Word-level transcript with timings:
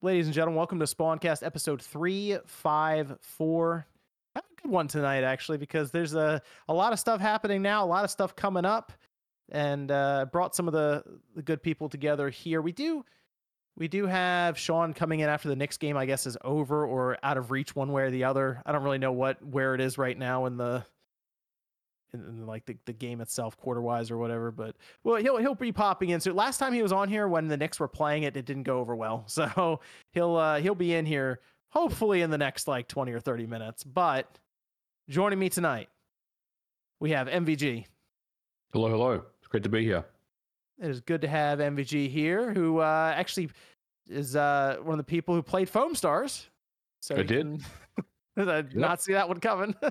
ladies 0.00 0.26
and 0.26 0.34
gentlemen. 0.34 0.56
Welcome 0.56 0.78
to 0.78 0.84
Spawncast 0.84 1.44
episode 1.44 1.82
354. 1.82 3.86
Have 4.34 4.44
a 4.44 4.62
good 4.62 4.70
one 4.70 4.86
tonight, 4.86 5.24
actually, 5.24 5.58
because 5.58 5.90
there's 5.90 6.14
a, 6.14 6.40
a 6.68 6.74
lot 6.74 6.92
of 6.92 7.00
stuff 7.00 7.20
happening 7.20 7.62
now, 7.62 7.84
a 7.84 7.86
lot 7.86 8.04
of 8.04 8.10
stuff 8.10 8.36
coming 8.36 8.64
up, 8.64 8.92
and 9.50 9.90
uh, 9.90 10.26
brought 10.30 10.54
some 10.54 10.68
of 10.68 10.74
the, 10.74 11.02
the 11.34 11.42
good 11.42 11.62
people 11.62 11.88
together 11.88 12.30
here. 12.30 12.62
We 12.62 12.72
do 12.72 13.04
we 13.76 13.88
do 13.88 14.06
have 14.06 14.58
Sean 14.58 14.92
coming 14.92 15.20
in 15.20 15.28
after 15.28 15.48
the 15.48 15.56
Knicks 15.56 15.78
game, 15.78 15.96
I 15.96 16.06
guess, 16.06 16.26
is 16.26 16.36
over 16.42 16.84
or 16.84 17.16
out 17.22 17.38
of 17.38 17.50
reach 17.50 17.76
one 17.76 17.92
way 17.92 18.02
or 18.02 18.10
the 18.10 18.24
other. 18.24 18.60
I 18.66 18.72
don't 18.72 18.82
really 18.82 18.98
know 18.98 19.12
what 19.12 19.44
where 19.44 19.74
it 19.74 19.80
is 19.80 19.98
right 19.98 20.18
now 20.18 20.46
in 20.46 20.56
the 20.56 20.84
in, 22.12 22.20
in 22.20 22.46
like 22.46 22.64
the, 22.66 22.76
the 22.84 22.92
game 22.92 23.20
itself, 23.20 23.56
quarter 23.56 23.80
wise 23.80 24.10
or 24.10 24.18
whatever. 24.18 24.50
But 24.50 24.76
well, 25.04 25.16
he'll 25.16 25.38
he'll 25.38 25.54
be 25.54 25.72
popping 25.72 26.10
in. 26.10 26.20
So 26.20 26.32
last 26.32 26.58
time 26.58 26.72
he 26.72 26.82
was 26.82 26.92
on 26.92 27.08
here 27.08 27.28
when 27.28 27.48
the 27.48 27.56
Knicks 27.56 27.78
were 27.80 27.88
playing 27.88 28.22
it, 28.22 28.36
it 28.36 28.46
didn't 28.46 28.64
go 28.64 28.78
over 28.78 28.94
well. 28.94 29.24
So 29.38 29.80
he'll 30.12 30.36
uh, 30.36 30.60
he'll 30.60 30.74
be 30.74 30.94
in 30.94 31.06
here 31.06 31.40
hopefully 31.70 32.22
in 32.22 32.30
the 32.30 32.38
next 32.38 32.66
like 32.66 32.88
twenty 32.88 33.12
or 33.12 33.20
thirty 33.20 33.46
minutes. 33.46 33.84
But 33.84 34.38
joining 35.08 35.38
me 35.38 35.48
tonight, 35.48 35.88
we 37.00 37.10
have 37.10 37.28
MVG. 37.28 37.84
Hello, 38.72 38.88
hello. 38.88 39.22
It's 39.38 39.48
great 39.48 39.62
to 39.62 39.68
be 39.68 39.84
here. 39.84 40.04
It 40.80 40.90
is 40.90 41.00
good 41.00 41.20
to 41.22 41.28
have 41.28 41.58
MVG 41.60 42.10
here, 42.10 42.52
who 42.52 42.78
uh, 42.78 43.12
actually 43.16 43.50
is 44.08 44.36
uh, 44.36 44.76
one 44.82 44.98
of 44.98 44.98
the 44.98 45.10
people 45.10 45.34
who 45.34 45.42
played 45.42 45.70
Foamstars. 45.70 46.46
So 47.00 47.16
I 47.16 47.22
did. 47.22 47.62
Can, 48.36 48.68
not 48.74 49.02
see 49.02 49.12
that 49.12 49.28
one 49.28 49.40
coming. 49.40 49.74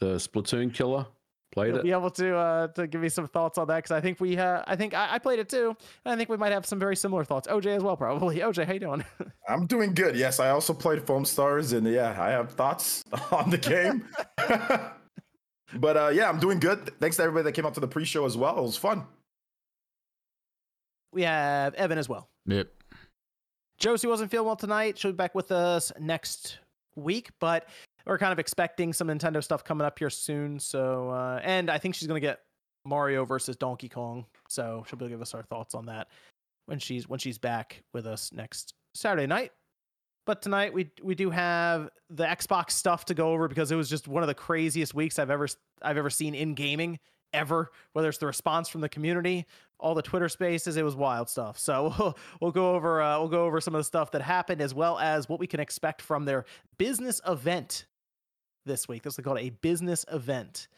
the 0.00 0.16
Splatoon 0.16 0.72
killer 0.72 1.06
played 1.52 1.68
You'll 1.68 1.78
it. 1.78 1.82
Be 1.84 1.92
able 1.92 2.10
to 2.10 2.36
uh, 2.36 2.66
to 2.68 2.86
give 2.86 3.00
me 3.00 3.08
some 3.08 3.26
thoughts 3.26 3.58
on 3.58 3.66
that 3.68 3.76
because 3.76 3.90
I 3.90 4.00
think 4.00 4.20
we 4.20 4.36
uh, 4.36 4.62
I 4.66 4.76
think 4.76 4.94
I, 4.94 5.14
I 5.14 5.18
played 5.18 5.38
it 5.38 5.48
too, 5.48 5.76
and 6.04 6.12
I 6.12 6.16
think 6.16 6.28
we 6.28 6.36
might 6.36 6.52
have 6.52 6.66
some 6.66 6.78
very 6.78 6.96
similar 6.96 7.24
thoughts. 7.24 7.48
OJ 7.48 7.76
as 7.76 7.82
well, 7.82 7.96
probably. 7.96 8.36
OJ, 8.40 8.66
how 8.66 8.72
you 8.72 8.80
doing? 8.80 9.04
I'm 9.48 9.66
doing 9.66 9.94
good. 9.94 10.16
Yes, 10.16 10.40
I 10.40 10.50
also 10.50 10.72
played 10.74 11.00
Foamstars, 11.00 11.76
and 11.76 11.86
yeah, 11.86 12.16
I 12.20 12.30
have 12.30 12.52
thoughts 12.52 13.04
on 13.32 13.50
the 13.50 13.58
game. 13.58 14.08
but 15.74 15.96
uh, 15.96 16.10
yeah, 16.12 16.28
I'm 16.28 16.38
doing 16.38 16.58
good. 16.58 16.92
Thanks 17.00 17.16
to 17.16 17.22
everybody 17.22 17.44
that 17.44 17.52
came 17.52 17.66
out 17.66 17.74
to 17.74 17.80
the 17.80 17.88
pre-show 17.88 18.24
as 18.24 18.36
well. 18.36 18.58
It 18.58 18.62
was 18.62 18.76
fun. 18.76 19.04
We 21.12 21.22
have 21.22 21.74
Evan 21.74 21.98
as 21.98 22.08
well. 22.08 22.28
Yep. 22.46 22.68
Josie 23.78 24.06
wasn't 24.06 24.30
feeling 24.30 24.46
well 24.46 24.56
tonight. 24.56 24.98
She'll 24.98 25.12
be 25.12 25.16
back 25.16 25.34
with 25.34 25.52
us 25.52 25.92
next 26.00 26.58
week, 26.94 27.30
but 27.40 27.68
we're 28.06 28.18
kind 28.18 28.32
of 28.32 28.38
expecting 28.38 28.92
some 28.92 29.08
Nintendo 29.08 29.42
stuff 29.42 29.64
coming 29.64 29.84
up 29.84 29.98
here 29.98 30.10
soon. 30.10 30.60
So, 30.60 31.10
uh, 31.10 31.40
and 31.42 31.70
I 31.70 31.78
think 31.78 31.94
she's 31.94 32.08
gonna 32.08 32.20
get 32.20 32.40
Mario 32.84 33.24
versus 33.24 33.56
Donkey 33.56 33.88
Kong. 33.88 34.26
So 34.48 34.84
she'll 34.88 34.98
be 34.98 35.04
able 35.04 35.08
to 35.08 35.14
give 35.14 35.22
us 35.22 35.34
our 35.34 35.42
thoughts 35.42 35.74
on 35.74 35.86
that 35.86 36.08
when 36.66 36.78
she's 36.78 37.08
when 37.08 37.18
she's 37.18 37.38
back 37.38 37.82
with 37.92 38.06
us 38.06 38.32
next 38.32 38.74
Saturday 38.94 39.26
night. 39.26 39.52
But 40.24 40.42
tonight 40.42 40.72
we 40.72 40.90
we 41.02 41.14
do 41.14 41.30
have 41.30 41.90
the 42.10 42.24
Xbox 42.24 42.72
stuff 42.72 43.04
to 43.06 43.14
go 43.14 43.32
over 43.32 43.48
because 43.48 43.70
it 43.70 43.76
was 43.76 43.90
just 43.90 44.08
one 44.08 44.22
of 44.22 44.26
the 44.28 44.34
craziest 44.34 44.94
weeks 44.94 45.18
I've 45.18 45.30
ever 45.30 45.48
I've 45.82 45.96
ever 45.96 46.10
seen 46.10 46.34
in 46.34 46.54
gaming 46.54 46.98
ever. 47.32 47.70
Whether 47.92 48.08
it's 48.08 48.18
the 48.18 48.26
response 48.26 48.68
from 48.68 48.80
the 48.80 48.88
community, 48.88 49.46
all 49.78 49.94
the 49.94 50.02
Twitter 50.02 50.28
spaces, 50.28 50.76
it 50.76 50.84
was 50.84 50.96
wild 50.96 51.28
stuff. 51.28 51.58
So 51.58 51.94
we'll, 51.98 52.18
we'll 52.40 52.52
go 52.52 52.74
over 52.74 53.00
uh, 53.00 53.18
we'll 53.18 53.28
go 53.28 53.44
over 53.44 53.60
some 53.60 53.74
of 53.74 53.80
the 53.80 53.84
stuff 53.84 54.10
that 54.12 54.22
happened 54.22 54.60
as 54.60 54.74
well 54.74 54.98
as 54.98 55.28
what 55.28 55.38
we 55.38 55.46
can 55.46 55.60
expect 55.60 56.02
from 56.02 56.24
their 56.24 56.44
business 56.78 57.20
event 57.26 57.86
this 58.66 58.88
week. 58.88 59.02
This 59.02 59.18
is 59.18 59.24
called 59.24 59.38
a 59.38 59.50
business 59.50 60.04
event. 60.12 60.68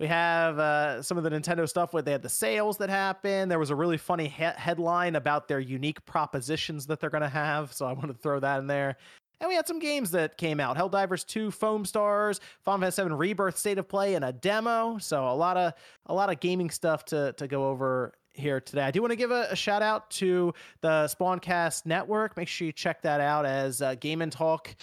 We 0.00 0.08
have 0.08 0.58
uh, 0.58 1.02
some 1.02 1.18
of 1.18 1.24
the 1.24 1.30
Nintendo 1.30 1.68
stuff 1.68 1.92
where 1.92 2.02
they 2.02 2.10
had 2.10 2.22
the 2.22 2.28
sales 2.28 2.78
that 2.78 2.90
happened. 2.90 3.50
There 3.50 3.60
was 3.60 3.70
a 3.70 3.76
really 3.76 3.96
funny 3.96 4.26
he- 4.26 4.42
headline 4.42 5.14
about 5.14 5.46
their 5.46 5.60
unique 5.60 6.04
propositions 6.04 6.86
that 6.86 6.98
they're 6.98 7.10
going 7.10 7.22
to 7.22 7.28
have. 7.28 7.72
So 7.72 7.86
I 7.86 7.92
wanted 7.92 8.14
to 8.14 8.18
throw 8.18 8.40
that 8.40 8.58
in 8.58 8.66
there. 8.66 8.96
And 9.40 9.48
we 9.48 9.54
had 9.54 9.68
some 9.68 9.78
games 9.78 10.10
that 10.12 10.36
came 10.36 10.58
out: 10.58 10.76
Helldivers 10.76 11.24
2, 11.26 11.50
Foam 11.50 11.84
Stars, 11.84 12.40
Final 12.64 12.80
Fantasy 12.80 12.96
7 12.96 13.12
Rebirth 13.14 13.58
State 13.58 13.78
of 13.78 13.88
Play, 13.88 14.14
and 14.14 14.24
a 14.24 14.32
demo. 14.32 14.98
So 14.98 15.28
a 15.28 15.34
lot 15.34 15.56
of 15.56 15.74
a 16.06 16.14
lot 16.14 16.30
of 16.30 16.40
gaming 16.40 16.70
stuff 16.70 17.04
to 17.06 17.32
to 17.34 17.46
go 17.46 17.68
over 17.68 18.14
here 18.32 18.60
today. 18.60 18.82
I 18.82 18.90
do 18.90 19.00
want 19.00 19.12
to 19.12 19.16
give 19.16 19.30
a, 19.30 19.48
a 19.50 19.56
shout 19.56 19.82
out 19.82 20.10
to 20.12 20.52
the 20.80 21.06
Spawncast 21.06 21.86
Network. 21.86 22.36
Make 22.36 22.48
sure 22.48 22.66
you 22.66 22.72
check 22.72 23.02
that 23.02 23.20
out 23.20 23.46
as 23.46 23.80
uh, 23.80 23.94
Game 23.94 24.22
and 24.22 24.32
Talk 24.32 24.74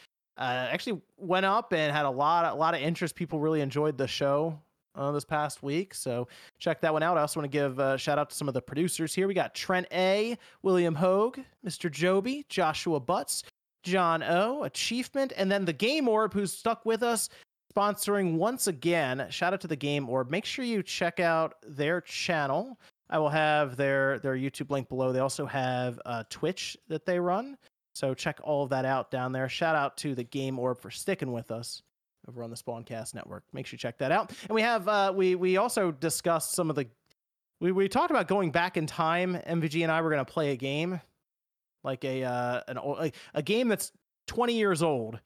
uh, 0.42 0.68
actually 0.72 1.00
went 1.18 1.46
up 1.46 1.72
and 1.72 1.96
had 1.96 2.06
a 2.06 2.10
lot 2.10 2.52
a 2.52 2.56
lot 2.56 2.74
of 2.74 2.82
interest. 2.82 3.16
People 3.16 3.40
really 3.40 3.62
enjoyed 3.62 3.98
the 3.98 4.08
show 4.08 4.60
uh, 4.96 5.12
this 5.12 5.24
past 5.24 5.62
week. 5.62 5.94
So 5.94 6.28
check 6.60 6.82
that 6.82 6.92
one 6.92 7.04
out. 7.04 7.18
I 7.18 7.22
also 7.22 7.40
want 7.40 7.52
to 7.52 7.56
give 7.56 7.78
a 7.78 7.98
shout 7.98 8.18
out 8.18 8.32
to 8.32 8.36
some 8.36 8.48
of 8.48 8.54
the 8.54 8.62
producers 8.62 9.14
here. 9.14 9.28
We 9.28 9.36
got 9.36 9.54
Trent 9.54 9.88
A, 9.92 10.38
William 10.64 10.96
Hogue, 10.96 11.40
Mr. 11.66 11.92
Joby, 11.92 12.46
Joshua 12.50 13.00
Butts, 13.00 13.44
John 13.84 14.24
O, 14.24 14.64
Achievement, 14.64 15.32
and 15.38 15.52
then 15.52 15.64
the 15.64 15.74
Game 15.74 16.08
Orb, 16.08 16.34
who's 16.34 16.52
stuck 16.52 16.86
with 16.86 17.04
us, 17.04 17.30
sponsoring 17.76 18.36
once 18.36 18.68
again. 18.68 19.28
Shout 19.30 19.54
out 19.54 19.62
to 19.62 19.68
the 19.68 19.76
Game 19.76 20.10
Orb. 20.10 20.32
Make 20.32 20.46
sure 20.46 20.66
you 20.66 20.82
check 20.82 21.20
out 21.20 21.56
their 21.68 22.02
channel. 22.02 22.80
I 23.12 23.20
will 23.20 23.30
have 23.30 23.76
their 23.76 24.20
their 24.20 24.36
YouTube 24.36 24.72
link 24.72 24.90
below. 24.90 25.12
They 25.12 25.20
also 25.20 25.46
have 25.46 26.00
uh, 26.06 26.24
Twitch 26.30 26.78
that 26.88 27.06
they 27.06 27.20
run. 27.20 27.58
So 27.94 28.14
check 28.14 28.40
all 28.44 28.64
of 28.64 28.70
that 28.70 28.86
out 28.86 29.12
down 29.12 29.32
there. 29.32 29.50
Shout 29.50 29.76
out 29.76 29.98
to 29.98 30.16
the 30.16 30.24
Game 30.24 30.58
Orb 30.58 30.80
for 30.80 30.92
sticking 30.92 31.32
with 31.32 31.52
us 31.52 31.82
over 32.28 32.44
on 32.44 32.50
the 32.50 32.56
Spawncast 32.56 33.14
Network. 33.14 33.44
Make 33.54 33.66
sure 33.66 33.76
you 33.76 33.80
check 33.80 33.98
that 33.98 34.12
out. 34.12 34.32
And 34.44 34.56
we 34.56 34.62
have 34.62 34.88
uh, 34.88 35.14
we 35.16 35.36
we 35.36 35.58
also 35.58 35.92
discussed 35.92 36.54
some 36.54 36.70
of 36.70 36.76
the 36.76 36.88
we 37.60 37.72
we 37.72 37.88
talked 37.88 38.12
about 38.12 38.28
going 38.28 38.52
back 38.52 38.78
in 38.78 38.86
time. 38.86 39.36
MVG 39.48 39.84
and 39.84 39.92
I 39.92 40.02
were 40.02 40.10
going 40.10 40.24
to 40.26 40.32
play 40.32 40.52
a 40.52 40.56
game 40.56 41.02
like 41.84 42.04
a 42.04 42.24
uh, 42.24 42.62
an 42.68 42.78
like 42.78 43.16
a 43.34 43.42
game 43.42 43.68
that's 43.68 43.92
20 44.28 44.54
years 44.54 44.84
old, 44.84 45.20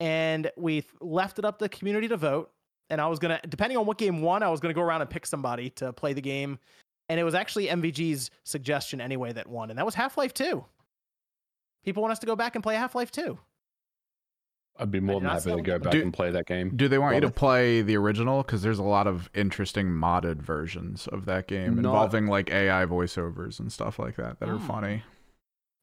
and 0.00 0.50
we 0.56 0.84
left 1.00 1.38
it 1.38 1.44
up 1.44 1.58
to 1.58 1.64
the 1.64 1.68
community 1.68 2.08
to 2.08 2.16
vote. 2.16 2.50
And 2.90 3.00
I 3.00 3.06
was 3.06 3.18
gonna, 3.18 3.40
depending 3.48 3.78
on 3.78 3.86
what 3.86 3.96
game 3.96 4.20
won, 4.20 4.42
I 4.42 4.50
was 4.50 4.60
gonna 4.60 4.74
go 4.74 4.82
around 4.82 5.00
and 5.00 5.08
pick 5.08 5.24
somebody 5.24 5.70
to 5.70 5.92
play 5.92 6.12
the 6.12 6.20
game. 6.20 6.58
And 7.08 7.18
it 7.18 7.24
was 7.24 7.34
actually 7.34 7.66
MVG's 7.66 8.30
suggestion 8.44 9.00
anyway 9.00 9.32
that 9.32 9.46
won, 9.46 9.70
and 9.70 9.78
that 9.78 9.86
was 9.86 9.94
Half 9.94 10.16
Life 10.16 10.34
2. 10.34 10.64
People 11.84 12.02
want 12.02 12.12
us 12.12 12.18
to 12.20 12.26
go 12.26 12.36
back 12.36 12.54
and 12.54 12.62
play 12.62 12.74
Half 12.76 12.94
Life 12.94 13.10
2. 13.10 13.38
I'd 14.78 14.90
be 14.90 15.00
more 15.00 15.20
than 15.20 15.28
happy 15.28 15.50
to 15.54 15.60
go 15.62 15.78
back 15.78 15.92
Do- 15.92 16.00
and 16.02 16.12
play 16.14 16.30
that 16.30 16.46
game. 16.46 16.72
Do 16.74 16.88
they 16.88 16.98
want 16.98 17.14
you 17.14 17.20
to 17.20 17.26
Robert? 17.26 17.36
play 17.38 17.82
the 17.82 17.96
original? 17.96 18.42
Because 18.42 18.62
there's 18.62 18.78
a 18.78 18.82
lot 18.84 19.06
of 19.06 19.28
interesting 19.34 19.86
modded 19.88 20.36
versions 20.40 21.06
of 21.08 21.26
that 21.26 21.46
game 21.46 21.74
Not- 21.74 21.78
involving 21.90 22.26
like 22.26 22.50
AI 22.50 22.86
voiceovers 22.86 23.60
and 23.60 23.70
stuff 23.70 23.98
like 23.98 24.16
that 24.16 24.40
that 24.40 24.48
are 24.48 24.56
Hmm. 24.56 24.66
funny. 24.66 25.02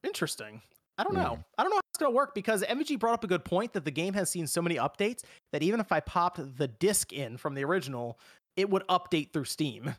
Interesting. 0.04 0.62
I 0.98 1.04
don't 1.04 1.14
Yeah. 1.16 1.24
know. 1.24 1.44
I 1.58 1.64
don't 1.64 1.70
know 1.70 1.76
how 1.78 1.82
it's 1.92 2.00
going 2.00 2.12
to 2.12 2.16
work 2.16 2.34
because 2.34 2.64
MVG 2.64 2.96
brought 2.96 3.14
up 3.14 3.24
a 3.24 3.28
good 3.28 3.46
point 3.46 3.74
that 3.74 3.86
the 3.86 3.92
game 3.92 4.16
has 4.16 4.30
seen 4.30 4.48
so 4.48 4.62
many 4.62 4.76
updates 4.76 5.24
that 5.54 5.62
even 5.62 5.80
if 5.80 5.92
I 5.92 6.00
popped 6.00 6.58
the 6.58 6.68
disc 6.68 7.14
in 7.14 7.38
from 7.38 7.54
the 7.54 7.64
original, 7.64 8.20
it 8.58 8.70
would 8.70 8.86
update 8.88 9.32
through 9.32 9.46
Steam. 9.46 9.96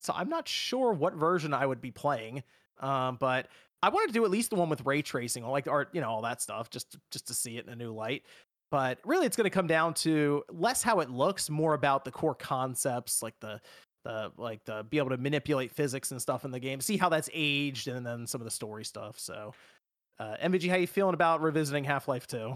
So 0.00 0.12
I'm 0.16 0.28
not 0.28 0.48
sure 0.48 0.92
what 0.92 1.14
version 1.14 1.52
I 1.54 1.66
would 1.66 1.80
be 1.80 1.90
playing. 1.90 2.42
Um, 2.80 3.16
but 3.20 3.48
I 3.82 3.88
wanted 3.88 4.08
to 4.08 4.12
do 4.12 4.24
at 4.24 4.30
least 4.30 4.50
the 4.50 4.56
one 4.56 4.68
with 4.68 4.84
ray 4.86 5.02
tracing, 5.02 5.44
all 5.44 5.52
like 5.52 5.68
art, 5.68 5.88
you 5.92 6.00
know, 6.00 6.08
all 6.08 6.22
that 6.22 6.40
stuff, 6.40 6.70
just 6.70 6.96
just 7.10 7.26
to 7.28 7.34
see 7.34 7.58
it 7.58 7.66
in 7.66 7.72
a 7.72 7.76
new 7.76 7.92
light. 7.92 8.24
But 8.70 8.98
really, 9.04 9.26
it's 9.26 9.36
going 9.36 9.44
to 9.44 9.50
come 9.50 9.66
down 9.66 9.94
to 9.94 10.44
less 10.50 10.82
how 10.82 11.00
it 11.00 11.10
looks, 11.10 11.50
more 11.50 11.74
about 11.74 12.04
the 12.04 12.10
core 12.10 12.34
concepts, 12.34 13.22
like 13.22 13.38
the 13.40 13.60
the 14.04 14.32
like 14.36 14.64
the 14.64 14.84
be 14.88 14.98
able 14.98 15.10
to 15.10 15.16
manipulate 15.16 15.72
physics 15.72 16.10
and 16.10 16.20
stuff 16.20 16.44
in 16.44 16.50
the 16.50 16.60
game, 16.60 16.80
see 16.80 16.96
how 16.96 17.08
that's 17.08 17.28
aged, 17.32 17.88
and 17.88 18.06
then 18.06 18.26
some 18.26 18.40
of 18.40 18.44
the 18.44 18.50
story 18.50 18.84
stuff. 18.84 19.18
So, 19.18 19.54
uh, 20.18 20.36
MVG, 20.42 20.70
how 20.70 20.76
you 20.76 20.86
feeling 20.86 21.14
about 21.14 21.42
revisiting 21.42 21.84
Half 21.84 22.08
Life 22.08 22.26
Two? 22.26 22.54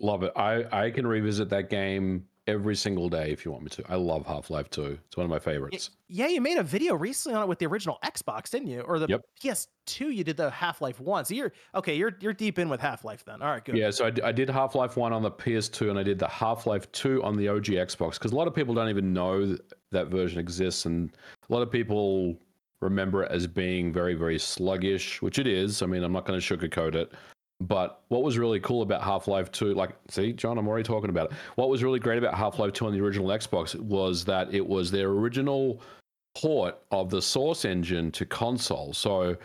Love 0.00 0.22
it. 0.22 0.32
I, 0.36 0.64
I 0.84 0.90
can 0.90 1.06
revisit 1.06 1.48
that 1.50 1.70
game 1.70 2.24
every 2.48 2.74
single 2.74 3.08
day 3.08 3.30
if 3.30 3.44
you 3.44 3.52
want 3.52 3.62
me 3.62 3.68
to. 3.70 3.84
I 3.88 3.96
love 3.96 4.26
Half 4.26 4.50
Life 4.50 4.70
2. 4.70 4.98
It's 5.06 5.16
one 5.16 5.24
of 5.24 5.30
my 5.30 5.38
favorites. 5.38 5.90
Yeah, 6.08 6.26
you 6.28 6.40
made 6.40 6.56
a 6.56 6.62
video 6.62 6.94
recently 6.94 7.36
on 7.36 7.42
it 7.42 7.46
with 7.46 7.58
the 7.58 7.66
original 7.66 7.98
Xbox, 8.02 8.50
didn't 8.50 8.68
you? 8.68 8.80
Or 8.80 8.98
the 8.98 9.06
Yep. 9.08 9.24
PS2, 9.40 10.14
you 10.14 10.24
did 10.24 10.38
the 10.38 10.50
Half 10.50 10.80
Life 10.80 10.98
One. 10.98 11.24
So 11.26 11.34
you're 11.34 11.52
okay. 11.74 11.94
You're 11.94 12.16
you're 12.20 12.32
deep 12.32 12.58
in 12.58 12.68
with 12.68 12.80
Half 12.80 13.04
Life 13.04 13.24
then. 13.24 13.42
All 13.42 13.48
right, 13.48 13.64
good. 13.64 13.76
Yeah, 13.76 13.90
so 13.90 14.10
I, 14.24 14.32
did 14.32 14.48
Half 14.48 14.74
Life 14.74 14.96
1 14.96 15.12
on 15.12 15.22
the 15.22 15.30
PS2 15.30 15.90
and 15.90 15.98
I 15.98 16.02
did 16.02 16.18
the 16.18 16.28
Half 16.28 16.66
Life 16.66 16.90
2 16.92 17.22
on 17.22 17.36
the 17.36 17.48
OG 17.48 17.66
Xbox 17.66 18.14
because 18.14 18.32
a 18.32 18.36
lot 18.36 18.48
of 18.48 18.54
people 18.54 18.74
don't 18.74 18.88
even 18.88 19.12
know 19.12 19.44
th- 19.44 19.60
that 19.92 20.08
version 20.08 20.40
exists. 20.40 20.86
And 20.86 21.14
a 21.48 21.52
lot 21.52 21.62
of 21.62 21.70
people 21.70 22.36
remember 22.80 23.24
it 23.24 23.30
as 23.30 23.46
being 23.46 23.92
very, 23.92 24.14
very 24.14 24.38
sluggish, 24.38 25.20
which 25.20 25.38
it 25.38 25.46
is. 25.46 25.82
I 25.82 25.86
mean, 25.86 26.02
I'm 26.02 26.12
not 26.12 26.24
going 26.24 26.40
to 26.40 26.56
sugarcoat 26.56 26.94
it. 26.94 27.12
But 27.60 28.02
what 28.08 28.22
was 28.22 28.38
really 28.38 28.60
cool 28.60 28.82
about 28.82 29.02
Half 29.02 29.26
Life 29.26 29.50
2, 29.50 29.74
like, 29.74 29.90
see, 30.08 30.32
John, 30.32 30.58
I'm 30.58 30.68
already 30.68 30.84
talking 30.84 31.10
about 31.10 31.32
it. 31.32 31.36
What 31.56 31.68
was 31.68 31.82
really 31.82 31.98
great 31.98 32.18
about 32.18 32.34
Half 32.34 32.58
Life 32.58 32.72
2 32.72 32.86
on 32.86 32.92
the 32.92 33.00
original 33.00 33.28
Xbox 33.28 33.74
was 33.74 34.24
that 34.26 34.52
it 34.54 34.64
was 34.64 34.90
their 34.90 35.08
original 35.08 35.80
port 36.36 36.78
of 36.92 37.10
the 37.10 37.20
Source 37.20 37.64
engine 37.64 38.12
to 38.12 38.24
console. 38.24 38.92
So 38.92 39.36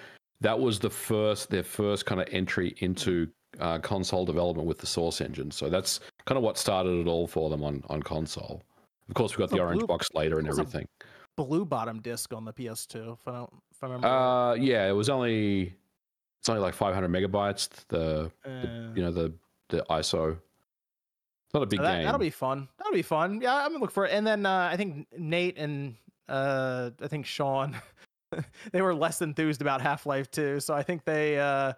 that 0.42 0.60
was 0.60 0.77
the 0.77 0.92
first, 0.92 1.50
their 1.50 1.63
first 1.63 2.06
kind 2.06 2.21
of 2.21 2.27
entry 2.31 2.75
into 2.80 3.27
uh, 3.60 3.80
console 3.80 4.25
development 4.25 4.68
with 4.68 4.77
the 4.77 4.88
Source 4.88 5.19
engine. 5.19 5.50
So 5.50 5.68
that's 5.68 6.00
kind 6.25 6.38
of 6.38 6.44
what 6.44 6.59
started 6.59 7.00
it 7.00 7.07
all 7.07 7.25
for 7.25 7.50
them 7.50 7.63
on, 7.63 7.83
on 7.89 8.04
console. 8.04 8.62
Of 9.09 9.16
course, 9.16 9.36
we 9.36 9.42
got 9.42 9.50
the 9.50 9.59
orange 9.59 9.80
Blue- 9.80 9.88
box 9.88 10.09
later 10.13 10.38
and 10.38 10.48
everything. 10.48 10.88
Blue 11.36 11.66
bottom 11.66 12.00
disc 12.00 12.31
on 12.31 12.45
the 12.45 12.54
PS2. 12.54 13.13
If 13.13 13.27
I 13.27 13.31
don't, 13.31 13.50
if 13.71 13.83
I 13.83 13.88
remember. 13.88 14.07
right. 14.07 14.51
Uh, 14.51 14.54
yeah, 14.54 14.88
it 14.88 14.92
was 14.92 15.09
only 15.09 15.75
It's 16.44 16.50
only 16.50 16.62
like 16.62 16.74
500 16.74 17.10
megabytes. 17.10 17.69
The, 17.88 18.30
the 18.44 18.50
Uh, 18.50 18.94
you 18.94 19.01
know 19.01 19.12
the 19.12 19.31
the 19.69 19.86
ISO. 19.90 20.31
It's 20.34 21.54
not 21.54 21.63
a 21.63 21.66
big 21.66 21.80
that, 21.80 21.95
game. 21.95 22.04
That'll 22.04 22.19
be 22.19 22.30
fun. 22.30 22.68
That'll 22.78 22.92
be 22.92 23.01
fun. 23.01 23.40
Yeah, 23.42 23.56
I'm 23.56 23.69
gonna 23.69 23.80
look 23.80 23.92
for 23.92 24.06
it. 24.06 24.12
And 24.12 24.28
then 24.28 24.45
uh, 24.45 24.68
I 24.69 24.75
think 24.75 25.07
Nate 25.18 25.57
and 25.57 25.95
uh, 26.28 26.90
I 27.01 27.07
think 27.07 27.25
Sean, 27.25 27.78
they 28.74 28.81
were 28.81 28.94
less 28.94 29.22
enthused 29.22 29.62
about 29.62 29.80
Half 29.80 30.06
Life 30.06 30.30
2. 30.31 30.60
So 30.60 30.74
I 30.74 30.84
think 30.84 31.06
they, 31.06 31.40
uh, 31.40 31.72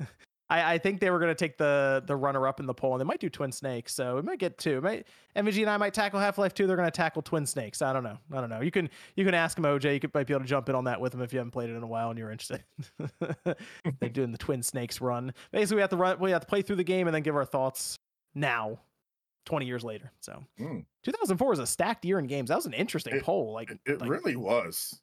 I, 0.50 0.74
I 0.74 0.78
think 0.78 0.98
they 1.00 1.10
were 1.10 1.18
gonna 1.20 1.34
take 1.34 1.56
the 1.56 2.02
the 2.06 2.16
runner 2.16 2.46
up 2.46 2.58
in 2.60 2.66
the 2.66 2.74
poll, 2.74 2.92
and 2.94 3.00
they 3.00 3.04
might 3.04 3.20
do 3.20 3.30
Twin 3.30 3.52
Snakes. 3.52 3.94
So 3.94 4.16
we 4.16 4.22
might 4.22 4.38
get 4.40 4.58
two. 4.58 4.78
It 4.78 4.82
Might 4.82 5.06
MVG 5.36 5.60
and 5.60 5.70
I 5.70 5.76
might 5.76 5.94
tackle 5.94 6.18
Half 6.20 6.38
Life 6.38 6.52
2. 6.54 6.66
They're 6.66 6.76
gonna 6.76 6.90
tackle 6.90 7.22
Twin 7.22 7.46
Snakes. 7.46 7.80
I 7.82 7.92
don't 7.92 8.02
know. 8.02 8.18
I 8.32 8.40
don't 8.40 8.50
know. 8.50 8.60
You 8.60 8.70
can 8.70 8.90
you 9.16 9.24
can 9.24 9.32
ask 9.34 9.54
them 9.56 9.64
OJ. 9.64 9.94
You 9.94 10.00
could 10.00 10.12
might 10.12 10.26
be 10.26 10.34
able 10.34 10.42
to 10.42 10.48
jump 10.48 10.68
in 10.68 10.74
on 10.74 10.84
that 10.84 11.00
with 11.00 11.12
them 11.12 11.22
if 11.22 11.32
you 11.32 11.38
haven't 11.38 11.52
played 11.52 11.70
it 11.70 11.76
in 11.76 11.82
a 11.82 11.86
while 11.86 12.10
and 12.10 12.18
you're 12.18 12.32
interested. 12.32 12.64
They're 14.00 14.08
doing 14.10 14.32
the 14.32 14.38
Twin 14.38 14.62
Snakes 14.62 15.00
run. 15.00 15.32
Basically, 15.52 15.76
we 15.76 15.80
have 15.82 15.90
to 15.90 15.96
run. 15.96 16.18
We 16.18 16.30
have 16.32 16.40
to 16.42 16.46
play 16.46 16.62
through 16.62 16.76
the 16.76 16.84
game 16.84 17.06
and 17.06 17.14
then 17.14 17.22
give 17.22 17.36
our 17.36 17.44
thoughts 17.44 17.98
now 18.34 18.78
20 19.46 19.66
years 19.66 19.84
later. 19.84 20.10
So 20.20 20.42
Mm. 20.58 20.84
2004 21.04 21.48
was 21.48 21.58
a 21.58 21.66
stacked 21.66 22.04
year 22.04 22.18
in 22.18 22.26
games. 22.26 22.48
That 22.48 22.56
was 22.56 22.66
an 22.66 22.74
interesting 22.74 23.16
It- 23.16 23.22
poll. 23.22 23.52
Like, 23.52 23.70
It, 23.70 23.78
it 23.86 24.00
like, 24.00 24.10
really 24.10 24.36
was. 24.36 25.00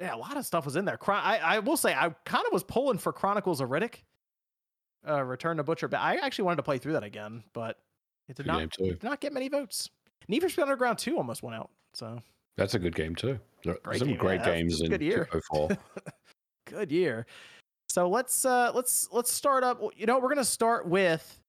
yeah, 0.00 0.14
a 0.14 0.16
lot 0.16 0.36
of 0.36 0.44
stuff 0.46 0.64
was 0.64 0.76
in 0.76 0.84
there. 0.84 0.98
I, 1.08 1.38
I 1.38 1.58
will 1.60 1.76
say, 1.76 1.94
I 1.94 2.08
kind 2.24 2.44
of 2.46 2.52
was 2.52 2.64
pulling 2.64 2.98
for 2.98 3.12
Chronicles 3.12 3.60
of 3.60 3.68
Riddick, 3.68 4.02
uh, 5.08 5.22
Return 5.22 5.56
to 5.56 5.62
Butcher. 5.62 5.88
But 5.88 6.00
I 6.00 6.16
actually 6.16 6.44
wanted 6.44 6.56
to 6.56 6.62
play 6.62 6.78
through 6.78 6.92
that 6.92 7.04
again, 7.04 7.42
but 7.52 7.78
it 8.28 8.36
did 8.36 8.46
Good 8.46 8.52
not 8.52 8.70
did 8.70 9.02
not 9.02 9.20
get 9.20 9.32
many 9.32 9.48
votes. 9.48 9.90
Need 10.28 10.42
for 10.42 10.48
Speed 10.48 10.62
Underground 10.62 10.98
2 10.98 11.16
almost 11.16 11.42
went 11.42 11.56
out. 11.56 11.70
So 11.94 12.18
That's 12.56 12.74
a 12.74 12.78
good 12.78 12.94
game 12.94 13.14
too. 13.14 13.38
Great 13.64 13.98
some 13.98 14.08
game, 14.08 14.16
great 14.16 14.40
yeah, 14.40 14.54
games 14.56 14.80
in 14.80 14.90
good 14.90 15.02
year. 15.02 15.28
2004. 15.32 15.78
good 16.66 16.92
year. 16.92 17.26
So 17.88 18.08
let's 18.08 18.44
uh 18.44 18.72
let's 18.74 19.08
let's 19.12 19.30
start 19.30 19.64
up. 19.64 19.82
You 19.96 20.06
know, 20.06 20.18
we're 20.18 20.28
gonna 20.28 20.44
start 20.44 20.86
with. 20.86 21.40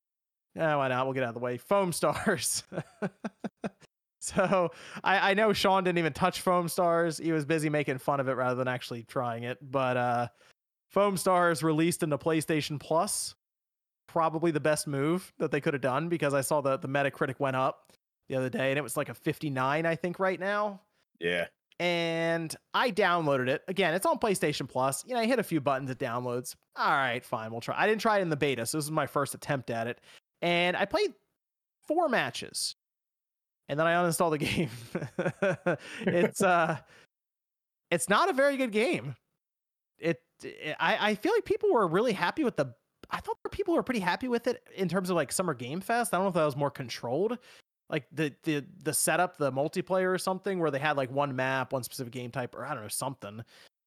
Oh, 0.55 0.77
why 0.77 0.87
not? 0.87 1.05
We'll 1.05 1.13
get 1.13 1.23
out 1.23 1.29
of 1.29 1.35
the 1.35 1.39
way. 1.39 1.57
Foamstars. 1.57 2.63
so 4.19 4.71
I, 5.03 5.31
I 5.31 5.33
know 5.33 5.51
Sean 5.51 5.83
didn't 5.83 5.97
even 5.97 6.13
touch 6.13 6.45
Foamstars. 6.45 7.21
He 7.21 7.31
was 7.31 7.45
busy 7.45 7.69
making 7.69 7.97
fun 7.97 8.19
of 8.19 8.27
it 8.27 8.33
rather 8.33 8.55
than 8.55 8.67
actually 8.67 9.03
trying 9.03 9.43
it. 9.43 9.57
But 9.61 9.97
uh, 9.97 10.27
Foamstars 10.93 11.63
released 11.63 12.03
into 12.03 12.17
PlayStation 12.19 12.79
Plus. 12.79 13.33
Probably 14.13 14.51
the 14.51 14.59
best 14.59 14.85
move 14.85 15.33
that 15.39 15.49
they 15.49 15.59
could 15.59 15.73
have 15.73 15.81
done 15.81 16.07
because 16.07 16.35
I 16.35 16.41
saw 16.41 16.61
the 16.61 16.77
the 16.77 16.87
Metacritic 16.87 17.39
went 17.39 17.55
up 17.55 17.91
the 18.29 18.35
other 18.35 18.47
day 18.49 18.69
and 18.69 18.77
it 18.77 18.83
was 18.83 18.95
like 18.95 19.09
a 19.09 19.13
59, 19.15 19.85
I 19.87 19.95
think, 19.95 20.19
right 20.19 20.39
now 20.39 20.79
Yeah. 21.19 21.47
and 21.79 22.55
I 22.75 22.91
downloaded 22.91 23.47
it. 23.49 23.63
Again, 23.67 23.95
it's 23.95 24.05
on 24.05 24.19
PlayStation 24.19 24.69
Plus. 24.69 25.03
You 25.07 25.15
know, 25.15 25.19
I 25.19 25.25
hit 25.25 25.39
a 25.39 25.43
few 25.43 25.59
buttons, 25.59 25.89
it 25.89 25.97
downloads. 25.97 26.55
All 26.75 26.91
right, 26.91 27.25
fine, 27.25 27.51
we'll 27.51 27.59
try. 27.59 27.75
I 27.75 27.87
didn't 27.87 28.01
try 28.01 28.19
it 28.19 28.21
in 28.21 28.29
the 28.29 28.37
beta, 28.37 28.65
so 28.67 28.77
this 28.77 28.85
is 28.85 28.91
my 28.91 29.07
first 29.07 29.33
attempt 29.33 29.71
at 29.71 29.87
it. 29.87 29.99
And 30.43 30.77
I 30.77 30.85
played 30.85 31.13
four 31.87 32.07
matches. 32.07 32.75
And 33.67 33.79
then 33.79 33.87
I 33.87 33.93
uninstalled 33.95 34.31
the 34.31 34.37
game. 35.77 35.77
it's 36.01 36.41
uh 36.43 36.77
it's 37.89 38.09
not 38.09 38.29
a 38.29 38.33
very 38.33 38.57
good 38.57 38.71
game. 38.71 39.15
It, 39.97 40.21
it 40.43 40.75
I, 40.79 41.09
I 41.09 41.15
feel 41.15 41.31
like 41.33 41.45
people 41.45 41.73
were 41.73 41.87
really 41.87 42.13
happy 42.13 42.43
with 42.43 42.55
the 42.57 42.73
I 43.11 43.19
thought 43.19 43.37
people 43.51 43.75
were 43.75 43.83
pretty 43.83 43.99
happy 43.99 44.27
with 44.27 44.47
it 44.47 44.63
in 44.75 44.87
terms 44.89 45.09
of 45.09 45.15
like 45.15 45.31
Summer 45.31 45.53
Game 45.53 45.81
Fest. 45.81 46.13
I 46.13 46.17
don't 46.17 46.25
know 46.25 46.29
if 46.29 46.35
that 46.35 46.45
was 46.45 46.55
more 46.55 46.71
controlled 46.71 47.37
like 47.89 48.05
the 48.11 48.33
the 48.43 48.65
the 48.83 48.93
setup, 48.93 49.37
the 49.37 49.51
multiplayer 49.51 50.13
or 50.13 50.17
something, 50.17 50.59
where 50.59 50.71
they 50.71 50.79
had 50.79 50.97
like 50.97 51.11
one 51.11 51.35
map, 51.35 51.73
one 51.73 51.83
specific 51.83 52.11
game 52.11 52.31
type, 52.31 52.55
or 52.55 52.65
I 52.65 52.73
don't 52.73 52.83
know 52.83 52.89
something. 52.89 53.43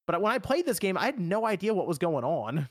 But 0.07 0.21
when 0.21 0.33
I 0.33 0.39
played 0.39 0.65
this 0.65 0.79
game, 0.79 0.97
I 0.97 1.05
had 1.05 1.19
no 1.19 1.45
idea 1.45 1.75
what 1.75 1.89
was 1.89 1.99
going 1.99 2.25
on. 2.25 2.69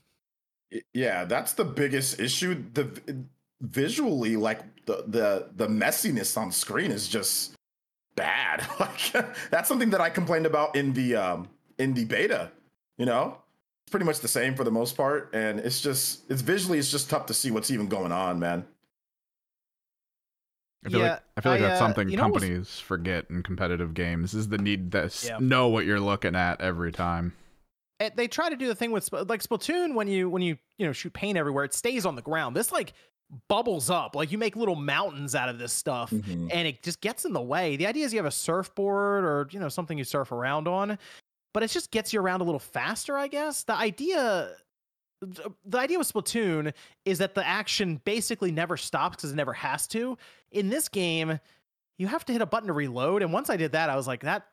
Yeah, 0.94 1.26
that's 1.26 1.54
the 1.54 1.66
biggest 1.66 2.20
issue. 2.20 2.64
The 2.74 3.26
visually, 3.62 4.38
like 4.38 4.62
the 4.86 5.04
the 5.08 5.50
the 5.56 5.68
messiness 5.68 6.38
on 6.38 6.52
screen 6.52 6.92
is 6.92 7.08
just 7.08 7.54
bad. 8.16 8.66
Like 8.80 9.12
that's 9.52 9.68
something 9.68 9.90
that 9.90 10.02
I 10.02 10.10
complained 10.10 10.46
about 10.46 10.76
in 10.76 10.94
the 10.94 11.16
um 11.16 11.50
in 11.78 11.94
the 11.94 12.06
beta. 12.06 12.52
You 12.98 13.06
know, 13.06 13.38
pretty 13.92 14.06
much 14.06 14.20
the 14.20 14.28
same 14.28 14.56
for 14.56 14.64
the 14.64 14.72
most 14.72 14.96
part, 14.98 15.30
and 15.34 15.60
it's 15.60 15.82
just 15.82 16.30
it's 16.30 16.42
visually 16.42 16.80
it's 16.80 16.92
just 16.92 17.10
tough 17.10 17.26
to 17.28 17.34
see 17.34 17.52
what's 17.52 17.72
even 17.72 17.88
going 17.88 18.12
on, 18.12 18.40
man. 18.40 18.66
I 20.86 20.90
feel 20.90 21.00
Yeah, 21.00 21.10
like 21.12 21.22
I 21.38 21.42
feel 21.42 21.52
like 21.54 21.62
I, 21.62 21.64
that's 21.68 21.82
uh, 21.82 21.86
something 21.86 22.10
you 22.10 22.18
know 22.18 22.24
what 22.24 22.34
was- 22.36 22.44
companies 22.44 22.80
forget 22.80 23.26
in 23.30 23.42
competitive 23.44 23.94
games 23.94 24.34
is 24.34 24.50
the 24.50 24.58
need 24.58 24.92
to 24.92 25.06
s- 25.06 25.26
Yeah. 25.28 25.38
know 25.40 25.68
what 25.70 25.86
you're 25.86 26.00
looking 26.00 26.36
at 26.36 26.62
every 26.62 26.92
time. 26.92 27.34
It, 28.00 28.16
they 28.18 28.28
try 28.28 28.50
to 28.50 28.56
do 28.58 28.68
the 28.68 28.76
thing 28.76 28.92
with 28.92 29.12
like 29.12 29.42
Splatoon 29.42 29.96
when 29.96 30.08
you 30.08 30.30
when 30.30 30.42
you 30.42 30.58
you 30.78 30.86
know 30.86 30.92
shoot 30.92 31.14
paint 31.14 31.38
everywhere, 31.38 31.64
it 31.64 31.74
stays 31.74 32.06
on 32.06 32.16
the 32.16 32.22
ground. 32.22 32.56
This 32.56 32.72
like 32.72 32.94
bubbles 33.48 33.90
up, 33.90 34.16
like 34.16 34.32
you 34.32 34.38
make 34.38 34.56
little 34.56 34.76
mountains 34.76 35.34
out 35.34 35.50
of 35.50 35.58
this 35.58 35.74
stuff. 35.74 36.12
Mhm. 36.12 36.50
and 36.54 36.68
it 36.68 36.84
just 36.84 37.02
gets 37.02 37.26
in 37.26 37.34
the 37.34 37.42
way. 37.42 37.76
The 37.78 37.88
idea 37.88 38.06
is 38.06 38.14
you 38.14 38.20
have 38.20 38.26
a 38.28 38.32
surfboard 38.32 39.24
or 39.24 39.48
you 39.50 39.60
know 39.60 39.70
something 39.70 39.98
you 39.98 40.04
surf 40.04 40.32
around 40.32 40.68
on, 40.68 41.00
but 41.56 41.64
it 41.64 41.70
just 41.70 41.90
gets 41.90 42.12
you 42.12 42.20
around 42.20 42.42
a 42.42 42.44
little 42.44 42.60
faster, 42.60 43.18
I 43.18 43.30
guess. 43.30 43.64
The 43.64 43.76
idea 43.76 44.52
the 45.22 45.78
idea 45.78 45.98
with 45.98 46.12
Splatoon 46.12 46.74
is 47.06 47.20
that 47.20 47.34
the 47.34 47.48
action 47.48 48.02
basically 48.04 48.52
never 48.52 48.76
stops 48.76 49.16
because 49.16 49.32
it 49.32 49.36
never 49.36 49.54
has 49.54 49.88
to. 49.88 50.18
In 50.52 50.70
this 50.70 50.90
game, 50.90 51.40
you 51.98 52.08
have 52.08 52.26
to 52.26 52.34
hit 52.34 52.42
a 52.42 52.46
button 52.46 52.68
to 52.68 52.74
reload, 52.74 53.22
and 53.22 53.32
once 53.32 53.50
I 53.50 53.56
did 53.56 53.72
that, 53.72 53.90
I 53.90 53.96
was 53.96 54.06
like, 54.06 54.24
that 54.24 54.48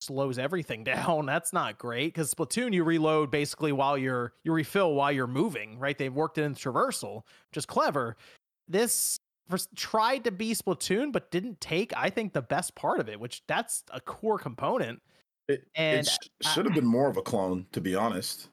slows 0.00 0.38
everything 0.38 0.84
down. 0.84 1.26
That's 1.26 1.52
not 1.52 1.76
great 1.76 2.14
because 2.14 2.32
Splatoon 2.32 2.72
you 2.72 2.84
reload 2.84 3.32
basically 3.32 3.72
while 3.72 3.98
you're 3.98 4.32
you 4.44 4.52
refill 4.52 4.94
while 4.94 5.10
you're 5.10 5.26
moving, 5.26 5.76
right? 5.80 5.98
They've 5.98 6.14
worked 6.14 6.38
it 6.38 6.44
in 6.44 6.54
traversal, 6.54 7.22
is 7.52 7.66
clever. 7.66 8.16
This 8.68 9.18
tried 9.74 10.22
to 10.22 10.30
be 10.30 10.54
Splatoon, 10.54 11.10
but 11.10 11.32
didn't 11.32 11.60
take, 11.60 11.92
I 11.96 12.10
think, 12.10 12.32
the 12.32 12.42
best 12.42 12.76
part 12.76 13.00
of 13.00 13.08
it, 13.08 13.18
which 13.18 13.42
that's 13.48 13.82
a 13.90 14.00
core 14.00 14.38
component. 14.38 15.02
It, 15.48 15.66
And 15.74 16.06
it 16.06 16.08
sh- 16.08 16.48
should 16.48 16.64
have 16.66 16.74
been 16.74 16.86
more 16.86 17.08
of 17.08 17.16
a 17.16 17.22
clone, 17.22 17.66
to 17.72 17.80
be 17.80 17.94
honest. 17.94 18.48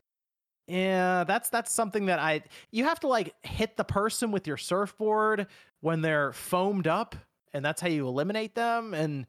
Yeah, 0.67 1.23
that's 1.23 1.49
that's 1.49 1.71
something 1.71 2.05
that 2.05 2.19
I 2.19 2.43
you 2.71 2.83
have 2.83 2.99
to 2.99 3.07
like 3.07 3.33
hit 3.43 3.75
the 3.75 3.83
person 3.83 4.31
with 4.31 4.45
your 4.45 4.57
surfboard 4.57 5.47
when 5.81 6.01
they're 6.01 6.31
foamed 6.31 6.85
up, 6.85 7.15
and 7.53 7.65
that's 7.65 7.81
how 7.81 7.87
you 7.87 8.07
eliminate 8.07 8.53
them. 8.53 8.93
And 8.93 9.25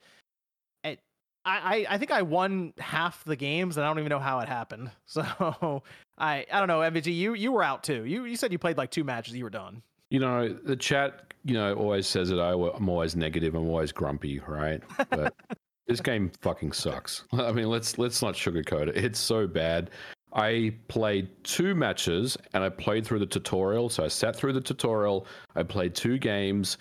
it, 0.84 1.00
I, 1.46 1.86
I 1.88 1.94
I 1.94 1.98
think 1.98 2.10
I 2.10 2.20
won 2.20 2.74
half 2.76 3.24
the 3.24 3.36
games, 3.36 3.78
and 3.78 3.86
I 3.86 3.88
don't 3.88 3.98
even 3.98 4.10
know 4.10 4.18
how 4.18 4.40
it 4.40 4.48
happened. 4.48 4.90
So 5.06 5.82
I 6.18 6.44
I 6.52 6.58
don't 6.58 6.68
know, 6.68 6.80
MVG, 6.80 7.14
you 7.14 7.32
you 7.32 7.52
were 7.52 7.62
out 7.62 7.82
too. 7.84 8.04
You 8.04 8.26
you 8.26 8.36
said 8.36 8.52
you 8.52 8.58
played 8.58 8.76
like 8.76 8.90
two 8.90 9.04
matches, 9.04 9.34
you 9.34 9.44
were 9.44 9.50
done. 9.50 9.82
You 10.10 10.20
know, 10.20 10.48
the 10.48 10.76
chat, 10.76 11.32
you 11.44 11.54
know, 11.54 11.74
always 11.74 12.06
says 12.06 12.28
that 12.28 12.40
I, 12.40 12.52
I'm 12.52 12.88
always 12.90 13.16
negative. 13.16 13.54
I'm 13.54 13.68
always 13.68 13.92
grumpy, 13.92 14.40
right? 14.40 14.82
But 15.08 15.34
this 15.90 16.00
game 16.00 16.30
fucking 16.40 16.70
sucks. 16.70 17.24
I 17.32 17.52
mean, 17.52 17.68
let's 17.68 17.98
let's 17.98 18.22
not 18.22 18.34
sugarcoat 18.34 18.88
it. 18.88 18.96
It's 18.96 19.18
so 19.18 19.46
bad. 19.46 19.90
I 20.32 20.74
played 20.86 21.28
two 21.42 21.74
matches 21.74 22.36
and 22.54 22.62
I 22.62 22.68
played 22.68 23.04
through 23.04 23.18
the 23.18 23.26
tutorial. 23.26 23.88
So 23.88 24.04
I 24.04 24.08
sat 24.08 24.36
through 24.36 24.52
the 24.52 24.60
tutorial. 24.60 25.26
I 25.56 25.64
played 25.64 25.96
two 25.96 26.18
games, 26.18 26.78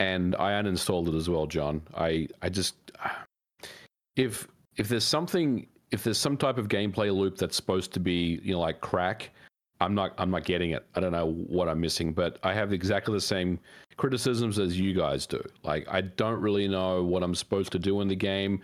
and 0.00 0.34
I 0.36 0.60
uninstalled 0.60 1.06
it 1.06 1.14
as 1.14 1.30
well, 1.30 1.46
John. 1.46 1.80
I 1.96 2.28
I 2.42 2.48
just 2.48 2.74
if 4.16 4.48
if 4.76 4.88
there's 4.88 5.04
something 5.04 5.68
if 5.92 6.02
there's 6.02 6.18
some 6.18 6.36
type 6.36 6.58
of 6.58 6.68
gameplay 6.68 7.14
loop 7.14 7.38
that's 7.38 7.56
supposed 7.56 7.92
to 7.94 8.00
be 8.00 8.40
you 8.42 8.52
know 8.52 8.60
like 8.60 8.80
crack 8.80 9.30
I'm 9.80 9.94
not 9.94 10.14
I'm 10.18 10.30
not 10.30 10.44
getting 10.44 10.72
it. 10.72 10.84
I 10.94 11.00
don't 11.00 11.12
know 11.12 11.32
what 11.32 11.68
I'm 11.68 11.80
missing, 11.80 12.12
but 12.12 12.38
I 12.42 12.52
have 12.52 12.72
exactly 12.72 13.14
the 13.14 13.20
same 13.20 13.58
criticisms 13.96 14.58
as 14.58 14.78
you 14.78 14.94
guys 14.94 15.26
do. 15.26 15.42
Like 15.62 15.86
I 15.88 16.00
don't 16.00 16.40
really 16.40 16.68
know 16.68 17.02
what 17.04 17.22
I'm 17.22 17.34
supposed 17.34 17.72
to 17.72 17.78
do 17.78 18.00
in 18.00 18.08
the 18.08 18.16
game. 18.16 18.60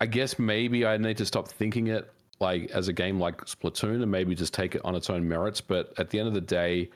I 0.00 0.06
guess 0.06 0.38
maybe 0.38 0.86
I 0.86 0.96
need 0.96 1.16
to 1.18 1.26
stop 1.26 1.48
thinking 1.48 1.88
it 1.88 2.12
like 2.40 2.70
as 2.70 2.88
a 2.88 2.92
game 2.92 3.20
like 3.20 3.38
Splatoon 3.44 4.02
and 4.02 4.10
maybe 4.10 4.34
just 4.34 4.54
take 4.54 4.74
it 4.74 4.80
on 4.84 4.94
its 4.94 5.10
own 5.10 5.28
merits, 5.28 5.60
but 5.60 5.92
at 5.98 6.10
the 6.10 6.18
end 6.18 6.28
of 6.28 6.34
the 6.34 6.40
day 6.40 6.90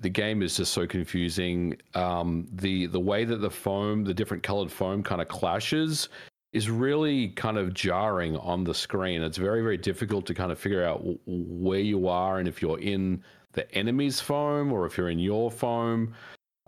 the 0.00 0.08
game 0.08 0.42
is 0.42 0.56
just 0.56 0.72
so 0.72 0.86
confusing. 0.86 1.76
Um, 1.94 2.46
the 2.52 2.86
the 2.86 3.00
way 3.00 3.24
that 3.24 3.38
the 3.38 3.50
foam, 3.50 4.04
the 4.04 4.14
different 4.14 4.42
colored 4.42 4.70
foam 4.70 5.02
kind 5.02 5.20
of 5.20 5.28
clashes 5.28 6.08
is 6.52 6.70
really 6.70 7.28
kind 7.28 7.58
of 7.58 7.74
jarring 7.74 8.36
on 8.38 8.64
the 8.64 8.74
screen. 8.74 9.22
It's 9.22 9.36
very, 9.36 9.62
very 9.62 9.76
difficult 9.76 10.26
to 10.26 10.34
kind 10.34 10.50
of 10.50 10.58
figure 10.58 10.84
out 10.84 10.98
w- 10.98 11.18
where 11.26 11.80
you 11.80 12.08
are 12.08 12.38
and 12.38 12.48
if 12.48 12.62
you're 12.62 12.80
in 12.80 13.22
the 13.52 13.70
enemy's 13.74 14.20
foam 14.20 14.72
or 14.72 14.86
if 14.86 14.96
you're 14.96 15.10
in 15.10 15.18
your 15.18 15.50
foam. 15.50 16.14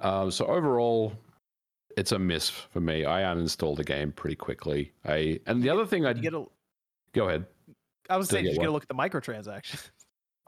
Um, 0.01 0.31
so 0.31 0.47
overall, 0.47 1.15
it's 1.97 2.13
a 2.13 2.19
miss 2.19 2.51
for 2.51 2.81
me. 2.81 3.05
I 3.05 3.23
uninstalled 3.23 3.77
the 3.77 3.85
game 3.85 4.13
pretty 4.13 4.37
quickly. 4.37 4.93
I 5.05 5.41
and 5.47 5.63
the 5.63 5.71
other 5.71 5.87
thing 5.87 6.05
I 6.07 6.11
You 6.11 6.23
get 6.23 6.35
a, 6.35 6.45
go 7.13 7.29
ahead. 7.29 7.47
I 8.09 8.17
was 8.17 8.29
saying, 8.29 8.45
you 8.45 8.51
did 8.51 8.57
get 8.57 8.65
you 8.65 8.71
a 8.71 8.73
look 8.73 8.83
at 8.83 8.89
the 8.89 8.95
microtransactions? 8.95 9.91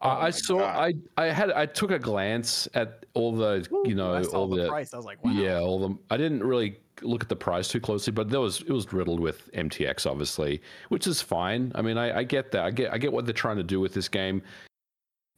Oh 0.04 0.08
I, 0.08 0.26
I 0.26 0.30
saw. 0.30 0.58
God. 0.58 0.94
I 1.16 1.22
I 1.22 1.26
had. 1.26 1.52
I 1.52 1.64
took 1.64 1.92
a 1.92 1.98
glance 1.98 2.66
at 2.74 3.06
all 3.14 3.30
the. 3.30 3.64
You 3.84 3.94
know, 3.94 4.12
I 4.12 4.22
saw 4.22 4.38
all 4.38 4.48
the, 4.48 4.62
the. 4.62 4.68
price. 4.68 4.92
I 4.92 4.96
was 4.96 5.06
like, 5.06 5.24
wow. 5.24 5.30
Yeah, 5.30 5.60
all 5.60 5.78
the. 5.78 5.96
I 6.10 6.16
didn't 6.16 6.42
really 6.42 6.80
look 7.00 7.22
at 7.22 7.28
the 7.28 7.36
price 7.36 7.68
too 7.68 7.80
closely, 7.80 8.12
but 8.12 8.28
there 8.28 8.40
was 8.40 8.60
it 8.60 8.70
was 8.70 8.92
riddled 8.92 9.20
with 9.20 9.50
MTX, 9.52 10.06
obviously, 10.10 10.60
which 10.88 11.06
is 11.06 11.22
fine. 11.22 11.72
I 11.74 11.82
mean, 11.82 11.96
I, 11.96 12.18
I 12.18 12.22
get 12.24 12.52
that. 12.52 12.64
I 12.64 12.70
get 12.70 12.92
I 12.92 12.98
get 12.98 13.12
what 13.12 13.24
they're 13.24 13.32
trying 13.32 13.56
to 13.56 13.62
do 13.62 13.80
with 13.80 13.94
this 13.94 14.08
game. 14.08 14.42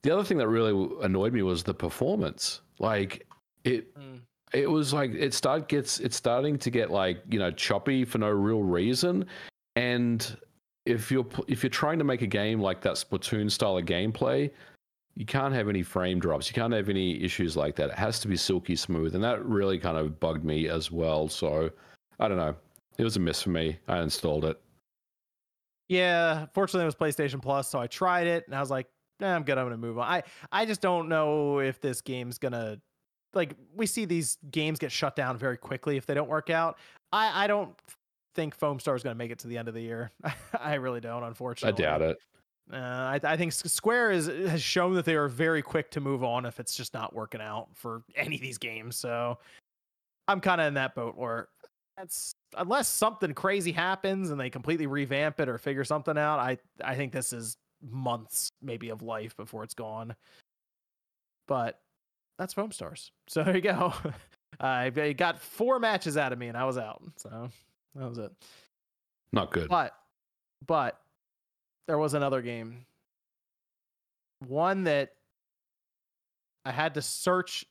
the 0.02 0.10
other 0.10 0.24
thing 0.24 0.36
that 0.38 0.48
really 0.48 0.88
annoyed 1.02 1.32
me 1.32 1.42
was 1.42 1.62
the 1.62 1.72
performance. 1.74 2.60
Like 2.78 3.26
it, 3.64 3.94
Mm. 3.98 4.20
it 4.52 4.70
was 4.70 4.92
like 4.92 5.12
it 5.14 5.32
start 5.32 5.68
gets 5.68 6.00
it's 6.00 6.16
starting 6.16 6.58
to 6.58 6.70
get 6.70 6.90
like 6.90 7.22
you 7.30 7.38
know 7.38 7.50
choppy 7.50 8.04
for 8.04 8.18
no 8.18 8.28
real 8.30 8.62
reason, 8.62 9.26
and 9.76 10.36
if 10.86 11.10
you're 11.10 11.26
if 11.48 11.62
you're 11.62 11.70
trying 11.70 11.98
to 11.98 12.04
make 12.04 12.20
a 12.22 12.26
game 12.26 12.60
like 12.60 12.80
that 12.82 12.94
Splatoon 12.94 13.50
style 13.50 13.78
of 13.78 13.84
gameplay, 13.86 14.50
you 15.16 15.24
can't 15.24 15.54
have 15.54 15.68
any 15.68 15.82
frame 15.82 16.18
drops. 16.18 16.48
You 16.48 16.54
can't 16.54 16.72
have 16.72 16.88
any 16.88 17.22
issues 17.22 17.56
like 17.56 17.76
that. 17.76 17.90
It 17.90 17.96
has 17.96 18.18
to 18.20 18.28
be 18.28 18.36
silky 18.36 18.76
smooth, 18.76 19.14
and 19.14 19.22
that 19.22 19.44
really 19.44 19.78
kind 19.78 19.96
of 19.96 20.18
bugged 20.18 20.44
me 20.44 20.68
as 20.68 20.90
well. 20.90 21.28
So 21.28 21.70
I 22.18 22.28
don't 22.28 22.36
know. 22.36 22.54
It 22.98 23.04
was 23.04 23.16
a 23.16 23.20
miss 23.20 23.42
for 23.42 23.50
me. 23.50 23.78
I 23.88 24.00
installed 24.00 24.44
it. 24.44 24.60
Yeah, 25.88 26.46
fortunately 26.54 26.84
it 26.84 26.86
was 26.86 26.94
PlayStation 26.94 27.42
Plus, 27.42 27.68
so 27.68 27.78
I 27.78 27.86
tried 27.86 28.26
it 28.26 28.44
and 28.46 28.54
I 28.54 28.60
was 28.60 28.70
like, 28.70 28.86
eh, 29.20 29.26
I'm 29.26 29.42
good. 29.42 29.58
I'm 29.58 29.66
gonna 29.66 29.76
move 29.76 29.98
on. 29.98 30.08
I 30.08 30.22
I 30.50 30.64
just 30.64 30.80
don't 30.80 31.08
know 31.08 31.58
if 31.58 31.80
this 31.80 32.00
game's 32.00 32.38
gonna 32.38 32.80
like 33.34 33.54
we 33.74 33.86
see 33.86 34.04
these 34.04 34.38
games 34.50 34.78
get 34.78 34.90
shut 34.90 35.14
down 35.14 35.36
very 35.36 35.56
quickly 35.56 35.96
if 35.96 36.06
they 36.06 36.14
don't 36.14 36.28
work 36.28 36.50
out. 36.50 36.78
I 37.12 37.44
I 37.44 37.46
don't 37.46 37.74
think 38.34 38.58
Foamstar 38.58 38.96
is 38.96 39.02
gonna 39.02 39.14
make 39.14 39.30
it 39.30 39.38
to 39.40 39.48
the 39.48 39.58
end 39.58 39.68
of 39.68 39.74
the 39.74 39.82
year. 39.82 40.10
I 40.58 40.74
really 40.74 41.00
don't, 41.00 41.22
unfortunately. 41.22 41.84
I 41.84 41.86
doubt 41.86 42.02
it. 42.02 42.18
Uh, 42.72 42.76
I, 42.76 43.20
I 43.22 43.36
think 43.36 43.52
Square 43.52 44.12
is 44.12 44.26
has 44.26 44.62
shown 44.62 44.94
that 44.94 45.04
they 45.04 45.16
are 45.16 45.28
very 45.28 45.60
quick 45.60 45.90
to 45.92 46.00
move 46.00 46.24
on 46.24 46.46
if 46.46 46.58
it's 46.58 46.74
just 46.74 46.94
not 46.94 47.14
working 47.14 47.40
out 47.40 47.68
for 47.74 48.02
any 48.16 48.36
of 48.36 48.40
these 48.40 48.58
games. 48.58 48.96
So 48.96 49.38
I'm 50.28 50.40
kind 50.40 50.60
of 50.60 50.68
in 50.68 50.74
that 50.74 50.94
boat 50.94 51.16
where 51.16 51.48
that's 51.96 52.34
unless 52.56 52.88
something 52.88 53.34
crazy 53.34 53.70
happens 53.72 54.30
and 54.30 54.40
they 54.40 54.50
completely 54.50 54.86
revamp 54.86 55.40
it 55.40 55.48
or 55.48 55.58
figure 55.58 55.84
something 55.84 56.16
out. 56.16 56.38
I 56.38 56.58
I 56.82 56.94
think 56.94 57.12
this 57.12 57.32
is 57.32 57.56
months 57.82 58.50
maybe 58.62 58.88
of 58.88 59.02
life 59.02 59.36
before 59.36 59.62
it's 59.62 59.74
gone. 59.74 60.14
But 61.46 61.80
that's 62.38 62.54
Foamstars. 62.54 63.10
So 63.28 63.42
there 63.42 63.56
you 63.56 63.62
go. 63.62 63.92
I 64.60 64.90
I 64.96 65.12
got 65.12 65.40
four 65.40 65.78
matches 65.78 66.16
out 66.16 66.32
of 66.32 66.38
me 66.38 66.48
and 66.48 66.56
I 66.56 66.64
was 66.64 66.78
out. 66.78 67.02
So 67.16 67.50
that 67.94 68.08
was 68.08 68.18
it. 68.18 68.32
Not 69.32 69.50
good. 69.52 69.68
But 69.68 69.94
but 70.66 70.98
there 71.86 71.98
was 71.98 72.14
another 72.14 72.42
game. 72.42 72.86
One 74.46 74.84
that 74.84 75.10
I 76.64 76.72
had 76.72 76.94
to 76.94 77.02
search 77.02 77.64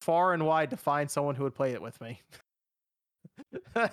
far 0.00 0.32
and 0.32 0.46
wide 0.46 0.70
to 0.70 0.76
find 0.76 1.10
someone 1.10 1.34
who 1.34 1.44
would 1.44 1.54
play 1.54 1.72
it 1.72 1.82
with 1.82 2.00
me. 2.00 2.20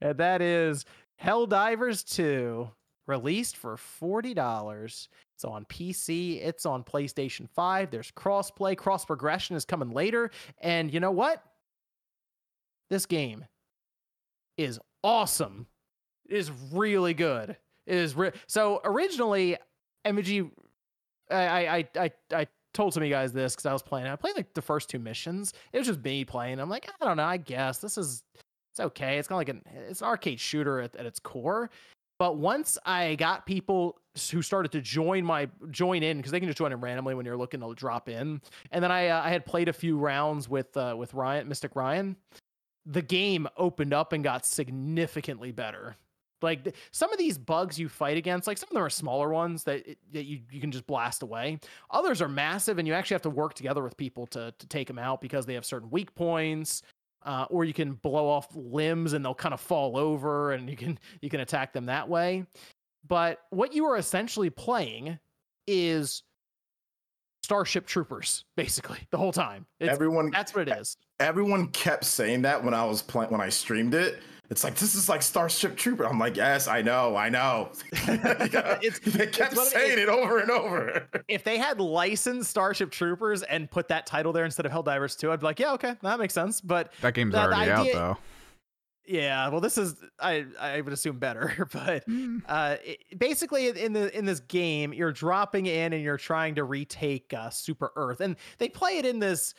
and 0.00 0.18
that 0.18 0.42
is 0.42 0.84
Helldivers 1.22 2.04
2, 2.14 2.68
released 3.06 3.56
for 3.56 3.76
$40. 3.76 5.08
It's 5.34 5.44
on 5.44 5.64
PC, 5.64 6.44
it's 6.44 6.66
on 6.66 6.84
PlayStation 6.84 7.48
5. 7.48 7.90
There's 7.90 8.10
crossplay, 8.12 8.76
cross 8.76 9.04
progression 9.04 9.56
is 9.56 9.64
coming 9.64 9.90
later. 9.90 10.30
And 10.60 10.92
you 10.92 11.00
know 11.00 11.10
what? 11.10 11.42
This 12.90 13.06
game 13.06 13.44
is 14.56 14.78
awesome. 15.02 15.66
It 16.28 16.36
is 16.36 16.50
really 16.72 17.14
good. 17.14 17.56
Is 17.86 18.14
re- 18.14 18.32
so 18.46 18.80
originally 18.84 19.56
MG 20.06 20.50
I 21.30 21.36
I 21.36 21.76
I 21.76 21.88
I, 21.96 22.10
I 22.32 22.46
told 22.72 22.92
some 22.92 23.02
of 23.02 23.08
you 23.08 23.14
guys 23.14 23.32
this 23.32 23.54
because 23.54 23.66
I 23.66 23.72
was 23.72 23.82
playing. 23.82 24.06
I 24.06 24.16
played 24.16 24.36
like 24.36 24.52
the 24.52 24.62
first 24.62 24.90
two 24.90 24.98
missions. 24.98 25.52
It 25.72 25.78
was 25.78 25.86
just 25.86 26.02
me 26.02 26.24
playing. 26.24 26.60
I'm 26.60 26.68
like, 26.68 26.88
I 27.00 27.04
don't 27.04 27.16
know. 27.16 27.24
I 27.24 27.36
guess 27.38 27.78
this 27.78 27.96
is 27.96 28.22
it's 28.72 28.80
okay. 28.80 29.18
It's 29.18 29.28
kind 29.28 29.36
of 29.36 29.40
like 29.40 29.48
an 29.48 29.62
it's 29.88 30.00
an 30.00 30.08
arcade 30.08 30.40
shooter 30.40 30.80
at, 30.80 30.96
at 30.96 31.06
its 31.06 31.20
core. 31.20 31.70
But 32.18 32.36
once 32.36 32.78
I 32.84 33.16
got 33.16 33.46
people 33.46 33.98
who 34.30 34.42
started 34.42 34.70
to 34.72 34.80
join 34.80 35.24
my 35.24 35.48
join 35.70 36.02
in 36.02 36.18
because 36.18 36.32
they 36.32 36.40
can 36.40 36.48
just 36.48 36.58
join 36.58 36.72
in 36.72 36.80
randomly 36.80 37.14
when 37.14 37.26
you're 37.26 37.36
looking 37.36 37.60
to 37.60 37.74
drop 37.74 38.08
in, 38.08 38.40
and 38.70 38.84
then 38.84 38.92
I 38.92 39.08
uh, 39.08 39.22
I 39.22 39.30
had 39.30 39.46
played 39.46 39.68
a 39.68 39.72
few 39.72 39.96
rounds 39.98 40.48
with 40.48 40.76
uh, 40.76 40.94
with 40.96 41.14
Ryan 41.14 41.48
Mystic 41.48 41.74
Ryan. 41.74 42.16
The 42.86 43.02
game 43.02 43.48
opened 43.56 43.94
up 43.94 44.12
and 44.12 44.22
got 44.22 44.44
significantly 44.44 45.52
better. 45.52 45.96
Like 46.44 46.62
th- 46.64 46.76
some 46.92 47.12
of 47.12 47.18
these 47.18 47.36
bugs 47.36 47.78
you 47.78 47.88
fight 47.88 48.16
against, 48.16 48.46
like 48.46 48.58
some 48.58 48.68
of 48.68 48.74
them 48.74 48.82
are 48.84 48.90
smaller 48.90 49.30
ones 49.30 49.64
that 49.64 49.84
it- 49.88 49.98
that 50.12 50.24
you, 50.26 50.42
you 50.52 50.60
can 50.60 50.70
just 50.70 50.86
blast 50.86 51.22
away. 51.22 51.58
Others 51.90 52.22
are 52.22 52.28
massive, 52.28 52.78
and 52.78 52.86
you 52.86 52.94
actually 52.94 53.16
have 53.16 53.22
to 53.22 53.30
work 53.30 53.54
together 53.54 53.82
with 53.82 53.96
people 53.96 54.26
to 54.28 54.54
to 54.56 54.66
take 54.68 54.86
them 54.86 54.98
out 54.98 55.20
because 55.20 55.46
they 55.46 55.54
have 55.54 55.64
certain 55.64 55.90
weak 55.90 56.14
points. 56.14 56.82
Uh, 57.26 57.46
or 57.48 57.64
you 57.64 57.72
can 57.72 57.94
blow 57.94 58.28
off 58.28 58.48
limbs 58.54 59.14
and 59.14 59.24
they'll 59.24 59.34
kind 59.34 59.54
of 59.54 59.60
fall 59.60 59.96
over, 59.96 60.52
and 60.52 60.68
you 60.68 60.76
can 60.76 60.98
you 61.22 61.30
can 61.30 61.40
attack 61.40 61.72
them 61.72 61.86
that 61.86 62.06
way. 62.08 62.44
But 63.08 63.40
what 63.50 63.72
you 63.74 63.86
are 63.86 63.96
essentially 63.96 64.50
playing 64.50 65.18
is 65.66 66.22
Starship 67.42 67.86
Troopers, 67.86 68.44
basically 68.56 68.98
the 69.10 69.18
whole 69.18 69.32
time. 69.32 69.66
It's, 69.80 69.90
everyone 69.90 70.30
that's 70.30 70.54
what 70.54 70.68
it 70.68 70.76
is. 70.78 70.96
everyone 71.20 71.68
kept 71.68 72.04
saying 72.04 72.42
that 72.42 72.62
when 72.62 72.74
I 72.74 72.84
was 72.84 73.02
playing 73.02 73.30
when 73.30 73.40
I 73.40 73.48
streamed 73.48 73.94
it. 73.94 74.20
It's 74.50 74.62
like 74.62 74.74
this 74.74 74.94
is 74.94 75.08
like 75.08 75.22
Starship 75.22 75.76
Trooper. 75.76 76.04
I'm 76.06 76.18
like, 76.18 76.36
yes, 76.36 76.68
I 76.68 76.82
know, 76.82 77.16
I 77.16 77.28
know. 77.30 77.70
It's- 78.06 78.98
they 79.00 79.26
kept 79.26 79.56
what 79.56 79.66
it- 79.66 79.70
saying 79.72 79.98
it 79.98 80.08
over 80.08 80.38
and 80.38 80.50
over. 80.50 81.08
if 81.28 81.44
they 81.44 81.56
had 81.58 81.80
licensed 81.80 82.50
Starship 82.50 82.90
Troopers 82.90 83.42
and 83.42 83.70
put 83.70 83.88
that 83.88 84.06
title 84.06 84.32
there 84.32 84.44
instead 84.44 84.66
of 84.66 84.72
Helldivers 84.72 85.18
2, 85.18 85.32
I'd 85.32 85.40
be 85.40 85.46
like, 85.46 85.58
yeah, 85.60 85.72
okay, 85.72 85.94
that 86.02 86.18
makes 86.18 86.34
sense. 86.34 86.60
But 86.60 86.92
That 87.00 87.14
game's 87.14 87.32
The- 87.32 87.38
the 87.40 87.44
already 87.46 87.70
idea- 87.70 87.98
out 87.98 88.16
though. 88.16 88.18
yeah, 89.06 89.48
well, 89.48 89.60
this 89.60 89.76
is 89.78 89.96
I 90.20 90.44
I 90.60 90.80
would 90.82 90.92
assume 90.92 91.18
better, 91.18 91.66
but 91.72 92.06
Mm. 92.06 92.42
uh, 92.46 92.76
it, 92.84 93.18
basically 93.18 93.68
in 93.68 93.92
the 93.94 94.16
in 94.16 94.24
this 94.26 94.40
game, 94.40 94.92
you're 94.92 95.12
dropping 95.12 95.66
in 95.66 95.92
and 95.94 96.02
you're 96.02 96.16
trying 96.18 96.54
to 96.56 96.64
retake 96.64 97.32
uh, 97.34 97.48
Super 97.50 97.92
Earth, 97.96 98.20
and 98.20 98.36
they 98.58 98.68
play 98.68 98.98
it 98.98 99.06
in 99.06 99.18
this 99.20 99.54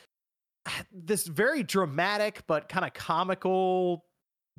this 0.92 1.26
very 1.26 1.62
dramatic 1.64 2.42
but 2.46 2.68
kind 2.68 2.84
of 2.84 2.92
comical 2.94 4.04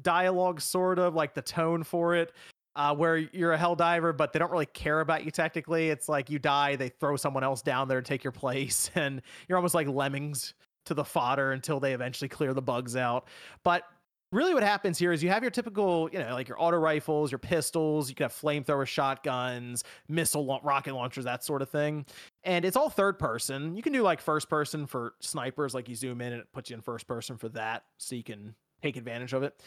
dialogue, 0.01 0.61
sort 0.61 0.99
of 0.99 1.15
like 1.15 1.33
the 1.33 1.41
tone 1.41 1.83
for 1.83 2.15
it. 2.15 2.33
Uh, 2.75 2.93
where 2.93 3.17
you're 3.17 3.53
a 3.53 3.57
hell 3.57 3.75
diver, 3.75 4.13
but 4.13 4.31
they 4.31 4.37
don't 4.37 4.51
really 4.51 4.67
care 4.67 4.99
about 4.99 5.25
you 5.25 5.31
technically. 5.31 5.89
It's 5.89 6.07
like 6.07 6.29
you 6.29 6.37
die, 6.37 6.75
they 6.75 6.89
throw 6.89 7.15
someone 7.15 7.43
else 7.43 7.63
down 7.63 7.87
there 7.87 7.97
and 7.97 8.05
take 8.05 8.23
your 8.23 8.31
place, 8.31 8.91
and 8.95 9.23
you're 9.47 9.57
almost 9.57 9.73
like 9.73 9.87
lemmings 9.87 10.53
to 10.85 10.93
the 10.93 11.03
fodder 11.03 11.53
until 11.53 11.79
they 11.79 11.93
eventually 11.93 12.29
clear 12.29 12.53
the 12.53 12.61
bugs 12.61 12.95
out. 12.95 13.27
But 13.63 13.83
really 14.31 14.53
what 14.53 14.63
happens 14.63 14.97
here 14.97 15.11
is 15.11 15.23
you 15.23 15.29
have 15.29 15.43
your 15.43 15.51
typical, 15.51 16.09
you 16.11 16.19
know, 16.19 16.33
like 16.33 16.47
your 16.47 16.61
auto 16.61 16.77
rifles, 16.77 17.31
your 17.31 17.39
pistols, 17.39 18.09
you 18.09 18.15
can 18.15 18.25
have 18.25 18.33
flamethrower 18.33 18.85
shotguns, 18.85 19.83
missile 20.09 20.45
la- 20.45 20.59
rocket 20.63 20.93
launchers, 20.93 21.25
that 21.25 21.43
sort 21.43 21.61
of 21.61 21.69
thing. 21.69 22.05
And 22.43 22.65
it's 22.65 22.75
all 22.75 22.89
third 22.89 23.19
person. 23.19 23.75
You 23.75 23.81
can 23.81 23.93
do 23.93 24.01
like 24.01 24.19
first 24.19 24.49
person 24.49 24.85
for 24.85 25.13
snipers, 25.19 25.73
like 25.73 25.87
you 25.87 25.95
zoom 25.95 26.21
in 26.21 26.33
and 26.33 26.41
it 26.41 26.51
puts 26.53 26.69
you 26.69 26.75
in 26.75 26.81
first 26.81 27.07
person 27.07 27.37
for 27.37 27.49
that, 27.49 27.83
so 27.97 28.15
you 28.15 28.23
can 28.23 28.53
take 28.81 28.97
advantage 28.97 29.33
of 29.33 29.43
it. 29.43 29.59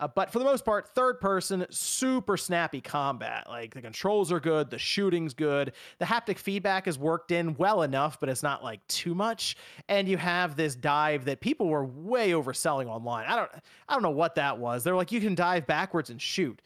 Uh, 0.00 0.08
but 0.08 0.30
for 0.30 0.38
the 0.38 0.44
most 0.44 0.64
part, 0.64 0.88
third 0.88 1.20
person, 1.20 1.66
super 1.70 2.36
snappy 2.36 2.80
combat. 2.80 3.46
Like 3.48 3.74
the 3.74 3.82
controls 3.82 4.30
are 4.30 4.40
good, 4.40 4.70
the 4.70 4.78
shooting's 4.78 5.34
good, 5.34 5.72
the 5.98 6.04
haptic 6.04 6.38
feedback 6.38 6.86
is 6.86 6.98
worked 6.98 7.32
in 7.32 7.56
well 7.56 7.82
enough, 7.82 8.20
but 8.20 8.28
it's 8.28 8.42
not 8.42 8.62
like 8.62 8.86
too 8.86 9.14
much. 9.14 9.56
And 9.88 10.08
you 10.08 10.16
have 10.16 10.56
this 10.56 10.76
dive 10.76 11.24
that 11.24 11.40
people 11.40 11.66
were 11.66 11.84
way 11.84 12.30
overselling 12.30 12.86
online. 12.86 13.26
I 13.26 13.36
don't, 13.36 13.50
I 13.88 13.94
don't 13.94 14.02
know 14.02 14.10
what 14.10 14.36
that 14.36 14.58
was. 14.58 14.84
They're 14.84 14.96
like, 14.96 15.10
you 15.10 15.20
can 15.20 15.34
dive 15.34 15.66
backwards 15.66 16.10
and 16.10 16.20
shoot. 16.22 16.62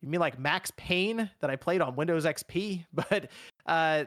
You 0.00 0.08
mean 0.08 0.20
like 0.20 0.38
Max 0.38 0.72
Payne 0.76 1.30
that 1.40 1.50
I 1.50 1.56
played 1.56 1.82
on 1.82 1.96
Windows 1.96 2.24
XP? 2.24 2.86
But 2.94 3.30
uh, 3.66 4.04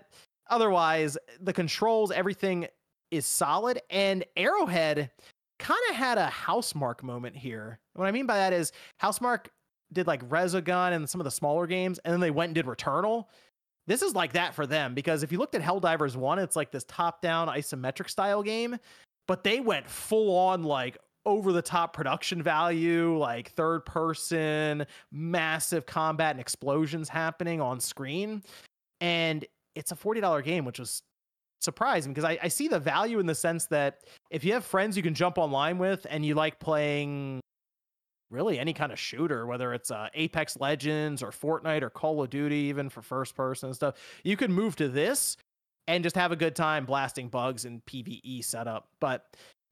otherwise, 0.50 1.18
the 1.42 1.53
controls, 1.53 2.12
everything 2.12 2.68
is 3.12 3.25
solid. 3.25 3.82
And 3.89 4.25
Arrowhead 4.36 5.12
kind 5.60 5.80
of 5.90 5.96
had 5.96 6.18
a 6.18 6.28
Housemarque 6.28 7.04
moment 7.04 7.36
here. 7.36 7.80
What 7.94 8.06
I 8.06 8.12
mean 8.12 8.26
by 8.26 8.38
that 8.38 8.54
is 8.54 8.72
Housemarque 9.02 9.48
did 9.92 10.08
like 10.08 10.28
Resogun 10.30 10.94
and 10.94 11.10
some 11.10 11.22
of 11.22 11.26
the 11.26 11.32
smaller 11.32 11.68
games, 11.68 12.00
and 12.00 12.12
then 12.12 12.20
they 12.20 12.32
went 12.32 12.50
and 12.50 12.56
did 12.56 12.66
Returnal. 12.66 13.26
This 13.86 14.02
is 14.02 14.16
like 14.16 14.34
that 14.34 14.56
for 14.56 14.66
them 14.66 14.94
because 14.94 15.24
if 15.24 15.32
you 15.32 15.38
looked 15.38 15.56
at 15.56 15.62
Helldivers 15.62 16.16
1, 16.16 16.40
it's 16.40 16.56
like 16.56 16.72
this 16.72 16.86
top 16.88 17.22
down 17.22 17.48
isometric 17.48 18.10
style 18.10 18.42
game, 18.42 18.78
but 19.28 19.44
they 19.44 19.60
went 19.60 19.88
full 19.88 20.36
on 20.36 20.64
like 20.64 20.98
over 21.26 21.52
the 21.52 21.62
top 21.62 21.94
production 21.94 22.42
value, 22.42 23.18
like 23.18 23.52
third 23.52 23.86
person, 23.86 24.86
massive 25.12 25.86
combat 25.86 26.32
and 26.32 26.40
explosions 26.40 27.10
happening 27.10 27.62
on 27.62 27.80
screen. 27.80 28.42
And 29.02 29.46
it's 29.76 29.92
a 29.92 29.96
$40 29.96 30.44
game, 30.44 30.66
which 30.66 30.80
was 30.80 31.04
surprising 31.63 32.13
because 32.13 32.29
I, 32.29 32.38
I 32.43 32.48
see 32.48 32.67
the 32.67 32.79
value 32.79 33.20
in 33.20 33.25
the 33.25 33.36
sense 33.36 33.65
that 33.67 34.01
if 34.29 34.43
you 34.43 34.53
have 34.53 34.65
friends 34.65 34.98
you 34.98 35.03
can 35.03 35.13
jump 35.13 35.38
online 35.38 35.77
with 35.77 36.05
and 36.10 36.25
you 36.25 36.36
like 36.36 36.60
playing 36.60 37.39
really 38.29 38.60
any 38.60 38.74
kind 38.74 38.91
of 38.91 39.00
shooter, 39.00 39.46
whether 39.46 39.74
it's 39.74 39.91
uh, 39.91 40.10
Apex 40.13 40.58
Legends 40.60 41.22
or 41.22 41.29
Fortnite 41.29 41.84
or 41.84 41.89
Call 41.89 42.22
of 42.24 42.29
Duty, 42.29 42.55
even 42.55 42.89
for 42.89 43.01
first 43.01 43.36
person 43.36 43.67
and 43.67 43.75
stuff, 43.75 43.96
you 44.24 44.36
can 44.36 44.51
move 44.51 44.75
to 44.77 44.89
this 44.89 45.38
and 45.88 46.03
just 46.03 46.15
have 46.15 46.32
a 46.32 46.36
good 46.36 46.55
time 46.55 46.86
blasting 46.86 47.27
bugs 47.29 47.65
and 47.65 47.86
PVE 47.86 48.43
setup. 48.43 48.88
But 49.00 49.25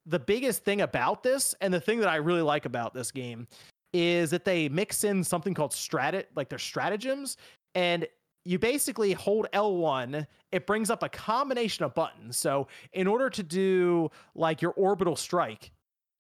the 0.06 0.20
biggest 0.20 0.64
thing 0.64 0.82
about 0.82 1.24
this, 1.24 1.56
and 1.62 1.74
the 1.74 1.80
thing 1.80 2.00
that 2.00 2.10
I 2.10 2.18
really 2.18 2.42
like 2.42 2.66
about 2.66 2.94
this 2.94 3.12
game, 3.12 3.48
is 3.94 4.30
that 4.32 4.46
they 4.46 4.70
mix 4.70 5.04
in 5.04 5.24
something 5.24 5.54
called 5.54 5.72
strat, 5.72 6.26
like 6.36 6.50
their 6.50 6.60
stratagems, 6.60 7.38
and 7.76 8.08
you 8.44 8.60
basically 8.60 9.14
hold 9.14 9.48
L1, 9.54 10.26
it 10.52 10.66
brings 10.66 10.90
up 10.90 11.04
a 11.04 11.10
combination 11.10 11.86
of 11.86 11.94
buttons. 11.94 12.38
So, 12.38 12.68
in 12.94 13.08
order 13.08 13.30
to 13.30 13.44
do 13.44 14.10
like 14.36 14.62
your 14.62 14.72
orbital 14.72 15.16
strike, 15.16 15.72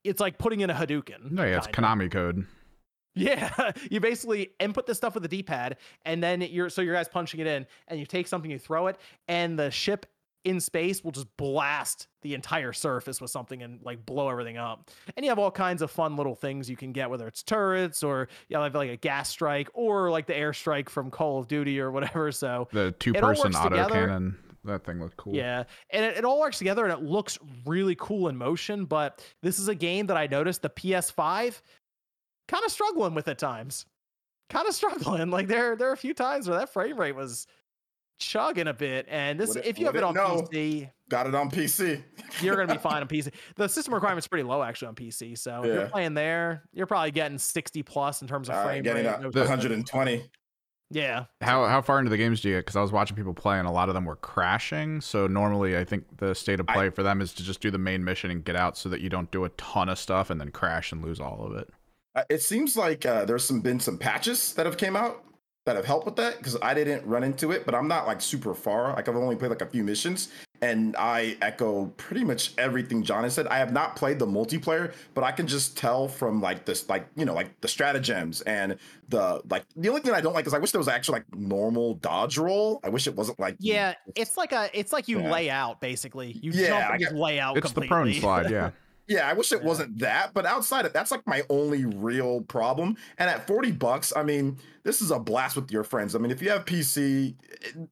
it's 0.03 0.19
like 0.19 0.37
putting 0.37 0.61
in 0.61 0.69
a 0.69 0.73
Hadouken. 0.73 1.31
No, 1.31 1.43
yeah, 1.43 1.57
it's. 1.57 1.67
Konami 1.67 2.11
code. 2.11 2.45
Yeah, 3.13 3.71
you 3.91 3.99
basically 3.99 4.51
input 4.59 4.87
this 4.87 4.97
stuff 4.97 5.13
with 5.13 5.23
the 5.23 5.29
D-pad, 5.29 5.77
and 6.05 6.23
then 6.23 6.41
you're 6.41 6.69
so 6.69 6.81
your 6.81 6.95
guy's 6.95 7.09
punching 7.09 7.39
it 7.39 7.47
in, 7.47 7.65
and 7.87 7.99
you 7.99 8.05
take 8.05 8.27
something, 8.27 8.49
you 8.49 8.59
throw 8.59 8.87
it, 8.87 8.97
and 9.27 9.57
the 9.57 9.69
ship 9.71 10.05
in 10.43 10.59
space 10.59 11.03
will 11.03 11.11
just 11.11 11.27
blast 11.37 12.07
the 12.23 12.33
entire 12.33 12.73
surface 12.73 13.21
with 13.21 13.29
something 13.29 13.61
and 13.61 13.79
like 13.83 14.05
blow 14.05 14.29
everything 14.29 14.57
up. 14.57 14.89
And 15.15 15.23
you 15.23 15.29
have 15.29 15.37
all 15.39 15.51
kinds 15.51 15.81
of 15.81 15.91
fun 15.91 16.15
little 16.15 16.35
things 16.35 16.69
you 16.69 16.75
can 16.75 16.91
get, 16.93 17.09
whether 17.09 17.27
it's 17.27 17.43
turrets 17.43 18.01
or 18.03 18.27
you 18.49 18.57
have 18.57 18.73
like 18.73 18.89
a 18.89 18.97
gas 18.97 19.29
strike 19.29 19.69
or 19.73 20.09
like 20.09 20.25
the 20.25 20.33
airstrike 20.33 20.89
from 20.89 21.11
Call 21.11 21.39
of 21.39 21.47
Duty 21.47 21.79
or 21.79 21.91
whatever. 21.91 22.31
So 22.31 22.67
The 22.71 22.91
two 22.99 23.13
person 23.13 23.53
auto 23.55 23.87
cannon. 23.89 24.37
That 24.63 24.83
thing 24.85 24.99
looked 24.99 25.17
cool. 25.17 25.33
yeah, 25.33 25.63
and 25.89 26.05
it, 26.05 26.17
it 26.17 26.25
all 26.25 26.39
works 26.39 26.59
together 26.59 26.85
and 26.85 26.93
it 26.93 27.01
looks 27.03 27.39
really 27.65 27.95
cool 27.99 28.27
in 28.27 28.37
motion. 28.37 28.85
But 28.85 29.23
this 29.41 29.57
is 29.57 29.67
a 29.67 29.73
game 29.75 30.05
that 30.07 30.17
I 30.17 30.27
noticed 30.27 30.61
the 30.61 30.69
PS5 30.69 31.61
kind 32.47 32.65
of 32.65 32.71
struggling 32.71 33.15
with 33.15 33.27
at 33.27 33.39
times. 33.39 33.85
Kind 34.51 34.67
of 34.67 34.75
struggling. 34.75 35.29
Like 35.31 35.47
there, 35.47 35.75
there 35.75 35.89
are 35.89 35.93
a 35.93 35.97
few 35.97 36.13
times 36.13 36.47
where 36.47 36.59
that 36.59 36.71
frame 36.71 36.97
rate 36.99 37.15
was 37.15 37.47
chugging 38.21 38.67
a 38.67 38.73
bit. 38.73 39.05
And 39.09 39.39
this, 39.39 39.55
it, 39.55 39.65
if 39.65 39.77
you 39.79 39.85
have 39.87 39.95
it 39.95 39.99
it 39.99 40.03
on 40.03 40.13
know? 40.13 40.47
PC, 40.51 40.89
Got 41.09 41.27
it 41.27 41.35
on 41.35 41.51
PC. 41.51 42.01
you're 42.41 42.55
gonna 42.55 42.73
be 42.73 42.79
fine 42.81 43.01
on 43.01 43.07
PC. 43.07 43.33
The 43.55 43.67
system 43.67 43.93
requirement's 43.93 44.27
pretty 44.27 44.43
low 44.43 44.63
actually 44.63 44.87
on 44.89 44.95
PC. 44.95 45.37
So 45.37 45.61
if 45.63 45.73
you're 45.73 45.85
playing 45.87 46.13
there, 46.13 46.63
you're 46.73 46.87
probably 46.87 47.11
getting 47.11 47.37
60 47.37 47.83
plus 47.83 48.21
in 48.21 48.27
terms 48.27 48.47
of 48.49 48.55
All 48.55 48.61
right, 48.61 48.67
frame 48.71 48.83
getting 48.83 49.05
rate. 49.05 49.11
up 49.11 49.21
no 49.21 49.29
120. 49.29 50.29
Yeah. 50.93 51.25
How 51.39 51.65
how 51.65 51.81
far 51.81 51.99
into 51.99 52.09
the 52.09 52.17
games 52.17 52.41
do 52.41 52.49
you 52.49 52.55
get? 52.55 52.61
Because 52.65 52.75
I 52.75 52.81
was 52.81 52.91
watching 52.91 53.15
people 53.15 53.33
play, 53.33 53.57
and 53.57 53.65
a 53.67 53.71
lot 53.71 53.87
of 53.87 53.95
them 53.95 54.03
were 54.05 54.17
crashing. 54.17 54.99
So 55.01 55.25
normally, 55.25 55.77
I 55.77 55.85
think 55.85 56.03
the 56.17 56.35
state 56.35 56.59
of 56.59 56.65
I- 56.69 56.73
play 56.73 56.89
for 56.89 57.01
them 57.01 57.21
is 57.21 57.33
to 57.35 57.43
just 57.43 57.61
do 57.61 57.71
the 57.71 57.77
main 57.77 58.03
mission 58.03 58.29
and 58.29 58.43
get 58.43 58.55
out, 58.57 58.77
so 58.77 58.89
that 58.89 58.99
you 59.01 59.09
don't 59.09 59.31
do 59.31 59.45
a 59.45 59.49
ton 59.49 59.87
of 59.89 59.97
stuff 59.97 60.29
and 60.29 60.39
then 60.39 60.51
crash 60.51 60.91
and 60.91 61.01
lose 61.03 61.19
all 61.21 61.45
of 61.45 61.55
it. 61.57 61.69
Uh, 62.13 62.23
It 62.29 62.41
seems 62.41 62.75
like 62.75 63.05
uh, 63.05 63.23
there's 63.23 63.45
some 63.45 63.61
been 63.61 63.79
some 63.79 63.97
patches 63.97 64.53
that 64.55 64.65
have 64.65 64.75
came 64.77 64.97
out 64.97 65.23
that 65.65 65.75
have 65.75 65.85
helped 65.85 66.05
with 66.05 66.15
that 66.15 66.37
because 66.37 66.57
I 66.61 66.73
didn't 66.73 67.05
run 67.05 67.23
into 67.23 67.51
it, 67.51 67.65
but 67.65 67.75
I'm 67.75 67.87
not 67.87 68.07
like 68.07 68.19
super 68.19 68.53
far. 68.55 68.93
Like 68.95 69.07
I've 69.07 69.15
only 69.15 69.35
played 69.35 69.49
like 69.49 69.61
a 69.61 69.65
few 69.67 69.83
missions, 69.83 70.29
and 70.63 70.95
I 70.97 71.37
echo 71.41 71.85
pretty 71.97 72.23
much 72.23 72.53
everything 72.57 73.03
John 73.03 73.23
has 73.23 73.35
said. 73.35 73.45
I 73.47 73.57
have 73.59 73.71
not 73.71 73.95
played 73.95 74.17
the 74.17 74.25
multiplayer, 74.25 74.93
but 75.13 75.23
I 75.23 75.31
can 75.31 75.45
just 75.45 75.77
tell 75.77 76.07
from 76.07 76.41
like 76.41 76.65
this, 76.65 76.89
like 76.89 77.05
you 77.15 77.25
know, 77.25 77.35
like 77.35 77.59
the 77.61 77.67
stratagems 77.67 78.41
and 78.41 78.75
the 79.09 79.41
like. 79.51 79.63
The 79.75 79.89
only 79.89 80.01
thing 80.01 80.13
I 80.13 80.21
don't 80.21 80.33
like 80.33 80.47
is 80.47 80.53
I 80.55 80.57
wish 80.57 80.71
there 80.71 80.79
was 80.79 80.87
actually 80.87 81.19
like 81.19 81.35
normal 81.35 81.93
dodge 81.95 82.39
roll. 82.39 82.79
I 82.83 82.89
wish 82.89 83.05
it 83.05 83.15
wasn't 83.15 83.39
like 83.39 83.55
you 83.59 83.73
Yeah, 83.75 83.93
it's 84.15 84.37
like 84.37 84.53
a 84.53 84.67
it's 84.77 84.91
like 84.91 85.07
you 85.07 85.21
Yeah. 85.21 85.31
lay 85.31 85.49
out 85.51 85.79
basically. 85.79 86.31
You 86.41 86.51
Yeah, 86.53 86.67
jump 86.69 86.91
I 86.93 86.97
just 86.97 87.13
lay 87.13 87.39
out 87.39 87.55
It's 87.57 87.71
the 87.71 87.81
completely. 87.81 88.19
prone 88.19 88.43
slide, 88.43 88.49
yeah. 88.51 88.71
Yeah, 89.07 89.27
I 89.27 89.33
wish 89.33 89.51
it 89.51 89.59
Yeah. 89.61 89.67
wasn't 89.67 89.99
that, 89.99 90.33
but 90.33 90.45
outside 90.45 90.85
of 90.85 90.93
that's 90.93 91.11
like 91.11 91.25
my 91.27 91.43
only 91.49 91.85
real 91.85 92.41
problem. 92.41 92.95
And 93.17 93.29
at 93.29 93.45
40 93.47 93.71
bucks, 93.73 94.13
I 94.15 94.23
mean, 94.23 94.57
this 94.83 95.01
is 95.01 95.11
a 95.11 95.19
blast 95.19 95.55
with 95.55 95.71
your 95.71 95.83
friends. 95.83 96.15
I 96.15 96.19
mean, 96.19 96.31
if 96.31 96.41
you 96.41 96.49
have 96.49 96.65
PC, 96.65 97.35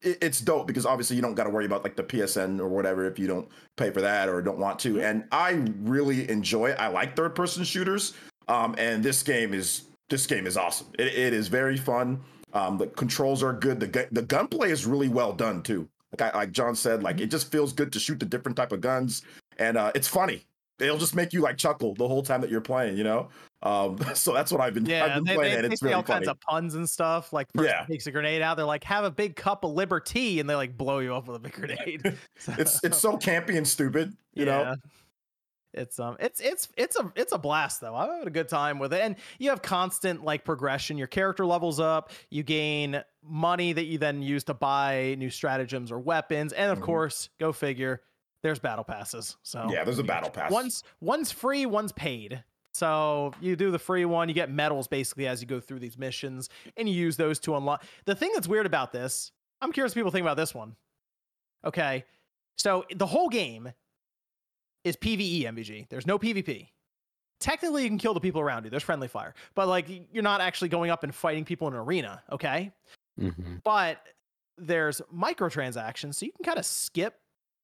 it, 0.02 0.18
it's 0.22 0.40
dope 0.40 0.66
because 0.66 0.86
obviously 0.86 1.16
you 1.16 1.22
don't 1.22 1.34
got 1.34 1.44
to 1.44 1.50
worry 1.50 1.66
about 1.66 1.84
like 1.84 1.96
the 1.96 2.02
PSN 2.02 2.58
or 2.60 2.68
whatever 2.68 3.04
if 3.06 3.18
you 3.18 3.26
don't 3.26 3.48
pay 3.76 3.90
for 3.90 4.00
that 4.00 4.28
or 4.28 4.40
don't 4.40 4.58
want 4.58 4.78
to. 4.80 5.00
And 5.00 5.24
I 5.32 5.62
really 5.82 6.28
enjoy 6.30 6.70
it. 6.70 6.76
I 6.78 6.88
like 6.88 7.16
third 7.16 7.34
person 7.34 7.64
shooters. 7.64 8.14
Um, 8.48 8.74
and 8.78 9.02
this 9.04 9.22
game 9.22 9.52
is 9.54 9.82
this 10.08 10.26
game 10.26 10.46
is 10.46 10.56
awesome. 10.56 10.88
It, 10.98 11.06
it 11.08 11.32
is 11.32 11.48
very 11.48 11.76
fun. 11.76 12.20
Um, 12.52 12.78
the 12.78 12.88
controls 12.88 13.42
are 13.44 13.52
good. 13.52 13.78
The 13.78 13.86
gu- 13.86 14.08
the 14.10 14.22
gunplay 14.22 14.70
is 14.72 14.86
really 14.86 15.08
well 15.08 15.32
done 15.32 15.62
too. 15.62 15.88
Like 16.18 16.34
I, 16.34 16.36
like 16.38 16.50
John 16.50 16.74
said, 16.74 17.04
like 17.04 17.20
it 17.20 17.26
just 17.30 17.52
feels 17.52 17.72
good 17.72 17.92
to 17.92 18.00
shoot 18.00 18.18
the 18.18 18.26
different 18.26 18.56
type 18.56 18.72
of 18.72 18.80
guns, 18.80 19.22
and 19.58 19.76
uh, 19.76 19.92
it's 19.94 20.08
funny 20.08 20.42
it'll 20.80 20.98
just 20.98 21.14
make 21.14 21.32
you 21.32 21.40
like 21.40 21.56
chuckle 21.56 21.94
the 21.94 22.06
whole 22.08 22.22
time 22.22 22.40
that 22.40 22.50
you're 22.50 22.60
playing, 22.60 22.96
you 22.96 23.04
know? 23.04 23.28
Um, 23.62 23.98
so 24.14 24.32
that's 24.32 24.50
what 24.52 24.60
I've 24.60 24.74
been, 24.74 24.86
Yeah, 24.86 25.04
I've 25.04 25.14
been 25.16 25.24
they, 25.24 25.34
playing, 25.34 25.52
they, 25.52 25.58
and 25.58 25.68
they 25.68 25.72
it's 25.72 25.82
really 25.82 25.94
all 25.94 26.02
funny. 26.02 26.26
kinds 26.26 26.28
of 26.28 26.40
puns 26.40 26.74
and 26.74 26.88
stuff. 26.88 27.32
Like, 27.32 27.48
Yeah. 27.60 27.84
takes 27.86 28.06
a 28.06 28.10
grenade 28.12 28.42
out. 28.42 28.56
They're 28.56 28.64
like, 28.66 28.84
"Have 28.84 29.04
a 29.04 29.10
big 29.10 29.36
cup 29.36 29.64
of 29.64 29.72
liberty," 29.72 30.40
and 30.40 30.48
they 30.48 30.54
like 30.54 30.76
blow 30.76 30.98
you 31.00 31.14
up 31.14 31.26
with 31.28 31.36
a 31.36 31.40
big 31.40 31.52
grenade. 31.52 32.02
So- 32.38 32.54
It's 32.58 32.82
it's 32.84 32.98
so 32.98 33.16
campy 33.18 33.56
and 33.56 33.66
stupid, 33.68 34.16
you 34.34 34.44
know? 34.46 34.60
Yeah. 34.62 34.74
It's 35.72 36.00
um 36.00 36.16
it's 36.18 36.40
it's 36.40 36.68
it's 36.76 36.96
a 36.96 37.12
it's 37.14 37.30
a 37.32 37.38
blast 37.38 37.80
though. 37.80 37.94
I'm 37.94 38.10
having 38.10 38.26
a 38.26 38.30
good 38.32 38.48
time 38.48 38.80
with 38.80 38.92
it. 38.92 39.02
And 39.02 39.14
you 39.38 39.50
have 39.50 39.62
constant 39.62 40.24
like 40.24 40.44
progression. 40.44 40.98
Your 40.98 41.06
character 41.06 41.46
levels 41.46 41.78
up, 41.78 42.10
you 42.28 42.42
gain 42.42 43.00
money 43.22 43.72
that 43.72 43.84
you 43.84 43.96
then 43.96 44.20
use 44.20 44.42
to 44.44 44.54
buy 44.54 45.14
new 45.16 45.30
stratagems 45.30 45.92
or 45.92 46.00
weapons. 46.00 46.52
And 46.52 46.72
of 46.72 46.78
Mhm. 46.78 46.82
course, 46.82 47.28
go 47.38 47.52
figure, 47.52 48.02
there's 48.42 48.58
battle 48.58 48.84
passes. 48.84 49.36
So 49.42 49.68
Yeah, 49.70 49.84
there's 49.84 49.98
a 49.98 50.04
battle 50.04 50.30
pass. 50.30 50.50
One's 50.50 50.82
one's 51.00 51.30
free, 51.30 51.66
one's 51.66 51.92
paid. 51.92 52.42
So 52.72 53.32
you 53.40 53.56
do 53.56 53.70
the 53.70 53.78
free 53.78 54.04
one, 54.04 54.28
you 54.28 54.34
get 54.34 54.50
medals 54.50 54.86
basically 54.86 55.26
as 55.26 55.40
you 55.40 55.46
go 55.46 55.60
through 55.60 55.80
these 55.80 55.98
missions, 55.98 56.48
and 56.76 56.88
you 56.88 56.94
use 56.94 57.16
those 57.16 57.38
to 57.40 57.56
unlock. 57.56 57.84
The 58.04 58.14
thing 58.14 58.30
that's 58.34 58.46
weird 58.46 58.66
about 58.66 58.92
this, 58.92 59.32
I'm 59.60 59.72
curious 59.72 59.92
what 59.92 60.00
people 60.00 60.10
think 60.12 60.22
about 60.22 60.36
this 60.36 60.54
one. 60.54 60.76
Okay, 61.64 62.04
so 62.56 62.84
the 62.94 63.06
whole 63.06 63.28
game 63.28 63.72
is 64.84 64.96
PVE 64.96 65.42
MVG. 65.44 65.88
There's 65.90 66.06
no 66.06 66.18
PvP. 66.18 66.68
Technically, 67.40 67.82
you 67.82 67.88
can 67.88 67.98
kill 67.98 68.14
the 68.14 68.20
people 68.20 68.40
around 68.40 68.64
you. 68.64 68.70
There's 68.70 68.82
friendly 68.82 69.08
fire, 69.08 69.34
but 69.54 69.66
like 69.66 69.86
you're 70.12 70.22
not 70.22 70.40
actually 70.40 70.68
going 70.68 70.90
up 70.90 71.02
and 71.04 71.14
fighting 71.14 71.44
people 71.44 71.68
in 71.68 71.74
an 71.74 71.80
arena. 71.80 72.22
Okay, 72.30 72.70
hmm 73.18 73.30
but 73.64 74.02
there's 74.56 75.00
microtransactions, 75.14 76.14
so 76.16 76.26
you 76.26 76.32
can 76.32 76.44
kind 76.44 76.58
of 76.58 76.64
skip 76.66 77.18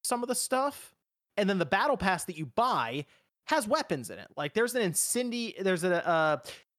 some 0.07 0.23
of 0.23 0.29
the 0.29 0.35
stuff. 0.35 0.95
And 1.37 1.51
then 1.51 1.59
the 1.59 1.67
battle 1.67 1.97
pass 1.97 2.25
that 2.25 2.37
you 2.39 2.47
buy 2.47 3.05
has 3.47 3.67
weapons 3.69 4.11
in 4.11 4.19
it. 4.19 4.29
Like 4.37 4.55
there's 4.55 4.75
an 4.75 4.91
incendi 4.91 5.63
there's 5.63 5.85
a 5.85 6.07
uh, 6.07 6.37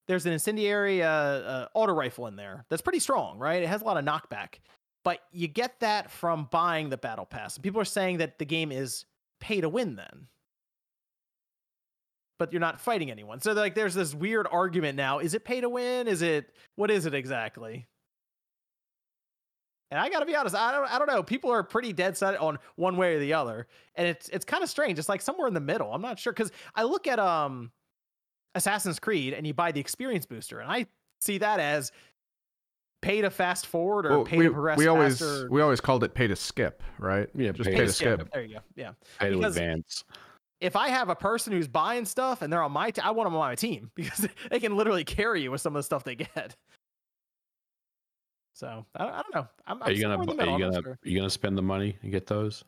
there's 0.07 0.25
an 0.25 0.33
incendiary 0.33 1.03
uh, 1.03 1.09
uh, 1.09 1.67
auto 1.73 1.93
rifle 1.93 2.27
in 2.27 2.35
there 2.35 2.65
that's 2.69 2.81
pretty 2.81 2.99
strong, 2.99 3.37
right? 3.39 3.61
It 3.61 3.67
has 3.67 3.81
a 3.81 3.85
lot 3.85 3.97
of 3.97 4.05
knockback, 4.05 4.59
but 5.03 5.19
you 5.31 5.47
get 5.47 5.79
that 5.81 6.09
from 6.09 6.47
buying 6.49 6.89
the 6.89 6.97
battle 6.97 7.25
pass. 7.25 7.55
And 7.55 7.63
people 7.63 7.81
are 7.81 7.85
saying 7.85 8.17
that 8.17 8.39
the 8.39 8.45
game 8.45 8.71
is 8.71 9.05
pay 9.39 9.61
to 9.61 9.69
win 9.69 9.95
then. 9.95 10.27
But 12.39 12.53
you're 12.53 12.61
not 12.61 12.79
fighting 12.79 13.09
anyone. 13.09 13.41
So 13.41 13.53
like 13.53 13.75
there's 13.75 13.95
this 13.95 14.13
weird 14.13 14.47
argument 14.49 14.95
now. 14.95 15.19
Is 15.19 15.33
it 15.33 15.43
pay 15.43 15.61
to 15.61 15.69
win? 15.69 16.07
Is 16.07 16.21
it 16.21 16.53
what 16.75 16.91
is 16.91 17.05
it 17.05 17.13
exactly? 17.13 17.87
And 19.89 19.99
I 19.99 20.09
got 20.09 20.19
to 20.19 20.25
be 20.25 20.35
honest, 20.35 20.55
I 20.55 20.71
don't, 20.73 20.85
I 20.91 20.97
don't 20.97 21.07
know. 21.07 21.23
People 21.23 21.51
are 21.51 21.63
pretty 21.63 21.93
dead 21.93 22.17
set 22.17 22.37
on 22.37 22.57
one 22.75 22.97
way 22.97 23.15
or 23.15 23.19
the 23.19 23.33
other, 23.33 23.67
and 23.95 24.07
it's 24.07 24.27
it's 24.29 24.43
kind 24.43 24.61
of 24.63 24.69
strange. 24.69 24.99
It's 24.99 25.07
like 25.07 25.21
somewhere 25.21 25.47
in 25.47 25.53
the 25.53 25.61
middle. 25.61 25.93
I'm 25.93 26.01
not 26.01 26.19
sure 26.19 26.33
because 26.33 26.51
I 26.75 26.83
look 26.83 27.07
at 27.07 27.19
um 27.19 27.71
Assassin's 28.55 28.99
Creed 28.99 29.33
and 29.33 29.47
you 29.47 29.53
buy 29.53 29.71
the 29.71 29.79
experience 29.79 30.25
booster, 30.25 30.59
and 30.59 30.69
I 30.69 30.87
see 31.21 31.37
that 31.37 31.59
as 31.59 31.91
pay 33.01 33.21
to 33.21 33.29
fast 33.29 33.67
forward 33.67 34.05
or 34.05 34.09
Well, 34.09 34.25
pay 34.25 34.37
we, 34.37 34.45
to 34.45 34.51
progress 34.51 34.77
we 34.77 34.87
always 34.87 35.19
faster. 35.19 35.47
we 35.49 35.61
always 35.61 35.79
called 35.79 36.03
it 36.03 36.13
pay 36.13 36.27
to 36.27 36.35
skip, 36.35 36.83
right? 36.99 37.29
Yeah, 37.33 37.51
just 37.51 37.69
pay 37.69 37.75
pay, 37.75 37.81
to 37.81 37.85
to 37.87 37.93
skip. 37.93 38.33
There 38.33 38.43
you 38.43 38.55
go. 38.55 38.61
Yeah. 38.75 38.91
Pay 39.19 39.29
to 39.29 39.41
advance. 39.41 40.03
If 40.59 40.75
I 40.75 40.89
have 40.89 41.09
a 41.09 41.15
person 41.15 41.53
who's 41.53 41.67
buying 41.67 42.05
stuff 42.05 42.41
and 42.41 42.51
they're 42.51 42.63
on 42.63 42.71
my, 42.71 42.89
t- 42.89 43.01
I 43.01 43.11
want 43.11 43.27
them 43.27 43.35
on 43.35 43.39
my 43.47 43.55
team 43.55 43.91
because 43.95 44.27
they 44.49 44.59
can 44.59 44.75
literally 44.75 45.03
carry 45.03 45.43
you 45.43 45.51
with 45.51 45.61
some 45.61 45.75
of 45.75 45.79
the 45.79 45.83
stuff 45.83 46.03
they 46.03 46.15
get. 46.15 46.55
So 48.57 48.83
I 48.95 49.03
don't, 49.03 49.13
I 49.13 49.21
don't 49.21 49.35
know. 49.35 49.47
I'm, 49.67 49.83
Are 49.83 49.85
I'm 49.85 49.95
you 49.95 50.01
gonna 50.01 50.15
are 50.15 50.25
middle, 50.25 50.57
you 50.57 50.65
gonna 50.65 50.81
sure. 50.81 50.97
you 51.03 51.15
gonna 51.15 51.29
spend 51.29 51.55
the 51.55 51.61
money 51.61 51.95
and 52.01 52.11
get 52.11 52.25
those? 52.25 52.63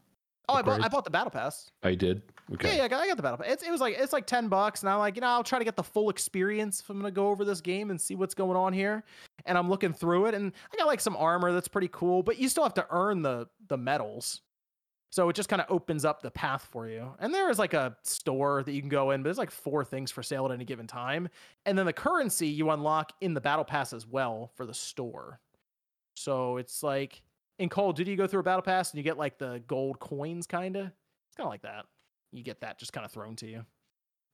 Oh, 0.48 0.54
I 0.54 0.62
bought, 0.62 0.84
I 0.84 0.88
bought 0.88 1.04
the 1.04 1.10
battle 1.10 1.32
pass. 1.32 1.72
Oh, 1.84 1.90
I 1.90 1.96
did. 1.96 2.22
Okay. 2.54 2.70
Yeah, 2.70 2.78
yeah, 2.78 2.84
I 2.84 2.88
got, 2.88 3.02
I 3.02 3.08
got 3.08 3.18
the 3.18 3.24
battle 3.24 3.38
pass. 3.38 3.48
It's, 3.50 3.64
it 3.64 3.72
was 3.72 3.82
like 3.82 3.96
it's 3.98 4.14
like 4.14 4.28
ten 4.28 4.50
bucks, 4.50 4.84
and 4.84 4.90
I'm 4.90 5.00
like, 5.00 5.16
you 5.16 5.22
know, 5.22 5.28
I'll 5.28 5.44
try 5.44 5.58
to 5.58 5.66
get 5.66 5.76
the 5.76 5.84
full 5.84 6.12
experience 6.12 6.80
if 6.80 6.92
I'm 6.92 6.98
gonna 6.98 7.10
go 7.10 7.30
over 7.30 7.44
this 7.44 7.60
game 7.60 7.90
and 7.90 8.00
see 8.00 8.14
what's 8.14 8.36
going 8.36 8.56
on 8.56 8.72
here. 8.72 9.04
And 9.48 9.58
I'm 9.58 9.68
looking 9.68 9.92
through 9.92 10.28
it, 10.28 10.36
and 10.36 10.52
I 10.72 10.78
got 10.78 10.86
like 10.86 11.00
some 11.00 11.18
armor 11.18 11.52
that's 11.54 11.68
pretty 11.68 11.90
cool, 11.92 12.22
but 12.22 12.38
you 12.38 12.50
still 12.50 12.64
have 12.64 12.76
to 12.76 12.86
earn 12.92 13.24
the 13.24 13.48
the 13.68 13.78
medals. 13.78 14.42
So 15.12 15.28
it 15.28 15.36
just 15.36 15.50
kind 15.50 15.60
of 15.60 15.72
opens 15.72 16.06
up 16.06 16.22
the 16.22 16.30
path 16.30 16.68
for 16.72 16.88
you. 16.88 17.16
And 17.18 17.34
there 17.34 17.50
is 17.50 17.58
like 17.58 17.74
a 17.74 17.98
store 18.04 18.62
that 18.62 18.72
you 18.72 18.80
can 18.80 18.90
go 18.90 19.10
in, 19.10 19.22
but 19.22 19.24
there's 19.24 19.40
like 19.40 19.50
four 19.50 19.84
things 19.84 20.12
for 20.12 20.22
sale 20.22 20.46
at 20.46 20.52
any 20.52 20.66
given 20.66 20.86
time. 20.86 21.30
And 21.66 21.76
then 21.76 21.88
the 21.88 21.94
currency 21.94 22.48
you 22.48 22.70
unlock 22.70 23.14
in 23.20 23.34
the 23.34 23.42
battle 23.42 23.66
pass 23.66 23.92
as 23.92 24.06
well 24.06 24.52
for 24.54 24.68
the 24.68 24.74
store. 24.76 25.40
So 26.20 26.58
it's 26.58 26.84
like 26.84 27.22
in 27.60 27.70
Call 27.70 27.90
of 27.92 27.96
Duty, 27.96 28.12
you 28.12 28.18
go 28.18 28.28
through 28.28 28.42
a 28.42 28.44
battle 28.44 28.62
pass 28.62 28.92
and 28.92 28.98
you 28.98 29.04
get 29.04 29.18
like 29.18 29.38
the 29.38 29.64
gold 29.68 30.00
coins, 30.00 30.46
kind 30.48 30.76
of. 30.76 30.86
It's 30.88 31.36
kind 31.38 31.46
of 31.48 31.52
like 31.52 31.62
that. 31.62 31.86
You 32.32 32.44
get 32.44 32.62
that 32.62 32.78
just 32.78 32.92
kind 32.94 33.06
of 33.06 33.12
thrown 33.12 33.36
to 33.38 33.48
you. 33.48 33.66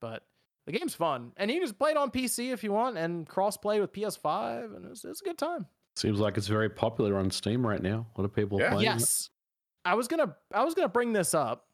But 0.01 0.23
the 0.65 0.71
game's 0.71 0.95
fun, 0.95 1.31
and 1.37 1.49
you 1.51 1.57
can 1.57 1.63
just 1.67 1.77
play 1.77 1.91
it 1.91 1.97
on 1.97 2.09
PC 2.09 2.51
if 2.51 2.63
you 2.63 2.71
want, 2.71 2.97
and 2.97 3.27
cross 3.27 3.55
play 3.55 3.79
with 3.79 3.93
PS5, 3.93 4.75
and 4.75 4.85
it's, 4.87 5.05
it's 5.05 5.21
a 5.21 5.23
good 5.23 5.37
time. 5.37 5.67
Seems 5.95 6.19
like 6.19 6.37
it's 6.37 6.47
very 6.47 6.69
popular 6.69 7.17
on 7.17 7.29
Steam 7.29 7.65
right 7.65 7.81
now. 7.81 8.07
A 8.15 8.21
lot 8.21 8.25
of 8.25 8.33
people 8.33 8.57
are 8.59 8.63
Yeah. 8.63 8.69
playing. 8.71 8.81
it. 8.89 8.99
Yes, 8.99 9.29
I 9.85 9.93
was 9.93 10.07
gonna 10.07 10.35
I 10.51 10.63
was 10.63 10.73
gonna 10.73 10.89
bring 10.89 11.13
this 11.13 11.33
up 11.35 11.67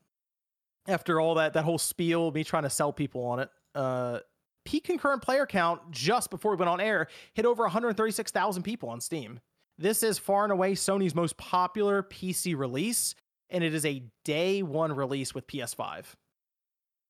after 0.87 1.19
all 1.21 1.35
that 1.35 1.53
that 1.53 1.63
whole 1.63 1.77
spiel, 1.79 2.31
me 2.31 2.43
trying 2.43 2.63
to 2.63 2.69
sell 2.69 2.91
people 2.91 3.23
on 3.25 3.39
it. 3.39 3.49
Uh, 3.73 4.19
peak 4.65 4.83
concurrent 4.83 5.21
player 5.23 5.45
count 5.45 5.81
just 5.91 6.29
before 6.29 6.51
we 6.51 6.57
went 6.57 6.69
on 6.69 6.79
air 6.81 7.07
hit 7.33 7.45
over 7.45 7.63
136,000 7.63 8.61
people 8.63 8.89
on 8.89 8.99
Steam. 9.01 9.39
This 9.77 10.03
is 10.03 10.17
far 10.19 10.43
and 10.43 10.51
away 10.51 10.73
Sony's 10.73 11.15
most 11.15 11.37
popular 11.37 12.03
PC 12.03 12.55
release, 12.57 13.15
and 13.49 13.63
it 13.63 13.73
is 13.73 13.85
a 13.85 14.03
day 14.25 14.61
one 14.63 14.93
release 14.93 15.33
with 15.33 15.47
PS5. 15.47 16.05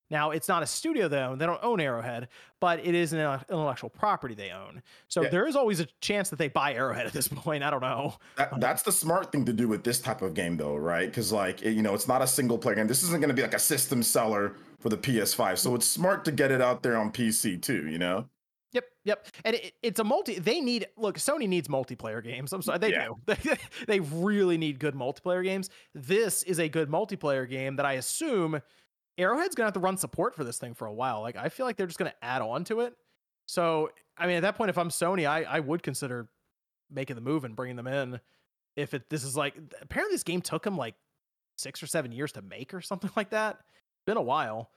Now, 0.09 0.31
it's 0.31 0.49
not 0.49 0.61
a 0.61 0.65
studio 0.65 1.07
they 1.07 1.19
own; 1.19 1.37
they 1.37 1.45
don't 1.45 1.63
own 1.63 1.79
Arrowhead, 1.79 2.27
but 2.59 2.85
it 2.85 2.93
is 2.95 3.13
an 3.13 3.19
intellectual 3.49 3.89
property 3.89 4.35
they 4.35 4.51
own. 4.51 4.83
So 5.07 5.21
Yeah. 5.23 5.29
there 5.29 5.47
is 5.47 5.55
always 5.55 5.79
a 5.79 5.85
chance 6.01 6.29
that 6.31 6.35
they 6.35 6.49
buy 6.49 6.73
Arrowhead 6.73 7.05
at 7.07 7.13
this 7.13 7.27
point. 7.29 7.63
I 7.63 7.69
don't 7.69 7.81
know. 7.81 8.15
That, 8.35 8.59
that's 8.59 8.83
the 8.83 8.91
smart 8.91 9.31
thing 9.31 9.45
to 9.45 9.53
do 9.53 9.69
with 9.69 9.85
this 9.85 9.99
type 10.01 10.21
of 10.21 10.33
game, 10.33 10.57
though, 10.57 10.75
right? 10.75 11.07
Because 11.09 11.31
like 11.31 11.61
you 11.61 11.81
know, 11.81 11.93
it's 11.93 12.09
not 12.09 12.21
a 12.21 12.27
single 12.27 12.57
player 12.57 12.75
game. 12.75 12.87
This 12.87 13.03
isn't 13.03 13.21
going 13.21 13.29
to 13.29 13.33
be 13.33 13.41
like 13.41 13.53
a 13.53 13.59
system 13.59 14.03
seller 14.03 14.55
for 14.79 14.89
the 14.89 14.97
PS5, 14.97 15.57
so 15.57 15.75
it's 15.75 15.87
smart 15.87 16.25
to 16.25 16.31
get 16.33 16.51
it 16.51 16.59
out 16.61 16.83
there 16.83 16.97
on 16.97 17.11
PC 17.11 17.61
too. 17.61 17.87
You 17.87 17.97
know? 17.97 18.25
Yep, 18.73 18.85
yep. 19.03 19.27
And 19.43 19.55
it, 19.57 19.73
it's 19.83 19.99
a 19.99 20.03
multi. 20.03 20.39
They 20.39 20.61
need 20.61 20.87
look. 20.97 21.17
Sony 21.17 21.47
needs 21.47 21.67
multiplayer 21.67 22.23
games. 22.23 22.53
I'm 22.53 22.61
sorry, 22.61 22.79
they 22.79 22.91
Yeah. 22.91 23.07
do. 23.07 23.17
They, 23.25 23.57
they 23.87 23.99
really 23.99 24.57
need 24.57 24.79
good 24.79 24.95
multiplayer 24.95 25.43
games. 25.43 25.69
This 25.93 26.43
is 26.43 26.59
a 26.59 26.69
good 26.69 26.89
multiplayer 26.89 27.49
game 27.49 27.75
that 27.75 27.85
I 27.85 27.93
assume 27.93 28.61
Arrowhead's 29.17 29.55
gonna 29.55 29.67
have 29.67 29.73
to 29.73 29.79
run 29.81 29.97
support 29.97 30.35
for 30.35 30.43
this 30.45 30.57
thing 30.57 30.73
for 30.73 30.87
a 30.87 30.93
while. 30.93 31.21
Like 31.21 31.35
I 31.35 31.49
feel 31.49 31.65
like 31.65 31.75
they're 31.75 31.87
just 31.87 31.99
gonna 31.99 32.13
add 32.21 32.41
on 32.41 32.63
to 32.65 32.79
it. 32.81 32.93
So 33.47 33.89
I 34.17 34.25
mean, 34.27 34.37
at 34.37 34.41
that 34.43 34.55
point, 34.55 34.69
if 34.69 34.77
I'm 34.77 34.89
Sony, 34.89 35.27
I 35.27 35.43
I 35.43 35.59
would 35.59 35.83
consider 35.83 36.29
making 36.89 37.15
the 37.17 37.21
move 37.21 37.43
and 37.43 37.55
bringing 37.55 37.75
them 37.75 37.87
in. 37.87 38.19
If 38.77 38.93
it 38.93 39.09
this 39.09 39.25
is 39.25 39.35
like 39.35 39.55
apparently 39.81 40.13
this 40.13 40.23
game 40.23 40.41
took 40.41 40.63
them 40.63 40.77
like 40.77 40.95
six 41.57 41.83
or 41.83 41.87
seven 41.87 42.13
years 42.13 42.31
to 42.33 42.41
make 42.41 42.73
or 42.73 42.79
something 42.81 43.11
like 43.17 43.31
that. 43.31 43.57
It's 43.59 44.05
Been 44.05 44.15
a 44.17 44.21
while. 44.21 44.71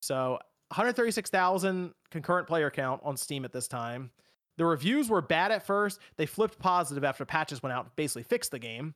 So 0.00 0.38
136,000 0.68 1.92
concurrent 2.10 2.46
player 2.46 2.70
count 2.70 3.00
on 3.04 3.16
Steam 3.16 3.44
at 3.44 3.52
this 3.52 3.68
time. 3.68 4.10
The 4.56 4.64
reviews 4.64 5.08
were 5.08 5.20
bad 5.20 5.50
at 5.50 5.66
first. 5.66 6.00
They 6.16 6.26
flipped 6.26 6.58
positive 6.58 7.04
after 7.04 7.24
patches 7.24 7.62
went 7.62 7.72
out 7.72 7.96
basically 7.96 8.22
fixed 8.22 8.50
the 8.50 8.58
game. 8.58 8.94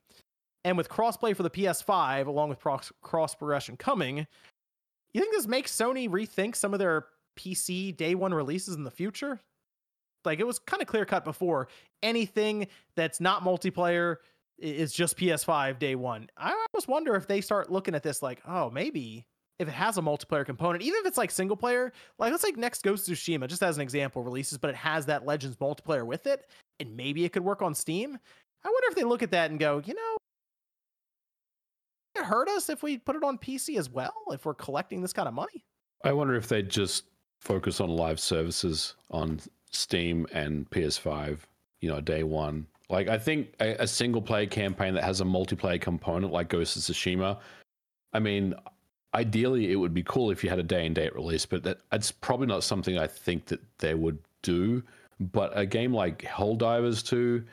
And 0.65 0.77
with 0.77 0.89
crossplay 0.89 1.35
for 1.35 1.43
the 1.43 1.49
PS5, 1.49 2.27
along 2.27 2.49
with 2.49 2.59
cross 2.59 3.35
progression 3.35 3.77
coming, 3.77 4.27
you 5.13 5.21
think 5.21 5.33
this 5.33 5.47
makes 5.47 5.71
Sony 5.75 6.09
rethink 6.09 6.55
some 6.55 6.73
of 6.73 6.79
their 6.79 7.05
PC 7.37 7.95
day 7.95 8.15
one 8.15 8.33
releases 8.33 8.75
in 8.75 8.83
the 8.83 8.91
future? 8.91 9.39
Like 10.25 10.39
it 10.39 10.47
was 10.47 10.59
kind 10.59 10.81
of 10.81 10.87
clear 10.87 11.05
cut 11.05 11.23
before. 11.23 11.69
Anything 12.03 12.67
that's 12.95 13.21
not 13.21 13.43
multiplayer 13.43 14.17
is 14.57 14.91
just 14.91 15.17
PS5 15.17 15.79
day 15.79 15.95
one. 15.95 16.29
I 16.37 16.49
almost 16.73 16.89
wonder 16.89 17.15
if 17.15 17.27
they 17.27 17.39
start 17.41 17.71
looking 17.71 17.95
at 17.95 18.03
this 18.03 18.21
like, 18.21 18.41
oh, 18.45 18.69
maybe 18.69 19.25
if 19.59 19.67
it 19.67 19.73
has 19.73 19.97
a 19.97 20.01
multiplayer 20.01 20.45
component, 20.45 20.81
even 20.83 20.99
if 21.01 21.05
it's 21.05 21.17
like 21.17 21.29
single 21.29 21.57
player, 21.57 21.91
like 22.17 22.31
let's 22.31 22.43
like 22.43 22.57
next 22.57 22.81
Ghost 22.81 23.09
of 23.09 23.15
Tsushima, 23.15 23.47
just 23.47 23.61
as 23.61 23.77
an 23.77 23.81
example, 23.81 24.23
releases, 24.23 24.57
but 24.57 24.69
it 24.69 24.75
has 24.77 25.05
that 25.07 25.25
Legends 25.25 25.57
multiplayer 25.57 26.05
with 26.05 26.25
it, 26.27 26.49
and 26.79 26.95
maybe 26.95 27.25
it 27.25 27.33
could 27.33 27.43
work 27.43 27.61
on 27.61 27.75
Steam. 27.75 28.17
I 28.63 28.67
wonder 28.67 28.87
if 28.87 28.95
they 28.95 29.03
look 29.03 29.21
at 29.21 29.31
that 29.31 29.51
and 29.51 29.59
go, 29.59 29.81
you 29.85 29.93
know, 29.93 30.17
it 32.15 32.25
hurt 32.25 32.47
us 32.49 32.69
if 32.69 32.81
we 32.81 32.97
put 32.97 33.17
it 33.17 33.23
on 33.23 33.37
PC 33.37 33.77
as 33.77 33.89
well, 33.89 34.13
if 34.31 34.45
we're 34.45 34.53
collecting 34.53 35.01
this 35.01 35.13
kind 35.13 35.27
of 35.27 35.33
money. 35.33 35.65
I 36.05 36.13
wonder 36.13 36.35
if 36.35 36.47
they'd 36.47 36.69
just 36.69 37.05
focus 37.41 37.81
on 37.81 37.89
live 37.89 38.19
services 38.19 38.95
on 39.11 39.41
Steam 39.71 40.25
and 40.31 40.69
PS5, 40.69 41.39
you 41.81 41.89
know, 41.89 41.99
day 41.99 42.23
one. 42.23 42.65
Like, 42.89 43.09
I 43.09 43.17
think 43.17 43.53
a, 43.59 43.83
a 43.83 43.87
single 43.87 44.21
player 44.21 44.47
campaign 44.47 44.93
that 44.95 45.03
has 45.03 45.21
a 45.21 45.25
multiplayer 45.25 45.79
component 45.79 46.31
like 46.31 46.49
Ghost 46.49 46.75
of 46.77 46.83
Tsushima, 46.83 47.37
I 48.13 48.19
mean, 48.19 48.55
ideally 49.13 49.71
it 49.71 49.75
would 49.75 49.93
be 49.93 50.03
cool 50.03 50.31
if 50.31 50.43
you 50.43 50.49
had 50.49 50.59
a 50.59 50.63
day 50.63 50.85
and 50.85 50.95
date 50.95 51.15
release, 51.15 51.45
but 51.45 51.63
that, 51.63 51.79
that's 51.91 52.11
probably 52.11 52.47
not 52.47 52.63
something 52.63 52.97
I 52.97 53.07
think 53.07 53.45
that 53.45 53.61
they 53.79 53.93
would 53.93 54.19
do. 54.41 54.83
But 55.19 55.51
a 55.57 55.65
game 55.65 55.93
like 55.93 56.21
Helldivers 56.21 57.05
2, 57.05 57.43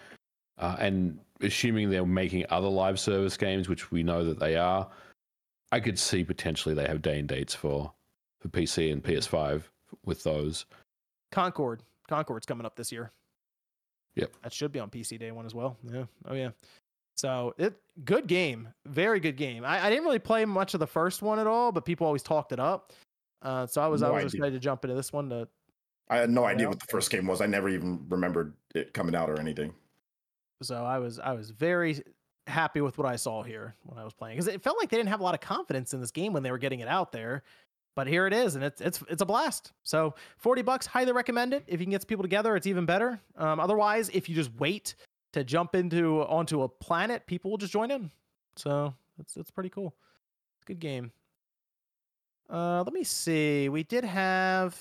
uh, 0.59 0.77
and 0.79 1.19
assuming 1.41 1.91
they're 1.91 2.07
making 2.07 2.45
other 2.51 2.69
live 2.69 3.01
service 3.01 3.37
games, 3.37 3.69
which 3.69 3.91
we 3.91 4.03
know 4.03 4.25
that 4.25 4.39
they 4.39 4.57
are, 4.57 4.89
I 5.73 5.81
could 5.81 5.99
see 5.99 6.23
potentially 6.23 6.75
they 6.75 6.87
have 6.87 7.03
day 7.03 7.19
and 7.19 7.29
dates 7.29 7.55
for 7.55 7.93
for 8.41 8.49
PC 8.49 8.93
and 8.93 9.03
PS5 9.03 9.63
with 10.05 10.23
those. 10.23 10.67
Concord. 11.33 11.83
Concord's 12.09 12.47
coming 12.47 12.67
up 12.67 12.77
this 12.77 12.93
year. 12.93 13.11
Yep. 14.15 14.33
That 14.43 14.53
should 14.53 14.73
be 14.73 14.79
on 14.79 14.91
PC 14.91 15.19
day 15.19 15.33
one 15.33 15.47
as 15.47 15.55
well. 15.55 15.77
Yeah. 15.83 16.05
Oh 16.27 16.35
yeah. 16.35 16.51
So 17.17 17.55
it 17.59 17.75
good 18.05 18.27
game. 18.27 18.69
Very 18.85 19.21
good 19.21 19.37
game. 19.37 19.65
I, 19.65 19.87
I 19.87 19.91
didn't 19.91 20.05
really 20.05 20.19
play 20.19 20.45
much 20.45 20.75
of 20.75 20.81
the 20.81 20.87
first 20.87 21.23
one 21.23 21.39
at 21.39 21.47
all, 21.47 21.73
but 21.73 21.85
people 21.85 22.07
always 22.07 22.23
talked 22.23 22.53
it 22.53 22.61
up. 22.61 22.93
Uh, 23.43 23.67
so 23.67 23.81
I 23.81 23.87
was 23.87 24.03
I 24.03 24.11
was 24.11 24.17
idea. 24.17 24.27
excited 24.27 24.53
to 24.53 24.61
jump 24.61 24.85
into 24.85 24.95
this 24.95 25.13
one 25.13 25.31
to 25.31 25.49
I 26.09 26.19
had 26.19 26.31
no 26.31 26.45
idea 26.45 26.69
what 26.69 26.79
the 26.79 26.87
first 26.87 27.11
game 27.11 27.27
was. 27.27 27.41
I 27.41 27.47
never 27.47 27.69
even 27.69 28.07
remembered 28.09 28.55
it 28.75 28.95
coming 28.95 29.15
out 29.15 29.29
or 29.29 29.41
anything. 29.41 29.75
so 30.63 30.85
I 30.85 30.99
was 30.99 31.19
I 31.19 31.33
was 31.33 31.51
very 31.51 32.03
happy 32.47 32.81
with 32.81 32.97
what 32.97 33.07
I 33.09 33.17
saw 33.17 33.43
here 33.43 33.75
when 33.83 33.99
I 33.99 34.05
was 34.05 34.13
playing 34.13 34.37
because 34.37 34.47
it 34.47 34.63
felt 34.63 34.79
like 34.79 34.89
they 34.91 34.97
didn't 34.97 35.09
have 35.09 35.21
a 35.21 35.25
lot 35.25 35.35
of 35.35 35.41
confidence 35.41 35.95
in 35.95 36.01
this 36.01 36.11
game 36.11 36.33
when 36.33 36.43
they 36.43 36.51
were 36.51 36.59
getting 36.59 36.81
it 36.81 36.89
out 36.89 37.13
there. 37.13 37.43
But 37.97 38.07
here 38.07 38.27
it 38.27 38.35
is, 38.35 38.57
and 38.57 38.65
it's 38.65 38.81
it's 38.81 39.03
it's 39.09 39.23
a 39.23 39.27
blast. 39.27 39.73
So 39.83 40.15
forty 40.37 40.63
bucks, 40.63 40.87
highly 40.87 41.13
recommend 41.13 41.55
it. 41.55 41.65
If 41.67 41.81
you 41.81 41.87
can 41.87 41.93
get 41.93 42.03
some 42.03 42.09
people 42.09 42.23
together, 42.25 42.55
it's 42.55 42.67
even 42.67 42.85
better. 42.85 43.19
Um, 43.37 43.59
otherwise, 43.59 44.11
if 44.11 44.29
you 44.29 44.35
just 44.35 44.51
wait 44.59 44.97
to 45.37 45.45
jump 45.45 45.75
into 45.75 46.23
onto 46.23 46.63
a 46.63 46.69
planet, 46.69 47.27
people 47.27 47.51
will 47.51 47.59
just 47.59 47.73
join 47.73 47.91
in. 47.91 48.11
So 48.57 48.95
that's 49.19 49.37
it's 49.37 49.51
pretty 49.51 49.69
cool. 49.69 49.95
Good 50.65 50.81
game. 50.81 51.13
Uh, 52.51 52.83
let 52.83 52.95
me 52.95 53.05
see. 53.05 53.69
We 53.69 53.83
did 53.83 54.03
have 54.05 54.75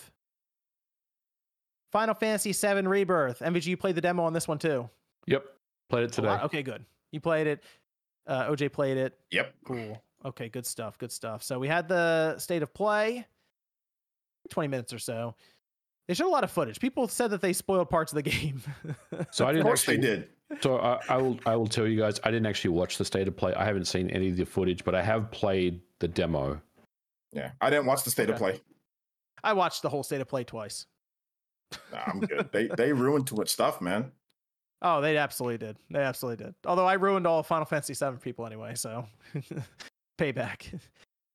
Final 1.92 2.16
Fantasy 2.16 2.54
VII 2.54 2.88
Rebirth. 2.88 3.40
MVG, 3.40 3.66
you 3.66 3.78
played 3.78 3.96
the 3.96 4.02
demo 4.02 4.24
on 4.24 4.32
this 4.32 4.48
one 4.48 4.58
too. 4.58 4.90
Yep, 5.28 5.44
played 5.90 6.06
it 6.06 6.14
today. 6.14 6.40
Okay, 6.44 6.64
good. 6.64 6.86
You 7.12 7.20
played 7.20 7.48
it. 7.48 7.64
Uh, 8.26 8.50
OJ 8.50 8.72
played 8.72 8.98
it. 8.98 9.18
Yep. 9.32 9.54
Cool. 9.66 10.02
Okay, 10.24 10.48
good 10.48 10.66
stuff. 10.66 10.98
Good 10.98 11.12
stuff. 11.12 11.44
So 11.44 11.60
we 11.60 11.68
had 11.68 11.90
the 11.90 12.38
state 12.40 12.64
of 12.64 12.74
play, 12.74 13.28
20 14.52 14.70
minutes 14.70 14.94
or 14.94 15.00
so. 15.00 15.36
They 16.08 16.14
showed 16.14 16.28
a 16.28 16.30
lot 16.30 16.44
of 16.44 16.52
footage. 16.52 16.80
People 16.80 17.08
said 17.08 17.32
that 17.32 17.42
they 17.42 17.52
spoiled 17.52 17.90
parts 17.90 18.12
of 18.12 18.16
the 18.16 18.22
game. 18.24 18.62
So 19.32 19.46
I 19.46 19.52
didn't 19.52 19.64
course 19.66 19.82
actually. 19.82 19.98
they 19.98 20.02
did. 20.02 20.30
So 20.62 20.78
I, 20.78 21.00
I 21.10 21.18
will. 21.18 21.40
I 21.46 21.56
will 21.56 21.68
tell 21.68 21.88
you 21.88 22.00
guys. 22.00 22.20
I 22.24 22.30
didn't 22.32 22.46
actually 22.46 22.72
watch 22.72 22.98
the 22.98 23.06
state 23.06 23.28
of 23.28 23.36
play. 23.36 23.54
I 23.56 23.66
haven't 23.66 23.86
seen 23.86 24.10
any 24.12 24.30
of 24.30 24.38
the 24.38 24.46
footage, 24.46 24.84
but 24.84 24.94
I 24.94 25.02
have 25.02 25.32
played 25.32 25.82
the 26.00 26.08
demo. 26.08 26.62
Yeah. 27.34 27.52
I 27.62 27.70
didn't 27.70 27.88
watch 27.88 28.04
the 28.04 28.12
state 28.12 28.30
of 28.30 28.38
play. 28.38 28.62
I 29.44 29.54
watched 29.54 29.82
the 29.82 29.90
whole 29.90 30.04
state 30.04 30.22
of 30.22 30.28
play 30.28 30.44
twice. 30.44 30.86
Nah, 31.92 32.00
I'm 32.08 32.20
good. 32.20 32.50
they 32.52 32.68
they 32.68 32.94
ruined 32.94 33.28
too 33.28 33.36
much 33.36 33.50
stuff, 33.50 33.82
man. 33.82 34.12
Oh, 34.82 35.02
they 35.02 35.18
absolutely 35.18 35.58
did. 35.58 35.78
They 35.90 36.00
absolutely 36.00 36.46
did. 36.46 36.56
Although 36.66 36.86
I 36.86 36.94
ruined 36.94 37.26
all 37.26 37.40
of 37.40 37.48
Final 37.48 37.66
Fantasy 37.66 37.94
VII 37.94 38.18
people 38.18 38.46
anyway, 38.46 38.76
so 38.76 39.08
payback. 40.20 40.80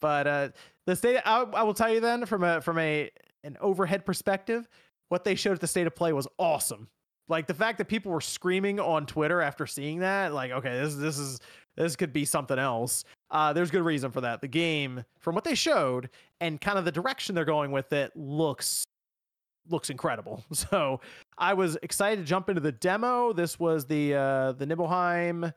But 0.00 0.26
uh, 0.26 0.48
the 0.86 0.96
state, 0.96 1.20
I, 1.24 1.42
I 1.42 1.62
will 1.62 1.74
tell 1.74 1.92
you 1.92 2.00
then, 2.00 2.26
from 2.26 2.44
a 2.44 2.60
from 2.60 2.78
a 2.78 3.10
an 3.42 3.56
overhead 3.60 4.06
perspective, 4.06 4.68
what 5.08 5.24
they 5.24 5.34
showed 5.34 5.54
at 5.54 5.60
the 5.60 5.66
state 5.66 5.86
of 5.86 5.94
play 5.94 6.12
was 6.12 6.28
awesome. 6.38 6.88
Like 7.30 7.46
the 7.46 7.54
fact 7.54 7.78
that 7.78 7.86
people 7.86 8.10
were 8.10 8.20
screaming 8.20 8.80
on 8.80 9.06
Twitter 9.06 9.40
after 9.40 9.64
seeing 9.64 10.00
that, 10.00 10.34
like, 10.34 10.50
okay, 10.50 10.80
this 10.80 10.96
this 10.96 11.16
is 11.16 11.38
this 11.76 11.94
could 11.94 12.12
be 12.12 12.24
something 12.24 12.58
else. 12.58 13.04
Uh, 13.30 13.52
there's 13.52 13.70
good 13.70 13.84
reason 13.84 14.10
for 14.10 14.20
that. 14.20 14.40
The 14.40 14.48
game, 14.48 15.04
from 15.20 15.36
what 15.36 15.44
they 15.44 15.54
showed, 15.54 16.10
and 16.40 16.60
kind 16.60 16.76
of 16.76 16.84
the 16.84 16.90
direction 16.90 17.36
they're 17.36 17.44
going 17.44 17.70
with 17.70 17.92
it, 17.92 18.10
looks 18.16 18.84
looks 19.70 19.90
incredible. 19.90 20.44
So 20.52 21.00
I 21.38 21.54
was 21.54 21.78
excited 21.82 22.16
to 22.20 22.26
jump 22.26 22.48
into 22.48 22.60
the 22.60 22.72
demo. 22.72 23.32
This 23.32 23.60
was 23.60 23.86
the 23.86 24.14
uh 24.14 24.52
the 24.52 24.66
Nibelheim. 24.66 25.52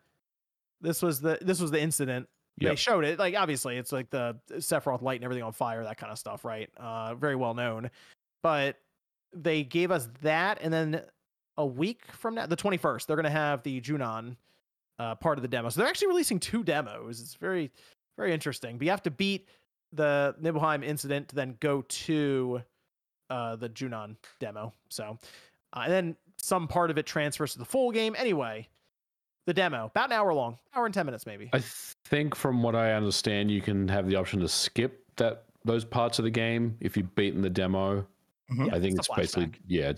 This 0.79 1.01
was 1.01 1.21
the 1.21 1.39
this 1.41 1.59
was 1.59 1.71
the 1.71 1.81
incident. 1.81 2.27
They 2.69 2.75
showed 2.75 3.03
it. 3.03 3.17
Like 3.17 3.35
obviously 3.35 3.77
it's 3.77 3.91
like 3.91 4.11
the 4.11 4.37
Sephiroth 4.51 5.01
light 5.01 5.15
and 5.15 5.25
everything 5.25 5.43
on 5.43 5.53
fire, 5.53 5.83
that 5.83 5.97
kind 5.97 6.11
of 6.11 6.19
stuff, 6.19 6.45
right? 6.45 6.69
Uh 6.77 7.15
very 7.15 7.35
well 7.35 7.55
known. 7.55 7.89
But 8.43 8.77
they 9.35 9.63
gave 9.63 9.89
us 9.89 10.07
that 10.21 10.59
and 10.61 10.71
then 10.71 11.01
a 11.57 11.65
week 11.65 12.01
from 12.11 12.35
now, 12.35 12.45
the 12.45 12.57
21st, 12.57 13.05
they're 13.05 13.15
gonna 13.15 13.29
have 13.29 13.63
the 13.63 13.79
Junon 13.81 14.35
uh 14.99 15.15
part 15.15 15.37
of 15.37 15.41
the 15.41 15.47
demo. 15.47 15.69
So 15.69 15.79
they're 15.79 15.89
actually 15.89 16.07
releasing 16.09 16.39
two 16.39 16.63
demos. 16.63 17.19
It's 17.19 17.35
very, 17.35 17.71
very 18.17 18.33
interesting. 18.33 18.77
But 18.77 18.85
you 18.85 18.91
have 18.91 19.03
to 19.03 19.11
beat 19.11 19.47
the 19.91 20.35
Nibelheim 20.39 20.83
incident 20.83 21.29
to 21.29 21.35
then 21.35 21.57
go 21.59 21.83
to 21.83 22.61
uh, 23.29 23.55
the 23.55 23.69
Junon 23.69 24.15
demo. 24.39 24.73
So, 24.89 25.17
uh, 25.73 25.81
and 25.83 25.91
then 25.91 26.15
some 26.37 26.67
part 26.67 26.91
of 26.91 26.97
it 26.97 27.05
transfers 27.05 27.53
to 27.53 27.59
the 27.59 27.65
full 27.65 27.91
game. 27.91 28.15
Anyway, 28.17 28.67
the 29.45 29.53
demo 29.53 29.85
about 29.85 30.09
an 30.09 30.13
hour 30.13 30.33
long, 30.33 30.57
hour 30.75 30.85
and 30.85 30.93
ten 30.93 31.05
minutes 31.05 31.25
maybe. 31.25 31.49
I 31.53 31.59
think, 32.05 32.35
from 32.35 32.61
what 32.63 32.75
I 32.75 32.93
understand, 32.93 33.49
you 33.51 33.61
can 33.61 33.87
have 33.87 34.07
the 34.07 34.15
option 34.15 34.39
to 34.41 34.47
skip 34.47 35.05
that 35.17 35.45
those 35.65 35.85
parts 35.85 36.19
of 36.19 36.25
the 36.25 36.31
game 36.31 36.77
if 36.79 36.97
you've 36.97 37.13
beaten 37.15 37.41
the 37.41 37.49
demo. 37.49 38.05
Mhm. 38.51 38.73
I 38.73 38.79
think 38.79 38.97
it's 38.99 39.07
it's 39.07 39.15
basically 39.15 39.51
yeah. 39.67 39.93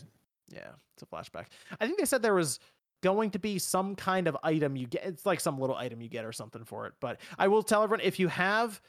Yeah, 0.50 0.60
it's 0.60 0.85
a 1.12 1.16
flashback. 1.16 1.46
I 1.80 1.86
think 1.86 1.98
they 2.00 2.06
said 2.06 2.22
there 2.22 2.34
was 2.34 2.60
going 3.02 3.32
to 3.32 3.40
be 3.40 3.60
some 3.60 3.96
kind 3.96 4.28
of 4.28 4.38
item 4.44 4.76
you 4.76 4.88
get. 4.88 5.06
It's 5.06 5.26
like 5.26 5.40
some 5.40 5.60
little 5.60 5.76
item 5.76 6.02
you 6.02 6.10
get 6.10 6.26
or 6.26 6.32
something 6.32 6.64
for 6.64 6.88
it. 6.88 6.94
But 7.00 7.20
I 7.38 7.48
will 7.48 7.64
tell 7.64 7.84
everyone 7.84 8.06
if 8.06 8.20
you 8.20 8.28
have 8.30 8.82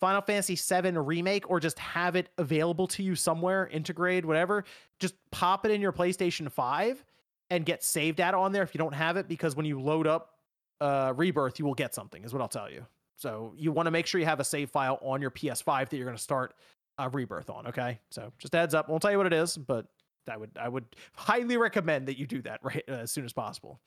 Final 0.00 0.22
Fantasy 0.22 0.56
VII 0.56 0.92
remake 0.92 1.50
or 1.50 1.60
just 1.60 1.78
have 1.78 2.16
it 2.16 2.30
available 2.38 2.86
to 2.88 3.02
you 3.02 3.14
somewhere, 3.14 3.68
Intergrade 3.72 4.24
whatever, 4.24 4.64
just 4.98 5.14
pop 5.30 5.66
it 5.66 5.72
in 5.72 5.80
your 5.80 5.92
PlayStation 5.92 6.50
5 6.50 7.04
and 7.50 7.66
get 7.66 7.84
save 7.84 8.16
data 8.16 8.36
on 8.36 8.52
there 8.52 8.62
if 8.62 8.74
you 8.74 8.78
don't 8.78 8.94
have 8.94 9.16
it 9.16 9.28
because 9.28 9.56
when 9.56 9.66
you 9.66 9.80
load 9.80 10.06
up 10.06 10.36
uh, 10.80 11.12
Rebirth, 11.14 11.58
you 11.58 11.66
will 11.66 11.74
get 11.74 11.94
something, 11.94 12.24
is 12.24 12.32
what 12.32 12.40
I'll 12.40 12.48
tell 12.48 12.70
you. 12.70 12.86
So 13.16 13.52
you 13.56 13.72
want 13.72 13.86
to 13.86 13.90
make 13.90 14.06
sure 14.06 14.18
you 14.18 14.26
have 14.26 14.40
a 14.40 14.44
save 14.44 14.70
file 14.70 14.98
on 15.02 15.20
your 15.20 15.30
PS5 15.30 15.90
that 15.90 15.96
you're 15.96 16.06
going 16.06 16.16
to 16.16 16.22
start 16.22 16.54
uh, 16.98 17.10
Rebirth 17.12 17.50
on. 17.50 17.66
Okay, 17.66 17.98
so 18.10 18.32
just 18.38 18.54
heads 18.54 18.74
up. 18.74 18.88
Won't 18.88 19.02
tell 19.02 19.10
you 19.10 19.18
what 19.18 19.26
it 19.26 19.34
is, 19.34 19.58
but 19.58 19.86
I 20.30 20.36
would 20.36 20.50
I 20.58 20.68
would 20.68 20.84
highly 21.14 21.56
recommend 21.56 22.06
that 22.08 22.18
you 22.18 22.26
do 22.26 22.42
that 22.42 22.60
right 22.64 22.84
uh, 22.88 22.92
as 22.92 23.10
soon 23.10 23.24
as 23.24 23.32
possible. 23.32 23.80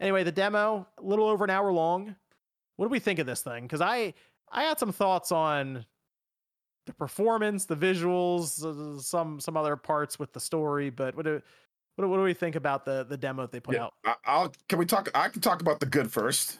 Anyway, 0.00 0.24
the 0.24 0.32
demo 0.32 0.86
a 0.98 1.02
little 1.02 1.28
over 1.28 1.44
an 1.44 1.50
hour 1.50 1.72
long. 1.72 2.14
What 2.76 2.86
do 2.86 2.90
we 2.90 2.98
think 2.98 3.18
of 3.18 3.26
this 3.26 3.42
thing? 3.42 3.62
Because 3.64 3.80
I 3.80 4.14
I 4.50 4.64
had 4.64 4.78
some 4.78 4.92
thoughts 4.92 5.32
on 5.32 5.84
the 6.86 6.94
performance, 6.94 7.66
the 7.66 7.76
visuals, 7.76 8.64
uh, 8.64 9.00
some 9.00 9.38
some 9.40 9.56
other 9.56 9.76
parts 9.76 10.18
with 10.18 10.32
the 10.32 10.40
story, 10.40 10.90
but 10.90 11.14
what 11.14 11.24
do 11.24 11.42
what, 11.96 12.08
what 12.08 12.16
do 12.16 12.22
we 12.22 12.34
think 12.34 12.56
about 12.56 12.84
the 12.84 13.04
the 13.04 13.16
demo 13.16 13.42
that 13.42 13.52
they 13.52 13.60
put 13.60 13.74
Yeah, 13.74 13.84
out? 13.84 13.94
I, 14.04 14.14
I'll 14.24 14.52
can 14.68 14.78
we 14.78 14.86
talk? 14.86 15.10
I 15.14 15.28
can 15.28 15.40
talk 15.40 15.60
about 15.60 15.80
the 15.80 15.86
good 15.86 16.10
first. 16.10 16.58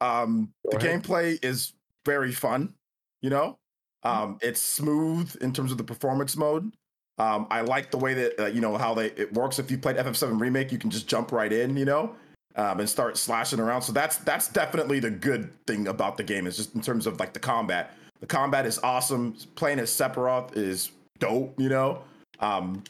Um, 0.00 0.52
the 0.70 0.78
ahead. 0.78 1.02
gameplay 1.02 1.44
is 1.44 1.74
very 2.06 2.32
fun. 2.32 2.74
You 3.20 3.30
know, 3.30 3.58
um, 4.02 4.38
it's 4.40 4.62
smooth 4.62 5.36
in 5.42 5.52
terms 5.52 5.72
of 5.72 5.78
the 5.78 5.84
performance 5.84 6.36
mode. 6.36 6.72
Um, 7.20 7.46
I 7.50 7.60
like 7.60 7.90
the 7.90 7.98
way 7.98 8.14
that 8.14 8.40
uh, 8.40 8.46
you 8.46 8.62
know 8.62 8.78
how 8.78 8.94
they 8.94 9.08
it 9.08 9.32
works. 9.34 9.58
If 9.58 9.70
you 9.70 9.76
played 9.76 9.96
FF7 9.96 10.40
remake, 10.40 10.72
you 10.72 10.78
can 10.78 10.88
just 10.88 11.06
jump 11.06 11.32
right 11.32 11.52
in. 11.52 11.76
You 11.76 11.84
know. 11.84 12.14
Um, 12.56 12.80
and 12.80 12.88
start 12.88 13.16
slashing 13.16 13.60
around. 13.60 13.82
So 13.82 13.92
that's 13.92 14.16
that's 14.16 14.48
definitely 14.48 15.00
the 15.00 15.10
good 15.10 15.52
thing 15.66 15.86
about 15.86 16.16
the 16.16 16.24
game 16.24 16.46
is 16.46 16.56
just 16.56 16.74
in 16.74 16.80
terms 16.80 17.06
of 17.06 17.20
like 17.20 17.32
the 17.32 17.38
combat. 17.38 17.92
The 18.20 18.26
combat 18.26 18.66
is 18.66 18.78
awesome. 18.82 19.36
Playing 19.54 19.78
as 19.80 19.90
Sephiroth 19.90 20.56
is 20.56 20.90
dope. 21.18 21.60
You 21.60 21.68
know. 21.68 22.02
Um, 22.40 22.82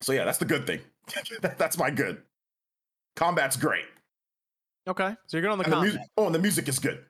so 0.00 0.12
yeah, 0.12 0.24
that's 0.24 0.38
the 0.38 0.46
good 0.46 0.66
thing. 0.66 0.80
That- 1.42 1.58
that's 1.58 1.76
my 1.76 1.90
good. 1.90 2.22
Combat's 3.14 3.56
great. 3.56 3.84
Okay, 4.88 5.14
so 5.26 5.36
you're 5.36 5.42
good 5.42 5.50
on 5.52 5.58
the 5.58 5.64
And 5.64 5.72
the 5.72 5.80
music, 5.80 6.00
oh, 6.16 6.26
and 6.26 6.34
the 6.34 6.38
music 6.38 6.68
is 6.68 6.78
good. 6.78 7.04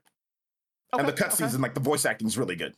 and 0.93 1.09
the 1.09 1.13
cutscenes 1.13 1.47
okay. 1.47 1.55
and 1.55 1.63
like 1.63 1.75
the 1.75 1.81
voice 1.81 2.05
acting 2.05 2.27
is 2.27 2.37
really 2.37 2.57
good. 2.57 2.75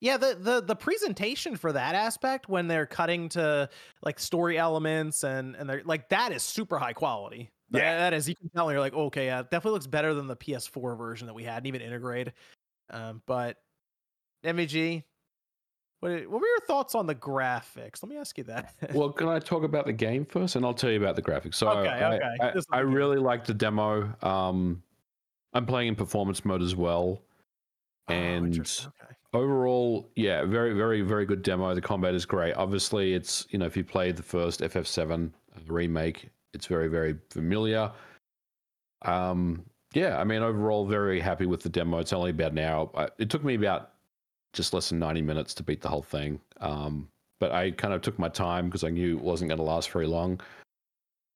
Yeah, 0.00 0.16
the, 0.16 0.36
the 0.40 0.60
the 0.62 0.76
presentation 0.76 1.56
for 1.56 1.72
that 1.72 1.94
aspect 1.94 2.48
when 2.48 2.68
they're 2.68 2.86
cutting 2.86 3.28
to 3.30 3.68
like 4.02 4.18
story 4.18 4.58
elements 4.58 5.24
and 5.24 5.54
and 5.56 5.68
they're 5.68 5.82
like 5.84 6.08
that 6.08 6.32
is 6.32 6.42
super 6.42 6.78
high 6.78 6.94
quality. 6.94 7.50
Yeah. 7.72 7.98
that 7.98 8.14
is 8.14 8.28
you 8.28 8.34
can 8.34 8.48
tell 8.48 8.70
you're 8.70 8.80
like 8.80 8.94
okay, 8.94 9.26
yeah, 9.26 9.42
definitely 9.42 9.72
looks 9.72 9.86
better 9.86 10.14
than 10.14 10.26
the 10.26 10.36
PS4 10.36 10.96
version 10.96 11.26
that 11.26 11.34
we 11.34 11.44
had, 11.44 11.58
and 11.58 11.66
even 11.66 11.82
Intergrade. 11.82 12.32
Um, 12.88 13.22
but 13.26 13.58
MVG, 14.44 15.04
what 16.00 16.12
what 16.12 16.40
were 16.40 16.46
your 16.46 16.66
thoughts 16.66 16.94
on 16.94 17.06
the 17.06 17.14
graphics? 17.14 18.02
Let 18.02 18.08
me 18.08 18.16
ask 18.16 18.38
you 18.38 18.44
that. 18.44 18.74
Well, 18.94 19.10
can 19.10 19.28
I 19.28 19.38
talk 19.38 19.64
about 19.64 19.84
the 19.84 19.92
game 19.92 20.24
first, 20.24 20.56
and 20.56 20.64
I'll 20.64 20.74
tell 20.74 20.90
you 20.90 20.96
about 20.96 21.14
the 21.14 21.22
graphics. 21.22 21.56
So 21.56 21.68
Okay, 21.68 21.88
I, 21.88 22.14
okay. 22.14 22.28
I, 22.40 22.48
is 22.52 22.66
I 22.72 22.80
really 22.80 23.18
like 23.18 23.44
the 23.44 23.54
demo. 23.54 24.12
Um, 24.22 24.82
I'm 25.52 25.66
playing 25.66 25.88
in 25.88 25.94
performance 25.94 26.44
mode 26.44 26.62
as 26.62 26.74
well, 26.74 27.20
Oh, 28.08 28.12
and 28.12 28.58
okay. 28.58 29.14
Overall, 29.32 30.10
yeah, 30.16 30.44
very, 30.44 30.74
very, 30.74 31.02
very 31.02 31.26
good 31.26 31.42
demo. 31.42 31.74
The 31.74 31.80
combat 31.80 32.14
is 32.14 32.24
great. 32.24 32.54
Obviously, 32.54 33.14
it's 33.14 33.46
you 33.50 33.58
know 33.58 33.66
if 33.66 33.76
you 33.76 33.84
played 33.84 34.16
the 34.16 34.22
first 34.22 34.60
FF7 34.60 35.30
remake, 35.66 36.28
it's 36.54 36.66
very, 36.66 36.88
very 36.88 37.16
familiar. 37.30 37.90
Um, 39.02 39.64
yeah, 39.94 40.18
I 40.18 40.24
mean, 40.24 40.42
overall, 40.42 40.86
very 40.86 41.20
happy 41.20 41.46
with 41.46 41.62
the 41.62 41.68
demo. 41.68 41.98
It's 41.98 42.12
only 42.12 42.30
about 42.30 42.52
an 42.52 42.58
hour. 42.60 43.10
It 43.18 43.30
took 43.30 43.44
me 43.44 43.54
about 43.54 43.92
just 44.52 44.72
less 44.72 44.88
than 44.88 44.98
90 44.98 45.22
minutes 45.22 45.54
to 45.54 45.62
beat 45.62 45.80
the 45.80 45.88
whole 45.88 46.02
thing. 46.02 46.40
Um, 46.60 47.08
but 47.38 47.52
I 47.52 47.70
kind 47.72 47.94
of 47.94 48.02
took 48.02 48.18
my 48.18 48.28
time 48.28 48.66
because 48.66 48.84
I 48.84 48.90
knew 48.90 49.16
it 49.16 49.22
wasn't 49.22 49.48
going 49.48 49.58
to 49.58 49.64
last 49.64 49.90
very 49.90 50.06
long. 50.06 50.40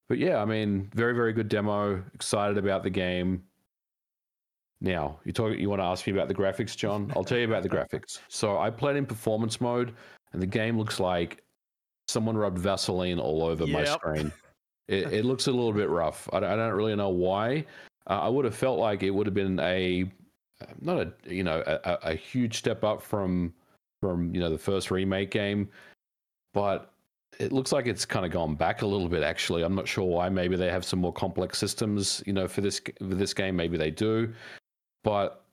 But 0.08 0.18
yeah, 0.18 0.40
I 0.40 0.44
mean, 0.44 0.90
very, 0.94 1.14
very 1.14 1.32
good 1.32 1.48
demo. 1.48 2.02
Excited 2.14 2.58
about 2.58 2.82
the 2.82 2.90
game. 2.90 3.42
Now, 4.84 5.18
you 5.24 5.32
talk. 5.32 5.56
You 5.56 5.70
want 5.70 5.80
to 5.80 5.86
ask 5.86 6.06
me 6.06 6.12
about 6.12 6.28
the 6.28 6.34
graphics, 6.34 6.76
John? 6.76 7.10
I'll 7.16 7.24
tell 7.24 7.38
you 7.38 7.46
about 7.46 7.62
the 7.62 7.70
graphics. 7.70 8.20
So 8.28 8.58
I 8.58 8.68
played 8.68 8.96
in 8.96 9.06
performance 9.06 9.58
mode, 9.58 9.94
and 10.34 10.42
the 10.42 10.46
game 10.46 10.78
looks 10.78 11.00
like 11.00 11.42
someone 12.06 12.36
rubbed 12.36 12.58
Vaseline 12.58 13.18
all 13.18 13.42
over 13.42 13.66
my 13.66 13.84
screen. 13.84 14.30
It, 14.86 15.14
it 15.14 15.24
looks 15.24 15.46
a 15.46 15.50
little 15.50 15.72
bit 15.72 15.88
rough. 15.88 16.28
I 16.30 16.40
don't, 16.40 16.50
I 16.50 16.56
don't 16.56 16.74
really 16.74 16.94
know 16.94 17.08
why. 17.08 17.64
Uh, 18.06 18.20
I 18.20 18.28
would 18.28 18.44
have 18.44 18.54
felt 18.54 18.78
like 18.78 19.02
it 19.02 19.08
would 19.08 19.26
have 19.26 19.32
been 19.32 19.58
a 19.60 20.04
not 20.82 20.98
a 20.98 21.10
you 21.26 21.42
know 21.42 21.62
a 21.66 22.10
a 22.10 22.14
huge 22.14 22.58
step 22.58 22.84
up 22.84 23.00
from 23.00 23.54
from 24.02 24.34
you 24.34 24.42
know 24.42 24.50
the 24.50 24.58
first 24.58 24.90
remake 24.90 25.30
game, 25.30 25.70
but 26.52 26.92
it 27.38 27.50
looks 27.50 27.72
like 27.72 27.86
it's 27.86 28.04
kind 28.04 28.26
of 28.26 28.30
gone 28.30 28.56
back 28.56 28.82
a 28.82 28.86
little 28.86 29.08
bit. 29.08 29.22
Actually, 29.22 29.62
I'm 29.62 29.74
not 29.74 29.88
sure 29.88 30.04
why. 30.04 30.28
Maybe 30.28 30.54
they 30.54 30.70
have 30.70 30.84
some 30.84 30.98
more 30.98 31.14
complex 31.14 31.56
systems, 31.56 32.22
you 32.26 32.34
know, 32.34 32.46
for 32.46 32.60
this 32.60 32.82
for 32.98 33.14
this 33.14 33.32
game. 33.32 33.56
Maybe 33.56 33.78
they 33.78 33.90
do, 33.90 34.34
but 35.04 35.44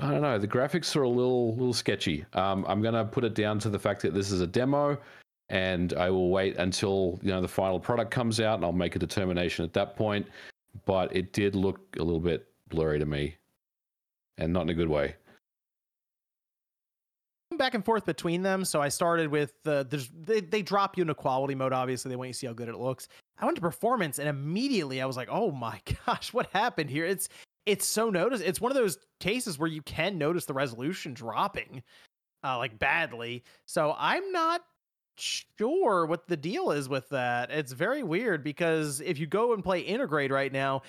I 0.00 0.10
don't 0.10 0.22
know. 0.22 0.38
The 0.38 0.48
graphics 0.48 0.96
are 0.96 1.02
a 1.02 1.08
little 1.08 1.54
little 1.54 1.72
sketchy. 1.72 2.24
Um, 2.32 2.64
I'm 2.68 2.82
gonna 2.82 3.04
put 3.04 3.22
it 3.24 3.34
down 3.34 3.60
to 3.60 3.70
the 3.70 3.78
fact 3.78 4.02
that 4.02 4.12
this 4.14 4.32
is 4.32 4.40
a 4.40 4.46
demo, 4.46 4.98
and 5.48 5.94
I 5.94 6.10
will 6.10 6.30
wait 6.30 6.56
until 6.56 7.20
you 7.22 7.30
know 7.30 7.40
the 7.40 7.48
final 7.48 7.78
product 7.78 8.10
comes 8.10 8.40
out, 8.40 8.56
and 8.56 8.64
I'll 8.64 8.72
make 8.72 8.96
a 8.96 8.98
determination 8.98 9.64
at 9.64 9.72
that 9.74 9.96
point. 9.96 10.26
But 10.84 11.14
it 11.14 11.32
did 11.32 11.54
look 11.54 11.80
a 11.98 12.02
little 12.02 12.20
bit 12.20 12.48
blurry 12.68 12.98
to 12.98 13.06
me, 13.06 13.36
and 14.38 14.52
not 14.52 14.62
in 14.62 14.70
a 14.70 14.74
good 14.74 14.88
way. 14.88 15.14
back 17.56 17.74
and 17.74 17.84
forth 17.84 18.04
between 18.04 18.42
them. 18.42 18.66
So 18.66 18.82
I 18.82 18.88
started 18.88 19.28
with 19.28 19.54
the 19.62 19.86
they, 20.24 20.40
they 20.40 20.62
drop 20.62 20.96
you 20.98 21.02
into 21.02 21.14
quality 21.14 21.54
mode. 21.54 21.72
Obviously, 21.72 22.10
they 22.10 22.16
want 22.16 22.28
you 22.28 22.32
to 22.34 22.38
see 22.38 22.46
how 22.46 22.52
good 22.52 22.68
it 22.68 22.76
looks. 22.76 23.08
I 23.38 23.44
went 23.46 23.56
to 23.56 23.62
performance, 23.62 24.18
and 24.18 24.28
immediately 24.28 25.00
I 25.00 25.06
was 25.06 25.16
like, 25.16 25.28
"Oh 25.30 25.50
my 25.52 25.80
gosh, 26.06 26.32
what 26.34 26.48
happened 26.52 26.90
here?" 26.90 27.06
It's 27.06 27.28
it's 27.66 27.84
so 27.84 28.08
notice. 28.08 28.40
It's 28.40 28.60
one 28.60 28.70
of 28.70 28.76
those 28.76 28.96
cases 29.20 29.58
where 29.58 29.68
you 29.68 29.82
can 29.82 30.16
notice 30.16 30.46
the 30.46 30.54
resolution 30.54 31.12
dropping, 31.12 31.82
uh, 32.44 32.56
like 32.58 32.78
badly. 32.78 33.42
So 33.66 33.94
I'm 33.98 34.30
not 34.32 34.62
sure 35.18 36.06
what 36.06 36.28
the 36.28 36.36
deal 36.36 36.70
is 36.70 36.88
with 36.88 37.08
that. 37.10 37.50
It's 37.50 37.72
very 37.72 38.04
weird 38.04 38.44
because 38.44 39.00
if 39.00 39.18
you 39.18 39.26
go 39.26 39.52
and 39.52 39.62
play 39.64 39.84
Intergrade 39.84 40.30
right 40.30 40.52
now, 40.52 40.82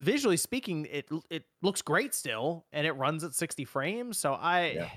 visually 0.00 0.38
speaking, 0.38 0.86
it 0.90 1.08
it 1.30 1.44
looks 1.60 1.82
great 1.82 2.14
still, 2.14 2.64
and 2.72 2.86
it 2.86 2.92
runs 2.92 3.22
at 3.24 3.34
60 3.34 3.64
frames. 3.66 4.18
So 4.18 4.32
I. 4.32 4.72
Yeah. 4.74 4.90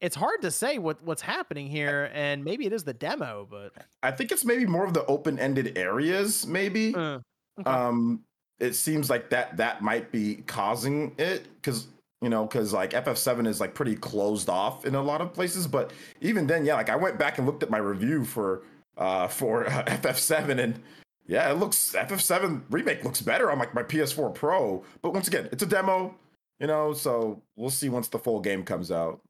It's 0.00 0.16
hard 0.16 0.42
to 0.42 0.50
say 0.50 0.76
what 0.76 1.02
what's 1.02 1.22
happening 1.22 1.66
here, 1.66 2.10
and 2.12 2.44
maybe 2.44 2.66
it 2.66 2.74
is 2.74 2.84
the 2.84 2.92
demo, 2.92 3.46
but 3.50 3.72
I 4.02 4.10
think 4.10 4.32
it's 4.32 4.44
maybe 4.44 4.66
more 4.66 4.84
of 4.84 4.92
the 4.92 5.06
open-ended 5.06 5.78
areas, 5.78 6.46
maybe. 6.46 6.94
uh, 6.94 7.20
okay. 7.58 7.70
um 7.70 8.20
it 8.64 8.74
seems 8.74 9.10
like 9.10 9.30
that 9.30 9.56
that 9.56 9.82
might 9.82 10.10
be 10.10 10.36
causing 10.46 11.14
it 11.18 11.46
because 11.56 11.86
you 12.22 12.28
know 12.28 12.46
because 12.46 12.72
like 12.72 12.90
ff7 12.92 13.46
is 13.46 13.60
like 13.60 13.74
pretty 13.74 13.94
closed 13.96 14.48
off 14.48 14.84
in 14.86 14.94
a 14.94 15.02
lot 15.02 15.20
of 15.20 15.32
places 15.34 15.66
but 15.66 15.92
even 16.20 16.46
then 16.46 16.64
yeah 16.64 16.74
like 16.74 16.88
i 16.88 16.96
went 16.96 17.18
back 17.18 17.38
and 17.38 17.46
looked 17.46 17.62
at 17.62 17.70
my 17.70 17.78
review 17.78 18.24
for 18.24 18.62
uh 18.96 19.26
for 19.28 19.66
uh, 19.68 19.84
ff7 19.84 20.58
and 20.58 20.80
yeah 21.26 21.50
it 21.50 21.54
looks 21.58 21.94
ff7 21.94 22.62
remake 22.70 23.04
looks 23.04 23.20
better 23.20 23.50
on 23.50 23.58
like 23.58 23.74
my 23.74 23.82
ps4 23.82 24.32
pro 24.34 24.82
but 25.02 25.12
once 25.12 25.28
again 25.28 25.48
it's 25.52 25.62
a 25.62 25.66
demo 25.66 26.14
you 26.60 26.66
know 26.66 26.92
so 26.92 27.40
we'll 27.56 27.70
see 27.70 27.88
once 27.88 28.08
the 28.08 28.18
full 28.18 28.40
game 28.40 28.62
comes 28.64 28.90
out 28.90 29.20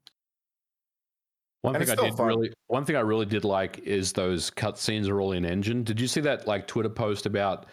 One 1.61 1.75
And 1.75 1.83
thing 1.83 1.97
I 1.97 2.01
did 2.09 2.15
fun. 2.15 2.27
really, 2.27 2.53
one 2.67 2.85
thing 2.85 2.95
I 2.95 2.99
really 3.01 3.25
did 3.25 3.43
like 3.43 3.79
is 3.79 4.13
those 4.13 4.51
cutscenes 4.51 5.09
are 5.09 5.19
all 5.19 5.31
in 5.31 5.43
engine. 5.45 5.83
Did 5.83 5.99
you 5.99 6.07
see 6.07 6.21
that 6.21 6.47
like 6.47 6.67
Twitter 6.67 6.89
post 6.89 7.25
about 7.25 7.65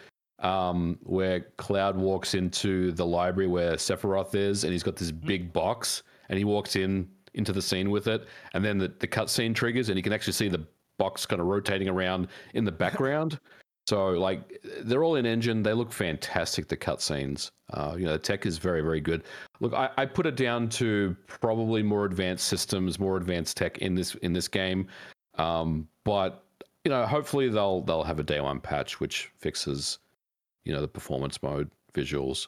um, 0.42 0.98
where 1.04 1.40
Cloud 1.56 1.96
walks 1.96 2.34
into 2.34 2.92
the 2.92 3.06
library 3.06 3.48
where 3.48 3.74
Sephiroth 3.74 4.34
is, 4.34 4.64
and 4.64 4.72
he's 4.72 4.82
got 4.82 4.96
this 4.96 5.10
big 5.10 5.52
box, 5.52 6.02
and 6.28 6.38
he 6.38 6.44
walks 6.44 6.76
in 6.76 7.08
into 7.34 7.52
the 7.52 7.62
scene 7.62 7.90
with 7.90 8.08
it, 8.08 8.26
and 8.52 8.64
then 8.64 8.78
the 8.78 8.92
the 8.98 9.08
cutscene 9.08 9.54
triggers, 9.54 9.88
and 9.88 9.96
you 9.96 10.02
can 10.02 10.12
actually 10.12 10.34
see 10.34 10.48
the 10.48 10.66
box 10.98 11.24
kind 11.24 11.40
of 11.40 11.46
rotating 11.46 11.88
around 11.88 12.28
in 12.54 12.64
the 12.64 12.72
background. 12.72 13.38
so 13.88 14.10
like 14.10 14.60
they're 14.82 15.04
all 15.04 15.16
in 15.16 15.26
engine. 15.26 15.62
They 15.62 15.72
look 15.72 15.92
fantastic. 15.92 16.68
The 16.68 16.76
cutscenes, 16.76 17.50
uh, 17.72 17.94
you 17.96 18.04
know, 18.04 18.12
the 18.12 18.18
tech 18.18 18.44
is 18.44 18.58
very 18.58 18.82
very 18.82 19.00
good. 19.00 19.22
Look, 19.60 19.72
I, 19.74 19.90
I 19.96 20.06
put 20.06 20.26
it 20.26 20.36
down 20.36 20.68
to 20.70 21.16
probably 21.26 21.82
more 21.82 22.04
advanced 22.04 22.46
systems, 22.46 22.98
more 22.98 23.16
advanced 23.16 23.56
tech 23.56 23.78
in 23.78 23.94
this 23.94 24.14
in 24.16 24.32
this 24.32 24.48
game. 24.48 24.88
Um, 25.38 25.88
but 26.04 26.44
you 26.84 26.90
know, 26.90 27.06
hopefully 27.06 27.48
they'll 27.48 27.82
they'll 27.82 28.02
have 28.02 28.18
a 28.18 28.24
day 28.24 28.40
one 28.40 28.60
patch 28.60 29.00
which 29.00 29.30
fixes, 29.38 29.98
you 30.64 30.72
know, 30.72 30.80
the 30.80 30.88
performance 30.88 31.42
mode 31.42 31.70
visuals. 31.94 32.46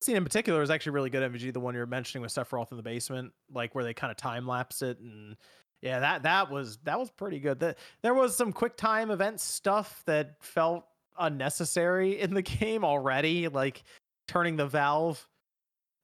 scene 0.00 0.16
in 0.16 0.24
particular 0.24 0.62
is 0.62 0.70
actually 0.70 0.92
really 0.92 1.10
good. 1.10 1.30
MVG, 1.32 1.52
the 1.52 1.60
one 1.60 1.74
you're 1.74 1.86
mentioning 1.86 2.22
with 2.22 2.32
Sephiroth 2.32 2.70
in 2.70 2.76
the 2.76 2.82
basement, 2.82 3.32
like 3.52 3.74
where 3.74 3.84
they 3.84 3.94
kind 3.94 4.10
of 4.10 4.16
time 4.16 4.46
lapse 4.46 4.82
it, 4.82 4.98
and 4.98 5.36
yeah, 5.82 6.00
that 6.00 6.22
that 6.22 6.50
was 6.50 6.78
that 6.84 6.98
was 6.98 7.10
pretty 7.10 7.38
good. 7.40 7.60
That 7.60 7.78
there 8.02 8.14
was 8.14 8.36
some 8.36 8.52
quick 8.52 8.76
time 8.76 9.10
event 9.10 9.40
stuff 9.40 10.02
that 10.06 10.36
felt 10.42 10.86
unnecessary 11.18 12.20
in 12.20 12.34
the 12.34 12.42
game 12.60 12.84
already, 12.84 13.48
like 13.48 13.84
turning 14.28 14.56
the 14.56 14.66
valve 14.66 15.26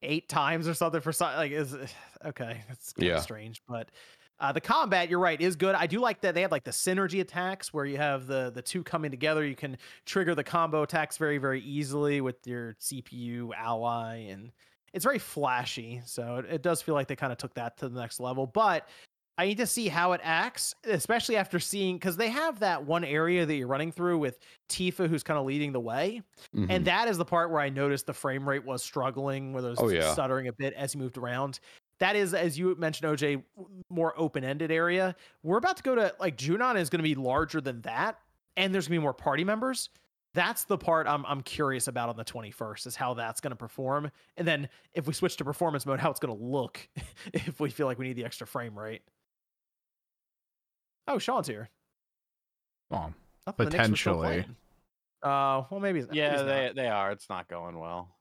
eight 0.03 0.29
times 0.29 0.67
or 0.67 0.73
something 0.75 1.01
for 1.01 1.13
something 1.13 1.37
like 1.39 1.53
is 1.53 1.75
okay. 2.25 2.63
It's 2.71 2.93
kind 2.93 3.09
Yeah. 3.09 3.17
of 3.17 3.23
strange, 3.23 3.63
but 3.69 3.91
Uh, 4.41 4.53
the 4.53 4.61
combat, 4.61 5.11
you're 5.11 5.19
right, 5.19 5.39
is 5.41 5.55
good. 5.55 5.75
I 5.75 5.87
do 5.87 6.01
like 6.01 6.23
that 6.23 6.35
they 6.35 6.41
have 6.43 6.51
like 6.51 6.65
the 6.65 6.71
synergy 6.71 7.21
attacks 7.21 7.75
where 7.75 7.85
you 7.85 7.99
have 7.99 8.27
the 8.27 8.51
the 8.51 8.63
two 8.63 8.83
coming 8.83 9.11
together. 9.11 9.45
You 9.45 9.55
can 9.57 9.77
trigger 10.07 10.35
the 10.35 10.45
combo 10.45 10.83
attacks 10.83 11.19
very 11.19 11.37
very 11.39 11.61
easily 11.61 12.21
with 12.23 12.47
your 12.47 12.75
CPU 12.81 13.55
ally, 13.55 14.17
and 14.31 14.53
it's 14.95 15.05
very 15.05 15.19
flashy. 15.19 16.01
So 16.07 16.37
it, 16.37 16.47
it 16.47 16.63
does 16.63 16.81
feel 16.81 16.95
like 16.95 17.07
they 17.07 17.17
kind 17.17 17.33
of 17.33 17.39
took 17.39 17.55
that 17.55 17.77
to 17.79 17.89
the 17.89 18.01
next 18.01 18.19
level. 18.19 18.47
But 18.47 18.89
I 19.39 19.47
need 19.47 19.59
to 19.59 19.67
see 19.67 19.89
how 19.89 20.13
it 20.13 20.21
acts, 20.23 20.75
especially 20.85 21.37
after 21.37 21.59
seeing 21.59 21.97
because 21.97 22.17
they 22.19 22.29
have 22.29 22.59
that 22.59 22.85
one 22.85 23.05
area 23.05 23.47
that 23.47 23.55
you're 23.55 23.69
running 23.69 23.91
through 23.91 24.19
with 24.19 24.39
Tifa, 24.69 25.09
who's 25.09 25.23
kind 25.23 25.39
of 25.39 25.47
leading 25.47 25.73
the 25.73 25.81
way, 25.81 26.21
Mhm. 26.55 26.67
and 26.69 26.85
that 26.87 27.09
is 27.09 27.17
the 27.17 27.25
part 27.25 27.51
where 27.51 27.61
I 27.61 27.71
noticed 27.71 28.05
the 28.07 28.13
frame 28.13 28.47
rate 28.47 28.65
was 28.67 28.83
struggling, 28.83 29.53
where 29.55 29.65
it 29.65 29.69
was 29.71 29.79
Oh, 29.81 29.89
yeah. 29.89 30.13
stuttering 30.13 30.49
a 30.49 30.53
bit 30.53 30.75
as 30.75 30.93
he 30.93 30.99
moved 30.99 31.17
around. 31.17 31.59
That 32.01 32.17
is, 32.17 32.33
as 32.33 32.59
you 32.59 32.75
mentioned, 32.77 33.13
OJ, 33.15 33.43
more 33.91 34.15
open-ended 34.19 34.71
area. 34.71 35.15
We're 35.43 35.59
about 35.59 35.77
to 35.77 35.83
go 35.83 35.95
to 35.95 36.15
like 36.19 36.37
Junon 36.37 36.77
is 36.81 36.89
going 36.89 36.99
to 37.01 37.03
be 37.05 37.15
larger 37.15 37.61
than 37.61 37.83
that, 37.83 38.19
and 38.57 38.75
there's 38.75 38.89
going 38.89 38.97
to 38.97 39.01
be 39.01 39.03
more 39.03 39.15
party 39.15 39.45
members. 39.45 39.91
That's 40.33 40.65
the 40.65 40.79
part 40.79 41.07
I'm 41.07 41.27
I'm 41.27 41.43
curious 41.43 41.89
about 41.89 42.09
on 42.09 42.17
the 42.17 42.25
21st 42.25 42.87
is 42.87 42.97
how 42.97 43.15
that's 43.15 43.41
going 43.41 43.51
to 43.51 43.57
perform, 43.57 44.11
and 44.37 44.49
then 44.49 44.69
if 44.95 45.07
we 45.07 45.13
switch 45.13 45.37
to 45.39 45.45
performance 45.45 45.85
mode, 45.85 46.01
how 46.01 46.11
it's 46.11 46.21
going 46.21 46.37
to 46.37 46.43
look 46.43 46.89
if 47.35 47.61
we 47.61 47.69
feel 47.69 47.87
like 47.87 47.99
we 47.99 48.07
need 48.07 48.17
the 48.17 48.25
extra 48.25 48.47
frame 48.47 48.79
rate. 48.79 49.03
Oh, 51.07 51.17
Sean's 51.19 51.49
here. 51.49 51.69
Oh, 52.91 52.97
I 52.97 53.13
thought 53.51 53.57
the 53.57 53.65
Knicks 53.65 53.89
were 53.91 53.97
still 53.97 54.19
Potentially. 54.21 54.57
Uh, 55.23 55.65
well, 55.71 55.81
maybe. 55.81 56.01
maybe 56.01 56.17
Yeah, 56.17 56.33
he's 56.33 56.47
they 56.47 56.67
not. 56.67 56.77
they 56.77 56.87
are. 56.89 57.13
It's 57.13 57.29
not 57.29 57.49
going 57.49 57.79
well. 57.79 58.17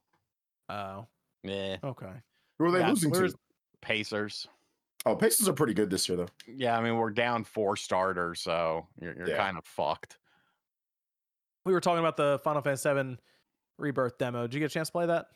Oh, 0.68 1.08
Yeah, 1.44 1.78
okay. 1.84 2.12
Who 2.58 2.66
are 2.66 2.72
they 2.72 2.80
Yeah, 2.80 2.90
losing 2.90 3.14
to? 3.14 3.34
Where's- 3.86 3.98
Pacers. 4.10 4.48
Oh, 5.06 5.16
Pacers 5.16 5.48
are 5.48 5.54
pretty 5.54 5.74
good 5.74 5.90
this 5.90 6.10
year, 6.10 6.18
though. 6.18 6.28
Yeah, 6.46 6.78
I 6.78 6.82
mean 6.82 6.98
we're 6.98 7.10
down 7.12 7.44
four 7.46 7.76
starters, 7.78 8.42
so 8.42 8.88
you're 9.02 9.16
you're 9.16 9.30
Yeah. 9.30 9.38
kind 9.38 9.58
of 9.58 9.66
fucked. 9.66 10.18
We 11.66 11.74
were 11.74 11.80
talking 11.82 12.00
about 12.00 12.18
the 12.18 12.40
Final 12.44 12.62
Fantasy 12.62 12.92
VII 12.94 13.18
Rebirth 13.78 14.18
demo. 14.18 14.42
Did 14.44 14.54
you 14.56 14.60
get 14.60 14.72
a 14.72 14.74
chance 14.74 14.90
to 14.90 14.92
play 14.92 15.06
that? 15.06 15.28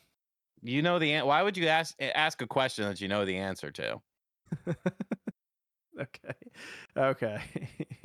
You 0.62 0.82
know 0.82 0.98
the 0.98 1.12
an- 1.14 1.26
why 1.26 1.42
would 1.42 1.56
you 1.56 1.66
ask 1.68 1.94
ask 2.00 2.42
a 2.42 2.46
question 2.46 2.84
that 2.88 3.00
you 3.00 3.08
know 3.08 3.24
the 3.24 3.36
answer 3.38 3.70
to? 3.70 4.00
okay. 6.00 6.34
Okay. 6.96 7.40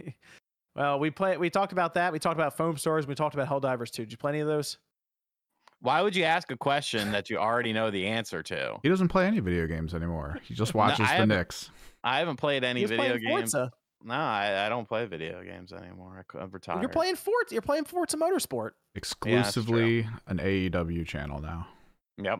well, 0.75 0.99
we 0.99 1.09
play. 1.11 1.37
We 1.37 1.49
talked 1.49 1.71
about 1.73 1.93
that. 1.95 2.13
We 2.13 2.19
talked 2.19 2.37
about 2.39 2.57
Foamstars. 2.57 3.05
We 3.07 3.15
talked 3.15 3.35
about 3.35 3.47
Helldivers 3.49 3.91
2. 3.91 4.03
Did 4.03 4.11
you 4.11 4.17
play 4.17 4.31
any 4.31 4.39
of 4.39 4.47
those? 4.47 4.77
Why 5.81 6.01
would 6.01 6.15
you 6.15 6.23
ask 6.25 6.51
a 6.51 6.57
question 6.57 7.11
that 7.13 7.29
you 7.29 7.37
already 7.37 7.71
know 7.73 7.89
the 7.89 8.07
answer 8.07 8.43
to? 8.43 8.77
he 8.83 8.89
doesn't 8.89 9.07
play 9.07 9.25
any 9.27 9.39
video 9.39 9.65
games 9.67 9.93
anymore. 9.93 10.37
He 10.43 10.53
just 10.53 10.73
watches 10.75 10.99
I 11.01 11.03
the 11.03 11.07
haven't- 11.13 11.29
Knicks. 11.29 11.71
I 12.03 12.19
haven't 12.19 12.37
played 12.37 12.63
any 12.63 12.79
He 12.81 12.83
was 12.85 12.91
video 12.91 13.17
games. 13.17 13.51
Forza. 13.53 13.71
No, 14.03 14.13
I, 14.13 14.65
I 14.65 14.69
don't 14.69 14.87
play 14.87 15.05
video 15.05 15.43
games 15.43 15.73
anymore. 15.73 16.17
I 16.29 16.31
c- 16.33 16.39
I'm 16.41 16.49
retired. 16.51 16.79
You're 16.81 16.89
playing 16.89 17.15
Forza. 17.17 17.53
You're 17.53 17.61
playing 17.61 17.83
Forza 17.83 18.15
Motorsport. 18.15 18.71
Exclusively 18.95 20.07
an 20.27 20.37
AEW 20.37 21.05
channel 21.05 21.41
now. 21.41 21.67
Yep. 22.17 22.39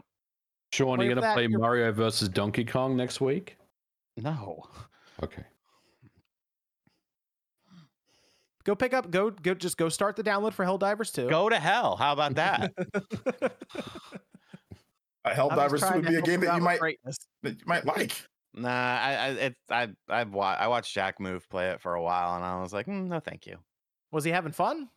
Sean, 0.72 0.98
Play 0.98 1.06
are 1.08 1.10
you 1.10 1.16
going 1.16 1.16
to 1.18 1.22
that, 1.28 1.34
play 1.34 1.44
you're- 1.44 1.58
Mario 1.58 1.92
versus 1.92 2.30
Donkey 2.30 2.64
Kong 2.64 2.96
next 2.96 3.20
week? 3.20 3.58
No. 4.16 4.64
Okay. 5.22 5.44
Go 8.70 8.76
pick 8.76 8.94
up. 8.94 9.10
Go 9.10 9.32
go. 9.32 9.56
Just 9.56 9.78
go 9.78 9.90
start 9.90 10.16
the 10.16 10.22
download 10.22 10.54
for 10.54 10.64
Helldivers 10.64 11.12
2. 11.12 11.28
Go 11.28 11.50
to 11.50 11.58
hell. 11.58 11.96
How 11.96 12.14
about 12.14 12.36
that? 12.36 12.72
Uh, 15.26 15.32
Helldivers 15.34 15.94
would 15.94 16.06
be 16.06 16.16
a 16.16 16.22
game 16.22 16.40
that 16.40 16.56
you 16.56 16.62
might 16.62 16.80
Greatness. 16.80 17.18
that 17.44 17.52
you 17.60 17.66
might 17.66 17.86
like. 17.86 18.16
nah, 18.54 18.70
I 18.70 19.12
I 19.12 19.28
it, 19.32 19.56
I 19.70 19.88
I've 20.08 20.34
wa- 20.34 20.56
I 20.58 20.70
watched 20.70 20.94
Jack 20.94 21.20
Move 21.20 21.48
play 21.50 21.72
it 21.72 21.82
for 21.82 21.94
a 21.94 22.02
while, 22.02 22.36
and 22.38 22.46
I 22.46 22.62
was 22.62 22.72
like, 22.72 22.86
"Mm, 22.86 23.08
no, 23.08 23.20
thank 23.20 23.46
you. 23.46 23.58
Was 24.14 24.24
he 24.24 24.32
having 24.32 24.54
fun? 24.54 24.88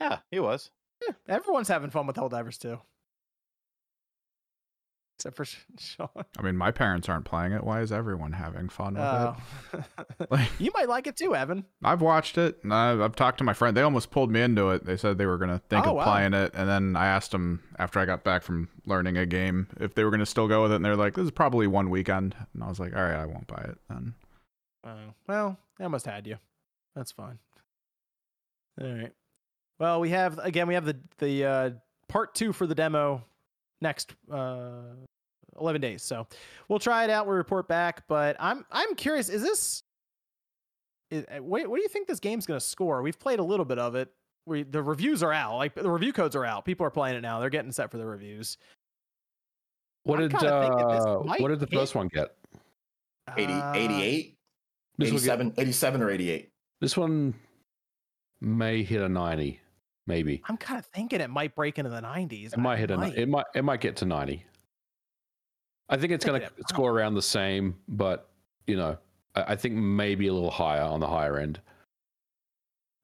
Yeah, 0.00 0.18
he 0.30 0.38
was. 0.38 0.70
Yeah, 1.00 1.14
everyone's 1.28 1.68
having 1.68 1.88
fun 1.88 2.06
with 2.06 2.16
Helldivers 2.16 2.58
too. 2.58 2.78
Except 5.24 5.36
for 5.36 5.44
Sean. 5.78 6.08
I 6.36 6.42
mean, 6.42 6.56
my 6.56 6.72
parents 6.72 7.08
aren't 7.08 7.24
playing 7.24 7.52
it. 7.52 7.62
Why 7.62 7.80
is 7.80 7.92
everyone 7.92 8.32
having 8.32 8.68
fun 8.68 8.94
with 8.94 9.02
Oh. 9.04 9.36
it? 10.20 10.30
Like, 10.30 10.48
you 10.58 10.72
might 10.74 10.88
like 10.88 11.06
it 11.06 11.16
too, 11.16 11.36
Evan. 11.36 11.64
I've 11.84 12.00
watched 12.02 12.38
it. 12.38 12.58
And 12.64 12.74
I've, 12.74 13.00
I've 13.00 13.14
talked 13.14 13.38
to 13.38 13.44
my 13.44 13.52
friend. 13.52 13.76
They 13.76 13.82
almost 13.82 14.10
pulled 14.10 14.32
me 14.32 14.40
into 14.42 14.70
it. 14.70 14.84
They 14.84 14.96
said 14.96 15.18
they 15.18 15.26
were 15.26 15.38
going 15.38 15.50
to 15.50 15.60
think 15.68 15.86
Oh, 15.86 15.90
of 15.90 15.96
wow. 15.96 16.04
playing 16.12 16.34
it. 16.34 16.50
And 16.54 16.68
then 16.68 16.96
I 16.96 17.06
asked 17.06 17.30
them 17.30 17.62
after 17.78 18.00
I 18.00 18.04
got 18.04 18.24
back 18.24 18.42
from 18.42 18.68
learning 18.84 19.16
a 19.16 19.24
game 19.24 19.68
if 19.78 19.94
they 19.94 20.02
were 20.02 20.10
going 20.10 20.18
to 20.20 20.26
still 20.26 20.48
go 20.48 20.62
with 20.64 20.72
it. 20.72 20.76
And 20.76 20.84
they're 20.84 20.96
like, 20.96 21.14
this 21.14 21.24
is 21.24 21.30
probably 21.30 21.68
one 21.68 21.88
weekend. 21.88 22.34
And 22.54 22.64
I 22.64 22.68
was 22.68 22.80
like, 22.80 22.94
all 22.96 23.02
right, 23.02 23.14
I 23.14 23.26
won't 23.26 23.46
buy 23.46 23.62
it 23.62 23.78
then. 23.88 24.14
Oh, 24.84 25.14
well, 25.28 25.56
I 25.78 25.84
almost 25.84 26.06
had 26.06 26.26
you. 26.26 26.38
That's 26.96 27.12
fine. 27.12 27.38
All 28.80 28.92
right. 28.92 29.12
Well, 29.78 30.00
we 30.00 30.10
have 30.10 30.38
again. 30.38 30.66
We 30.66 30.74
have 30.74 30.84
the 30.84 30.96
the 31.18 31.44
uh, 31.44 31.70
part 32.08 32.34
two 32.34 32.52
for 32.52 32.66
the 32.66 32.74
demo 32.74 33.24
next 33.80 34.14
uh, 34.30 34.80
eleven 35.62 35.80
days. 35.80 36.02
So 36.02 36.26
we'll 36.68 36.78
try 36.78 37.04
it 37.04 37.10
out. 37.10 37.26
We'll 37.26 37.36
report 37.36 37.68
back. 37.68 38.06
But 38.08 38.36
I'm 38.38 38.64
I'm 38.70 38.94
curious. 38.94 39.28
Is 39.28 39.42
this? 39.42 39.82
Is, 41.10 41.24
uh, 41.30 41.42
what, 41.42 41.66
what 41.68 41.76
do 41.76 41.82
you 41.82 41.88
think 41.88 42.08
this 42.08 42.20
game's 42.20 42.46
going 42.46 42.58
to 42.58 42.64
score? 42.64 43.02
We've 43.02 43.18
played 43.18 43.38
a 43.38 43.42
little 43.44 43.64
bit 43.66 43.78
of 43.78 43.94
it. 43.94 44.10
We 44.46 44.62
the 44.64 44.82
reviews 44.82 45.22
are 45.22 45.32
out. 45.32 45.56
Like 45.56 45.74
the 45.74 45.90
review 45.90 46.12
codes 46.12 46.34
are 46.36 46.44
out. 46.44 46.64
People 46.64 46.84
are 46.86 46.90
playing 46.90 47.16
it 47.16 47.20
now. 47.20 47.38
They're 47.40 47.50
getting 47.50 47.70
set 47.72 47.90
for 47.90 47.96
the 47.98 48.06
reviews. 48.06 48.56
What 50.04 50.18
I'm 50.18 50.28
did 50.28 50.38
kinda 50.38 50.68
thinking 50.68 50.88
this 50.88 51.04
uh, 51.04 51.16
what 51.18 51.48
did 51.48 51.60
the 51.60 51.66
first 51.68 51.94
one 51.94 52.08
get? 52.08 52.34
80, 53.36 53.52
Uh, 53.52 53.72
88, 53.74 54.36
This 54.98 55.12
will 55.12 55.20
get- 55.20 55.34
87, 55.40 55.54
87 55.58 56.02
or 56.02 56.10
88. 56.10 56.50
This 56.80 56.96
one 56.96 57.34
may 58.40 58.82
hit 58.82 59.00
a 59.00 59.08
ninety, 59.08 59.60
maybe. 60.08 60.42
I'm 60.48 60.56
kind 60.56 60.76
of 60.80 60.86
thinking 60.86 61.20
it 61.20 61.30
might 61.30 61.54
break 61.54 61.78
into 61.78 61.90
the 61.90 62.00
90s. 62.00 62.52
It 62.52 62.58
might 62.58 62.74
I 62.74 62.76
hit 62.78 62.90
a. 62.90 62.96
ni- 62.96 63.16
It 63.16 63.28
might. 63.28 63.46
It 63.54 63.62
might 63.62 63.80
get 63.80 63.94
to 63.98 64.04
ninety. 64.06 64.44
I 65.92 65.98
think 65.98 66.12
it's 66.12 66.24
going 66.24 66.40
to 66.40 66.50
score 66.68 66.90
around 66.90 67.14
the 67.14 67.22
same, 67.22 67.76
but 67.86 68.30
you 68.66 68.76
know, 68.76 68.96
I, 69.34 69.52
I 69.52 69.56
think 69.56 69.74
maybe 69.74 70.26
a 70.26 70.32
little 70.32 70.50
higher 70.50 70.82
on 70.82 71.00
the 71.00 71.06
higher 71.06 71.38
end. 71.38 71.60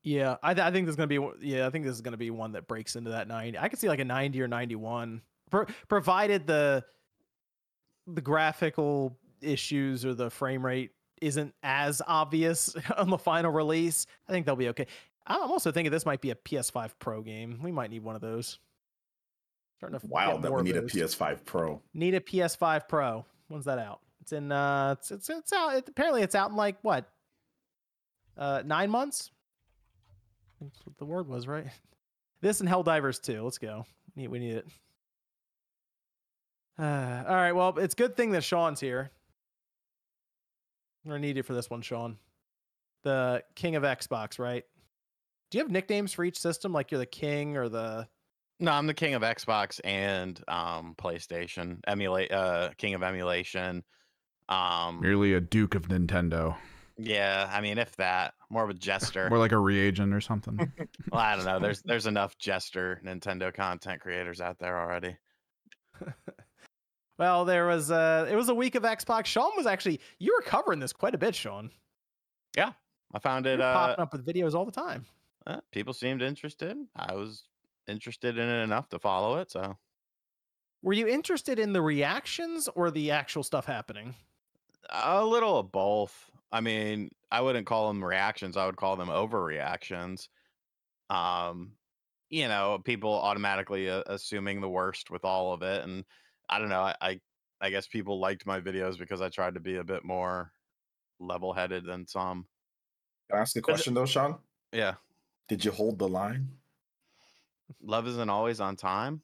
Yeah, 0.03 0.37
I, 0.43 0.55
th- 0.55 0.65
I 0.65 0.71
think 0.71 0.87
there's 0.87 0.97
gonna 0.97 1.07
be. 1.07 1.21
Yeah, 1.41 1.67
I 1.67 1.71
think 1.71 1.85
this 1.85 1.95
is 1.95 2.01
gonna 2.01 2.17
be 2.17 2.31
one 2.31 2.53
that 2.53 2.67
breaks 2.67 2.97
into 2.97 3.11
that 3.11 3.29
ninety. 3.29 3.59
I 3.59 3.69
could 3.69 3.79
see 3.79 3.89
like 3.89 3.99
a 3.99 4.05
ninety 4.05 4.41
or 4.41 4.49
ninety-one, 4.49 5.21
Pro- 5.51 5.67
provided 5.89 6.47
the 6.47 6.83
the 8.07 8.23
graphical 8.23 9.19
issues 9.43 10.07
or 10.07 10.15
the 10.15 10.31
frame 10.31 10.65
rate 10.65 10.93
isn't 11.21 11.53
as 11.63 12.01
obvious 12.07 12.75
on 12.97 13.11
the 13.11 13.19
final 13.19 13.51
release. 13.51 14.07
I 14.29 14.33
think 14.33 14.47
they'll 14.47 14.57
be 14.57 14.69
okay. 14.69 14.87
I'm 15.27 15.51
also 15.51 15.71
thinking 15.71 15.93
this 15.93 16.07
might 16.07 16.23
be 16.23 16.31
a 16.31 16.35
PS5 16.37 16.93
Pro 16.99 17.21
game. 17.21 17.59
We 17.63 17.71
might 17.71 17.91
need 17.91 18.03
one 18.03 18.15
of 18.15 18.23
those. 18.23 18.59
Starting 19.79 20.01
to 20.01 20.07
Wild 20.09 20.43
that 20.43 20.53
we 20.53 20.63
need 20.63 20.77
a. 20.77 20.83
PS5 20.83 21.45
Pro. 21.45 21.81
Need 21.95 22.15
a 22.15 22.21
PS5 22.21 22.89
Pro. 22.89 23.25
When's 23.47 23.65
that 23.67 23.79
out? 23.79 24.01
It's 24.21 24.33
in. 24.33 24.51
Uh, 24.51 24.97
it's 24.99 25.13
it's, 25.13 25.31
it's 25.31 25.53
out. 25.53 25.77
It, 25.77 25.89
apparently, 25.89 26.23
it's 26.23 26.35
out 26.35 26.51
in 26.51 26.57
like 26.57 26.77
what? 26.83 27.09
Uh, 28.37 28.63
nine 28.67 28.91
months. 28.91 29.31
That's 30.61 30.85
what 30.85 30.99
the 30.99 31.05
word 31.05 31.29
was, 31.29 31.47
right? 31.47 31.67
This 32.41 32.61
and 32.61 32.69
Helldivers 32.69 33.21
2. 33.21 33.43
Let's 33.43 33.59
go. 33.59 33.85
We 34.15 34.23
need, 34.23 34.29
we 34.29 34.39
need 34.39 34.55
it. 34.55 34.67
Uh, 36.79 37.25
all 37.29 37.35
right. 37.35 37.51
Well, 37.51 37.77
it's 37.79 37.97
good 37.97 38.17
thing 38.17 38.31
that 38.31 38.45
Sean's 38.45 38.79
here. 38.79 39.11
I'm 41.05 41.11
gonna 41.11 41.21
need 41.21 41.37
you 41.37 41.43
for 41.43 41.53
this 41.53 41.69
one, 41.69 41.83
Sean. 41.83 42.17
The 43.03 43.43
king 43.57 43.75
of 43.75 43.83
Xbox, 43.83 44.39
right? 44.39 44.65
Do 45.51 45.59
you 45.59 45.65
have 45.65 45.73
nicknames 45.73 46.13
for 46.13 46.25
each 46.25 46.39
system? 46.39 46.73
Like 46.73 46.93
you're 46.93 47.01
the 47.01 47.07
king 47.07 47.57
or 47.57 47.69
the 47.69 48.07
No, 48.61 48.73
I'm 48.73 48.87
the 48.87 48.95
king 48.95 49.15
of 49.15 49.23
Xbox 49.23 49.81
and 49.85 50.43
um 50.49 50.95
PlayStation. 50.99 51.79
Emulate 51.87 52.33
uh 52.33 52.71
king 52.77 52.95
of 52.95 53.03
emulation. 53.03 53.85
Um 54.49 55.01
Merely 55.01 55.35
a 55.35 55.41
Duke 55.41 55.75
of 55.75 55.89
Nintendo. 55.89 56.57
yeah, 56.97 57.49
I 57.53 57.61
mean 57.61 57.79
if 57.79 57.95
that, 57.97 58.35
more 58.51 58.65
of 58.65 58.71
a 58.71 58.75
jester. 58.75 59.29
More 59.29 59.39
like 59.39 59.53
a 59.53 59.59
reagent 59.59 60.13
or 60.13 60.21
something. 60.21 60.57
well, 61.13 61.21
I 61.21 61.37
don't 61.37 61.45
know. 61.45 61.59
There's 61.61 61.83
there's 61.83 62.07
enough 62.07 62.37
jester 62.39 63.01
Nintendo 63.05 63.55
content 63.55 64.01
creators 64.01 64.41
out 64.41 64.59
there 64.59 64.79
already. 64.81 65.17
Well, 67.19 67.45
there 67.45 67.67
was 67.67 67.91
uh 67.91 68.29
it 68.31 68.37
was 68.37 68.49
a 68.49 68.55
week 68.55 68.77
of 68.77 68.85
Xbox. 68.85 69.27
Sean 69.27 69.51
was 69.57 69.67
actually 69.67 70.01
you 70.21 70.33
were 70.37 70.43
covering 70.49 70.79
this 70.79 70.93
quite 70.93 71.17
a 71.17 71.19
bit, 71.19 71.35
Sean. 71.35 71.71
Yeah, 72.57 72.73
I 73.13 73.19
found 73.19 73.45
it 73.47 73.59
You're 73.59 73.69
uh 73.69 73.73
popping 73.73 74.03
up 74.03 74.13
with 74.13 74.25
videos 74.25 74.55
all 74.55 74.65
the 74.65 74.71
time. 74.71 75.05
uh, 75.47 75.61
people 75.73 75.93
seemed 75.93 76.23
interested. 76.23 76.77
I 76.95 77.15
was 77.15 77.43
interested 77.89 78.39
in 78.39 78.49
it 78.49 78.63
enough 78.63 78.89
to 78.91 78.99
follow 78.99 79.39
it, 79.39 79.51
so 79.51 79.79
Were 80.83 80.93
you 80.93 81.07
interested 81.07 81.59
in 81.61 81.73
the 81.73 81.81
reactions 81.83 82.69
or 82.75 82.91
the 82.91 83.11
actual 83.13 83.43
stuff 83.45 83.67
happening? 83.67 84.17
A 84.91 85.25
little 85.25 85.59
of 85.59 85.73
both. 85.73 86.31
I 86.53 86.61
mean, 86.61 87.11
I 87.31 87.41
wouldn't 87.43 87.67
call 87.67 87.89
them 87.89 88.03
reactions. 88.05 88.57
I 88.57 88.67
would 88.67 88.77
call 88.77 88.97
them 88.97 89.09
overreactions. 89.09 90.29
Um, 91.11 91.77
you 92.31 92.49
know, 92.49 92.81
people 92.85 93.13
automatically 93.13 93.91
uh, 93.91 94.03
assuming 94.07 94.61
the 94.61 94.69
worst 94.71 95.11
with 95.11 95.25
all 95.25 95.53
of 95.55 95.63
it, 95.63 95.85
and 95.85 96.05
I 96.49 96.59
don't 96.59 96.69
know. 96.71 96.83
I, 96.83 96.97
I 97.03 97.21
I 97.61 97.71
guess 97.71 97.89
people 97.89 98.21
liked 98.21 98.47
my 98.47 98.61
videos 98.61 98.99
because 98.99 99.21
I 99.23 99.31
tried 99.31 99.55
to 99.55 99.61
be 99.61 99.77
a 99.77 99.85
bit 99.85 100.05
more 100.05 100.53
level-headed 101.21 101.85
than 101.87 102.07
some. 102.07 102.47
Can 103.31 103.39
I 103.39 103.43
ask 103.43 103.57
a 103.57 103.63
question 103.63 103.95
though, 103.95 104.05
Sean? 104.07 104.39
Yeah, 104.73 104.97
Did 105.49 105.65
you 105.65 105.73
hold 105.73 105.99
the 105.99 106.09
line? 106.09 106.58
Love 107.81 108.07
isn't 108.09 108.31
always 108.31 108.61
on 108.61 108.77
time. 108.77 109.23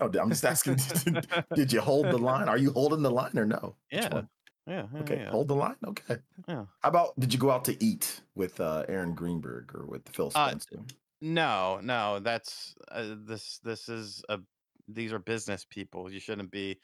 No, 0.00 0.10
I'm 0.20 0.30
just 0.30 0.44
asking. 0.44 0.76
did, 0.76 1.26
did 1.54 1.72
you 1.72 1.80
hold 1.80 2.06
the 2.06 2.18
line? 2.18 2.48
Are 2.48 2.58
you 2.58 2.72
holding 2.72 3.02
the 3.02 3.10
line 3.10 3.36
or 3.38 3.44
no? 3.46 3.76
Yeah, 3.90 4.22
yeah, 4.66 4.86
yeah, 4.92 5.00
Okay, 5.00 5.16
yeah. 5.18 5.30
hold 5.30 5.48
the 5.48 5.54
line. 5.56 5.76
Okay. 5.86 6.18
Yeah. 6.46 6.66
How 6.82 6.88
about 6.88 7.18
did 7.18 7.32
you 7.32 7.38
go 7.38 7.50
out 7.50 7.64
to 7.64 7.82
eat 7.84 8.20
with 8.34 8.60
uh, 8.60 8.84
Aaron 8.88 9.14
Greenberg 9.14 9.74
or 9.74 9.86
with 9.86 10.08
Phil 10.10 10.30
Uh, 10.34 10.54
No, 11.20 11.80
no, 11.82 12.20
that's 12.20 12.74
uh, 12.90 13.14
this. 13.24 13.58
This 13.64 13.88
is 13.88 14.22
a. 14.28 14.38
These 14.86 15.12
are 15.12 15.18
business 15.18 15.66
people. 15.68 16.10
You 16.10 16.20
shouldn't 16.20 16.50
be 16.50 16.80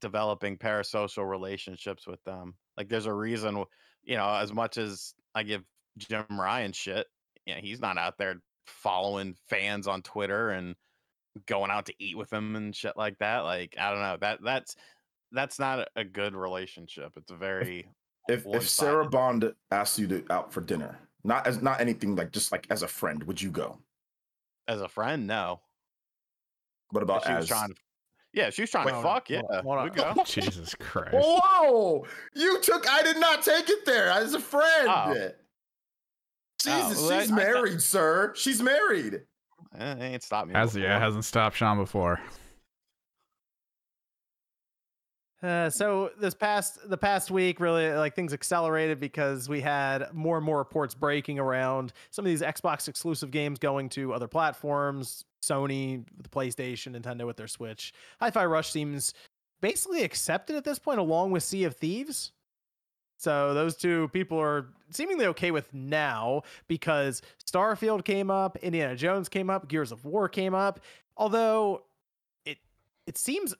developing 0.00 0.56
parasocial 0.56 1.28
relationships 1.28 2.06
with 2.06 2.22
them. 2.24 2.54
Like, 2.76 2.88
there's 2.88 3.06
a 3.06 3.12
reason. 3.12 3.64
You 4.02 4.16
know, 4.16 4.28
as 4.34 4.52
much 4.52 4.78
as 4.78 5.14
I 5.34 5.42
give 5.42 5.62
Jim 5.98 6.24
Ryan 6.30 6.72
shit, 6.72 7.06
yeah, 7.44 7.58
he's 7.60 7.80
not 7.80 7.98
out 7.98 8.16
there 8.18 8.36
following 8.70 9.34
fans 9.48 9.86
on 9.86 10.02
Twitter 10.02 10.50
and 10.50 10.74
going 11.46 11.70
out 11.70 11.86
to 11.86 11.94
eat 11.98 12.16
with 12.16 12.30
them 12.30 12.56
and 12.56 12.74
shit 12.74 12.96
like 12.96 13.18
that. 13.18 13.40
Like, 13.40 13.76
I 13.78 13.90
don't 13.90 14.00
know. 14.00 14.16
That 14.20 14.38
that's 14.42 14.76
that's 15.32 15.58
not 15.58 15.80
a, 15.80 15.86
a 15.96 16.04
good 16.04 16.34
relationship. 16.34 17.12
It's 17.16 17.30
a 17.30 17.36
very 17.36 17.88
if 18.28 18.40
if 18.40 18.44
one-sided. 18.46 18.68
Sarah 18.68 19.08
Bond 19.08 19.52
asked 19.70 19.98
you 19.98 20.06
to 20.08 20.24
out 20.30 20.52
for 20.52 20.60
dinner, 20.60 20.98
not 21.24 21.46
as 21.46 21.62
not 21.62 21.80
anything 21.80 22.16
like 22.16 22.32
just 22.32 22.50
like 22.52 22.66
as 22.70 22.82
a 22.82 22.88
friend, 22.88 23.22
would 23.24 23.40
you 23.40 23.50
go? 23.50 23.78
as 24.68 24.80
a 24.80 24.88
friend. 24.88 25.26
No, 25.26 25.60
What 26.90 27.02
about 27.02 27.24
she 27.26 27.32
was 27.32 27.44
as? 27.44 27.48
trying 27.48 27.68
to. 27.70 27.74
Yeah, 28.32 28.50
she 28.50 28.62
was 28.62 28.70
trying 28.70 28.86
Wait, 28.86 28.92
to 28.92 28.96
hold 28.96 29.06
on, 29.06 29.14
fuck. 29.16 29.30
Yeah, 29.30 29.40
hold 29.62 29.78
on, 29.78 29.88
hold 29.88 29.98
on. 30.00 30.14
go. 30.16 30.24
Jesus 30.24 30.74
Christ. 30.78 31.10
Whoa! 31.12 32.06
You 32.34 32.60
took. 32.60 32.88
I 32.88 33.02
did 33.02 33.18
not 33.18 33.42
take 33.42 33.68
it 33.68 33.84
there 33.84 34.08
as 34.10 34.34
a 34.34 34.40
friend. 34.40 34.88
Oh. 34.88 35.30
Jesus, 36.62 37.00
well, 37.00 37.20
she's 37.20 37.30
I 37.30 37.34
thought- 37.34 37.36
married, 37.36 37.80
sir. 37.82 38.32
She's 38.36 38.62
married. 38.62 39.22
Eh, 39.78 39.92
It 39.92 40.02
ain't 40.02 40.22
stopped 40.22 40.48
me. 40.48 40.54
Has 40.54 40.72
before. 40.74 40.88
yeah, 40.88 40.98
hasn't 40.98 41.24
stopped 41.24 41.56
Sean 41.56 41.78
before. 41.78 42.20
Uh, 45.42 45.70
so 45.70 46.10
this 46.20 46.34
past 46.34 46.78
the 46.90 46.98
past 46.98 47.30
week, 47.30 47.60
really 47.60 47.90
like 47.94 48.14
things 48.14 48.34
accelerated 48.34 49.00
because 49.00 49.48
we 49.48 49.58
had 49.62 50.12
more 50.12 50.36
and 50.36 50.44
more 50.44 50.58
reports 50.58 50.94
breaking 50.94 51.38
around 51.38 51.94
some 52.10 52.26
of 52.26 52.28
these 52.28 52.42
Xbox 52.42 52.88
exclusive 52.88 53.30
games 53.30 53.58
going 53.58 53.88
to 53.90 54.12
other 54.12 54.28
platforms. 54.28 55.24
Sony, 55.42 56.04
the 56.22 56.28
PlayStation, 56.28 56.94
Nintendo 56.94 57.24
with 57.26 57.38
their 57.38 57.48
Switch. 57.48 57.94
Hi-Fi 58.20 58.44
Rush 58.44 58.70
seems 58.70 59.14
basically 59.62 60.02
accepted 60.02 60.56
at 60.56 60.64
this 60.64 60.78
point, 60.78 60.98
along 60.98 61.30
with 61.30 61.42
Sea 61.42 61.64
of 61.64 61.74
Thieves. 61.76 62.32
So 63.20 63.52
those 63.52 63.76
two 63.76 64.08
people 64.08 64.38
are 64.38 64.68
seemingly 64.88 65.26
okay 65.26 65.50
with 65.50 65.74
now 65.74 66.42
because 66.68 67.20
Starfield 67.44 68.02
came 68.02 68.30
up, 68.30 68.56
Indiana 68.62 68.96
Jones 68.96 69.28
came 69.28 69.50
up, 69.50 69.68
Gears 69.68 69.92
of 69.92 70.06
War 70.06 70.26
came 70.26 70.54
up. 70.54 70.80
Although 71.18 71.82
it 72.46 72.56
it 73.06 73.18
seems 73.18 73.54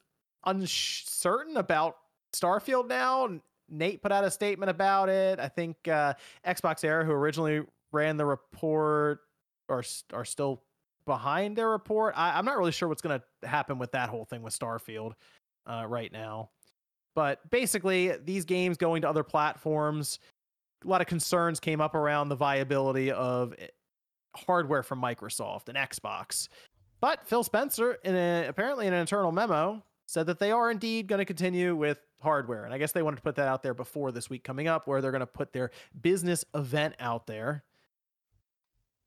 uncertain 0.46 1.58
about 1.58 1.98
Starfield 2.32 2.88
now. 2.88 3.28
Nate 3.68 4.02
put 4.02 4.12
out 4.12 4.24
a 4.24 4.30
statement 4.30 4.70
about 4.70 5.11
it. 5.11 5.38
I 5.38 5.48
think 5.48 5.76
uh, 5.86 6.14
Xbox 6.44 6.82
Era, 6.82 7.04
who 7.04 7.12
originally 7.12 7.61
ran 7.92 8.16
the 8.16 8.24
report, 8.24 9.20
are 9.68 9.84
are 10.14 10.24
still 10.24 10.62
behind 11.04 11.56
their 11.56 11.68
report. 11.68 12.14
I, 12.16 12.38
I'm 12.38 12.46
not 12.46 12.56
really 12.56 12.72
sure 12.72 12.88
what's 12.88 13.02
going 13.02 13.20
to 13.20 13.46
happen 13.46 13.78
with 13.78 13.92
that 13.92 14.08
whole 14.08 14.24
thing 14.24 14.40
with 14.40 14.58
Starfield 14.58 15.12
uh, 15.66 15.84
right 15.86 16.11
now. 16.11 16.48
But 17.14 17.48
basically, 17.50 18.12
these 18.24 18.44
games 18.44 18.76
going 18.76 19.02
to 19.02 19.08
other 19.08 19.24
platforms, 19.24 20.18
a 20.84 20.88
lot 20.88 21.00
of 21.00 21.06
concerns 21.06 21.61
came 21.61 21.80
up 21.80 21.94
around 21.94 22.28
the 22.28 22.36
viability 22.36 23.11
of 23.11 23.54
eh, 23.58 23.66
hardware 24.36 24.82
from 24.82 25.00
Microsoft 25.02 25.68
and 25.68 25.76
Xbox. 25.76 26.48
But 27.00 27.26
Phil 27.26 27.42
Spencer, 27.42 27.98
in 28.04 28.14
a, 28.14 28.46
apparently 28.46 28.86
in 28.86 28.92
an 28.92 29.00
internal 29.00 29.32
memo, 29.32 29.82
said 30.06 30.26
that 30.26 30.38
they 30.38 30.52
are 30.52 30.70
indeed 30.70 31.06
going 31.06 31.18
to 31.18 31.24
continue 31.24 31.74
with 31.74 31.98
hardware. 32.20 32.64
And 32.64 32.74
I 32.74 32.78
guess 32.78 32.92
they 32.92 33.02
wanted 33.02 33.16
to 33.16 33.22
put 33.22 33.36
that 33.36 33.48
out 33.48 33.62
there 33.62 33.74
before 33.74 34.12
this 34.12 34.28
week 34.28 34.44
coming 34.44 34.68
up, 34.68 34.86
where 34.86 35.00
they're 35.00 35.11
going 35.11 35.20
to 35.20 35.26
put 35.26 35.52
their 35.52 35.70
business 36.00 36.44
event 36.54 36.94
out 37.00 37.26
there. 37.26 37.64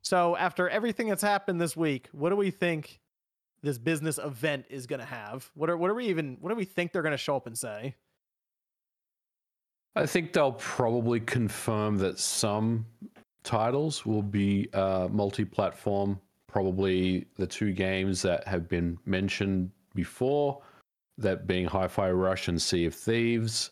So, 0.02 0.36
after 0.36 0.68
everything 0.68 1.08
that's 1.08 1.22
happened 1.22 1.62
this 1.62 1.78
week, 1.78 2.10
what 2.12 2.30
do 2.30 2.36
we 2.36 2.52
think 2.52 3.00
this 3.64 3.78
business 3.78 4.20
event 4.20 4.66
is 4.70 4.86
going 4.86 5.00
to 5.00 5.06
have? 5.06 5.50
What 5.56 5.70
are 5.70 5.78
what 5.78 5.90
are 5.90 5.96
we 5.96 6.08
even 6.08 6.38
what 6.42 6.50
do 6.50 6.56
we 6.56 6.66
think 6.66 6.92
they're 6.92 7.02
going 7.02 7.12
to 7.14 7.18
show 7.18 7.36
up 7.36 7.48
and 7.48 7.58
say? 7.58 7.96
I 9.96 10.06
think 10.06 10.34
they'll 10.34 10.54
probably 10.54 11.20
confirm 11.20 11.98
that 12.00 12.20
some 12.20 12.86
titles 13.44 14.06
will 14.06 14.24
be 14.24 14.68
uh, 14.74 15.08
multi-platform. 15.12 16.20
Probably 16.48 17.28
the 17.36 17.48
two 17.48 17.74
games 17.74 18.22
that 18.24 18.48
have 18.48 18.68
been 18.68 18.98
mentioned 19.06 19.72
before, 19.96 20.62
that 21.18 21.48
being 21.48 21.66
Hi-Fi 21.66 22.12
Rush 22.12 22.48
and 22.48 22.62
Sea 22.62 22.86
of 22.86 22.96
Thieves. 22.96 23.72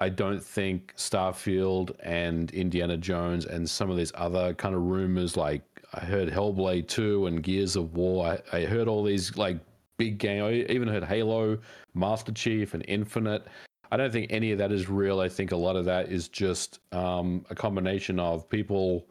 I 0.00 0.08
don't 0.10 0.42
think 0.42 0.92
Starfield 0.96 1.96
and 2.00 2.50
Indiana 2.50 2.96
Jones 2.96 3.46
and 3.46 3.68
some 3.68 3.90
of 3.90 3.96
these 3.96 4.12
other 4.14 4.52
kind 4.54 4.74
of 4.74 4.82
rumors, 4.82 5.36
like 5.36 5.62
I 5.94 6.00
heard 6.00 6.28
Hellblade 6.28 6.88
2 6.88 7.26
and 7.26 7.42
Gears 7.42 7.76
of 7.76 7.94
War. 7.94 8.38
I, 8.52 8.58
I 8.58 8.64
heard 8.66 8.88
all 8.88 9.02
these 9.02 9.36
like 9.36 9.58
big 9.96 10.18
game. 10.18 10.44
I 10.44 10.52
even 10.70 10.88
heard 10.88 11.04
Halo, 11.04 11.58
Master 11.94 12.32
Chief, 12.32 12.74
and 12.74 12.84
Infinite. 12.88 13.46
I 13.90 13.96
don't 13.96 14.12
think 14.12 14.30
any 14.30 14.52
of 14.52 14.58
that 14.58 14.72
is 14.72 14.88
real. 14.90 15.20
I 15.20 15.28
think 15.28 15.52
a 15.52 15.56
lot 15.56 15.76
of 15.76 15.84
that 15.86 16.10
is 16.10 16.28
just 16.28 16.80
um, 16.92 17.46
a 17.50 17.54
combination 17.54 18.18
of 18.18 18.48
people, 18.50 19.06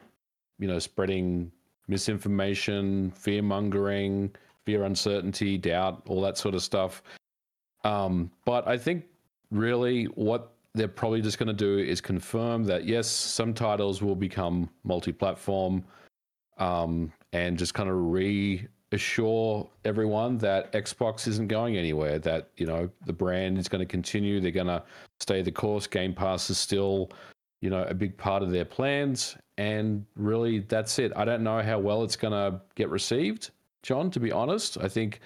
you 0.58 0.68
know, 0.68 0.78
spreading 0.78 1.50
misinformation, 1.88 3.10
fear 3.12 3.42
mongering, 3.42 4.30
fear, 4.64 4.84
uncertainty, 4.84 5.56
doubt, 5.56 6.02
all 6.06 6.20
that 6.20 6.36
sort 6.36 6.54
of 6.54 6.62
stuff. 6.62 7.02
Um, 7.84 8.30
but 8.44 8.66
I 8.68 8.76
think 8.76 9.04
really 9.50 10.04
what 10.04 10.52
they're 10.76 10.88
probably 10.88 11.20
just 11.20 11.38
going 11.38 11.48
to 11.48 11.52
do 11.52 11.78
is 11.78 12.00
confirm 12.00 12.64
that 12.64 12.84
yes, 12.84 13.08
some 13.08 13.54
titles 13.54 14.02
will 14.02 14.16
become 14.16 14.68
multi-platform, 14.84 15.84
um, 16.58 17.12
and 17.32 17.58
just 17.58 17.74
kind 17.74 17.88
of 17.88 17.96
reassure 17.96 19.68
everyone 19.84 20.38
that 20.38 20.72
Xbox 20.72 21.26
isn't 21.26 21.48
going 21.48 21.76
anywhere. 21.76 22.18
That 22.18 22.50
you 22.56 22.66
know 22.66 22.88
the 23.06 23.12
brand 23.12 23.58
is 23.58 23.68
going 23.68 23.80
to 23.80 23.86
continue. 23.86 24.40
They're 24.40 24.50
going 24.50 24.66
to 24.66 24.82
stay 25.20 25.42
the 25.42 25.52
course. 25.52 25.86
Game 25.86 26.14
Pass 26.14 26.50
is 26.50 26.58
still, 26.58 27.10
you 27.60 27.70
know, 27.70 27.84
a 27.84 27.94
big 27.94 28.16
part 28.16 28.42
of 28.42 28.50
their 28.50 28.64
plans. 28.64 29.36
And 29.58 30.04
really, 30.16 30.58
that's 30.60 30.98
it. 30.98 31.12
I 31.16 31.24
don't 31.24 31.42
know 31.42 31.62
how 31.62 31.78
well 31.78 32.04
it's 32.04 32.16
going 32.16 32.32
to 32.32 32.60
get 32.74 32.90
received, 32.90 33.50
John. 33.82 34.10
To 34.10 34.20
be 34.20 34.30
honest, 34.30 34.76
I 34.78 34.88
think 34.88 35.20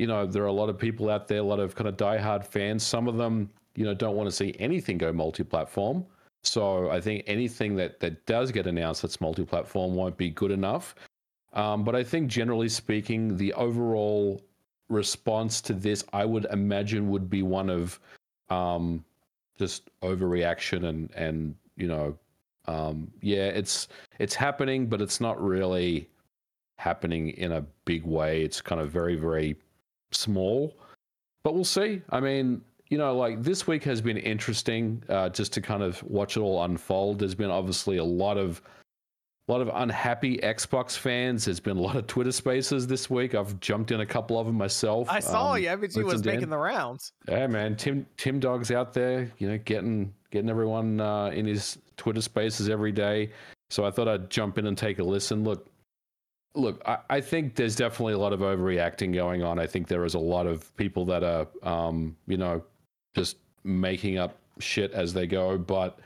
you 0.00 0.06
know, 0.06 0.24
there 0.24 0.42
are 0.42 0.46
a 0.46 0.52
lot 0.52 0.70
of 0.70 0.78
people 0.78 1.10
out 1.10 1.28
there, 1.28 1.40
a 1.40 1.42
lot 1.42 1.60
of 1.60 1.74
kind 1.74 1.86
of 1.86 1.98
diehard 1.98 2.42
fans. 2.46 2.82
Some 2.82 3.06
of 3.06 3.18
them, 3.18 3.50
you 3.74 3.84
know, 3.84 3.94
don't 3.94 4.16
want 4.16 4.28
to 4.28 4.34
see 4.34 4.54
anything 4.58 4.98
go 4.98 5.12
multi-platform. 5.12 6.04
So 6.42 6.90
I 6.90 7.00
think 7.00 7.24
anything 7.26 7.76
that 7.76 8.00
that 8.00 8.24
does 8.26 8.50
get 8.50 8.66
announced 8.66 9.02
that's 9.02 9.20
multi-platform 9.20 9.94
won't 9.94 10.16
be 10.16 10.30
good 10.30 10.50
enough. 10.50 10.94
Um, 11.52 11.84
but 11.84 11.94
I 11.94 12.04
think 12.04 12.28
generally 12.28 12.68
speaking, 12.68 13.36
the 13.36 13.52
overall 13.54 14.40
response 14.88 15.60
to 15.62 15.72
this, 15.72 16.04
I 16.12 16.24
would 16.24 16.46
imagine, 16.46 17.10
would 17.10 17.28
be 17.28 17.42
one 17.42 17.68
of 17.70 17.98
um, 18.48 19.04
just 19.58 19.90
overreaction 20.02 20.84
and 20.86 21.10
and 21.14 21.54
you 21.76 21.88
know, 21.88 22.16
um, 22.66 23.10
yeah, 23.20 23.46
it's 23.46 23.88
it's 24.18 24.34
happening, 24.34 24.86
but 24.86 25.00
it's 25.00 25.20
not 25.20 25.42
really 25.42 26.08
happening 26.78 27.30
in 27.30 27.52
a 27.52 27.60
big 27.84 28.04
way. 28.04 28.42
It's 28.42 28.60
kind 28.60 28.80
of 28.80 28.90
very 28.90 29.16
very 29.16 29.56
small, 30.10 30.74
but 31.42 31.54
we'll 31.54 31.64
see. 31.64 32.02
I 32.10 32.20
mean, 32.20 32.62
you 32.90 32.98
know, 32.98 33.16
like 33.16 33.42
this 33.42 33.66
week 33.66 33.84
has 33.84 34.00
been 34.00 34.18
interesting 34.18 35.02
uh, 35.08 35.28
just 35.28 35.52
to 35.54 35.60
kind 35.60 35.82
of 35.82 36.02
watch 36.02 36.36
it 36.36 36.40
all 36.40 36.64
unfold. 36.64 37.20
There's 37.20 37.36
been 37.36 37.50
obviously 37.50 37.96
a 37.96 38.04
lot 38.04 38.36
of 38.36 38.60
a 39.48 39.52
lot 39.52 39.62
of 39.62 39.70
unhappy 39.74 40.38
Xbox 40.38 40.96
fans. 40.96 41.44
There's 41.44 41.58
been 41.58 41.76
a 41.76 41.80
lot 41.80 41.96
of 41.96 42.06
Twitter 42.06 42.30
spaces 42.30 42.86
this 42.86 43.08
week. 43.10 43.34
I've 43.34 43.58
jumped 43.60 43.90
in 43.90 44.00
a 44.00 44.06
couple 44.06 44.38
of 44.38 44.46
them 44.46 44.56
myself. 44.56 45.08
I 45.10 45.18
saw 45.20 45.52
Um, 45.54 45.62
you. 45.62 45.76
With 45.76 45.96
was 45.96 46.24
making 46.24 46.50
the 46.50 46.58
rounds. 46.58 47.12
Yeah, 47.28 47.46
man. 47.46 47.76
Tim 47.76 48.06
Tim 48.16 48.38
Dog's 48.38 48.70
out 48.70 48.92
there, 48.92 49.30
you 49.38 49.48
know, 49.48 49.58
getting 49.58 50.12
getting 50.30 50.50
everyone 50.50 51.00
uh, 51.00 51.26
in 51.26 51.46
his 51.46 51.78
Twitter 51.96 52.20
spaces 52.20 52.68
every 52.68 52.92
day. 52.92 53.30
So 53.70 53.84
I 53.84 53.90
thought 53.90 54.08
I'd 54.08 54.30
jump 54.30 54.58
in 54.58 54.66
and 54.66 54.76
take 54.76 54.98
a 54.98 55.04
listen. 55.04 55.44
Look, 55.44 55.68
look, 56.54 56.82
I, 56.86 56.98
I 57.08 57.20
think 57.20 57.54
there's 57.54 57.76
definitely 57.76 58.14
a 58.14 58.18
lot 58.18 58.32
of 58.32 58.40
overreacting 58.40 59.14
going 59.14 59.42
on. 59.42 59.58
I 59.58 59.66
think 59.66 59.86
there 59.88 60.04
is 60.04 60.14
a 60.14 60.18
lot 60.18 60.46
of 60.46 60.74
people 60.76 61.04
that 61.06 61.22
are, 61.22 61.46
um, 61.62 62.16
you 62.26 62.36
know, 62.36 62.62
just 63.14 63.36
making 63.64 64.18
up 64.18 64.36
shit 64.58 64.92
as 64.92 65.12
they 65.12 65.26
go. 65.26 65.58
But 65.58 65.98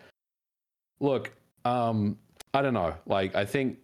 look, 1.01 1.33
um, 1.65 2.19
I 2.53 2.63
don't 2.63 2.75
know. 2.75 2.95
Like, 3.07 3.35
I 3.35 3.45
think 3.45 3.79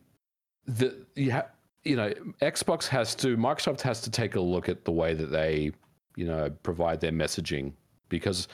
the 0.67 0.95
you 1.15 1.33
ha- 1.33 1.49
you 1.85 1.97
know, 1.97 2.13
Xbox 2.43 2.87
has 2.89 3.15
to, 3.17 3.37
Microsoft 3.37 3.81
has 3.81 4.01
to 4.03 4.11
take 4.11 4.35
a 4.35 4.41
look 4.41 4.69
at 4.69 4.85
the 4.85 4.93
way 4.93 5.15
that 5.15 5.31
they, 5.31 5.73
you 6.15 6.27
know, 6.27 6.51
provide 6.63 7.01
their 7.01 7.13
messaging 7.13 7.73
because 8.11 8.49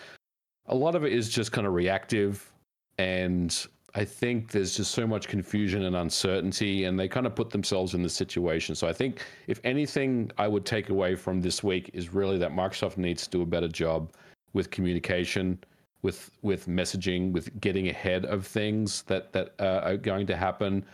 a 0.66 0.74
lot 0.74 0.94
of 0.94 1.04
it 1.04 1.12
is 1.12 1.28
just 1.28 1.50
kind 1.52 1.66
of 1.66 1.74
reactive. 1.74 2.52
and 2.98 3.66
I 3.96 4.04
think 4.04 4.50
there's 4.50 4.76
just 4.76 4.90
so 4.90 5.06
much 5.06 5.26
confusion 5.26 5.84
and 5.84 5.96
uncertainty, 5.96 6.84
and 6.84 7.00
they 7.00 7.08
kind 7.08 7.26
of 7.26 7.34
put 7.34 7.48
themselves 7.48 7.94
in 7.94 8.02
the 8.02 8.10
situation. 8.10 8.74
So 8.74 8.86
I 8.86 8.92
think, 8.92 9.24
if 9.46 9.58
anything, 9.64 10.30
I 10.36 10.48
would 10.48 10.66
take 10.66 10.90
away 10.90 11.14
from 11.14 11.40
this 11.40 11.64
week 11.64 11.90
is 11.94 12.12
really 12.12 12.36
that 12.36 12.52
Microsoft 12.52 12.98
needs 12.98 13.24
to 13.24 13.30
do 13.30 13.40
a 13.40 13.46
better 13.46 13.68
job 13.68 14.12
with 14.56 14.70
communication, 14.70 15.58
with 16.02 16.30
with 16.40 16.66
messaging, 16.66 17.30
with 17.30 17.60
getting 17.60 17.88
ahead 17.88 18.24
of 18.24 18.46
things 18.46 19.02
that 19.02 19.32
that 19.34 19.54
uh, 19.60 19.82
are 19.84 19.98
going 19.98 20.26
to 20.26 20.36
happen, 20.36 20.84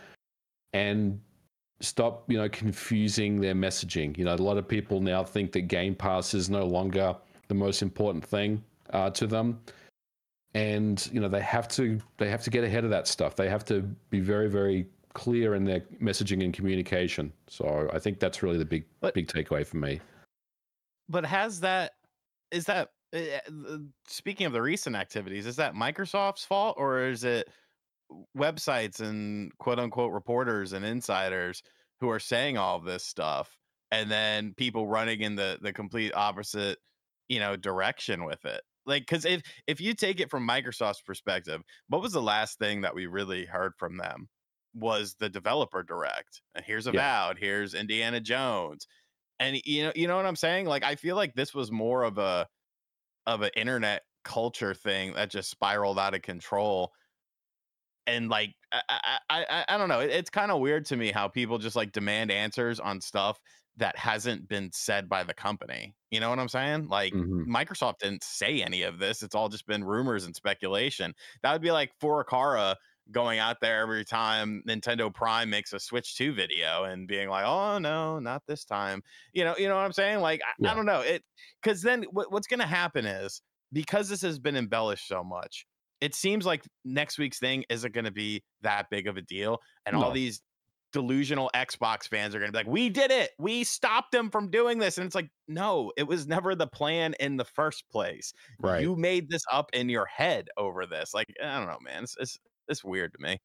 and 0.73 1.19
stop 1.79 2.29
you 2.29 2.37
know 2.37 2.49
confusing 2.49 3.39
their 3.39 3.55
messaging. 3.55 4.15
You 4.17 4.25
know, 4.25 4.35
a 4.35 4.47
lot 4.51 4.57
of 4.57 4.67
people 4.67 4.99
now 4.99 5.23
think 5.23 5.53
that 5.53 5.61
Game 5.61 5.95
Pass 5.95 6.33
is 6.33 6.49
no 6.49 6.65
longer 6.65 7.15
the 7.47 7.55
most 7.55 7.81
important 7.81 8.23
thing 8.23 8.61
uh, 8.91 9.09
to 9.11 9.25
them. 9.25 9.59
And 10.55 11.09
you 11.11 11.19
know 11.19 11.29
they 11.29 11.41
have 11.41 11.67
to 11.69 11.99
they 12.17 12.29
have 12.29 12.43
to 12.43 12.51
get 12.51 12.63
ahead 12.63 12.83
of 12.83 12.91
that 12.91 13.07
stuff. 13.07 13.35
They 13.35 13.49
have 13.49 13.65
to 13.65 13.81
be 14.11 14.19
very 14.19 14.49
very 14.49 14.85
clear 15.13 15.55
in 15.55 15.63
their 15.63 15.81
messaging 16.01 16.43
and 16.43 16.53
communication. 16.53 17.31
So 17.47 17.89
i 17.93 17.99
think 17.99 18.19
that's 18.19 18.43
really 18.43 18.57
the 18.57 18.65
big 18.65 18.83
But- 18.99 19.13
big 19.13 19.27
takeaway 19.27 19.65
for 19.65 19.77
me. 19.77 20.01
But 21.09 21.25
has 21.25 21.59
that 21.61 21.93
is 22.51 22.65
that 22.65 22.91
Eh, 23.13 23.39
eh, 23.45 23.77
speaking 24.07 24.47
of 24.47 24.53
the 24.53 24.61
recent 24.61 24.95
activities, 24.95 25.45
is 25.45 25.55
that 25.57 25.75
Microsoft's 25.75 26.45
fault 26.45 26.75
or 26.77 27.03
is 27.07 27.23
it 27.23 27.47
websites 28.37 28.99
and 28.99 29.55
quote 29.57 29.79
unquote 29.79 30.11
reporters 30.11 30.73
and 30.73 30.83
insiders 30.85 31.61
who 31.99 32.09
are 32.09 32.19
saying 32.19 32.57
all 32.57 32.79
this 32.79 33.05
stuff 33.05 33.57
and 33.91 34.09
then 34.11 34.53
people 34.55 34.87
running 34.87 35.21
in 35.21 35.35
the 35.35 35.59
the 35.61 35.71
complete 35.73 36.13
opposite, 36.15 36.79
you 37.29 37.39
know, 37.39 37.55
direction 37.55 38.25
with 38.25 38.43
it? 38.45 38.61
Like 38.85 39.05
cuz 39.07 39.25
if 39.25 39.43
if 39.67 39.79
you 39.79 39.93
take 39.93 40.19
it 40.19 40.31
from 40.31 40.47
Microsoft's 40.47 41.01
perspective, 41.01 41.61
what 41.89 42.01
was 42.01 42.13
the 42.13 42.21
last 42.21 42.57
thing 42.57 42.81
that 42.81 42.95
we 42.95 43.05
really 43.07 43.45
heard 43.45 43.73
from 43.77 43.97
them? 43.97 44.27
Was 44.73 45.15
the 45.19 45.29
developer 45.29 45.83
direct. 45.83 46.41
And 46.55 46.65
here's 46.65 46.87
Avowed, 46.87 47.37
here's 47.37 47.75
Indiana 47.75 48.19
Jones 48.19 48.87
and 49.39 49.57
you 49.65 49.83
know 49.83 49.91
you 49.95 50.07
know 50.07 50.15
what 50.15 50.25
i'm 50.25 50.35
saying 50.35 50.65
like 50.67 50.83
i 50.83 50.95
feel 50.95 51.15
like 51.15 51.33
this 51.33 51.53
was 51.53 51.71
more 51.71 52.03
of 52.03 52.17
a 52.17 52.47
of 53.25 53.41
an 53.41 53.51
internet 53.55 54.03
culture 54.23 54.73
thing 54.73 55.13
that 55.13 55.29
just 55.29 55.49
spiraled 55.49 55.99
out 55.99 56.13
of 56.15 56.21
control 56.21 56.93
and 58.07 58.29
like 58.29 58.53
i 58.71 58.81
i 58.89 59.45
i, 59.49 59.65
I 59.69 59.77
don't 59.77 59.89
know 59.89 59.99
it- 60.01 60.11
it's 60.11 60.29
kind 60.29 60.51
of 60.51 60.59
weird 60.59 60.85
to 60.87 60.97
me 60.97 61.11
how 61.11 61.27
people 61.27 61.57
just 61.57 61.75
like 61.75 61.91
demand 61.91 62.31
answers 62.31 62.79
on 62.79 63.01
stuff 63.01 63.39
that 63.77 63.97
hasn't 63.97 64.47
been 64.47 64.71
said 64.71 65.09
by 65.09 65.23
the 65.23 65.33
company 65.33 65.95
you 66.11 66.19
know 66.19 66.29
what 66.29 66.39
i'm 66.39 66.49
saying 66.49 66.87
like 66.87 67.15
Mhm. 67.15 67.45
microsoft 67.47 67.99
didn't 67.99 68.23
say 68.23 68.61
any 68.61 68.81
of 68.83 68.99
this 68.99 69.23
it's 69.23 69.35
all 69.35 69.49
just 69.49 69.65
been 69.67 69.83
rumors 69.83 70.25
and 70.25 70.35
speculation 70.35 71.13
that 71.41 71.51
would 71.53 71.61
be 71.61 71.71
like 71.71 71.91
for 71.99 72.23
Furukawa 72.25 72.75
going 73.11 73.39
out 73.39 73.59
there 73.61 73.81
every 73.81 74.05
time 74.05 74.63
Nintendo 74.67 75.13
Prime 75.13 75.49
makes 75.49 75.73
a 75.73 75.79
Switch 75.79 76.15
2 76.15 76.33
video 76.33 76.83
and 76.85 77.07
being 77.07 77.29
like, 77.29 77.45
"Oh 77.45 77.77
no, 77.77 78.19
not 78.19 78.43
this 78.47 78.65
time." 78.65 79.01
You 79.33 79.43
know, 79.43 79.55
you 79.57 79.67
know 79.67 79.75
what 79.75 79.85
I'm 79.85 79.93
saying? 79.93 80.21
Like 80.21 80.41
I, 80.43 80.71
I 80.71 80.73
don't 80.75 80.85
know. 80.85 81.01
It 81.01 81.23
cuz 81.61 81.81
then 81.81 82.03
what, 82.11 82.31
what's 82.31 82.47
going 82.47 82.59
to 82.61 82.65
happen 82.65 83.05
is 83.05 83.41
because 83.71 84.09
this 84.09 84.21
has 84.21 84.39
been 84.39 84.55
embellished 84.55 85.07
so 85.07 85.23
much, 85.23 85.65
it 86.01 86.15
seems 86.15 86.45
like 86.45 86.63
next 86.85 87.17
week's 87.17 87.39
thing 87.39 87.63
isn't 87.69 87.93
going 87.93 88.05
to 88.05 88.11
be 88.11 88.43
that 88.61 88.89
big 88.89 89.07
of 89.07 89.17
a 89.17 89.21
deal 89.21 89.59
and 89.85 89.95
all 89.95 90.11
these 90.11 90.41
delusional 90.93 91.49
Xbox 91.55 92.07
fans 92.07 92.33
are 92.33 92.39
going 92.39 92.51
to 92.51 92.53
be 92.53 92.59
like, 92.59 92.67
"We 92.67 92.89
did 92.89 93.11
it. 93.11 93.31
We 93.39 93.63
stopped 93.65 94.11
them 94.13 94.29
from 94.29 94.49
doing 94.49 94.79
this." 94.79 94.97
And 94.97 95.05
it's 95.05 95.15
like, 95.15 95.29
"No, 95.47 95.91
it 95.97 96.03
was 96.03 96.27
never 96.27 96.55
the 96.55 96.67
plan 96.67 97.15
in 97.19 97.35
the 97.37 97.45
first 97.45 97.83
place. 97.91 98.31
right 98.59 98.81
You 98.81 98.95
made 98.95 99.29
this 99.29 99.43
up 99.51 99.69
in 99.73 99.89
your 99.89 100.05
head 100.05 100.47
over 100.55 100.85
this." 100.85 101.13
Like, 101.13 101.33
I 101.43 101.57
don't 101.57 101.67
know, 101.67 101.79
man. 101.81 102.03
It's 102.03 102.15
it's, 102.19 102.37
it's 102.67 102.83
weird 102.83 103.13
to 103.13 103.21
me. 103.21 103.39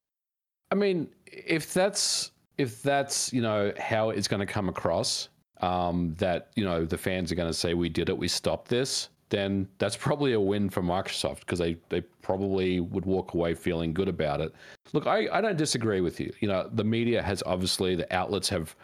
I 0.71 0.75
mean, 0.75 1.09
if 1.27 1.73
that's 1.73 2.33
if 2.59 2.83
that's 2.83 3.33
you 3.33 3.41
know 3.41 3.73
how 3.79 4.11
it's 4.11 4.29
going 4.29 4.41
to 4.41 4.53
come 4.53 4.69
across, 4.69 5.29
um, 5.61 6.15
that 6.19 6.51
you 6.57 6.65
know 6.65 6.85
the 6.85 6.99
fans 6.99 7.33
are 7.33 7.35
going 7.35 7.51
to 7.51 7.59
say 7.59 7.75
we 7.75 7.89
did 7.89 8.09
it, 8.09 8.19
we 8.19 8.29
stopped 8.29 8.69
this, 8.69 9.09
then 9.31 9.69
that's 9.79 9.97
probably 9.97 10.33
a 10.33 10.41
win 10.41 10.69
for 10.69 10.83
Microsoft 10.83 11.41
because 11.41 11.59
they 11.59 11.77
they 11.89 12.01
probably 12.01 12.81
would 12.81 13.07
walk 13.07 13.35
away 13.35 13.55
feeling 13.55 13.93
good 13.93 14.09
about 14.09 14.41
it. 14.41 14.55
Look, 14.93 15.07
I 15.07 15.29
I 15.33 15.41
don't 15.41 15.57
disagree 15.57 16.01
with 16.01 16.21
you. 16.21 16.33
You 16.41 16.49
know, 16.49 16.69
the 16.73 16.85
media 16.85 17.23
has 17.23 17.43
obviously 17.47 17.95
the 17.95 18.13
outlets 18.15 18.49
have 18.49 18.75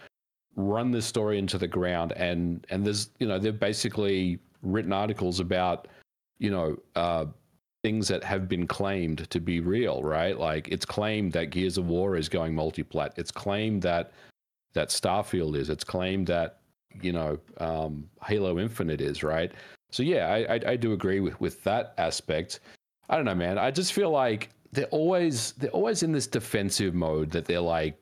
run 0.57 0.91
this 0.91 1.07
story 1.07 1.39
into 1.39 1.59
the 1.59 1.69
ground, 1.69 2.13
and 2.13 2.67
and 2.71 2.85
there's 2.85 3.11
you 3.19 3.27
know 3.27 3.39
they've 3.39 3.59
basically 3.59 4.39
written 4.63 4.93
articles 4.93 5.41
about 5.41 5.89
you 6.39 6.51
know. 6.51 6.79
Uh, 6.95 7.27
things 7.85 8.09
that 8.09 8.25
have 8.25 8.49
been 8.49 8.67
claimed 8.67 9.29
to 9.29 9.39
be 9.39 9.61
real, 9.61 10.03
right? 10.03 10.39
Like 10.39 10.69
it's 10.69 10.87
claimed 10.87 11.33
that 11.35 11.51
Gears 11.51 11.77
of 11.77 11.87
War 11.87 12.17
is 12.17 12.31
going 12.31 12.55
multiplat. 12.55 13.11
It's 13.19 13.31
claimed 13.31 13.83
that 13.83 14.13
that 14.73 14.89
Starfield 14.89 15.55
is. 15.55 15.69
It's 15.69 15.85
claimed 15.85 16.27
that 16.29 16.61
you 17.03 17.13
know 17.13 17.39
um, 17.59 18.09
Halo 18.25 18.59
Infinite 18.59 19.03
is, 19.03 19.23
right? 19.23 19.53
So 19.93 20.03
yeah, 20.03 20.29
I, 20.29 20.55
I 20.55 20.61
I 20.69 20.77
do 20.77 20.95
agree 20.95 21.21
with 21.21 21.39
with 21.41 21.63
that 21.65 21.93
aspect. 21.99 22.61
I 23.11 23.17
don't 23.17 23.27
know, 23.27 23.35
man. 23.35 23.59
I 23.59 23.71
just 23.71 23.93
feel 23.93 24.11
like 24.11 24.49
they're 24.73 24.87
always 24.87 25.53
they're 25.53 25.71
always 25.71 26.03
in 26.03 26.11
this 26.11 26.27
defensive 26.27 26.95
mode 26.95 27.31
that 27.33 27.45
they're 27.45 27.61
like 27.61 27.99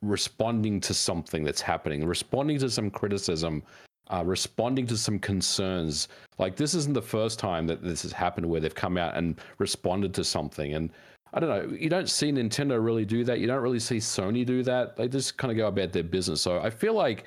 responding 0.00 0.80
to 0.80 0.94
something 0.94 1.44
that's 1.44 1.60
happening, 1.60 2.06
responding 2.06 2.58
to 2.60 2.70
some 2.70 2.90
criticism, 2.90 3.62
uh, 4.08 4.22
responding 4.24 4.86
to 4.86 4.96
some 4.96 5.18
concerns. 5.18 6.08
Like 6.38 6.56
this 6.56 6.74
isn't 6.74 6.94
the 6.94 7.02
first 7.02 7.38
time 7.38 7.66
that 7.66 7.82
this 7.82 8.02
has 8.02 8.12
happened 8.12 8.46
where 8.46 8.60
they've 8.60 8.74
come 8.74 8.96
out 8.96 9.16
and 9.16 9.40
responded 9.58 10.14
to 10.14 10.24
something. 10.24 10.74
And 10.74 10.90
I 11.34 11.40
don't 11.40 11.48
know, 11.48 11.76
you 11.76 11.90
don't 11.90 12.08
see 12.08 12.30
Nintendo 12.30 12.82
really 12.82 13.04
do 13.04 13.24
that. 13.24 13.40
You 13.40 13.46
don't 13.46 13.62
really 13.62 13.80
see 13.80 13.98
Sony 13.98 14.46
do 14.46 14.62
that. 14.62 14.96
They 14.96 15.08
just 15.08 15.36
kind 15.36 15.50
of 15.50 15.56
go 15.56 15.66
about 15.66 15.92
their 15.92 16.04
business. 16.04 16.40
So 16.40 16.60
I 16.60 16.70
feel 16.70 16.94
like 16.94 17.24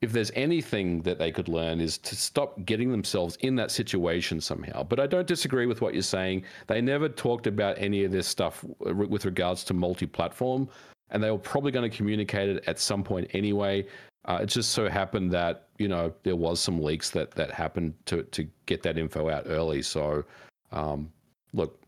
if 0.00 0.12
there's 0.12 0.30
anything 0.34 1.02
that 1.02 1.18
they 1.18 1.32
could 1.32 1.48
learn 1.48 1.80
is 1.80 1.98
to 1.98 2.14
stop 2.14 2.64
getting 2.64 2.90
themselves 2.90 3.36
in 3.40 3.56
that 3.56 3.70
situation 3.70 4.40
somehow. 4.40 4.84
But 4.84 5.00
I 5.00 5.06
don't 5.06 5.26
disagree 5.26 5.66
with 5.66 5.80
what 5.80 5.92
you're 5.92 6.02
saying. 6.02 6.44
They 6.68 6.80
never 6.80 7.08
talked 7.08 7.48
about 7.48 7.76
any 7.78 8.04
of 8.04 8.12
this 8.12 8.28
stuff 8.28 8.64
with 8.78 9.24
regards 9.24 9.64
to 9.64 9.74
multi-platform, 9.74 10.68
and 11.10 11.22
they 11.22 11.30
were 11.30 11.38
probably 11.38 11.72
going 11.72 11.90
to 11.90 11.96
communicate 11.96 12.48
it 12.48 12.64
at 12.68 12.78
some 12.78 13.02
point 13.02 13.28
anyway. 13.32 13.86
Uh, 14.24 14.40
it 14.42 14.46
just 14.46 14.70
so 14.72 14.88
happened 14.88 15.30
that 15.32 15.68
you 15.78 15.88
know 15.88 16.12
there 16.24 16.36
was 16.36 16.60
some 16.60 16.82
leaks 16.82 17.10
that 17.10 17.30
that 17.32 17.50
happened 17.50 17.94
to 18.06 18.22
to 18.24 18.46
get 18.66 18.82
that 18.82 18.98
info 18.98 19.28
out 19.30 19.44
early. 19.46 19.80
So, 19.82 20.24
um, 20.72 21.10
look, 21.52 21.80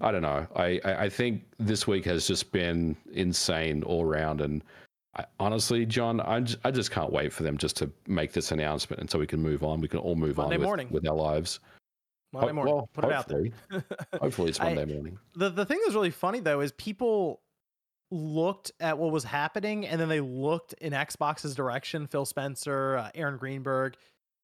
I 0.00 0.12
don't 0.12 0.22
know. 0.22 0.46
I, 0.54 0.80
I 0.84 0.94
I 1.04 1.08
think 1.08 1.44
this 1.58 1.86
week 1.86 2.04
has 2.04 2.26
just 2.26 2.52
been 2.52 2.96
insane 3.12 3.82
all 3.82 4.04
around, 4.04 4.40
and 4.42 4.62
I, 5.16 5.24
honestly, 5.40 5.86
John, 5.86 6.20
I 6.20 6.40
just, 6.40 6.58
I 6.64 6.70
just 6.70 6.90
can't 6.90 7.10
wait 7.12 7.32
for 7.32 7.42
them 7.42 7.56
just 7.58 7.76
to 7.78 7.90
make 8.06 8.32
this 8.32 8.52
announcement, 8.52 9.00
and 9.00 9.10
so 9.10 9.18
we 9.18 9.26
can 9.26 9.42
move 9.42 9.64
on. 9.64 9.80
We 9.80 9.88
can 9.88 9.98
all 9.98 10.14
move 10.14 10.36
Monday 10.36 10.54
on 10.56 10.60
with, 10.60 10.66
morning. 10.66 10.88
with 10.90 11.08
our 11.08 11.16
lives. 11.16 11.58
Monday 12.32 12.48
Ho- 12.48 12.52
morning. 12.52 12.74
well, 12.74 12.90
Put 12.92 13.06
it 13.06 13.12
out 13.12 13.26
there. 13.26 13.46
hopefully. 14.20 14.48
It's 14.50 14.60
I- 14.60 14.74
Monday 14.74 14.84
morning. 14.94 15.18
the 15.34 15.48
the 15.48 15.64
thing 15.64 15.80
that's 15.82 15.94
really 15.94 16.10
funny 16.10 16.40
though 16.40 16.60
is 16.60 16.70
people 16.72 17.40
looked 18.10 18.72
at 18.80 18.98
what 18.98 19.12
was 19.12 19.24
happening 19.24 19.86
and 19.86 20.00
then 20.00 20.08
they 20.08 20.20
looked 20.20 20.72
in 20.74 20.92
Xbox's 20.92 21.54
direction, 21.54 22.06
Phil 22.06 22.24
Spencer, 22.24 22.96
uh, 22.96 23.10
Aaron 23.14 23.36
Greenberg, 23.36 23.96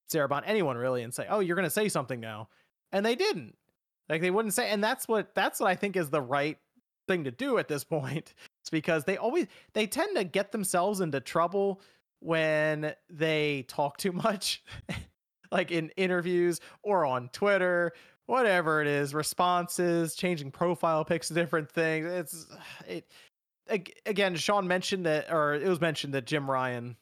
Sarah 0.09 0.29
Bond, 0.29 0.45
anyone 0.47 0.77
really, 0.77 1.03
and 1.03 1.15
say, 1.15 1.27
"Oh, 1.29 1.41
you're 1.41 1.57
going 1.57 1.65
to 1.65 1.71
say 1.71 1.89
something 1.89 2.21
now," 2.21 2.49
and 2.93 3.05
they 3.05 3.15
didn't. 3.15 3.57
Like 4.09 4.21
they 4.21 4.31
wouldn't 4.31 4.55
say, 4.55 4.71
and 4.71 4.85
that's 4.85 5.09
what 5.09 5.35
that's 5.35 5.61
what 5.61 5.71
I 5.71 5.77
think 5.77 5.97
is 5.97 6.11
the 6.11 6.21
right 6.21 6.59
thing 7.09 7.25
to 7.25 7.31
do 7.31 7.59
at 7.59 7.69
this 7.69 7.85
point. 7.85 8.35
It's 8.62 8.71
because 8.71 9.05
they 9.05 9.17
always 9.17 9.47
they 9.73 9.87
tend 9.87 10.17
to 10.17 10.25
get 10.25 10.53
themselves 10.53 11.01
into 11.01 11.21
trouble 11.21 11.81
when 12.21 12.95
they 13.11 13.65
talk 13.69 13.97
too 13.97 14.12
much, 14.12 14.62
like 15.51 15.71
in 15.71 15.91
interviews 15.97 16.61
or 16.83 17.05
on 17.07 17.29
Twitter 17.31 17.93
whatever 18.27 18.81
it 18.81 18.89
is, 18.89 19.15
responses, 19.15 20.15
changing 20.15 20.51
profile 20.51 21.05
pics, 21.05 21.29
different 21.29 21.71
things. 21.71 22.07
It's 22.07 22.47
it 22.89 23.11
again. 23.69 24.37
Sean 24.37 24.67
mentioned 24.67 25.07
that, 25.07 25.33
or 25.33 25.55
it 25.55 25.69
was 25.69 25.81
mentioned 25.81 26.15
that 26.15 26.27
Jim 26.27 26.51
Ryan 26.51 26.97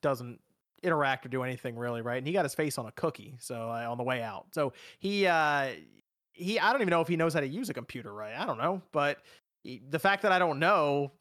doesn't 0.00 0.40
interact 0.82 1.26
or 1.26 1.28
do 1.28 1.42
anything 1.42 1.76
really, 1.76 2.02
right? 2.02 2.18
And 2.18 2.26
he 2.26 2.32
got 2.32 2.44
his 2.44 2.54
face 2.54 2.78
on 2.78 2.86
a 2.86 2.92
cookie, 2.92 3.36
so 3.40 3.70
uh, 3.70 3.86
on 3.90 3.98
the 3.98 4.04
way 4.04 4.22
out. 4.22 4.46
So 4.52 4.72
he 4.98 5.26
uh 5.26 5.70
he 6.32 6.58
I 6.58 6.72
don't 6.72 6.80
even 6.80 6.90
know 6.90 7.00
if 7.00 7.08
he 7.08 7.16
knows 7.16 7.34
how 7.34 7.40
to 7.40 7.48
use 7.48 7.68
a 7.68 7.74
computer 7.74 8.12
right. 8.12 8.34
I 8.38 8.46
don't 8.46 8.58
know, 8.58 8.82
but 8.92 9.18
he, 9.62 9.82
the 9.88 9.98
fact 9.98 10.22
that 10.22 10.32
I 10.32 10.38
don't 10.38 10.58
know 10.58 11.12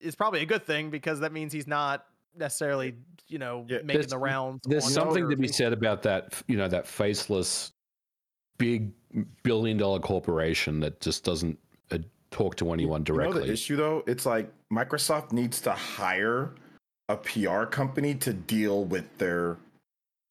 is 0.00 0.14
probably 0.14 0.42
a 0.42 0.46
good 0.46 0.64
thing 0.64 0.90
because 0.90 1.20
that 1.20 1.32
means 1.32 1.52
he's 1.52 1.66
not 1.66 2.06
necessarily 2.36 2.94
you 3.28 3.38
know 3.38 3.64
Yeah, 3.68 3.78
making 3.84 4.08
the 4.08 4.18
rounds. 4.18 4.62
There's 4.64 4.92
something 4.92 5.28
to 5.28 5.36
be 5.36 5.48
said 5.48 5.72
about 5.72 6.02
that, 6.02 6.42
you 6.48 6.56
know, 6.56 6.68
that 6.68 6.86
faceless, 6.86 7.72
big 8.58 8.92
billion 9.42 9.76
dollar 9.76 10.00
corporation 10.00 10.80
that 10.80 11.00
just 11.00 11.24
doesn't 11.24 11.58
uh, 11.92 11.98
talk 12.34 12.56
to 12.56 12.72
anyone 12.72 13.02
You 13.06 13.14
know 13.14 13.22
directly. 13.22 13.46
the 13.46 13.52
issue 13.52 13.76
though? 13.76 14.02
It's 14.06 14.26
like 14.26 14.50
Microsoft 14.72 15.32
needs 15.32 15.60
to 15.62 15.72
hire 15.72 16.50
a 17.08 17.16
PR 17.16 17.64
company 17.64 18.14
to 18.16 18.32
deal 18.32 18.84
with 18.84 19.06
their 19.18 19.56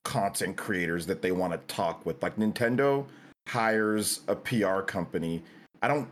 content 0.04 0.58
creators 0.58 1.06
that 1.06 1.22
they 1.22 1.32
want 1.32 1.54
to 1.54 1.74
talk 1.74 2.06
with. 2.06 2.22
Like 2.22 2.36
Nintendo 2.36 3.06
hires 3.48 4.22
a 4.28 4.36
PR 4.36 4.82
company. 4.82 5.42
I 5.82 5.88
don't 5.88 6.10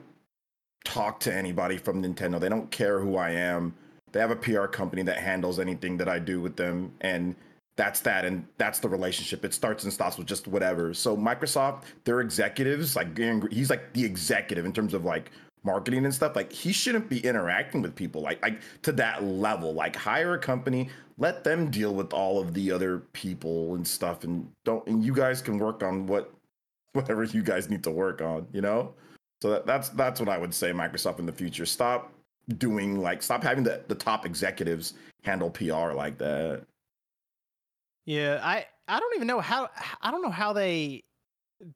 talk 0.85 1.19
to 1.21 1.33
anybody 1.33 1.77
from 1.77 2.01
Nintendo. 2.01 2.39
They 2.39 2.49
don't 2.49 2.71
care 2.71 2.99
who 2.99 3.17
I 3.17 3.31
am. 3.31 3.73
They 4.13 4.19
have 4.19 4.31
a 4.31 4.35
PR 4.35 4.65
company 4.65 5.03
that 5.03 5.17
handles 5.17 5.59
anything 5.59 5.97
that 5.97 6.07
I 6.09 6.19
do 6.19 6.41
with 6.41 6.55
them, 6.57 6.91
and 7.01 7.35
that's 7.77 8.01
that, 8.01 8.25
and 8.25 8.45
that's 8.57 8.79
the 8.79 8.89
relationship. 8.89 9.45
It 9.45 9.53
starts 9.53 9.85
and 9.85 9.93
stops 9.93 10.17
with 10.17 10.27
just 10.27 10.47
whatever. 10.47 10.93
So 10.93 11.15
Microsoft, 11.15 11.83
their 12.03 12.19
executives, 12.19 12.95
like 12.95 13.17
he's 13.51 13.69
like 13.69 13.93
the 13.93 14.03
executive 14.03 14.65
in 14.65 14.73
terms 14.73 14.93
of 14.93 15.05
like 15.05 15.31
marketing 15.63 16.05
and 16.05 16.13
stuff. 16.13 16.35
Like 16.35 16.51
he 16.51 16.71
shouldn't 16.71 17.09
be 17.09 17.19
interacting 17.19 17.81
with 17.81 17.95
people 17.95 18.21
like 18.21 18.41
like 18.41 18.61
to 18.83 18.91
that 18.93 19.23
level. 19.23 19.73
Like 19.73 19.95
hire 19.95 20.33
a 20.33 20.39
company, 20.39 20.89
let 21.17 21.43
them 21.43 21.69
deal 21.69 21.93
with 21.93 22.13
all 22.13 22.39
of 22.39 22.53
the 22.53 22.71
other 22.71 22.99
people 23.13 23.75
and 23.75 23.87
stuff, 23.87 24.23
and 24.23 24.49
don't. 24.65 24.85
And 24.87 25.03
you 25.03 25.13
guys 25.13 25.41
can 25.41 25.57
work 25.57 25.83
on 25.83 26.07
what 26.07 26.33
whatever 26.93 27.23
you 27.23 27.43
guys 27.43 27.69
need 27.69 27.83
to 27.83 27.91
work 27.91 28.21
on. 28.21 28.47
You 28.51 28.61
know. 28.61 28.93
So 29.41 29.49
that, 29.49 29.65
that's 29.65 29.89
that's 29.89 30.19
what 30.19 30.29
I 30.29 30.37
would 30.37 30.53
say. 30.53 30.71
Microsoft 30.71 31.19
in 31.19 31.25
the 31.25 31.31
future, 31.31 31.65
stop 31.65 32.11
doing 32.57 32.99
like 32.99 33.23
stop 33.23 33.43
having 33.43 33.63
the, 33.63 33.81
the 33.87 33.95
top 33.95 34.25
executives 34.25 34.93
handle 35.23 35.49
PR 35.49 35.93
like 35.93 36.17
that. 36.17 36.63
Yeah, 38.05 38.39
I 38.43 38.65
I 38.87 38.99
don't 38.99 39.15
even 39.15 39.27
know 39.27 39.39
how 39.39 39.69
I 40.01 40.11
don't 40.11 40.21
know 40.21 40.31
how 40.31 40.53
they 40.53 41.03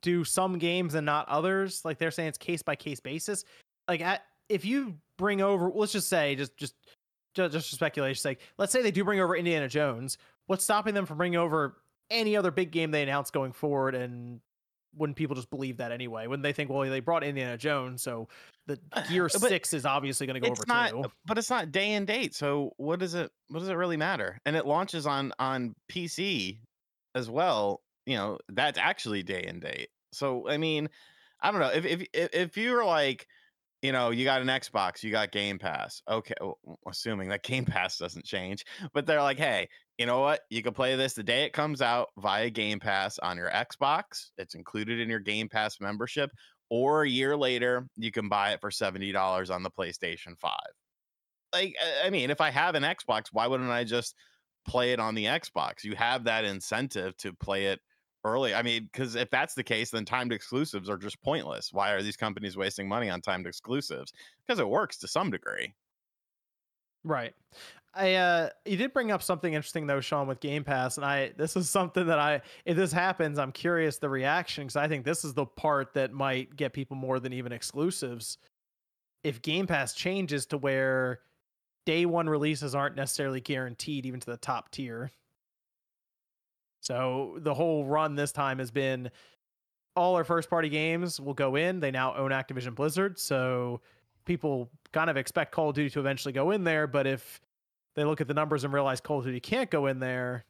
do 0.02 0.24
some 0.24 0.58
games 0.58 0.96
and 0.96 1.06
not 1.06 1.28
others. 1.30 1.84
Like 1.86 1.98
they're 1.98 2.12
saying 2.12 2.30
it's 2.30 2.38
case 2.38 2.62
by 2.62 2.76
case 2.76 3.00
basis. 3.00 3.46
Like 3.88 4.04
if 4.50 4.66
you 4.66 4.96
bring 5.18 5.42
over, 5.42 5.72
let's 5.74 5.92
just 5.92 6.10
say 6.10 6.36
just 6.36 6.56
just 6.58 6.76
just, 7.36 7.54
just 7.54 7.70
for 7.70 7.76
speculation 7.76 8.22
sake, 8.22 8.40
let's 8.58 8.72
say 8.72 8.82
they 8.82 8.92
do 8.92 9.04
bring 9.04 9.20
over 9.20 9.36
Indiana 9.36 9.68
Jones. 9.68 10.18
What's 10.48 10.64
stopping 10.64 10.94
them 10.94 11.06
from 11.06 11.18
bringing 11.18 11.40
over 11.40 11.78
any 12.10 12.38
other 12.38 12.52
big 12.52 12.72
game 12.72 12.92
they 12.92 13.04
announce 13.04 13.32
going 13.32 13.52
forward 13.52 13.96
and 13.96 14.40
wouldn't 14.98 15.18
people 15.18 15.36
just 15.36 15.50
believe 15.50 15.78
that 15.78 15.92
anyway? 15.92 16.28
Wouldn't 16.28 16.44
they 16.44 16.54
think, 16.54 16.70
well, 16.70 16.90
they 16.90 17.00
brought 17.00 17.24
Indiana 17.24 17.58
Jones, 17.58 18.02
so 18.02 18.28
the 18.68 18.80
uh, 18.94 19.02
Gear 19.08 19.30
Six 19.30 19.74
is 19.74 19.86
obviously 19.86 20.26
going 20.26 20.36
to 20.36 20.40
go 20.40 20.52
over 20.52 20.64
not, 20.68 20.92
too. 20.92 21.06
But 21.26 21.38
it's 21.38 21.50
not 21.50 21.72
day 21.72 21.94
and 21.94 22.08
date, 22.08 22.34
so 22.34 22.74
what 22.78 23.00
does 23.00 23.14
it? 23.14 23.32
What 23.50 23.60
does 23.60 23.70
it 23.70 23.74
really 23.74 23.98
matter? 23.98 24.40
And 24.46 24.56
it 24.56 24.66
launches 24.66 25.06
on 25.06 25.34
on 25.40 25.76
PC 25.92 26.60
as 27.14 27.30
well. 27.30 27.82
You 28.06 28.16
know, 28.16 28.38
that's 28.50 28.80
actually 28.80 29.24
day 29.24 29.44
and 29.44 29.62
date. 29.62 29.90
So 30.12 30.48
I 30.48 30.58
mean, 30.58 30.90
I 31.42 31.52
don't 31.52 31.60
know 31.60 31.72
if 31.74 31.86
if 31.86 32.08
if 32.14 32.58
you 32.58 32.72
were 32.72 32.86
like, 32.86 33.28
you 33.86 33.92
know, 33.92 34.10
you 34.10 34.26
got 34.26 34.42
an 34.42 34.48
Xbox, 34.48 35.04
you 35.04 35.12
got 35.12 35.32
Game 35.32 35.60
Pass. 35.60 36.02
Okay, 36.10 36.34
well, 36.42 36.58
assuming 36.90 37.30
that 37.30 37.44
Game 37.44 37.66
Pass 37.66 38.00
doesn't 38.00 38.26
change, 38.26 38.66
but 38.94 39.06
they're 39.06 39.22
like, 39.22 39.38
hey, 39.38 39.70
you 40.00 40.08
know 40.08 40.22
what? 40.22 40.42
You 40.50 40.64
can 40.64 40.74
play 40.74 40.96
this 40.96 41.14
the 41.14 41.24
day 41.24 41.44
it 41.44 41.54
comes 41.54 41.84
out 41.84 42.08
via 42.18 42.50
Game 42.50 42.80
Pass 42.80 43.20
on 43.20 43.38
your 43.38 43.52
Xbox. 43.52 44.32
It's 44.40 44.56
included 44.56 45.00
in 45.00 45.08
your 45.08 45.20
Game 45.20 45.48
Pass 45.48 45.80
membership. 45.80 46.32
Or 46.72 47.04
a 47.04 47.10
year 47.10 47.38
later, 47.38 47.88
you 47.96 48.12
can 48.12 48.28
buy 48.28 48.54
it 48.54 48.60
for 48.60 48.72
$70 48.72 49.54
on 49.54 49.62
the 49.62 49.70
PlayStation 49.70 50.36
5. 50.40 50.52
Like, 51.54 51.76
I 52.04 52.10
mean, 52.10 52.32
if 52.32 52.42
I 52.42 52.50
have 52.50 52.74
an 52.74 52.82
Xbox, 52.82 53.26
why 53.32 53.46
wouldn't 53.46 53.70
I 53.70 53.84
just 53.84 54.16
play 54.68 54.94
it 54.94 55.00
on 55.00 55.14
the 55.14 55.26
Xbox? 55.26 55.84
You 55.84 55.94
have 55.96 56.24
that 56.24 56.44
incentive 56.44 57.16
to 57.18 57.34
play 57.34 57.68
it 57.68 57.80
early. 58.26 58.54
I 58.54 58.62
mean, 58.62 58.90
because 58.92 59.16
if 59.16 59.30
that's 59.30 59.54
the 59.54 59.64
case, 59.64 59.92
then 59.92 60.04
timed 60.04 60.34
exclusives 60.34 60.90
are 60.90 60.98
just 60.98 61.22
pointless. 61.22 61.72
Why 61.72 61.92
are 61.92 62.02
these 62.02 62.18
companies 62.18 62.58
wasting 62.58 62.88
money 62.88 63.10
on 63.10 63.22
timed 63.22 63.48
exclusives? 63.48 64.12
Because 64.46 64.60
it 64.60 64.68
works 64.68 64.98
to 64.98 65.08
some 65.08 65.30
degree. 65.30 65.74
Right. 67.04 67.34
I 67.94 68.16
uh 68.16 68.50
you 68.66 68.76
did 68.76 68.92
bring 68.92 69.12
up 69.12 69.24
something 69.24 69.54
interesting 69.54 69.88
though, 69.88 70.02
Sean, 70.02 70.28
with 70.28 70.42
Game 70.42 70.66
Pass, 70.66 70.98
and 70.98 71.06
I 71.06 71.32
this 71.38 71.56
is 71.56 71.70
something 71.70 72.08
that 72.08 72.20
I 72.20 72.42
if 72.66 72.76
this 72.76 72.92
happens, 72.92 73.40
I'm 73.40 73.54
curious 73.54 73.98
the 73.98 74.10
reaction 74.10 74.66
because 74.66 74.76
I 74.76 74.88
think 74.88 75.06
this 75.06 75.24
is 75.24 75.34
the 75.34 75.46
part 75.46 75.94
that 75.94 76.12
might 76.12 76.56
get 76.56 76.74
people 76.74 76.98
more 76.98 77.20
than 77.20 77.32
even 77.32 77.54
exclusives. 77.54 78.38
If 79.24 79.42
Game 79.42 79.68
Pass 79.68 79.94
changes 79.94 80.46
to 80.48 80.58
where 80.58 81.20
day 81.86 82.06
one 82.06 82.28
releases 82.28 82.76
aren't 82.76 82.96
necessarily 82.96 83.40
guaranteed 83.40 84.06
even 84.06 84.20
to 84.20 84.32
the 84.32 84.38
top 84.38 84.72
tier. 84.72 85.12
So 86.86 87.38
the 87.40 87.54
whole 87.54 87.86
run 87.86 88.16
this 88.16 88.32
time 88.32 88.60
has 88.60 88.70
been 88.70 89.10
all 89.96 90.16
our 90.16 90.24
first 90.24 90.50
party 90.50 90.70
games 90.70 91.20
will 91.20 91.34
go 91.34 91.56
in. 91.56 91.80
They 91.80 91.90
now 91.92 92.16
own 92.16 92.32
Activision 92.32 92.76
Blizzard, 92.76 93.18
so 93.18 93.82
people 94.26 94.70
kind 94.92 95.10
of 95.10 95.18
expect 95.18 95.52
Call 95.52 95.70
of 95.70 95.76
Duty 95.76 95.90
to 95.92 96.00
eventually 96.00 96.32
go 96.32 96.52
in 96.52 96.64
there, 96.64 96.86
but 96.86 97.08
if 97.08 97.42
they 97.96 98.04
look 98.04 98.22
at 98.22 98.28
the 98.28 98.34
numbers 98.34 98.64
and 98.64 98.74
realize 98.74 99.02
Call 99.02 99.20
of 99.20 99.26
Duty 99.26 99.40
can't 99.40 99.72
go 99.72 99.88
in 99.88 100.00
there 100.00 100.46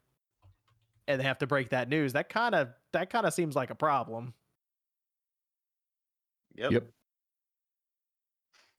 and 1.08 1.20
they 1.20 1.24
have 1.24 1.38
to 1.40 1.48
break 1.48 1.70
that 1.70 1.88
news, 1.88 2.14
that 2.14 2.28
kind 2.28 2.56
of 2.56 2.70
that 2.92 3.10
kind 3.10 3.26
of 3.26 3.34
seems 3.34 3.56
like 3.56 3.70
a 3.70 3.76
problem. 3.76 4.34
Yep. 6.56 6.72
Yep. 6.72 6.84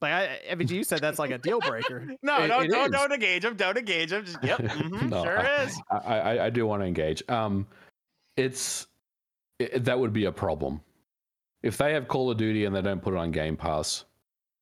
Like 0.03 0.13
I, 0.13 0.41
MVG, 0.51 0.71
you 0.71 0.85
said 0.85 1.01
that's 1.01 1.19
like 1.19 1.31
a 1.31 1.39
deal 1.39 1.61
breaker. 1.61 2.07
no, 2.23 2.43
It- 2.43 2.49
don't, 2.49 2.65
it 2.67 2.71
don't, 2.71 2.91
don't 2.93 3.13
engage 3.13 3.43
them. 3.43 3.57
Don't 3.57 3.79
engage 3.79 4.11
them. 4.11 4.25
Just, 4.25 4.39
yep. 4.43 4.59
mhm, 4.61 5.09
No, 5.09 5.25
sure 5.25 5.39
I- 5.41 5.63
is. 5.63 5.81
I, 5.91 5.97
I, 6.19 6.47
I 6.47 6.51
do 6.51 6.67
want 6.67 6.83
to 6.83 6.87
engage. 6.87 7.23
Um, 7.29 7.67
it's 8.37 8.87
it, 9.59 9.85
that 9.85 9.99
would 9.99 10.13
be 10.13 10.27
a 10.27 10.33
problem 10.33 10.81
if 11.63 11.79
they 11.79 11.93
have 11.95 12.09
Call 12.09 12.31
of 12.31 12.37
Duty 12.37 12.67
and 12.67 12.77
they 12.77 12.83
don't 12.83 13.01
put 13.03 13.15
it 13.15 13.17
on 13.17 13.31
Game 13.31 13.57
Pass. 13.57 14.05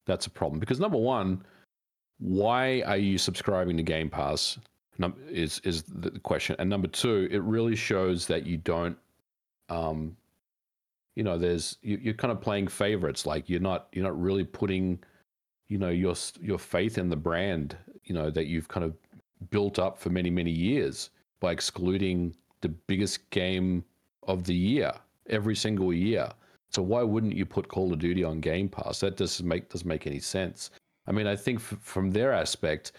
That's 0.06 0.26
a 0.26 0.30
problem 0.30 0.60
because 0.60 0.78
number 0.78 0.98
one, 0.98 1.44
why 2.18 2.82
are 2.82 2.96
you 2.96 3.18
subscribing 3.18 3.76
to 3.78 3.82
Game 3.82 4.08
Pass? 4.10 4.58
Num- 4.98 5.16
is 5.28 5.60
is 5.64 5.82
the 5.82 6.10
question, 6.20 6.54
and 6.60 6.70
number 6.70 6.86
two, 6.86 7.26
it 7.32 7.42
really 7.42 7.74
shows 7.74 8.28
that 8.28 8.46
you 8.46 8.58
don't, 8.58 8.96
um, 9.68 10.16
you 11.16 11.24
know, 11.24 11.36
there's 11.36 11.78
you, 11.82 11.98
you're 12.00 12.14
kind 12.14 12.30
of 12.30 12.40
playing 12.40 12.68
favorites. 12.68 13.26
Like 13.26 13.48
you're 13.50 13.58
not 13.58 13.88
you're 13.92 14.04
not 14.04 14.16
really 14.20 14.44
putting, 14.44 15.00
you 15.68 15.78
know, 15.78 15.90
your 15.90 16.14
your 16.40 16.58
faith 16.58 16.98
in 16.98 17.08
the 17.08 17.16
brand. 17.16 17.76
You 18.04 18.14
know 18.14 18.30
that 18.30 18.46
you've 18.46 18.68
kind 18.68 18.84
of 18.84 18.94
built 19.50 19.78
up 19.78 19.98
for 19.98 20.10
many 20.10 20.30
many 20.30 20.50
years 20.50 21.10
by 21.40 21.52
excluding 21.52 22.34
the 22.60 22.68
biggest 22.68 23.28
game 23.30 23.84
of 24.26 24.44
the 24.44 24.54
year 24.54 24.92
every 25.28 25.54
single 25.54 25.92
year. 25.92 26.30
So 26.70 26.82
why 26.82 27.02
wouldn't 27.02 27.36
you 27.36 27.46
put 27.46 27.68
Call 27.68 27.92
of 27.92 27.98
Duty 27.98 28.24
on 28.24 28.40
Game 28.40 28.68
Pass? 28.68 29.00
That 29.00 29.16
doesn't 29.16 29.46
make 29.46 29.68
doesn't 29.68 29.86
make 29.86 30.06
any 30.06 30.18
sense. 30.18 30.70
I 31.06 31.12
mean, 31.12 31.26
I 31.26 31.36
think 31.36 31.60
f- 31.60 31.78
from 31.80 32.10
their 32.10 32.32
aspect, 32.32 32.92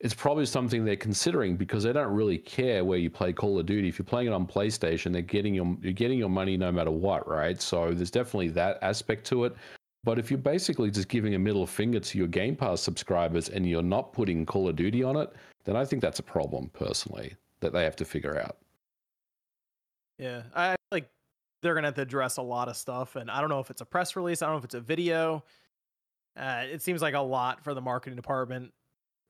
it's 0.00 0.14
probably 0.14 0.46
something 0.46 0.84
they're 0.84 0.96
considering 0.96 1.56
because 1.56 1.82
they 1.82 1.92
don't 1.92 2.12
really 2.12 2.38
care 2.38 2.84
where 2.84 2.98
you 2.98 3.10
play 3.10 3.32
Call 3.32 3.58
of 3.58 3.66
Duty. 3.66 3.88
If 3.88 3.98
you're 3.98 4.06
playing 4.06 4.28
it 4.28 4.32
on 4.32 4.46
PlayStation, 4.46 5.12
they're 5.12 5.22
getting 5.22 5.54
your 5.54 5.76
you're 5.80 5.92
getting 5.92 6.18
your 6.18 6.28
money 6.28 6.56
no 6.56 6.72
matter 6.72 6.90
what, 6.90 7.28
right? 7.28 7.60
So 7.60 7.92
there's 7.92 8.10
definitely 8.10 8.48
that 8.50 8.78
aspect 8.82 9.24
to 9.26 9.44
it. 9.44 9.56
But 10.08 10.18
if 10.18 10.30
you're 10.30 10.38
basically 10.38 10.90
just 10.90 11.08
giving 11.08 11.34
a 11.34 11.38
middle 11.38 11.66
finger 11.66 12.00
to 12.00 12.16
your 12.16 12.28
Game 12.28 12.56
Pass 12.56 12.80
subscribers 12.80 13.50
and 13.50 13.68
you're 13.68 13.82
not 13.82 14.14
putting 14.14 14.46
Call 14.46 14.66
of 14.66 14.74
Duty 14.74 15.02
on 15.02 15.16
it, 15.16 15.30
then 15.64 15.76
I 15.76 15.84
think 15.84 16.00
that's 16.00 16.18
a 16.18 16.22
problem 16.22 16.70
personally 16.72 17.36
that 17.60 17.74
they 17.74 17.84
have 17.84 17.94
to 17.96 18.06
figure 18.06 18.40
out. 18.40 18.56
Yeah, 20.16 20.44
I 20.56 20.76
like 20.90 21.10
they're 21.60 21.74
gonna 21.74 21.88
have 21.88 21.94
to 21.96 22.00
address 22.00 22.38
a 22.38 22.42
lot 22.42 22.68
of 22.68 22.76
stuff, 22.78 23.16
and 23.16 23.30
I 23.30 23.42
don't 23.42 23.50
know 23.50 23.60
if 23.60 23.70
it's 23.70 23.82
a 23.82 23.84
press 23.84 24.16
release. 24.16 24.40
I 24.40 24.46
don't 24.46 24.54
know 24.54 24.60
if 24.60 24.64
it's 24.64 24.74
a 24.76 24.80
video. 24.80 25.44
Uh, 26.34 26.64
it 26.72 26.80
seems 26.80 27.02
like 27.02 27.12
a 27.12 27.20
lot 27.20 27.62
for 27.62 27.74
the 27.74 27.82
marketing 27.82 28.16
department 28.16 28.72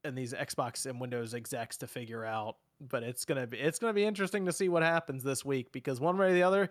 and 0.04 0.16
these 0.16 0.32
Xbox 0.32 0.86
and 0.86 1.00
Windows 1.00 1.34
execs 1.34 1.76
to 1.78 1.88
figure 1.88 2.24
out. 2.24 2.54
But 2.80 3.02
it's 3.02 3.24
gonna 3.24 3.48
be 3.48 3.58
it's 3.58 3.80
gonna 3.80 3.94
be 3.94 4.04
interesting 4.04 4.46
to 4.46 4.52
see 4.52 4.68
what 4.68 4.84
happens 4.84 5.24
this 5.24 5.44
week 5.44 5.72
because 5.72 5.98
one 5.98 6.16
way 6.16 6.28
or 6.28 6.34
the 6.34 6.44
other, 6.44 6.70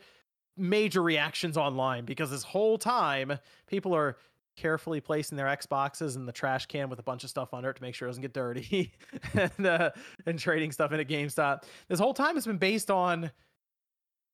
major 0.58 1.02
reactions 1.04 1.58
online 1.58 2.06
because 2.06 2.32
this 2.32 2.44
whole 2.44 2.78
time 2.78 3.38
people 3.68 3.96
are 3.96 4.18
carefully 4.56 5.00
placing 5.00 5.38
their 5.38 5.46
Xboxes 5.46 6.16
in 6.16 6.26
the 6.26 6.32
trash 6.32 6.66
can 6.66 6.90
with 6.90 7.00
a 7.00 7.04
bunch 7.04 7.24
of 7.24 7.30
stuff 7.30 7.54
under 7.54 7.70
it 7.70 7.76
to 7.76 7.82
make 7.82 7.94
sure 7.96 8.08
it 8.08 8.10
doesn't 8.10 8.22
get 8.22 8.34
dirty, 8.34 8.92
and 9.34 9.66
uh, 9.66 9.92
and 10.26 10.40
trading 10.40 10.72
stuff 10.72 10.92
into 10.92 11.06
GameStop. 11.06 11.64
This 11.88 12.00
whole 12.00 12.14
time 12.14 12.36
has 12.36 12.46
been 12.46 12.58
based 12.58 12.90
on 12.92 13.32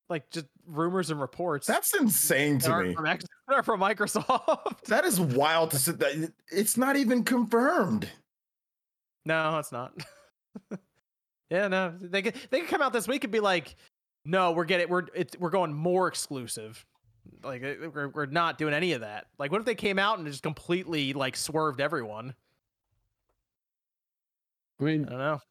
like 0.10 0.30
just 0.30 0.46
rumors 0.68 1.10
and 1.10 1.20
reports 1.20 1.66
That's 1.66 1.94
insane 1.96 2.58
that 2.60 2.68
to 2.68 2.84
me. 2.84 2.94
from, 2.94 3.06
X- 3.06 3.26
that 3.48 3.66
from 3.66 3.80
Microsoft. 3.80 4.76
That 4.88 5.06
is 5.06 5.20
wild 5.20 5.72
to 5.72 5.78
sit 5.78 6.00
that 6.00 6.32
it's 6.52 6.78
not 6.78 6.96
even 6.98 7.24
confirmed. 7.24 8.10
no, 9.26 9.58
it's 9.60 9.72
not. 9.72 9.94
yeah, 11.50 11.68
no, 11.68 11.94
they 12.00 12.22
could 12.22 12.36
they 12.50 12.60
could 12.62 12.70
come 12.70 12.82
out 12.82 12.94
this 12.94 13.08
week 13.08 13.24
and 13.24 13.32
be 13.32 13.40
like, 13.40 13.76
no, 14.26 14.52
we're 14.52 14.66
getting 14.66 14.90
we're 14.90 15.06
it's 15.14 15.38
we're 15.38 15.50
going 15.50 15.74
more 15.74 16.08
exclusive. 16.08 16.86
Like 17.44 17.62
we're 17.62 18.10
we're 18.10 18.26
not 18.26 18.58
doing 18.58 18.74
any 18.74 18.94
of 18.94 19.02
that. 19.02 19.28
Like, 19.38 19.52
what 19.52 19.60
if 19.60 19.66
they 19.66 19.76
came 19.76 20.00
out 20.00 20.18
and 20.20 20.28
just 20.28 20.44
completely 20.44 21.14
like 21.14 21.36
swerved 21.36 21.82
everyone? 21.82 22.36
I 24.80 24.84
mean, 24.84 25.06
I 25.06 25.10
don't 25.10 25.20
know. 25.20 25.42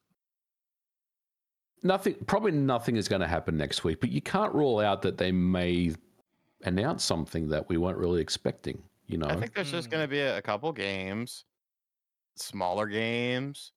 nothing 1.81 2.15
probably 2.27 2.51
nothing 2.51 2.95
is 2.97 3.07
going 3.07 3.21
to 3.21 3.27
happen 3.27 3.57
next 3.57 3.83
week 3.83 3.99
but 3.99 4.11
you 4.11 4.21
can't 4.21 4.53
rule 4.53 4.79
out 4.79 5.01
that 5.01 5.17
they 5.17 5.31
may 5.31 5.91
announce 6.63 7.03
something 7.03 7.47
that 7.49 7.67
we 7.67 7.77
weren't 7.77 7.97
really 7.97 8.21
expecting 8.21 8.81
you 9.07 9.17
know 9.17 9.27
I 9.27 9.35
think 9.35 9.53
there's 9.53 9.71
just 9.71 9.87
Mm. 9.87 9.91
going 9.91 10.03
to 10.03 10.07
be 10.07 10.19
a, 10.19 10.37
a 10.37 10.41
couple 10.41 10.71
games, 10.71 11.45
smaller 12.35 12.85
games, 12.87 13.71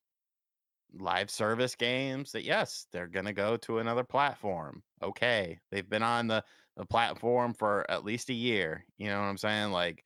live 0.93 1.29
service 1.29 1.75
games 1.75 2.31
that, 2.31 2.43
yes, 2.43 2.87
they're 2.91 3.07
going 3.07 3.25
to 3.25 3.33
go 3.33 3.57
to 3.57 3.79
another 3.79 4.03
platform. 4.03 4.81
Okay. 5.03 5.59
They've 5.71 5.87
been 5.89 6.03
on 6.03 6.27
the, 6.27 6.43
the 6.75 6.85
platform 6.85 7.53
for 7.53 7.89
at 7.89 8.03
least 8.05 8.29
a 8.29 8.33
year. 8.33 8.85
You 8.97 9.07
know 9.07 9.19
what 9.19 9.25
I'm 9.27 9.37
saying? 9.37 9.71
Like, 9.71 10.03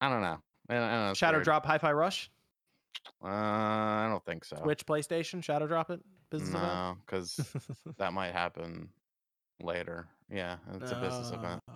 I 0.00 0.08
don't 0.08 0.22
know. 0.22 0.38
I 0.68 0.74
don't 0.74 0.90
know, 0.90 1.14
Shadow 1.14 1.36
weird. 1.38 1.44
Drop 1.44 1.64
Hi-Fi 1.66 1.92
Rush, 1.92 2.28
Uh, 3.22 3.28
I 3.28 4.08
don't 4.10 4.24
think 4.24 4.44
so. 4.44 4.56
Twitch, 4.56 4.84
PlayStation, 4.84 5.42
Shadow 5.42 5.66
Drop 5.68 5.90
it, 5.90 6.00
business 6.30 6.50
event. 6.50 6.64
no, 6.64 6.96
because 7.06 7.38
that 7.98 8.12
might 8.12 8.32
happen 8.32 8.88
later. 9.60 10.08
Yeah, 10.28 10.56
it's 10.74 10.90
a 10.90 10.96
business 10.96 11.30
event. 11.30 11.62
Uh, 11.68 11.74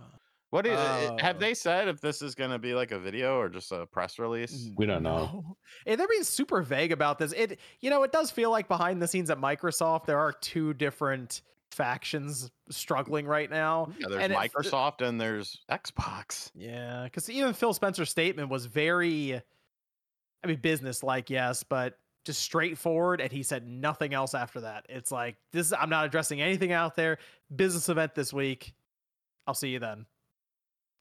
What 0.51 0.62
do 0.64 0.70
you, 0.70 0.76
uh, 0.76 1.16
have 1.20 1.37
Oh. 1.37 1.39
they 1.39 1.55
said 1.55 1.87
if 1.87 2.01
this 2.01 2.20
is 2.20 2.35
going 2.35 2.51
to 2.51 2.59
be 2.59 2.74
like 2.74 2.91
a 2.91 2.99
video 2.99 3.39
or 3.39 3.49
just 3.49 3.70
a 3.70 3.87
press 3.87 4.18
release? 4.18 4.70
We 4.76 4.87
don't 4.87 5.05
know. 5.05 5.16
No. 5.47 5.57
Eh, 5.87 5.95
they're 5.95 6.09
being 6.09 6.24
super 6.24 6.61
vague 6.62 6.91
about 6.91 7.20
this. 7.20 7.33
It, 7.33 7.61
you 7.78 7.91
know, 7.91 8.03
it 8.03 8.11
does 8.11 8.33
feel 8.33 8.51
like 8.51 8.66
behind 8.66 9.01
the 9.01 9.07
scenes 9.07 9.31
at 9.31 9.39
Microsoft, 9.39 10.07
there 10.07 10.18
are 10.18 10.33
two 10.33 10.74
different 10.74 11.43
factions 11.71 12.51
struggling 12.71 13.27
right 13.27 13.51
now. 13.51 13.89
Yeah, 13.99 14.07
there's 14.09 14.23
And 14.25 14.33
it- 14.33 14.37
uh, 14.37 14.41
Microsoft 14.43 15.01
and 15.03 15.21
there's 15.21 15.59
Xbox. 15.71 16.51
Yeah, 16.55 17.05
because 17.05 17.29
even 17.31 17.53
Phil 17.53 17.73
Spencer's 17.73 18.11
statement 18.11 18.49
was 18.49 18.66
very, 18.66 19.41
I 20.43 20.47
mean, 20.47 20.61
business 20.61 21.03
like, 21.03 21.31
yes, 21.31 21.62
but 21.62 21.99
just 22.25 22.43
straightforward. 22.43 23.21
And 23.21 23.33
he 23.33 23.43
said 23.43 23.66
nothing 23.66 24.12
else 24.14 24.35
after 24.35 24.61
that. 24.62 24.87
It's 24.89 25.11
like, 25.12 25.37
this, 25.53 25.73
I'm 25.73 25.91
not 25.91 26.07
addressing 26.07 26.41
anything 26.41 26.73
out 26.73 26.95
there. 26.97 27.18
Business 27.55 27.89
event 27.89 28.14
this 28.14 28.33
week. 28.33 28.75
I'll 29.47 29.55
see 29.55 29.68
you 29.71 29.79
then. 29.79 30.07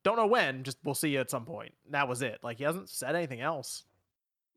Don't 0.04 0.16
know 0.16 0.28
when, 0.28 0.64
just 0.64 0.78
we'll 0.84 0.96
see 0.96 1.10
you 1.10 1.20
at 1.20 1.30
some 1.30 1.46
point. 1.46 1.74
That 1.90 2.08
was 2.08 2.22
it. 2.22 2.40
Like, 2.42 2.58
he 2.58 2.64
hasn't 2.64 2.90
said 2.90 3.16
anything 3.16 3.42
else. 3.42 3.84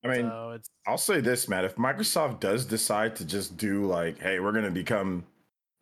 I 0.04 0.08
mean, 0.08 0.28
so 0.28 0.52
it's, 0.54 0.68
I'll 0.86 0.98
say 0.98 1.20
this, 1.20 1.48
man. 1.48 1.64
If 1.64 1.76
Microsoft 1.76 2.40
does 2.40 2.64
decide 2.64 3.14
to 3.16 3.24
just 3.24 3.56
do 3.56 3.86
like, 3.86 4.20
hey, 4.20 4.40
we're 4.40 4.50
gonna 4.52 4.70
become 4.70 5.24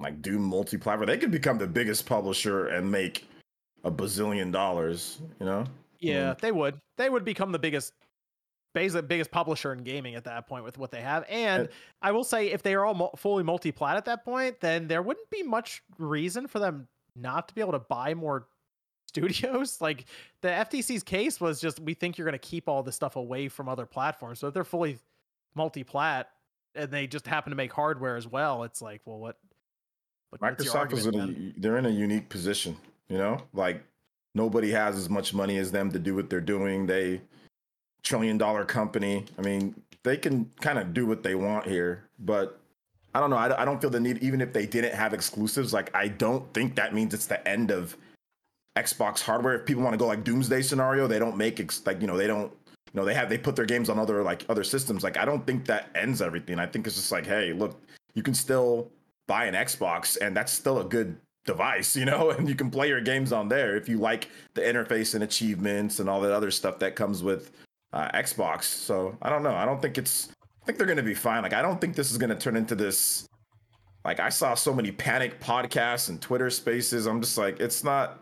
like 0.01 0.22
do 0.22 0.38
multi-platform, 0.38 1.07
they 1.07 1.18
could 1.18 1.30
become 1.30 1.59
the 1.59 1.66
biggest 1.66 2.07
publisher 2.07 2.68
and 2.68 2.90
make 2.90 3.28
a 3.84 3.90
bazillion 3.90 4.51
dollars. 4.51 5.18
You 5.38 5.46
know? 5.46 5.64
Yeah, 6.01 6.34
mm. 6.34 6.40
they 6.40 6.53
would. 6.53 6.80
They 6.96 7.11
would 7.11 7.24
become 7.24 7.53
the 7.53 7.59
biggest, 7.59 7.92
basically 8.74 9.03
biggest 9.03 9.30
publisher 9.30 9.72
in 9.72 9.82
gaming 9.82 10.14
at 10.14 10.24
that 10.24 10.46
point 10.46 10.64
with 10.64 10.78
what 10.78 10.90
they 10.90 11.03
have. 11.03 11.24
And 11.28 11.68
I 12.03 12.12
will 12.12 12.24
say, 12.24 12.51
if 12.51 12.62
they 12.62 12.74
are 12.74 12.84
all 12.84 13.14
fully 13.16 13.42
multi-plat 13.42 13.96
at 13.96 14.05
that 14.07 14.24
point, 14.24 14.61
then 14.61 14.88
there 14.88 15.03
wouldn't 15.03 15.30
be 15.30 15.42
much 15.42 15.82
reason 15.98 16.46
for 16.46 16.59
them 16.59 16.88
not 17.14 17.48
to 17.48 17.55
be 17.55 17.61
able 17.61 17.72
to 17.72 17.80
buy 17.80 18.14
more 18.14 18.46
studios. 19.07 19.80
Like 19.80 20.07
the 20.40 20.48
FTC's 20.48 21.03
case 21.03 21.40
was 21.40 21.61
just, 21.61 21.80
we 21.80 21.94
think 21.94 22.16
you're 22.16 22.26
going 22.26 22.32
to 22.32 22.38
keep 22.38 22.68
all 22.68 22.82
this 22.82 22.96
stuff 22.96 23.16
away 23.16 23.48
from 23.48 23.68
other 23.68 23.86
platforms. 23.86 24.38
So 24.38 24.48
if 24.48 24.55
they're 24.55 24.64
fully 24.64 24.98
multi-plat 25.55 26.30
and 26.74 26.90
they 26.90 27.07
just 27.07 27.26
happen 27.26 27.51
to 27.51 27.57
make 27.57 27.72
hardware 27.72 28.16
as 28.16 28.28
well, 28.28 28.62
it's 28.62 28.80
like, 28.80 29.01
well, 29.05 29.18
what? 29.18 29.36
Your 30.33 30.51
Microsoft 30.51 30.93
is 30.93 31.07
in 31.07 31.14
a 31.14 31.61
they're 31.61 31.78
in 31.78 31.87
a 31.87 31.91
unique 31.91 32.28
position. 32.28 32.76
You 33.09 33.18
know, 33.18 33.43
like 33.53 33.83
nobody 34.35 34.70
has 34.70 34.97
as 34.97 35.09
much 35.09 35.35
money 35.35 35.59
as 35.59 35.72
them 35.72 35.91
to 35.93 35.99
do 35.99 36.14
what 36.14 36.31
they're 36.31 36.41
doing. 36.41 36.87
They 36.87 37.20
trillion 38.03 38.39
dollar 38.39 38.64
company. 38.64 39.24
I 39.39 39.43
mean, 39.43 39.81
they 40.03 40.16
can 40.16 40.51
kind 40.61 40.78
of 40.78 40.95
do 40.95 41.07
what 41.07 41.22
they 41.22 41.35
want 41.35 41.66
here, 41.66 42.05
but 42.18 42.61
I 43.14 43.20
don't 43.20 43.31
know. 43.31 43.37
I, 43.37 43.62
I 43.62 43.64
don't 43.64 43.81
feel 43.81 43.91
the 43.91 44.01
need, 44.01 44.18
even 44.22 44.41
if 44.41 44.53
they 44.53 44.66
didn't 44.66 44.95
have 44.95 45.12
exclusives. 45.12 45.72
Like, 45.72 45.95
I 45.95 46.09
don't 46.09 46.53
think 46.55 46.76
that 46.76 46.95
means 46.95 47.12
it's 47.12 47.26
the 47.26 47.47
end 47.47 47.70
of 47.70 47.97
Xbox 48.76 49.20
hardware. 49.20 49.55
If 49.55 49.66
people 49.66 49.83
want 49.83 49.95
to 49.95 49.99
go 49.99 50.07
like 50.07 50.22
Doomsday 50.22 50.62
scenario, 50.62 51.07
they 51.07 51.18
don't 51.18 51.37
make 51.37 51.59
ex- 51.59 51.85
like 51.85 52.01
you 52.01 52.07
know 52.07 52.16
they 52.16 52.28
don't 52.28 52.53
you 52.93 53.01
know 53.01 53.05
they 53.05 53.14
have 53.14 53.28
they 53.28 53.39
put 53.39 53.57
their 53.57 53.66
games 53.66 53.89
on 53.89 53.99
other 53.99 54.22
like 54.22 54.45
other 54.49 54.64
systems. 54.64 55.03
Like, 55.03 55.18
I 55.18 55.24
don't 55.24 55.45
think 55.45 55.66
that 55.66 55.91
ends 55.95 56.22
everything. 56.22 56.61
I 56.61 56.66
think 56.66 56.87
it's 56.87 56.97
just 56.97 57.11
like, 57.11 57.26
hey, 57.26 57.53
look, 57.53 57.81
you 58.14 58.22
can 58.22 58.35
still 58.35 58.91
buy 59.31 59.45
an 59.45 59.55
Xbox, 59.55 60.18
and 60.20 60.37
that's 60.37 60.51
still 60.51 60.81
a 60.81 60.85
good 60.85 61.16
device, 61.47 61.95
you 62.01 62.05
know, 62.05 62.31
and 62.31 62.49
you 62.49 62.57
can 62.57 62.68
play 62.68 62.89
your 62.89 63.01
games 63.01 63.33
on 63.33 63.49
there 63.49 63.76
if 63.76 63.89
you 63.89 63.97
like 63.97 64.28
the 64.55 64.61
interface 64.61 65.14
and 65.14 65.22
achievements 65.22 66.01
and 66.01 66.11
all 66.11 66.20
that 66.20 66.33
other 66.33 66.51
stuff 66.51 66.81
that 66.81 66.97
comes 66.97 67.22
with 67.22 67.53
uh, 67.93 68.11
Xbox. 68.11 68.64
So 68.64 69.16
I 69.22 69.31
don't 69.31 69.45
know. 69.45 69.55
I 69.55 69.64
don't 69.64 69.81
think 69.81 69.97
it's. 69.99 70.31
I 70.62 70.66
think 70.66 70.76
they're 70.76 70.87
going 70.87 70.99
to 70.99 71.03
be 71.03 71.14
fine. 71.14 71.43
Like 71.43 71.55
I 71.55 71.62
don't 71.62 71.81
think 71.81 71.95
this 71.95 72.11
is 72.11 72.18
going 72.18 72.31
to 72.31 72.37
turn 72.37 72.57
into 72.57 72.74
this. 72.74 73.26
Like 74.05 74.18
I 74.18 74.31
saw 74.31 74.55
so 74.55 74.74
many 74.74 74.91
panic 74.91 75.41
podcasts 75.41 76.09
and 76.09 76.20
Twitter 76.20 76.51
Spaces. 76.51 77.07
I'm 77.07 77.20
just 77.20 77.39
like, 77.39 77.61
it's 77.61 77.85
not. 77.85 78.18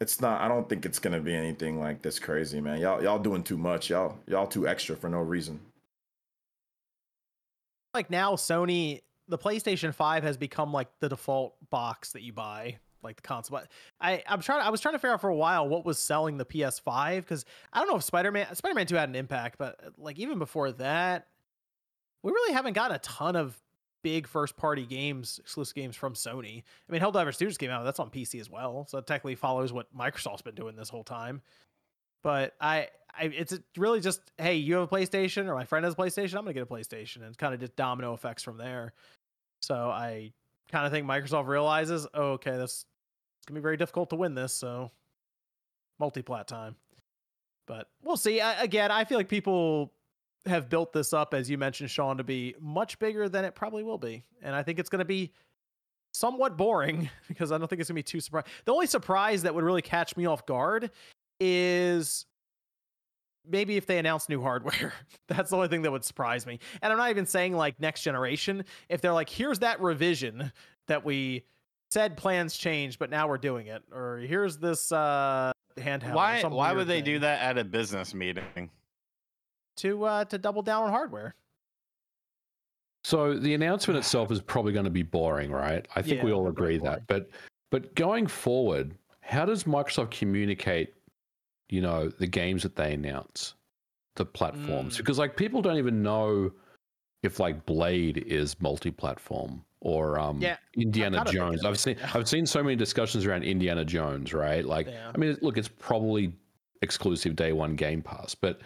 It's 0.00 0.20
not. 0.20 0.40
I 0.40 0.46
don't 0.46 0.68
think 0.68 0.86
it's 0.86 0.98
going 0.98 1.14
to 1.14 1.20
be 1.20 1.34
anything 1.34 1.80
like 1.80 2.02
this 2.02 2.18
crazy, 2.18 2.60
man. 2.60 2.80
Y'all, 2.80 3.02
y'all 3.02 3.18
doing 3.18 3.42
too 3.42 3.56
much. 3.56 3.90
Y'all, 3.90 4.16
y'all 4.26 4.46
too 4.46 4.68
extra 4.68 4.94
for 4.94 5.08
no 5.08 5.20
reason. 5.20 5.58
like 7.94 8.10
now 8.10 8.34
Sony 8.34 9.00
the 9.28 9.38
PlayStation 9.38 9.94
5 9.94 10.22
has 10.22 10.36
become 10.36 10.72
like 10.72 10.88
the 11.00 11.08
default 11.08 11.54
box 11.70 12.12
that 12.12 12.22
you 12.22 12.32
buy 12.32 12.78
like 13.02 13.16
the 13.16 13.22
console 13.22 13.58
but 13.58 13.70
I 14.00 14.22
I'm 14.26 14.40
trying 14.40 14.62
I 14.62 14.70
was 14.70 14.80
trying 14.80 14.94
to 14.94 14.98
figure 14.98 15.12
out 15.12 15.20
for 15.20 15.30
a 15.30 15.36
while 15.36 15.68
what 15.68 15.84
was 15.84 15.98
selling 15.98 16.38
the 16.38 16.44
PS5 16.44 17.26
cuz 17.26 17.44
I 17.72 17.78
don't 17.78 17.88
know 17.88 17.96
if 17.96 18.02
Spider-Man 18.02 18.54
Spider-Man 18.54 18.86
2 18.86 18.96
had 18.96 19.08
an 19.08 19.14
impact 19.14 19.58
but 19.58 19.78
like 19.96 20.18
even 20.18 20.38
before 20.38 20.72
that 20.72 21.28
we 22.22 22.32
really 22.32 22.52
haven't 22.52 22.72
got 22.72 22.92
a 22.92 22.98
ton 22.98 23.36
of 23.36 23.60
big 24.02 24.26
first 24.26 24.56
party 24.56 24.86
games 24.86 25.38
exclusive 25.38 25.74
games 25.74 25.94
from 25.94 26.14
Sony. 26.14 26.62
I 26.88 26.92
mean 26.92 27.00
Helldivers 27.00 27.34
Studios 27.34 27.58
came 27.58 27.70
out 27.70 27.84
that's 27.84 28.00
on 28.00 28.10
PC 28.10 28.40
as 28.40 28.50
well 28.50 28.86
so 28.88 28.98
it 28.98 29.06
technically 29.06 29.36
follows 29.36 29.72
what 29.72 29.94
Microsoft's 29.96 30.42
been 30.42 30.54
doing 30.54 30.74
this 30.74 30.88
whole 30.88 31.04
time. 31.04 31.42
But 32.22 32.54
I, 32.60 32.88
I 33.14 33.24
it's 33.26 33.56
really 33.76 34.00
just 34.00 34.20
hey, 34.36 34.56
you 34.56 34.74
have 34.74 34.82
a 34.82 34.88
PlayStation 34.88 35.46
or 35.46 35.54
my 35.54 35.64
friend 35.64 35.84
has 35.84 35.94
a 35.94 35.96
PlayStation, 35.96 36.34
I'm 36.34 36.42
gonna 36.42 36.54
get 36.54 36.62
a 36.64 36.66
PlayStation, 36.66 37.16
and 37.16 37.26
it's 37.26 37.36
kind 37.36 37.54
of 37.54 37.60
just 37.60 37.76
domino 37.76 38.14
effects 38.14 38.42
from 38.42 38.58
there. 38.58 38.94
So 39.66 39.90
I 39.90 40.32
kind 40.70 40.86
of 40.86 40.92
think 40.92 41.08
Microsoft 41.08 41.48
realizes, 41.48 42.06
oh, 42.14 42.32
okay, 42.32 42.52
this 42.52 42.84
it's 43.38 43.46
gonna 43.46 43.58
be 43.58 43.62
very 43.62 43.76
difficult 43.76 44.10
to 44.10 44.16
win 44.16 44.34
this, 44.34 44.52
so 44.52 44.92
multi-plat 45.98 46.46
time. 46.46 46.76
But 47.66 47.88
we'll 48.04 48.16
see. 48.16 48.40
I, 48.40 48.62
again, 48.62 48.92
I 48.92 49.04
feel 49.04 49.18
like 49.18 49.28
people 49.28 49.92
have 50.46 50.68
built 50.68 50.92
this 50.92 51.12
up, 51.12 51.34
as 51.34 51.50
you 51.50 51.58
mentioned, 51.58 51.90
Sean, 51.90 52.16
to 52.16 52.22
be 52.22 52.54
much 52.60 52.96
bigger 53.00 53.28
than 53.28 53.44
it 53.44 53.56
probably 53.56 53.82
will 53.82 53.98
be, 53.98 54.22
and 54.40 54.54
I 54.54 54.62
think 54.62 54.78
it's 54.78 54.88
gonna 54.88 55.04
be 55.04 55.32
somewhat 56.14 56.56
boring 56.56 57.10
because 57.28 57.50
I 57.50 57.58
don't 57.58 57.66
think 57.66 57.80
it's 57.80 57.90
gonna 57.90 57.96
be 57.96 58.04
too 58.04 58.20
surprising. 58.20 58.50
The 58.66 58.72
only 58.72 58.86
surprise 58.86 59.42
that 59.42 59.52
would 59.52 59.64
really 59.64 59.82
catch 59.82 60.16
me 60.16 60.26
off 60.26 60.46
guard 60.46 60.92
is 61.40 62.24
maybe 63.48 63.76
if 63.76 63.86
they 63.86 63.98
announce 63.98 64.28
new 64.28 64.42
hardware. 64.42 64.92
That's 65.28 65.50
the 65.50 65.56
only 65.56 65.68
thing 65.68 65.82
that 65.82 65.92
would 65.92 66.04
surprise 66.04 66.46
me. 66.46 66.58
And 66.82 66.92
I'm 66.92 66.98
not 66.98 67.10
even 67.10 67.26
saying 67.26 67.54
like 67.56 67.78
next 67.80 68.02
generation. 68.02 68.64
If 68.88 69.00
they're 69.00 69.12
like, 69.12 69.28
here's 69.28 69.58
that 69.60 69.80
revision 69.80 70.52
that 70.88 71.04
we 71.04 71.44
said 71.90 72.16
plans 72.16 72.56
changed, 72.56 72.98
but 72.98 73.10
now 73.10 73.28
we're 73.28 73.38
doing 73.38 73.68
it, 73.68 73.82
or 73.92 74.18
here's 74.18 74.58
this 74.58 74.92
uh 74.92 75.52
handheld. 75.76 76.14
Why? 76.14 76.40
some 76.40 76.52
Why 76.52 76.68
weird 76.68 76.78
would 76.78 76.88
they 76.88 76.98
thing 76.98 77.04
do 77.04 77.18
that 77.20 77.42
at 77.42 77.58
a 77.58 77.64
business 77.64 78.14
meeting? 78.14 78.70
to 79.76 80.04
uh 80.04 80.24
to 80.24 80.38
double 80.38 80.62
down 80.62 80.84
on 80.84 80.90
hardware? 80.90 81.34
So 83.04 83.38
the 83.38 83.54
announcement 83.54 83.98
itself 83.98 84.32
is 84.32 84.40
probably 84.40 84.72
going 84.72 84.84
to 84.84 84.90
be 84.90 85.04
boring, 85.04 85.52
right? 85.52 85.86
I 85.94 86.02
think 86.02 86.24
we 86.24 86.32
all 86.32 86.48
agree 86.48 86.78
that. 86.78 87.06
But 87.06 87.30
but 87.70 87.94
going 87.94 88.26
forward, 88.26 88.96
how 89.20 89.44
does 89.44 89.64
Microsoft 89.64 90.10
communicate, 90.10 90.94
you 91.68 91.80
know, 91.80 92.08
the 92.08 92.26
games 92.26 92.62
that 92.62 92.76
they 92.76 92.94
announce, 92.94 93.54
the 94.16 94.24
platforms? 94.24 94.94
Mm. 94.94 94.98
Because 94.98 95.18
like 95.18 95.36
people 95.36 95.62
don't 95.62 95.78
even 95.78 96.02
know 96.02 96.52
if 97.22 97.40
like 97.40 97.66
Blade 97.66 98.18
is 98.26 98.60
multi-platform 98.60 99.62
or 99.80 100.18
um 100.18 100.40
Yeah, 100.40 100.56
Indiana 100.74 101.24
Jones. 101.24 101.64
I've 101.64 101.78
seen 101.78 101.96
yeah. 101.98 102.10
I've 102.14 102.28
seen 102.28 102.46
so 102.46 102.62
many 102.62 102.76
discussions 102.76 103.26
around 103.26 103.42
Indiana 103.42 103.84
Jones, 103.84 104.32
right? 104.32 104.64
Like 104.64 104.86
Yeah. 104.86 105.12
I 105.14 105.18
mean, 105.18 105.36
look, 105.42 105.58
it's 105.58 105.68
probably 105.68 106.32
exclusive 106.82 107.36
day 107.36 107.52
one 107.52 107.76
Game 107.76 108.02
Pass, 108.02 108.34
but 108.34 108.60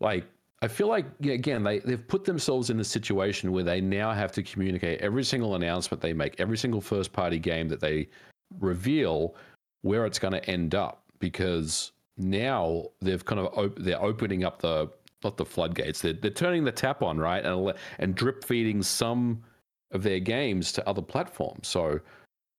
like 0.00 0.26
I 0.60 0.68
feel 0.68 0.88
like 0.88 1.06
again 1.22 1.62
they 1.62 1.78
they've 1.80 2.06
put 2.08 2.24
themselves 2.24 2.70
in 2.70 2.80
a 2.80 2.84
situation 2.84 3.52
where 3.52 3.64
they 3.64 3.80
now 3.80 4.12
have 4.12 4.32
to 4.32 4.42
communicate 4.42 5.00
every 5.00 5.24
single 5.24 5.54
announcement 5.54 6.00
they 6.00 6.12
make, 6.12 6.38
every 6.40 6.58
single 6.58 6.80
first 6.80 7.12
party 7.12 7.38
game 7.38 7.68
that 7.68 7.80
they 7.80 8.08
reveal, 8.58 9.36
where 9.82 10.04
it's 10.06 10.18
going 10.18 10.32
to 10.32 10.50
end 10.50 10.74
up 10.74 11.04
because 11.20 11.92
now 12.18 12.84
they've 13.00 13.24
kind 13.24 13.40
of 13.40 13.46
op- 13.56 13.78
they're 13.78 14.02
opening 14.02 14.44
up 14.44 14.60
the 14.60 14.90
not 15.24 15.36
the 15.36 15.44
floodgates 15.44 16.00
they're, 16.00 16.12
they're 16.12 16.30
turning 16.30 16.64
the 16.64 16.72
tap 16.72 17.02
on 17.02 17.18
right 17.18 17.44
and 17.44 17.74
and 17.98 18.14
drip 18.14 18.44
feeding 18.44 18.82
some 18.82 19.42
of 19.92 20.02
their 20.02 20.20
games 20.20 20.72
to 20.72 20.86
other 20.88 21.02
platforms 21.02 21.66
so 21.68 21.98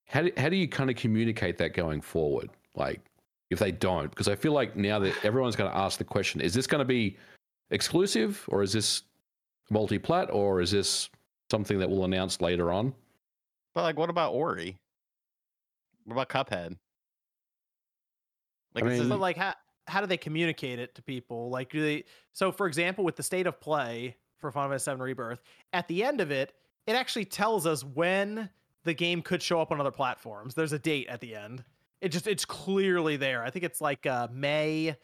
how 0.06 0.22
do, 0.22 0.32
how 0.36 0.48
do 0.48 0.56
you 0.56 0.66
kind 0.66 0.90
of 0.90 0.96
communicate 0.96 1.56
that 1.58 1.74
going 1.74 2.00
forward 2.00 2.50
like 2.74 3.00
if 3.50 3.58
they 3.58 3.70
don't 3.70 4.10
because 4.10 4.28
i 4.28 4.34
feel 4.34 4.52
like 4.52 4.76
now 4.76 4.98
that 4.98 5.14
everyone's 5.24 5.56
going 5.56 5.70
to 5.70 5.76
ask 5.76 5.98
the 5.98 6.04
question 6.04 6.40
is 6.40 6.52
this 6.52 6.66
going 6.66 6.80
to 6.80 6.84
be 6.84 7.16
exclusive 7.70 8.44
or 8.48 8.62
is 8.62 8.72
this 8.72 9.02
multi-plat 9.70 10.28
or 10.30 10.60
is 10.60 10.70
this 10.70 11.08
something 11.50 11.78
that 11.78 11.88
we'll 11.88 12.04
announce 12.04 12.40
later 12.40 12.72
on 12.72 12.92
But 13.74 13.82
like, 13.82 13.98
what 13.98 14.10
about 14.10 14.32
Ori? 14.32 14.76
What 16.04 16.14
about 16.14 16.28
Cuphead? 16.28 16.76
Like, 18.74 18.84
I 18.84 18.88
mean- 18.88 19.08
But 19.08 19.20
like 19.20 19.36
how 19.36 19.54
how 19.86 20.00
do 20.00 20.06
they 20.06 20.16
communicate 20.16 20.78
it 20.78 20.94
to 20.94 21.02
people? 21.02 21.50
Like 21.50 21.70
do 21.70 21.80
they 21.82 22.04
so 22.32 22.52
for 22.52 22.66
example 22.66 23.04
with 23.04 23.16
the 23.16 23.22
state 23.22 23.46
of 23.46 23.60
play 23.60 24.16
for 24.38 24.50
Final 24.52 24.70
Fantasy 24.70 24.90
VII 24.92 25.00
Rebirth, 25.02 25.40
at 25.72 25.86
the 25.88 26.02
end 26.04 26.20
of 26.20 26.30
it, 26.30 26.52
it 26.86 26.92
actually 26.94 27.24
tells 27.26 27.66
us 27.66 27.82
when 27.84 28.48
the 28.84 28.94
game 28.94 29.20
could 29.22 29.42
show 29.42 29.60
up 29.60 29.70
on 29.72 29.80
other 29.80 29.90
platforms. 29.90 30.54
There's 30.54 30.72
a 30.72 30.78
date 30.78 31.08
at 31.08 31.20
the 31.20 31.34
end. 31.34 31.64
It 32.00 32.08
just 32.10 32.26
it's 32.26 32.44
clearly 32.46 33.16
there. 33.16 33.44
I 33.44 33.50
think 33.50 33.64
it's 33.64 33.80
like 33.80 34.06
uh 34.06 34.28
May 34.32 34.96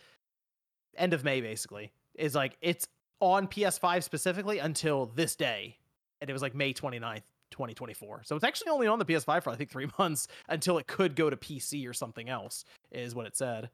end 0.96 1.12
of 1.12 1.24
May 1.24 1.40
basically 1.40 1.92
is 2.14 2.34
like 2.34 2.56
it's 2.62 2.86
on 3.20 3.48
PS5 3.48 4.02
specifically 4.02 4.58
until 4.58 5.06
this 5.06 5.36
day, 5.36 5.76
and 6.20 6.28
it 6.30 6.32
was 6.32 6.42
like 6.42 6.54
May 6.54 6.72
29th. 6.72 7.22
2024. 7.50 8.22
So 8.24 8.36
it's 8.36 8.44
actually 8.44 8.70
only 8.70 8.86
on 8.86 8.98
the 8.98 9.04
PS5 9.04 9.42
for 9.42 9.50
I 9.50 9.56
think 9.56 9.70
three 9.70 9.88
months 9.98 10.28
until 10.48 10.78
it 10.78 10.86
could 10.86 11.14
go 11.16 11.30
to 11.30 11.36
PC 11.36 11.88
or 11.88 11.92
something 11.92 12.28
else, 12.28 12.64
is 12.90 13.14
what 13.14 13.26
it 13.26 13.36
said. 13.36 13.70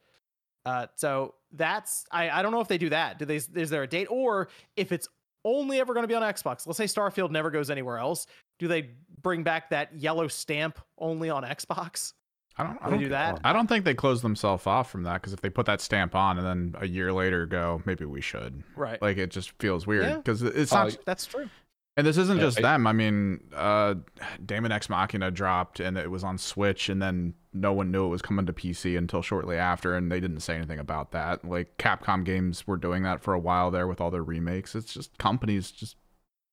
Uh, 0.65 0.87
so 0.95 1.35
that's 1.53 2.05
I, 2.13 2.31
I 2.31 2.43
don't 2.43 2.53
know 2.53 2.61
if 2.61 2.69
they 2.69 2.79
do 2.79 2.91
that. 2.91 3.19
Do 3.19 3.25
they 3.25 3.37
is 3.37 3.71
there 3.71 3.83
a 3.83 3.87
date 3.89 4.07
or 4.11 4.49
if 4.77 4.93
it's 4.93 5.09
only 5.45 5.81
ever 5.81 5.93
going 5.93 6.05
to 6.05 6.09
be 6.09 6.15
on 6.15 6.23
Xbox? 6.23 6.67
Let's 6.67 6.77
say 6.77 6.85
Starfield 6.85 7.31
never 7.33 7.51
goes 7.51 7.69
anywhere 7.71 7.99
else. 7.99 8.27
Do 8.61 8.69
they 8.69 8.91
bring 9.23 9.43
back 9.43 9.71
that 9.71 9.93
yellow 9.97 10.29
stamp 10.29 10.79
only 10.99 11.31
on 11.31 11.43
Xbox? 11.43 12.13
I 12.57 12.65
don't. 12.65 12.79
I 12.81 12.85
Do 12.85 12.85
they 12.85 12.91
don't 12.91 13.03
do 13.05 13.09
that? 13.09 13.41
I 13.45 13.53
don't 13.53 13.67
think 13.67 13.85
they 13.85 13.95
close 13.95 14.21
themselves 14.23 14.67
off 14.67 14.91
from 14.91 15.03
that 15.05 15.15
because 15.15 15.33
if 15.33 15.41
they 15.41 15.49
put 15.51 15.67
that 15.67 15.81
stamp 15.81 16.15
on 16.15 16.39
and 16.39 16.47
then 16.47 16.81
a 16.81 16.87
year 16.87 17.13
later 17.13 17.47
go, 17.47 17.83
maybe 17.87 18.05
we 18.05 18.21
should. 18.21 18.63
Right. 18.77 19.01
Like 19.03 19.17
it 19.17 19.31
just 19.31 19.51
feels 19.59 19.87
weird 19.87 20.05
Yeah. 20.05 20.17
because 20.19 20.43
it's 20.43 20.73
Oh, 20.73 20.85
not. 20.85 20.99
that's 21.07 21.27
true. 21.27 21.49
And 21.97 22.07
this 22.07 22.17
isn't 22.17 22.39
Yeah, 22.39 22.45
just 22.45 22.59
I- 22.59 22.63
them. 22.63 22.87
I 22.87 22.93
mean, 22.95 23.41
uh, 23.55 23.97
Daemon 24.45 24.73
X 24.73 24.89
Machina 24.89 25.31
dropped 25.31 25.79
and 25.79 25.99
it 25.99 26.11
was 26.11 26.25
on 26.25 26.39
Switch, 26.39 26.89
and 26.89 27.03
then 27.03 27.35
no 27.53 27.75
one 27.75 27.91
knew 27.91 28.07
it 28.07 28.09
was 28.09 28.23
coming 28.23 28.47
to 28.47 28.53
PC 28.55 28.97
until 28.97 29.21
shortly 29.21 29.57
after, 29.59 29.95
and 29.95 30.11
they 30.11 30.19
didn't 30.19 30.41
say 30.41 30.57
anything 30.57 30.79
about 30.79 31.11
that. 31.13 31.45
Like 31.45 31.77
Capcom 31.77 32.25
games 32.25 32.67
were 32.67 32.79
doing 32.79 33.03
that 33.03 33.21
for 33.21 33.35
a 33.35 33.39
while 33.39 33.71
there 33.71 33.87
with 33.87 34.01
all 34.01 34.11
their 34.11 34.23
remakes. 34.23 34.75
It's 34.75 34.95
just 34.95 35.19
companies 35.19 35.71
just 35.71 35.97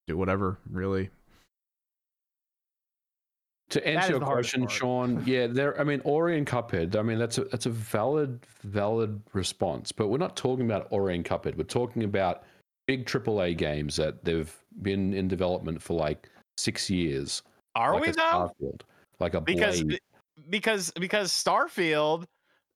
do 0.08 0.18
whatever, 0.18 0.60
really. 0.70 1.10
To 3.70 3.88
answer 3.88 4.14
your 4.14 4.20
question. 4.22 4.68
Sean, 4.68 5.24
yeah, 5.28 5.46
there. 5.48 5.80
I 5.80 5.84
mean, 5.84 6.02
Ori 6.04 6.38
and 6.38 6.46
Cuphead. 6.48 6.96
I 6.96 7.02
mean, 7.04 7.20
that's 7.20 7.38
a 7.38 7.44
that's 7.46 7.68
a 7.68 7.70
valid 7.70 8.46
valid 8.64 9.22
response. 9.34 9.92
But 9.92 10.08
we're 10.08 10.18
not 10.18 10.36
talking 10.36 10.66
about 10.66 10.88
Ori 10.90 11.16
and 11.16 11.24
Cuphead. 11.24 11.56
We're 11.56 11.64
talking 11.66 12.04
about 12.04 12.44
big 12.90 13.06
AAA 13.06 13.56
games 13.56 13.96
that 13.98 14.26
they've 14.26 14.52
been 14.82 15.14
in 15.14 15.28
development 15.28 15.80
for 15.80 15.94
like 15.94 16.28
six 16.58 16.90
years. 16.90 17.44
Are 17.76 17.94
like 17.94 18.02
we 18.02 18.12
though? 18.12 18.52
Starfield, 18.60 18.82
like 19.20 19.36
a 19.36 19.42
Because 19.42 19.84
Blade. 19.84 20.00
because 20.50 20.92
because 21.00 21.32
Starfield 21.32 22.26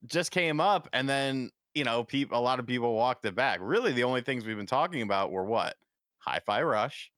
just 0.06 0.30
came 0.30 0.60
up 0.62 0.88
and 0.94 1.10
then 1.10 1.50
you 1.74 1.84
know 1.84 2.04
people 2.04 2.38
a 2.38 2.40
lot 2.40 2.60
of 2.60 2.68
people 2.68 2.94
walked 2.94 3.26
it 3.26 3.34
back. 3.34 3.58
Really, 3.60 3.92
the 3.92 4.04
only 4.04 4.22
things 4.22 4.46
we've 4.46 4.56
been 4.56 4.68
talking 4.68 5.02
about 5.02 5.32
were 5.32 5.46
what 5.46 5.78
Hi-Fi 6.20 6.62
Rush, 6.62 7.12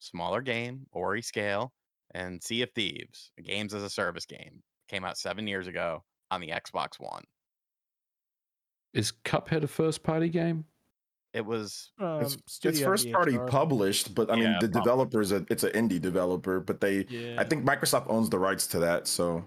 smaller 0.00 0.42
game, 0.42 0.84
Ori 0.92 1.22
Scale, 1.22 1.72
and 2.14 2.42
Sea 2.42 2.60
of 2.60 2.70
Thieves, 2.74 3.32
a 3.38 3.42
games 3.42 3.72
as 3.72 3.82
a 3.82 3.88
service 3.88 4.26
game. 4.26 4.62
Came 4.90 5.06
out 5.06 5.16
seven 5.16 5.46
years 5.46 5.66
ago 5.66 6.04
on 6.30 6.42
the 6.42 6.48
Xbox 6.48 7.00
One. 7.00 7.24
Is 8.92 9.14
Cuphead 9.24 9.62
a 9.62 9.66
first 9.66 10.02
party 10.02 10.28
game? 10.28 10.66
It 11.34 11.44
was 11.44 11.90
Um, 11.98 12.22
It's, 12.22 12.34
it's 12.34 12.54
Studio 12.54 12.86
first 12.86 13.10
party 13.10 13.36
published, 13.48 14.14
but 14.14 14.30
I 14.30 14.36
mean 14.36 14.44
Yeah, 14.44 14.58
the 14.60 14.68
developer 14.68 15.20
is 15.20 15.32
a 15.32 15.44
it's 15.50 15.64
an 15.64 15.72
indie 15.72 16.00
developer, 16.00 16.60
but 16.60 16.80
they 16.80 17.06
Yeah. 17.08 17.34
I 17.38 17.44
think 17.44 17.64
Microsoft 17.64 18.06
owns 18.08 18.30
the 18.30 18.38
rights 18.38 18.66
to 18.68 18.78
that, 18.78 19.08
so 19.08 19.44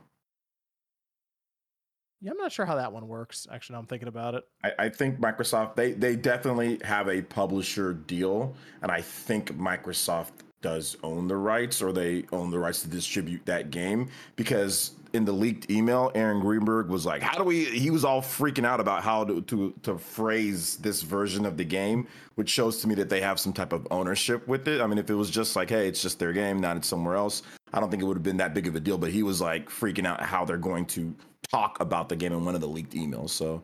yeah, 2.19 2.31
I'm 2.31 2.37
not 2.37 2.51
sure 2.51 2.65
how 2.65 2.75
that 2.75 2.91
one 2.91 3.07
works. 3.07 3.47
Actually, 3.51 3.75
now 3.75 3.79
I'm 3.79 3.85
thinking 3.85 4.07
about 4.07 4.33
it. 4.33 4.43
I, 4.63 4.73
I 4.79 4.89
think 4.89 5.19
Microsoft 5.19 5.75
they 5.75 5.93
they 5.93 6.15
definitely 6.15 6.79
have 6.83 7.07
a 7.07 7.21
publisher 7.21 7.93
deal, 7.93 8.55
and 8.81 8.91
I 8.91 9.01
think 9.01 9.51
Microsoft 9.57 10.31
does 10.61 10.97
own 11.03 11.27
the 11.27 11.37
rights 11.37 11.81
or 11.81 11.93
they 11.93 12.25
own 12.31 12.49
the 12.49 12.57
rights 12.59 12.81
to 12.81 12.87
distribute 12.89 13.45
that 13.45 13.69
game 13.69 14.09
because 14.35 14.91
in 15.17 15.25
the 15.25 15.33
leaked 15.33 15.69
email, 15.69 16.11
Aaron 16.15 16.39
Greenberg 16.39 16.87
was 16.87 17.05
like, 17.05 17.21
"How 17.21 17.37
do 17.37 17.43
we?" 17.43 17.65
He 17.65 17.89
was 17.89 18.05
all 18.05 18.21
freaking 18.21 18.65
out 18.65 18.79
about 18.79 19.03
how 19.03 19.25
to 19.25 19.41
to 19.41 19.73
to 19.81 19.97
phrase 19.97 20.77
this 20.77 21.01
version 21.01 21.45
of 21.45 21.57
the 21.57 21.65
game, 21.65 22.07
which 22.35 22.49
shows 22.49 22.79
to 22.81 22.87
me 22.87 22.95
that 22.95 23.09
they 23.09 23.19
have 23.19 23.39
some 23.39 23.51
type 23.51 23.73
of 23.73 23.85
ownership 23.91 24.47
with 24.47 24.67
it. 24.67 24.79
I 24.79 24.87
mean, 24.87 24.99
if 24.99 25.09
it 25.09 25.15
was 25.15 25.29
just 25.29 25.55
like, 25.55 25.69
"Hey, 25.69 25.87
it's 25.87 26.01
just 26.01 26.19
their 26.19 26.31
game, 26.31 26.61
not 26.61 26.77
it's 26.77 26.87
somewhere 26.87 27.15
else," 27.15 27.41
I 27.73 27.79
don't 27.79 27.89
think 27.89 28.01
it 28.03 28.05
would 28.05 28.17
have 28.17 28.23
been 28.23 28.37
that 28.37 28.53
big 28.53 28.67
of 28.67 28.75
a 28.75 28.79
deal. 28.79 28.97
But 28.97 29.11
he 29.11 29.23
was 29.23 29.41
like 29.41 29.69
freaking 29.69 30.05
out 30.05 30.21
how 30.21 30.45
they're 30.45 30.57
going 30.57 30.85
to 30.87 31.13
talk 31.51 31.79
about 31.81 32.07
the 32.07 32.15
game 32.15 32.31
in 32.31 32.45
one 32.45 32.55
of 32.55 32.61
the 32.61 32.67
leaked 32.67 32.93
emails. 32.93 33.31
So. 33.31 33.63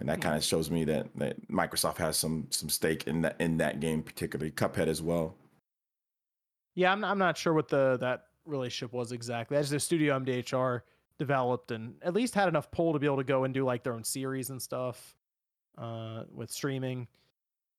And 0.00 0.08
that 0.08 0.18
hmm. 0.18 0.22
kind 0.22 0.36
of 0.36 0.44
shows 0.44 0.70
me 0.70 0.84
that, 0.84 1.08
that 1.16 1.48
Microsoft 1.50 1.96
has 1.96 2.16
some 2.16 2.46
some 2.50 2.68
stake 2.68 3.08
in 3.08 3.22
that 3.22 3.34
in 3.40 3.56
that 3.56 3.80
game, 3.80 4.00
particularly 4.00 4.52
Cuphead 4.52 4.86
as 4.86 5.02
well. 5.02 5.34
Yeah, 6.76 6.92
I'm 6.92 7.04
I'm 7.04 7.18
not 7.18 7.36
sure 7.36 7.52
what 7.52 7.68
the 7.68 7.96
that 8.00 8.27
relationship 8.48 8.92
was 8.92 9.12
exactly. 9.12 9.56
As 9.56 9.70
the 9.70 9.78
studio 9.80 10.18
MDHR 10.18 10.82
developed 11.18 11.70
and 11.70 11.94
at 12.02 12.14
least 12.14 12.34
had 12.34 12.48
enough 12.48 12.70
pull 12.70 12.92
to 12.92 12.98
be 12.98 13.06
able 13.06 13.16
to 13.16 13.24
go 13.24 13.44
and 13.44 13.52
do 13.52 13.64
like 13.64 13.82
their 13.82 13.92
own 13.92 14.04
series 14.04 14.50
and 14.50 14.60
stuff 14.60 15.16
uh, 15.76 16.22
with 16.32 16.50
streaming. 16.50 17.08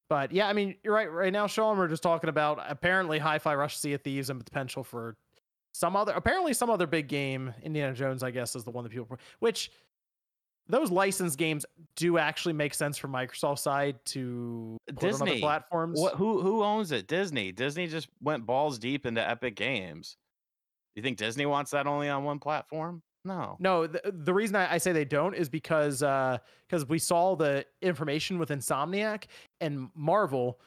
But 0.09 0.31
yeah, 0.31 0.47
I 0.47 0.53
mean, 0.53 0.75
you're 0.83 0.93
right. 0.93 1.11
Right 1.11 1.31
now, 1.31 1.47
Sean, 1.47 1.77
we're 1.77 1.87
just 1.87 2.03
talking 2.03 2.29
about 2.29 2.59
apparently 2.67 3.19
Hi-Fi 3.19 3.53
Rush, 3.55 3.77
Sea 3.77 3.93
of 3.93 4.01
Thieves, 4.01 4.29
and 4.29 4.43
potential 4.43 4.83
for 4.83 5.15
some 5.71 5.95
other, 5.95 6.13
apparently 6.13 6.53
some 6.53 6.69
other 6.69 6.87
big 6.87 7.07
game. 7.07 7.53
Indiana 7.61 7.93
Jones, 7.93 8.23
I 8.23 8.31
guess, 8.31 8.55
is 8.55 8.63
the 8.63 8.71
one 8.71 8.83
that 8.83 8.91
people, 8.91 9.19
which 9.39 9.71
those 10.67 10.91
licensed 10.91 11.37
games 11.37 11.65
do 11.95 12.17
actually 12.17 12.53
make 12.53 12.73
sense 12.73 12.97
for 12.97 13.07
Microsoft's 13.07 13.61
side 13.61 14.03
to 14.05 14.77
put 14.87 15.03
on 15.03 15.09
other 15.13 15.25
Disney. 15.25 15.41
platforms. 15.41 15.99
what 15.99 16.15
who 16.15 16.41
who 16.41 16.63
owns 16.63 16.91
it? 16.91 17.07
Disney. 17.07 17.51
Disney 17.51 17.87
just 17.87 18.07
went 18.21 18.45
balls 18.45 18.79
deep 18.79 19.05
into 19.05 19.27
Epic 19.27 19.55
Games. 19.55 20.17
You 20.95 21.03
think 21.03 21.17
Disney 21.17 21.45
wants 21.45 21.71
that 21.71 21.87
only 21.87 22.09
on 22.09 22.23
one 22.23 22.39
platform? 22.39 23.01
No. 23.25 23.57
No, 23.59 23.87
the, 23.87 24.05
uh, 24.07 24.11
the 24.13 24.33
reason 24.33 24.55
I, 24.55 24.73
I 24.73 24.77
say 24.77 24.91
they 24.91 25.05
don't 25.05 25.35
is 25.35 25.49
because 25.49 26.01
uh, 26.03 26.37
because 26.67 26.87
we 26.87 26.99
saw 26.99 27.35
the 27.35 27.65
information 27.81 28.39
with 28.39 28.49
Insomniac 28.49 29.25
and 29.61 29.89
Marvel 29.95 30.59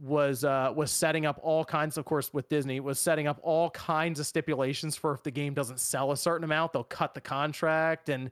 was 0.00 0.44
uh 0.44 0.72
was 0.74 0.90
setting 0.90 1.26
up 1.26 1.38
all 1.42 1.62
kinds 1.62 1.98
of 1.98 2.06
course 2.06 2.32
with 2.32 2.48
Disney 2.48 2.80
was 2.80 2.98
setting 2.98 3.26
up 3.26 3.38
all 3.42 3.68
kinds 3.70 4.18
of 4.18 4.26
stipulations 4.26 4.96
for 4.96 5.12
if 5.12 5.22
the 5.22 5.30
game 5.30 5.52
doesn't 5.52 5.78
sell 5.78 6.12
a 6.12 6.16
certain 6.16 6.42
amount 6.42 6.72
they'll 6.72 6.84
cut 6.84 7.12
the 7.12 7.20
contract 7.20 8.08
and 8.08 8.30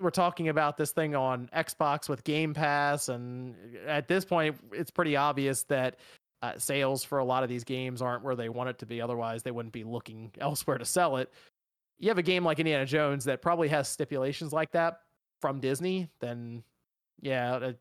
we're 0.00 0.10
talking 0.10 0.48
about 0.48 0.78
this 0.78 0.92
thing 0.92 1.14
on 1.14 1.50
Xbox 1.54 2.08
with 2.08 2.24
Game 2.24 2.54
Pass 2.54 3.10
and 3.10 3.54
uh, 3.86 3.90
at 3.90 4.08
this 4.08 4.24
point 4.24 4.56
it's 4.72 4.90
pretty 4.90 5.14
obvious 5.14 5.62
that 5.64 5.96
uh, 6.42 6.56
sales 6.58 7.02
for 7.04 7.18
a 7.18 7.24
lot 7.24 7.42
of 7.42 7.48
these 7.48 7.64
games 7.64 8.00
aren't 8.00 8.22
where 8.22 8.36
they 8.36 8.48
want 8.48 8.68
it 8.68 8.78
to 8.78 8.86
be 8.86 9.00
otherwise 9.00 9.42
they 9.42 9.50
wouldn't 9.50 9.72
be 9.72 9.84
looking 9.84 10.30
elsewhere 10.40 10.78
to 10.78 10.84
sell 10.84 11.16
it 11.16 11.32
you 11.98 12.08
have 12.08 12.18
a 12.18 12.22
game 12.22 12.44
like 12.44 12.58
Indiana 12.58 12.86
Jones 12.86 13.24
that 13.24 13.42
probably 13.42 13.68
has 13.68 13.88
stipulations 13.88 14.52
like 14.52 14.70
that 14.72 15.00
from 15.40 15.60
Disney, 15.60 16.08
then 16.20 16.62
yeah, 17.20 17.72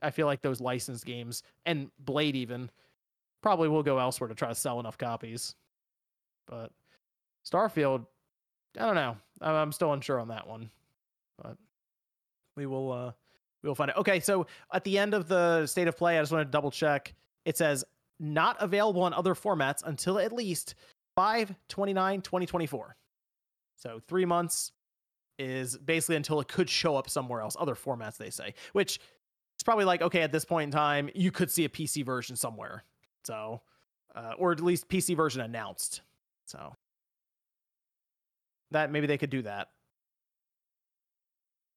I 0.00 0.10
feel 0.10 0.26
like 0.26 0.42
those 0.42 0.60
licensed 0.60 1.04
games 1.04 1.42
and 1.66 1.90
Blade 1.98 2.36
even 2.36 2.70
probably 3.42 3.68
will 3.68 3.82
go 3.82 3.98
elsewhere 3.98 4.28
to 4.28 4.34
try 4.34 4.48
to 4.48 4.54
sell 4.54 4.80
enough 4.80 4.98
copies. 4.98 5.54
But 6.46 6.70
Starfield, 7.44 8.06
I 8.78 8.86
don't 8.86 8.94
know. 8.94 9.16
I'm 9.40 9.54
I'm 9.54 9.72
still 9.72 9.92
unsure 9.92 10.20
on 10.20 10.28
that 10.28 10.46
one. 10.46 10.70
But 11.42 11.56
we 12.56 12.66
will 12.66 12.92
uh 12.92 13.12
we 13.62 13.68
will 13.68 13.74
find 13.74 13.90
it. 13.90 13.96
Okay, 13.96 14.20
so 14.20 14.46
at 14.72 14.84
the 14.84 14.98
end 14.98 15.14
of 15.14 15.26
the 15.26 15.66
state 15.66 15.88
of 15.88 15.96
play, 15.96 16.18
I 16.18 16.22
just 16.22 16.32
want 16.32 16.46
to 16.46 16.50
double 16.50 16.70
check. 16.70 17.14
It 17.44 17.56
says 17.56 17.84
not 18.20 18.56
available 18.60 19.02
on 19.02 19.12
other 19.12 19.34
formats 19.34 19.82
until 19.84 20.18
at 20.18 20.32
least 20.32 20.74
5 21.16 21.54
29 21.68 22.22
2024. 22.22 22.96
So 23.76 24.00
three 24.06 24.24
months 24.24 24.72
is 25.38 25.76
basically 25.76 26.16
until 26.16 26.40
it 26.40 26.48
could 26.48 26.70
show 26.70 26.96
up 26.96 27.10
somewhere 27.10 27.40
else, 27.40 27.56
other 27.58 27.74
formats 27.74 28.16
they 28.16 28.30
say, 28.30 28.54
which 28.72 28.98
it's 29.54 29.62
probably 29.62 29.84
like, 29.84 30.02
okay, 30.02 30.22
at 30.22 30.32
this 30.32 30.44
point 30.44 30.68
in 30.68 30.70
time, 30.70 31.10
you 31.14 31.30
could 31.30 31.50
see 31.50 31.64
a 31.64 31.68
PC 31.68 32.04
version 32.04 32.36
somewhere. 32.36 32.84
So, 33.24 33.62
uh, 34.14 34.32
or 34.38 34.52
at 34.52 34.60
least 34.60 34.88
PC 34.88 35.16
version 35.16 35.40
announced. 35.40 36.02
So 36.46 36.74
that 38.70 38.90
maybe 38.90 39.06
they 39.06 39.18
could 39.18 39.30
do 39.30 39.42
that. 39.42 39.68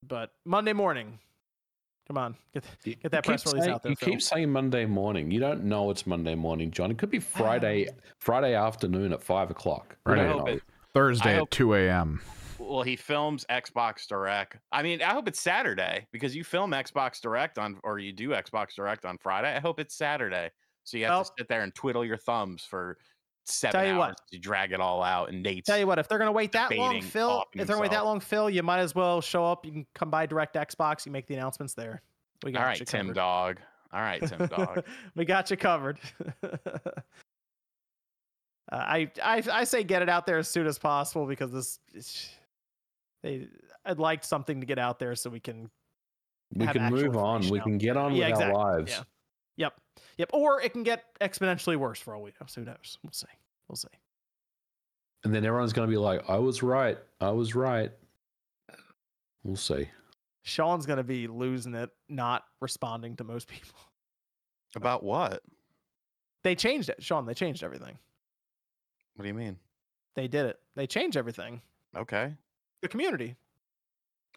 But 0.07 0.31
Monday 0.45 0.73
morning, 0.73 1.19
come 2.07 2.17
on, 2.17 2.35
get, 2.53 2.63
You- 2.83 2.95
get 2.95 3.11
that 3.11 3.25
you 3.25 3.29
press 3.29 3.45
release 3.45 3.63
saying- 3.63 3.73
out 3.75 3.83
there. 3.83 3.89
You 3.91 3.95
Phil. 3.95 4.09
keep 4.09 4.21
saying 4.21 4.51
Monday 4.51 4.85
morning. 4.85 5.29
You 5.31 5.39
don't 5.39 5.65
know 5.65 5.89
it's 5.91 6.07
Monday 6.07 6.35
morning, 6.35 6.71
John. 6.71 6.89
It 6.91 6.97
could 6.97 7.09
be 7.09 7.19
Friday, 7.19 7.89
Friday 8.19 8.53
afternoon 8.55 9.13
at 9.13 9.21
five 9.21 9.51
o'clock. 9.51 9.97
We 10.05 10.13
Right. 10.13 10.19
don't 10.19 10.25
I 10.25 10.31
hope 10.33 10.47
know. 10.47 10.53
it- 10.53 10.63
Thursday 10.93 11.29
I 11.31 11.33
at 11.33 11.39
hope- 11.39 11.49
2 11.51 11.73
a.m. 11.75 12.21
Well, 12.59 12.81
he 12.81 12.95
films 12.95 13.45
Xbox 13.49 14.07
Direct. 14.07 14.57
I 14.71 14.81
mean, 14.83 15.01
I 15.01 15.13
hope 15.13 15.27
it's 15.27 15.39
Saturday 15.39 16.07
because 16.11 16.35
you 16.35 16.43
film 16.43 16.71
Xbox 16.71 17.21
Direct 17.21 17.59
on, 17.59 17.79
or 17.83 17.99
you 17.99 18.11
do 18.11 18.29
Xbox 18.29 18.73
Direct 18.75 19.05
on 19.05 19.17
Friday. 19.19 19.55
I 19.55 19.59
hope 19.59 19.79
it's 19.79 19.95
Saturday, 19.95 20.49
so 20.83 20.97
you 20.97 21.03
have 21.05 21.11
Well- 21.11 21.23
to 21.25 21.31
sit 21.37 21.47
there 21.49 21.61
and 21.61 21.73
twiddle 21.75 22.03
your 22.03 22.17
thumbs 22.17 22.63
for 22.65 22.97
seven 23.49 23.79
Tell 23.79 23.87
you 23.87 23.93
hours 24.01 24.09
what. 24.09 24.21
to 24.31 24.39
drag 24.39 24.71
it 24.71 24.79
all 24.79 25.03
out. 25.03 25.29
And 25.29 25.41
Nate's 25.43 25.67
Tell 25.67 25.77
you 25.77 25.87
what, 25.87 25.99
if 25.99 26.07
they're 26.07 26.17
gonna 26.19 26.31
wait 26.31 26.51
that 26.53 26.71
long, 26.75 27.01
Phil, 27.01 27.43
if 27.53 27.67
they're 27.67 27.75
gonna 27.75 27.81
wait 27.81 27.91
that 27.91 28.05
long, 28.05 28.19
Phil, 28.19 28.49
you 28.49 28.63
might 28.63 28.79
as 28.79 28.93
well 28.95 29.21
show 29.21 29.45
up. 29.45 29.65
You 29.65 29.71
can 29.71 29.85
come 29.95 30.09
by 30.09 30.25
Direct 30.25 30.55
Xbox. 30.55 31.05
You 31.05 31.11
make 31.11 31.27
the 31.27 31.35
announcements 31.35 31.73
there. 31.73 32.01
We 32.43 32.51
got 32.51 32.59
all 32.61 32.65
right, 32.67 32.79
you 32.79 32.85
Tim 32.85 33.07
covered. 33.07 33.15
Dog. 33.15 33.59
All 33.93 34.01
right, 34.01 34.21
Tim 34.21 34.47
Dog. 34.47 34.83
we 35.15 35.25
got 35.25 35.49
you 35.49 35.57
covered. 35.57 35.99
uh, 36.43 36.49
I, 38.69 39.09
I 39.23 39.43
I 39.51 39.63
say 39.63 39.83
get 39.83 40.01
it 40.01 40.09
out 40.09 40.25
there 40.25 40.37
as 40.37 40.47
soon 40.47 40.67
as 40.67 40.77
possible 40.77 41.25
because 41.25 41.51
this 41.51 41.79
they 43.23 43.47
I'd 43.85 43.99
like 43.99 44.23
something 44.23 44.59
to 44.59 44.65
get 44.65 44.77
out 44.77 44.99
there 44.99 45.15
so 45.15 45.29
we 45.29 45.39
can 45.39 45.69
We 46.53 46.67
can 46.67 46.91
move 46.91 47.15
on. 47.17 47.47
We 47.49 47.59
can 47.59 47.77
get 47.77 47.93
there. 47.93 48.03
on 48.03 48.13
Yeah, 48.13 48.25
with 48.25 48.33
exactly. 48.33 48.55
our 48.59 48.75
lives. 48.77 48.91
Yeah. 48.91 49.03
Yep. 50.17 50.29
Yep. 50.33 50.41
Or 50.41 50.61
it 50.61 50.73
can 50.73 50.83
get 50.83 51.05
exponentially 51.19 51.75
worse 51.75 51.99
for 51.99 52.15
all 52.15 52.21
we 52.23 52.31
know. 52.39 52.47
So 52.47 52.61
who 52.61 52.65
knows? 52.65 52.97
We'll 53.03 53.13
see. 53.13 53.27
We'll 53.67 53.75
see. 53.75 53.87
And 55.23 55.33
then 55.33 55.45
everyone's 55.45 55.73
going 55.73 55.87
to 55.87 55.91
be 55.91 55.97
like, 55.97 56.29
I 56.29 56.37
was 56.37 56.63
right. 56.63 56.97
I 57.19 57.31
was 57.31 57.55
right. 57.55 57.91
We'll 59.43 59.55
see. 59.55 59.87
Sean's 60.47 60.85
gonna 60.85 61.03
be 61.03 61.27
losing 61.27 61.75
it, 61.75 61.89
not 62.07 62.45
responding 62.61 63.17
to 63.17 63.25
most 63.25 63.47
people. 63.49 63.77
About 64.75 65.03
what? 65.03 65.41
They 66.43 66.55
changed 66.55 66.89
it, 66.89 67.03
Sean. 67.03 67.25
They 67.25 67.33
changed 67.33 67.63
everything. 67.63 67.97
What 69.15 69.23
do 69.23 69.27
you 69.27 69.33
mean? 69.33 69.57
They 70.15 70.27
did 70.27 70.45
it. 70.45 70.59
They 70.75 70.87
changed 70.87 71.17
everything. 71.17 71.61
Okay. 71.95 72.33
The 72.81 72.87
community. 72.87 73.35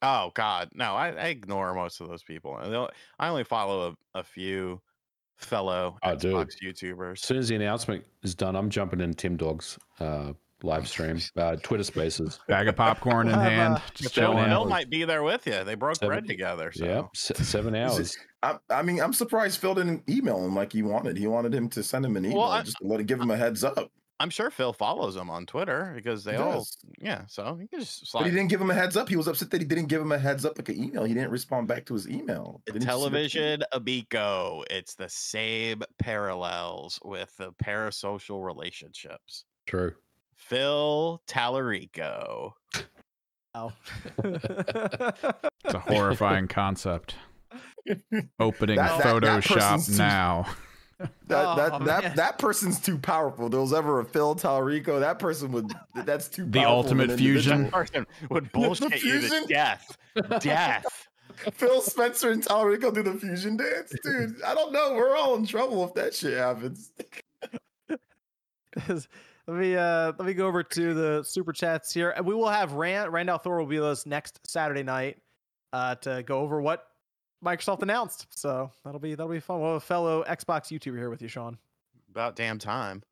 Oh 0.03 0.33
God, 0.35 0.71
no! 0.75 0.95
I, 0.95 1.09
I 1.11 1.27
ignore 1.27 1.75
most 1.75 2.01
of 2.01 2.09
those 2.09 2.23
people. 2.23 2.55
I 2.55 2.89
I 3.25 3.29
only 3.29 3.45
follow 3.45 3.97
a, 4.15 4.19
a 4.21 4.25
few 4.25 4.81
fellow 5.45 5.97
Oh, 6.03 6.15
dude. 6.15 6.35
Xbox 6.35 6.49
As 6.49 6.57
YouTubers. 6.63 7.19
soon 7.19 7.37
as 7.39 7.49
the 7.49 7.57
announcement 7.57 8.05
is 8.23 8.35
done, 8.35 8.57
I'm 8.57 8.71
jumping 8.71 9.01
in 9.01 9.15
Tim 9.15 9.37
Dog's 9.37 9.79
uh, 9.99 10.33
live 10.63 10.87
stream, 10.89 11.19
uh, 11.37 11.57
Twitter 11.57 11.85
Spaces. 11.85 12.39
Bag 12.49 12.69
of 12.69 12.77
popcorn 12.77 13.29
in 13.29 13.35
hand, 13.39 13.75
uh, 13.75 13.81
just 13.95 14.15
Phil, 14.15 14.33
chilling. 14.33 14.45
Phil 14.47 14.65
might 14.67 14.91
be 14.91 15.05
there 15.05 15.23
with 15.23 15.47
you. 15.47 15.65
They 15.65 15.75
broke 15.75 15.97
Seven- 15.97 16.09
bread 16.09 16.27
together. 16.27 16.71
So. 16.73 16.85
Yep, 16.85 17.07
se- 17.15 17.35
seven 17.45 17.75
hours. 17.75 18.17
I, 18.43 18.57
I 18.71 18.83
mean, 18.83 19.01
I'm 19.01 19.13
surprised 19.13 19.61
Phil 19.61 19.75
didn't 19.75 20.09
email 20.09 20.45
him 20.45 20.55
like 20.55 20.73
he 20.73 20.83
wanted. 20.83 21.17
He 21.17 21.27
wanted 21.27 21.55
him 21.55 21.69
to 21.71 21.83
send 21.83 22.05
him 22.07 22.17
an 22.17 22.25
email 22.25 22.39
Well, 22.39 22.49
I- 22.49 22.63
just 22.63 22.77
to 22.79 22.87
let 22.87 23.05
give 23.07 23.21
him 23.21 23.31
a 23.31 23.37
heads 23.37 23.65
up. 23.65 23.91
I'm 24.21 24.31
sure 24.31 24.51
Phil 24.51 24.73
follows 24.75 25.17
him 25.17 25.31
on 25.31 25.47
Twitter 25.47 25.93
because 25.97 26.23
they 26.25 26.37
all, 26.37 26.67
yeah. 27.01 27.23
So 27.27 27.57
he 27.61 27.67
can 27.67 27.81
just 27.81 28.13
But 28.13 28.25
he 28.27 28.31
didn't 28.31 28.49
give 28.49 28.61
him 28.61 28.71
a 28.71 28.75
heads 28.75 28.97
up. 28.97 29.09
He 29.09 29.17
was 29.17 29.27
upset 29.27 29.51
that 29.51 29.61
he 29.61 29.67
didn't 29.67 29.87
give 29.87 30.01
him 30.03 30.13
a 30.13 30.19
heads 30.19 30.45
up 30.45 30.59
like 30.59 30.69
an 30.69 30.77
email. 30.85 31.05
He 31.05 31.15
didn't 31.15 31.31
respond 31.31 31.67
back 31.69 31.87
to 31.87 31.95
his 31.95 32.07
email. 32.09 32.61
Didn't 32.67 32.81
the? 32.81 32.87
Television 32.87 33.65
Abiko. 33.73 34.63
It's 34.71 34.95
the 34.95 35.09
same 35.09 35.83
parallels 35.99 37.01
with 37.03 37.35
the 37.39 37.53
parasocial 37.55 38.45
relationships. 38.45 39.45
True. 39.67 39.95
Phil 40.37 41.23
Tallarico. 41.27 42.53
Oh. 43.55 43.73
It's 44.23 45.75
a 45.75 45.79
horrifying 45.79 46.47
concept. 46.47 47.15
Opening 48.39 48.77
That- 48.77 49.03
that- 49.03 49.21
that 49.23 49.43
Photoshop 49.45 49.87
too- 49.87 49.97
now. 49.97 50.47
That 51.01 51.57
that 51.57 51.73
Oh, 51.73 51.85
that, 51.85 52.03
man. 52.03 52.17
that 52.17 52.39
person's 52.39 52.79
too 52.81 52.99
powerful. 52.99 53.49
There 53.49 53.61
was 53.61 53.73
ever 53.73 54.01
a 54.01 54.05
Phil 54.05 54.35
Tallarico, 54.37 55.01
that 55.01 55.19
person 55.19 55.51
would. 55.53 55.73
That's 55.95 56.29
too. 56.29 56.45
The 56.45 56.61
powerful 56.61 56.77
ultimate 56.77 57.13
fusion. 57.19 57.53
individual. 57.53 57.71
Person 57.83 58.07
would 58.31 58.53
bullshit 58.53 58.91
you 59.03 59.21
to 59.21 59.21
fusion? 59.21 59.47
death. 59.49 59.97
Death. 60.41 60.85
Phil 61.55 61.81
Spencer 61.81 62.33
and 62.33 62.45
Tallarico 62.45 62.93
do 62.93 63.03
the 63.03 63.15
fusion 63.15 63.57
dance, 63.57 63.95
dude. 64.03 64.43
I 64.43 64.55
don't 64.55 64.73
know. 64.73 64.93
We're 64.95 65.17
all 65.17 65.37
in 65.37 65.47
trouble 65.47 65.83
if 65.85 65.95
that 65.95 66.15
shit 66.15 66.37
happens. 66.37 66.93
let 68.89 69.07
me 69.49 69.75
uh 69.77 70.13
let 70.19 70.21
me 70.27 70.35
go 70.35 70.47
over 70.47 70.63
to 70.63 70.95
the 70.95 71.23
super 71.23 71.53
chats 71.53 71.93
here. 71.95 72.11
And 72.11 72.27
we 72.27 72.35
will 72.35 72.49
have 72.49 72.73
Rand 72.75 73.13
Randall 73.13 73.39
Thor 73.39 73.59
will 73.59 73.67
be 73.67 73.79
with 73.79 73.89
us 73.89 74.07
next 74.07 74.41
Saturday 74.47 74.83
night 74.83 75.19
uh 75.73 75.95
to 75.97 76.23
go 76.27 76.41
over 76.41 76.61
what 76.61 76.87
Microsoft 77.45 77.83
announced. 77.83 78.27
So 78.31 78.71
that'll 78.85 79.01
be 79.01 79.15
that'll 79.15 79.33
be 79.33 79.41
fun. 79.41 79.61
We'll 79.61 79.77
a 79.77 79.81
fellow 79.81 80.25
Xbox 80.25 80.71
YouTuber 80.77 80.97
here 80.97 81.11
with 81.11 81.23
you, 81.23 81.29
Sean. 81.29 81.59
About 82.11 82.37
damn 82.37 82.59
time. 82.59 83.03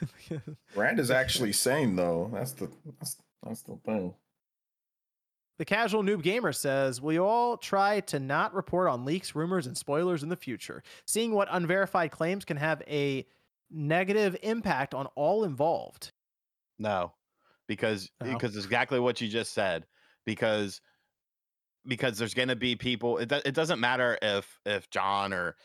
Rand 0.74 0.98
is 0.98 1.10
actually 1.10 1.52
sane 1.52 1.96
though. 1.96 2.30
That's 2.32 2.52
the 2.52 2.70
that's, 2.98 3.16
that's 3.44 3.62
the 3.62 3.76
thing. 3.84 4.14
The 5.58 5.64
casual 5.66 6.02
noob 6.02 6.22
gamer 6.22 6.52
says, 6.52 7.00
"Will 7.02 7.12
you 7.12 7.24
all 7.24 7.56
try 7.58 8.00
to 8.00 8.18
not 8.18 8.54
report 8.54 8.88
on 8.88 9.04
leaks, 9.04 9.34
rumors, 9.34 9.66
and 9.66 9.76
spoilers 9.76 10.22
in 10.22 10.30
the 10.30 10.36
future? 10.36 10.82
Seeing 11.06 11.32
what 11.34 11.48
unverified 11.50 12.10
claims 12.10 12.44
can 12.46 12.56
have 12.56 12.82
a 12.86 13.26
negative 13.70 14.36
impact 14.42 14.94
on 14.94 15.06
all 15.16 15.44
involved." 15.44 16.12
No, 16.78 17.12
because 17.66 18.10
No? 18.24 18.32
because 18.32 18.56
exactly 18.56 18.98
what 18.98 19.20
you 19.20 19.28
just 19.28 19.52
said. 19.52 19.86
Because 20.24 20.80
because 21.86 22.18
there's 22.18 22.34
going 22.34 22.48
to 22.48 22.56
be 22.56 22.76
people. 22.76 23.18
It, 23.18 23.30
it 23.32 23.54
doesn't 23.54 23.80
matter 23.80 24.18
if 24.22 24.58
if 24.66 24.90
John 24.90 25.32
or 25.32 25.56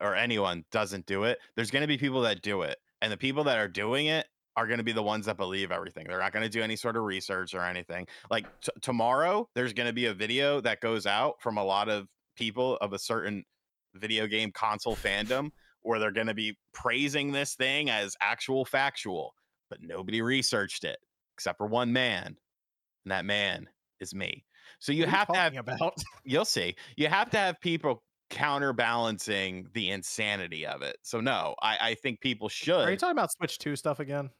or 0.00 0.14
anyone 0.14 0.64
doesn't 0.72 1.06
do 1.06 1.24
it. 1.24 1.38
There's 1.56 1.70
going 1.70 1.82
to 1.82 1.88
be 1.88 1.98
people 1.98 2.22
that 2.22 2.42
do 2.42 2.62
it, 2.62 2.78
and 3.02 3.12
the 3.12 3.16
people 3.16 3.44
that 3.44 3.58
are 3.58 3.68
doing 3.68 4.06
it 4.06 4.26
are 4.56 4.66
going 4.66 4.78
to 4.78 4.84
be 4.84 4.92
the 4.92 5.02
ones 5.02 5.26
that 5.26 5.36
believe 5.36 5.70
everything. 5.70 6.06
They're 6.08 6.18
not 6.18 6.32
going 6.32 6.42
to 6.42 6.48
do 6.48 6.62
any 6.62 6.76
sort 6.76 6.96
of 6.96 7.04
research 7.04 7.54
or 7.54 7.64
anything. 7.64 8.06
Like 8.30 8.46
t- 8.60 8.72
tomorrow, 8.82 9.48
there's 9.54 9.72
going 9.72 9.86
to 9.86 9.92
be 9.92 10.06
a 10.06 10.14
video 10.14 10.60
that 10.60 10.80
goes 10.80 11.06
out 11.06 11.40
from 11.40 11.56
a 11.56 11.64
lot 11.64 11.88
of 11.88 12.08
people 12.36 12.76
of 12.78 12.92
a 12.92 12.98
certain 12.98 13.44
video 13.94 14.26
game 14.26 14.50
console 14.52 14.96
fandom 14.96 15.50
where 15.82 15.98
they're 15.98 16.10
going 16.10 16.26
to 16.26 16.34
be 16.34 16.56
praising 16.74 17.32
this 17.32 17.54
thing 17.54 17.88
as 17.90 18.16
actual 18.20 18.64
factual 18.64 19.34
but 19.70 19.80
nobody 19.80 20.20
researched 20.20 20.84
it 20.84 20.98
except 21.36 21.56
for 21.56 21.66
one 21.66 21.92
man, 21.92 22.36
and 23.04 23.12
that 23.12 23.24
man 23.24 23.68
is 24.00 24.14
me. 24.14 24.44
So 24.80 24.92
you 24.92 25.04
What 25.04 25.08
are 25.08 25.16
have 25.16 25.28
to 25.28 25.38
have, 25.38 25.56
about. 25.56 25.94
you'll 26.24 26.44
see, 26.44 26.74
you 26.96 27.06
have 27.08 27.30
to 27.30 27.38
have 27.38 27.60
people 27.60 28.02
counterbalancing 28.30 29.68
the 29.74 29.90
insanity 29.90 30.66
of 30.66 30.82
it. 30.82 30.96
So 31.02 31.20
no, 31.20 31.54
I, 31.62 31.78
I 31.80 31.94
think 31.94 32.20
people 32.20 32.48
should. 32.48 32.88
Are 32.88 32.90
you 32.90 32.96
talking 32.96 33.12
about 33.12 33.30
Switch 33.32 33.58
Two 33.58 33.76
stuff 33.76 34.00
again? 34.00 34.30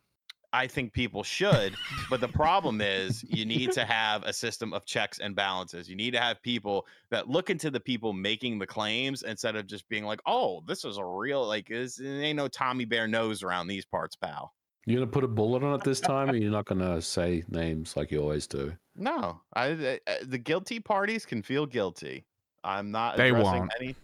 I 0.52 0.66
think 0.66 0.92
people 0.92 1.22
should, 1.22 1.76
but 2.08 2.20
the 2.20 2.26
problem 2.26 2.80
is 2.80 3.22
you 3.22 3.44
need 3.44 3.70
to 3.70 3.84
have 3.84 4.24
a 4.24 4.32
system 4.32 4.72
of 4.72 4.84
checks 4.84 5.20
and 5.20 5.36
balances. 5.36 5.88
You 5.88 5.94
need 5.94 6.10
to 6.12 6.20
have 6.20 6.42
people 6.42 6.88
that 7.12 7.28
look 7.28 7.50
into 7.50 7.70
the 7.70 7.78
people 7.78 8.12
making 8.12 8.58
the 8.58 8.66
claims 8.66 9.22
instead 9.22 9.54
of 9.54 9.68
just 9.68 9.88
being 9.88 10.04
like, 10.04 10.20
"Oh, 10.26 10.62
this 10.66 10.84
is 10.84 10.96
a 10.96 11.04
real 11.04 11.46
like 11.46 11.68
this 11.68 12.00
ain't 12.00 12.36
no 12.36 12.48
Tommy 12.48 12.84
Bear 12.84 13.06
nose 13.06 13.44
around 13.44 13.68
these 13.68 13.84
parts, 13.84 14.16
pal." 14.16 14.52
You're 14.86 15.00
going 15.00 15.08
to 15.08 15.12
put 15.12 15.24
a 15.24 15.28
bullet 15.28 15.62
on 15.62 15.74
it 15.74 15.84
this 15.84 16.00
time, 16.00 16.30
or 16.30 16.36
you're 16.36 16.50
not 16.50 16.64
going 16.64 16.80
to 16.80 17.00
say 17.02 17.44
names 17.48 17.96
like 17.96 18.10
you 18.10 18.20
always 18.20 18.46
do? 18.46 18.72
No, 19.00 19.40
I, 19.54 19.64
I- 19.64 20.00
I- 20.06 20.10
uh, 20.12 20.14
the 20.24 20.38
guilty 20.38 20.78
parties 20.78 21.24
can 21.26 21.42
feel 21.42 21.66
guilty. 21.66 22.24
I'm 22.62 22.90
not. 22.90 23.16
They 23.16 23.30
addressing 23.30 23.52
won't. 23.60 23.72
Any, 23.80 23.96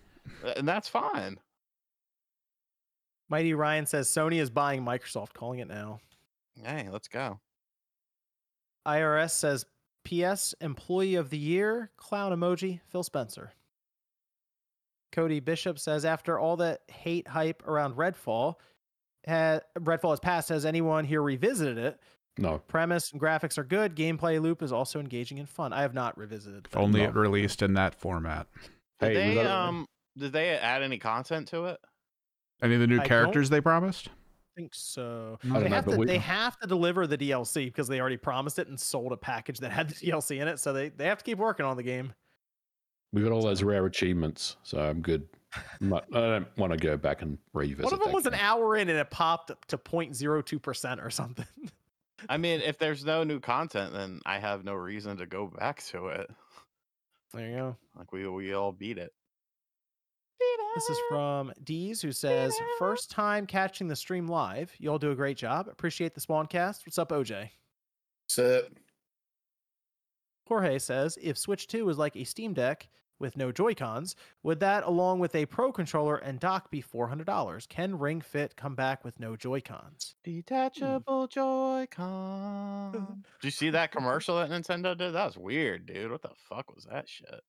uh, 0.44 0.55
and 0.57 0.66
that's 0.66 0.88
fine. 0.88 1.38
Mighty 3.28 3.55
Ryan 3.55 3.86
says 3.86 4.09
Sony 4.09 4.40
is 4.40 4.51
buying 4.51 4.82
Microsoft, 4.82 5.34
calling 5.34 5.59
it 5.59 5.68
now. 5.68 6.01
Hey, 6.64 6.88
let's 6.90 7.09
go. 7.09 7.40
IRS 8.86 9.32
says 9.32 9.66
PS 10.05 10.55
Employee 10.61 11.16
of 11.16 11.28
the 11.30 11.36
Year, 11.38 11.90
clown 11.97 12.32
emoji, 12.32 12.80
Phil 12.88 13.03
Spencer. 13.03 13.53
Cody 15.12 15.40
Bishop 15.40 15.78
says 15.78 16.05
after 16.05 16.38
all 16.38 16.57
the 16.57 16.78
hate 16.88 17.26
hype 17.28 17.66
around 17.66 17.97
Redfall, 17.97 18.55
ha- 19.26 19.61
Redfall 19.78 20.11
has 20.11 20.20
passed. 20.20 20.49
Has 20.51 20.64
anyone 20.64 21.05
here 21.05 21.22
revisited 21.22 21.78
it? 21.78 22.01
No. 22.39 22.59
Premise 22.68 23.12
and 23.12 23.20
graphics 23.20 23.57
are 23.59 23.64
good. 23.64 23.95
Gameplay 23.97 24.41
loop 24.41 24.62
is 24.62 24.72
also 24.72 25.01
engaging 25.01 25.39
and 25.39 25.49
fun. 25.49 25.72
I 25.72 25.82
have 25.82 25.95
not 25.95 26.16
revisited. 26.18 26.66
If 26.70 26.76
only 26.76 27.03
it 27.03 27.14
released 27.14 27.62
in 27.62 27.74
that 27.74 27.95
format. 27.95 28.47
Did 29.01 29.16
Hey, 29.16 29.28
we 29.28 29.34
they 29.37 29.43
got- 29.43 29.47
um? 29.68 29.87
Did 30.18 30.32
they 30.32 30.51
add 30.51 30.82
any 30.82 30.99
content 30.99 31.49
to 31.49 31.66
it? 31.66 31.78
Any 32.62 32.74
of 32.74 32.80
the 32.80 32.87
new 32.87 32.97
I 32.97 32.99
don't- 33.01 33.09
characters 33.09 33.51
they 33.51 33.61
promised? 33.61 34.09
I 34.09 34.61
think 34.61 34.72
so. 34.74 35.39
I 35.45 35.47
They 35.47 35.53
don't 35.55 35.62
know, 35.64 35.76
have 35.76 35.84
to. 35.87 35.97
we- 35.97 36.07
They 36.07 36.18
have 36.18 36.59
to 36.61 36.66
deliver 36.66 37.07
the 37.07 37.18
DLC 37.18 37.66
because 37.66 37.89
they 37.89 38.01
already 38.01 38.16
promised 38.16 38.59
it 38.59 38.68
and 38.68 38.80
sold 38.80 39.12
a 39.12 39.16
package 39.16 39.59
that 39.59 39.70
had 39.72 39.91
the 39.91 39.95
DLC 39.95 40.41
in 40.41 40.49
it. 40.49 40.59
So 40.59 40.72
they, 40.72 40.89
they 40.89 41.05
have 41.07 41.18
to 41.18 41.24
keep 41.24 41.37
working 41.39 41.66
on 41.66 41.76
the 41.76 41.82
game. 41.82 42.14
We 43.12 43.22
got 43.22 43.32
all 43.32 43.43
those 43.43 43.62
rare 43.62 43.84
achievements, 43.87 44.57
so 44.62 44.78
I'm 44.78 45.01
good. 45.01 45.28
I'm 45.80 45.89
not, 45.91 46.05
I 46.14 46.20
don't 46.20 46.59
want 46.59 46.72
to 46.72 46.78
go 46.78 46.97
back 46.97 47.22
and 47.22 47.39
revisit. 47.55 47.84
One 47.84 47.93
of 47.95 48.01
them 48.01 48.09
that 48.09 48.14
was 48.14 48.26
an 48.26 48.34
hour 48.34 48.76
in 48.76 48.89
and 48.89 48.99
it 48.99 49.11
popped 49.11 49.51
up 49.51 49.64
to 49.66 49.78
0.02 49.78 50.61
percent 50.61 51.01
or 51.01 51.09
something. 51.11 51.47
I 52.29 52.37
mean, 52.37 52.61
if 52.61 52.79
there's 52.79 53.05
no 53.05 53.25
new 53.25 53.41
content, 53.41 53.93
then 53.93 54.21
I 54.25 54.39
have 54.39 54.64
no 54.64 54.75
reason 54.75 55.17
to 55.19 55.27
go 55.27 55.47
back 55.47 55.83
to 55.89 56.09
it. 56.09 56.31
there 57.33 57.49
you 57.49 57.57
go. 57.57 57.77
Like 57.97 58.12
we 58.12 58.27
we 58.29 58.55
all 58.55 58.73
beat 58.73 58.99
it. 58.99 59.12
This 60.77 60.91
is 60.91 60.99
from 61.09 61.55
Dees, 61.64 62.03
who 62.03 62.12
says, 62.12 62.55
First 62.79 63.11
time 63.11 63.47
catching 63.47 63.89
the 63.89 63.97
stream 63.97 64.27
live. 64.27 64.71
You 64.79 64.91
all 64.91 64.99
do 64.99 65.11
a 65.11 65.14
great 65.14 65.39
job. 65.39 65.69
Appreciate 65.69 66.14
the 66.14 66.21
Spawncast. 66.21 66.85
What's 66.85 66.99
up, 66.99 67.09
OJ? 67.09 67.49
So 68.29 68.62
Jorge 70.47 70.79
says, 70.79 71.19
If 71.23 71.39
Switch 71.39 71.67
2 71.67 71.89
is 71.89 71.97
like 71.97 72.14
a 72.14 72.25
Steam 72.25 72.53
Deck 72.53 72.89
with 73.19 73.37
no 73.37 73.53
Joy-Cons, 73.53 74.17
would 74.43 74.61
that, 74.61 74.85
along 74.85 75.19
with 75.21 75.35
a 75.35 75.47
Pro 75.47 75.73
controller 75.73 76.17
and 76.17 76.39
dock, 76.39 76.71
be 76.71 76.83
$400? 76.83 77.69
Can 77.69 77.99
Ring 77.99 78.21
Fit 78.21 78.57
come 78.57 78.75
back 78.75 79.05
with 79.05 79.19
no 79.21 79.37
Joy-Cons? 79.37 80.14
Detachable 80.25 81.27
Joy-Con. 81.29 82.93
Did 83.41 83.45
you 83.47 83.51
see 83.51 83.71
that 83.71 83.93
commercial 83.93 84.37
that 84.39 84.51
Nintendo 84.51 84.97
did? 84.97 85.14
That 85.14 85.27
was 85.27 85.37
weird, 85.39 85.87
dude. 85.87 86.11
What 86.11 86.23
the 86.23 86.31
fuck 86.49 86.75
was 86.75 86.87
that 86.91 87.09
shit? 87.09 87.43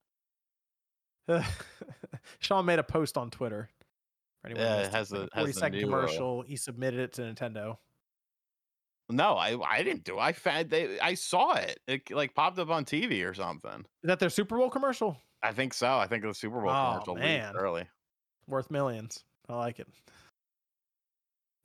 Sean 2.38 2.64
made 2.64 2.78
a 2.78 2.84
post 2.84 3.18
on 3.18 3.30
Twitter. 3.30 3.68
For 4.40 4.48
anyone 4.48 4.64
Yeah, 4.64 4.82
it 4.82 4.92
has 4.92 5.12
a 5.12 5.28
has 5.32 5.44
40 5.44 5.52
the 5.52 5.58
second 5.58 5.78
new, 5.80 5.86
uh, 5.86 5.90
commercial. 5.90 6.42
He 6.42 6.56
submitted 6.56 7.00
it 7.00 7.12
to 7.14 7.22
Nintendo. 7.22 7.76
No, 9.10 9.34
I 9.36 9.58
I 9.66 9.82
didn't 9.82 10.04
do. 10.04 10.18
I 10.18 10.32
found 10.32 10.70
they 10.70 10.98
I 11.00 11.14
saw 11.14 11.54
it. 11.54 11.80
It 11.86 12.10
like 12.10 12.34
popped 12.34 12.58
up 12.58 12.70
on 12.70 12.84
TV 12.84 13.28
or 13.28 13.34
something. 13.34 13.80
Is 14.02 14.08
that 14.08 14.18
their 14.20 14.30
Super 14.30 14.56
Bowl 14.56 14.70
commercial? 14.70 15.16
I 15.42 15.52
think 15.52 15.74
so. 15.74 15.96
I 15.98 16.06
think 16.06 16.22
the 16.24 16.34
Super 16.34 16.60
Bowl 16.60 16.70
Oh, 16.70 16.90
commercial 16.92 17.14
leaked 17.14 17.24
man. 17.26 17.56
early. 17.56 17.86
Worth 18.46 18.70
millions. 18.70 19.24
I 19.48 19.56
like 19.56 19.78
it. 19.78 19.88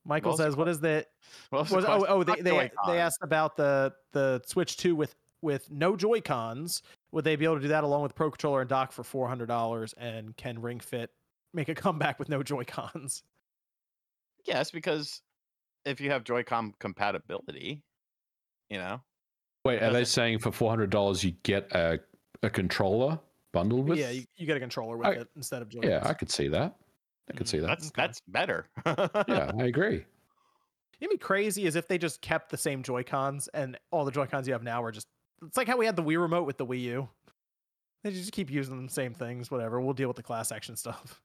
Michael 0.06 0.32
What 0.32 0.34
was 0.34 0.38
the 0.38 0.44
says, 0.44 0.56
"What 0.56 0.68
is 0.68 0.80
the 0.80 1.06
What 1.50 1.70
was 1.72 1.86
oh 1.86 2.06
oh 2.08 2.24
they 2.24 2.42
they, 2.42 2.72
they 2.88 3.00
asked 3.00 3.20
about 3.22 3.56
the 3.56 3.94
the 4.12 4.42
Switch 4.46 4.78
2 4.78 4.96
with 4.96 5.16
with 5.42 5.70
no 5.72 5.96
Joy 5.96 6.22
Cons. 6.22 6.82
Would 7.12 7.24
they 7.26 7.36
be 7.36 7.46
able 7.46 7.56
to 7.56 7.62
do 7.62 7.68
that 7.70 7.84
along 7.84 8.04
with 8.04 8.16
Pro 8.16 8.32
Controller 8.32 8.62
and 8.62 8.70
dock 8.70 8.92
for 8.92 9.04
four 9.04 9.28
hundred 9.28 9.48
dollars? 9.48 9.94
And 9.98 10.36
can 10.36 10.62
Ring 10.62 10.80
Fit 10.80 11.12
make 11.54 11.70
a 11.70 11.76
comeback 11.76 12.20
with 12.20 12.30
no 12.30 12.44
Joy 12.44 12.64
Cons? 12.66 13.24
Yes, 14.46 14.72
because 14.72 15.22
if 15.86 16.02
you 16.02 16.12
have 16.12 16.26
Joy-Con 16.26 16.74
compatibility, 16.80 17.82
you 18.70 18.78
know. 18.78 19.02
Wait, 19.64 19.82
are 19.82 19.94
they 19.94 20.04
saying 20.04 20.40
for 20.40 20.52
four 20.52 20.70
hundred 20.70 20.90
dollars 20.90 21.24
you 21.24 21.32
get 21.44 21.72
a 21.74 22.00
a 22.42 22.50
controller 22.50 23.20
bundled 23.54 23.88
with? 23.88 23.98
yeah, 23.98 24.10
you, 24.10 24.26
you 24.36 24.46
get 24.46 24.58
a 24.58 24.60
controller 24.60 24.98
with 24.98 25.08
I- 25.08 25.12
it 25.12 25.30
instead 25.38 25.62
of 25.62 25.70
Joy. 25.70 25.82
yeah, 25.84 26.02
I 26.04 26.14
could 26.14 26.30
see 26.30 26.50
that. 26.50 26.76
I 27.30 27.34
could 27.38 27.48
see 27.48 27.58
mm, 27.60 27.62
that. 27.62 27.68
That's 27.68 27.88
Okay. 27.88 28.02
that's 28.02 28.22
better. 28.28 28.68
yeah, 28.86 29.52
I 29.58 29.64
agree. 29.64 30.04
It'd 31.00 31.10
be 31.10 31.18
crazy 31.18 31.66
as 31.68 31.76
if 31.78 31.88
they 31.88 31.98
just 31.98 32.22
kept 32.22 32.50
the 32.50 32.58
same 32.58 32.84
Joy 32.84 33.04
Cons 33.04 33.48
and 33.54 33.78
all 33.92 34.04
the 34.04 34.12
Joy 34.12 34.26
Cons 34.26 34.48
you 34.48 34.54
have 34.54 34.64
now 34.64 34.84
are 34.84 34.92
just. 34.92 35.08
It's 35.46 35.58
like 35.58 35.68
how 35.68 35.78
we 35.78 35.86
had 35.86 35.96
the 35.96 36.04
Wii 36.04 36.20
remote 36.22 36.44
with 36.44 36.58
the 36.58 36.66
Wii 36.66 36.82
U. 36.82 37.10
They 38.04 38.12
just 38.12 38.32
keep 38.34 38.50
using 38.52 38.86
the 38.86 38.92
same 38.92 39.14
things. 39.14 39.50
Whatever. 39.50 39.80
We'll 39.82 39.94
deal 39.94 40.08
with 40.10 40.18
the 40.18 40.24
class 40.24 40.52
action 40.52 40.76
stuff. 40.76 41.22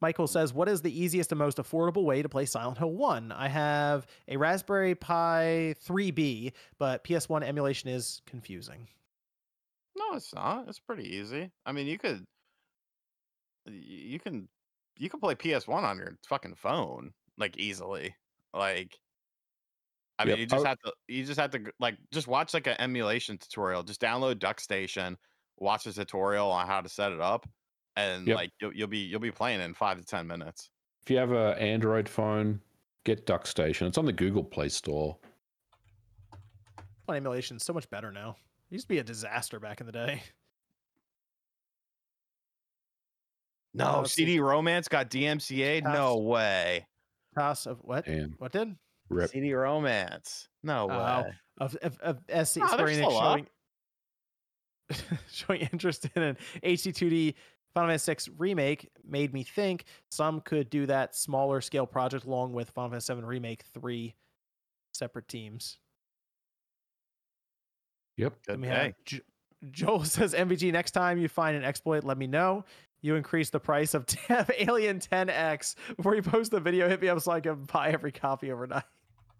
Michael 0.00 0.26
says, 0.26 0.54
"What 0.54 0.68
is 0.68 0.80
the 0.80 0.98
easiest 0.98 1.30
and 1.32 1.38
most 1.38 1.58
affordable 1.58 2.04
way 2.04 2.22
to 2.22 2.28
play 2.28 2.46
Silent 2.46 2.78
Hill 2.78 2.92
One? 2.92 3.32
I 3.32 3.48
have 3.48 4.06
a 4.28 4.36
Raspberry 4.38 4.94
Pi 4.94 5.74
3B, 5.86 6.52
but 6.78 7.04
PS1 7.04 7.42
emulation 7.42 7.90
is 7.90 8.22
confusing. 8.26 8.88
No, 9.96 10.14
it's 10.16 10.34
not. 10.34 10.68
It's 10.68 10.78
pretty 10.78 11.04
easy. 11.16 11.50
I 11.66 11.72
mean, 11.72 11.86
you 11.86 11.98
could, 11.98 12.24
y- 13.66 13.72
you 13.74 14.18
can, 14.20 14.48
you 14.98 15.08
can 15.10 15.20
play 15.20 15.34
PS1 15.34 15.82
on 15.82 15.98
your 15.98 16.16
fucking 16.28 16.54
phone 16.54 17.12
like 17.38 17.56
easily. 17.58 18.14
Like, 18.54 18.98
I 20.18 20.24
mean, 20.24 20.30
Yep. 20.32 20.38
you 20.38 20.46
just 20.46 20.66
I- 20.66 20.68
have 20.70 20.78
to, 20.80 20.92
you 21.08 21.24
just 21.24 21.40
have 21.40 21.50
to 21.52 21.58
g- 21.58 21.70
like 21.80 21.96
just 22.12 22.28
watch 22.28 22.54
like 22.54 22.66
an 22.66 22.76
emulation 22.78 23.38
tutorial. 23.38 23.82
Just 23.82 24.00
download 24.00 24.34
DuckStation, 24.36 25.16
watch 25.58 25.86
a 25.86 25.92
tutorial 25.92 26.50
on 26.50 26.66
how 26.66 26.80
to 26.80 26.88
set 26.88 27.12
it 27.12 27.20
up, 27.20 27.48
and 27.96 28.26
Yep. 28.26 28.36
like 28.36 28.50
you'll, 28.60 28.74
you'll 28.74 28.88
be 28.88 28.98
you'll 28.98 29.20
be 29.20 29.30
playing 29.30 29.60
in 29.60 29.72
five 29.74 29.98
to 29.98 30.04
ten 30.04 30.26
minutes. 30.26 30.70
If 31.02 31.10
you 31.10 31.16
have 31.16 31.32
an 31.32 31.58
Android 31.58 32.08
phone, 32.08 32.60
get 33.04 33.24
DuckStation. 33.26 33.86
It's 33.88 33.96
on 33.98 34.04
the 34.04 34.12
Google 34.12 34.44
Play 34.44 34.68
Store. 34.68 35.16
Fun 37.06 37.16
emulation 37.16 37.56
is 37.56 37.64
so 37.64 37.72
much 37.72 37.88
better 37.88 38.12
now. 38.12 38.36
It 38.70 38.74
used 38.74 38.84
to 38.84 38.88
be 38.88 38.98
a 38.98 39.04
disaster 39.04 39.58
back 39.58 39.80
in 39.80 39.86
the 39.86 39.92
day. 39.92 40.22
No, 43.74 43.98
let's 44.00 44.12
see. 44.12 44.24
CD 44.24 44.40
Romance 44.40 44.88
got 44.88 45.10
DMCA. 45.10 45.82
No 45.82 46.18
way. 46.18 46.86
Toss 47.36 47.66
of 47.66 47.78
what? 47.82 48.06
And 48.06 48.34
What 48.38 48.52
did? 48.52 48.76
rip. 49.08 49.30
CD 49.30 49.52
Romance. 49.54 50.48
No 50.62 50.86
way. 50.86 50.94
Oh, 50.96 51.24
of 51.58 51.76
of, 51.76 51.98
of 52.00 52.46
SC 52.46 52.58
No, 52.58 52.66
they're 52.76 52.88
Square 52.88 52.88
Enix 52.88 53.20
showing 53.20 53.46
showing 55.30 55.60
interest 55.72 56.08
in 56.14 56.22
an 56.22 56.36
HD2D 56.64 57.34
Final 57.74 57.90
Fantasy 57.90 58.30
VI 58.30 58.34
remake 58.38 58.88
made 59.08 59.32
me 59.32 59.44
think 59.44 59.84
some 60.10 60.40
could 60.40 60.68
do 60.70 60.86
that 60.86 61.14
smaller 61.14 61.60
scale 61.60 61.86
project 61.86 62.24
along 62.24 62.52
with 62.52 62.70
Final 62.70 62.90
Fantasy 62.90 63.14
VII 63.14 63.20
Remake 63.22 63.62
three 63.72 64.14
separate 64.92 65.28
teams. 65.28 65.78
Yep. 68.16 68.34
Good 68.46 68.52
Then 68.52 68.60
we 68.60 68.68
have 68.68 68.92
Jo- 69.04 69.18
Joel 69.70 70.04
says 70.04 70.34
MVG 70.34 70.72
next 70.72 70.92
time 70.92 71.18
you 71.18 71.28
find 71.28 71.56
an 71.56 71.64
exploit, 71.64 72.04
let 72.04 72.18
me 72.18 72.26
know. 72.26 72.64
You 73.02 73.14
increase 73.14 73.48
the 73.50 73.60
price 73.60 73.94
of 73.94 74.04
Alien 74.58 74.98
10X 75.00 75.74
before 75.96 76.14
you 76.14 76.22
post 76.22 76.50
the 76.50 76.60
video. 76.60 76.88
Hit 76.88 77.00
me 77.00 77.08
up 77.08 77.20
so 77.20 77.32
I 77.32 77.40
can 77.40 77.64
buy 77.64 77.90
every 77.90 78.12
copy 78.12 78.52
overnight. 78.52 78.84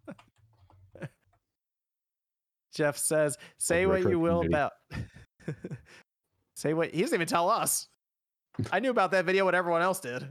Jeff 2.75 2.97
says, 2.97 3.37
"Say 3.59 3.85
what 3.85 4.01
you 4.01 4.19
will 4.19 4.43
community. 4.43 4.55
about." 4.55 4.73
Say 6.57 6.75
what 6.75 6.95
he 6.95 7.01
doesn't 7.03 7.15
even 7.15 7.27
tell 7.27 7.51
us. 7.51 7.89
I 8.73 8.81
knew 8.81 8.91
about 8.91 9.11
that 9.13 9.25
video 9.25 9.47
when 9.47 9.55
everyone 9.55 9.83
else 9.83 10.01
did. 10.01 10.27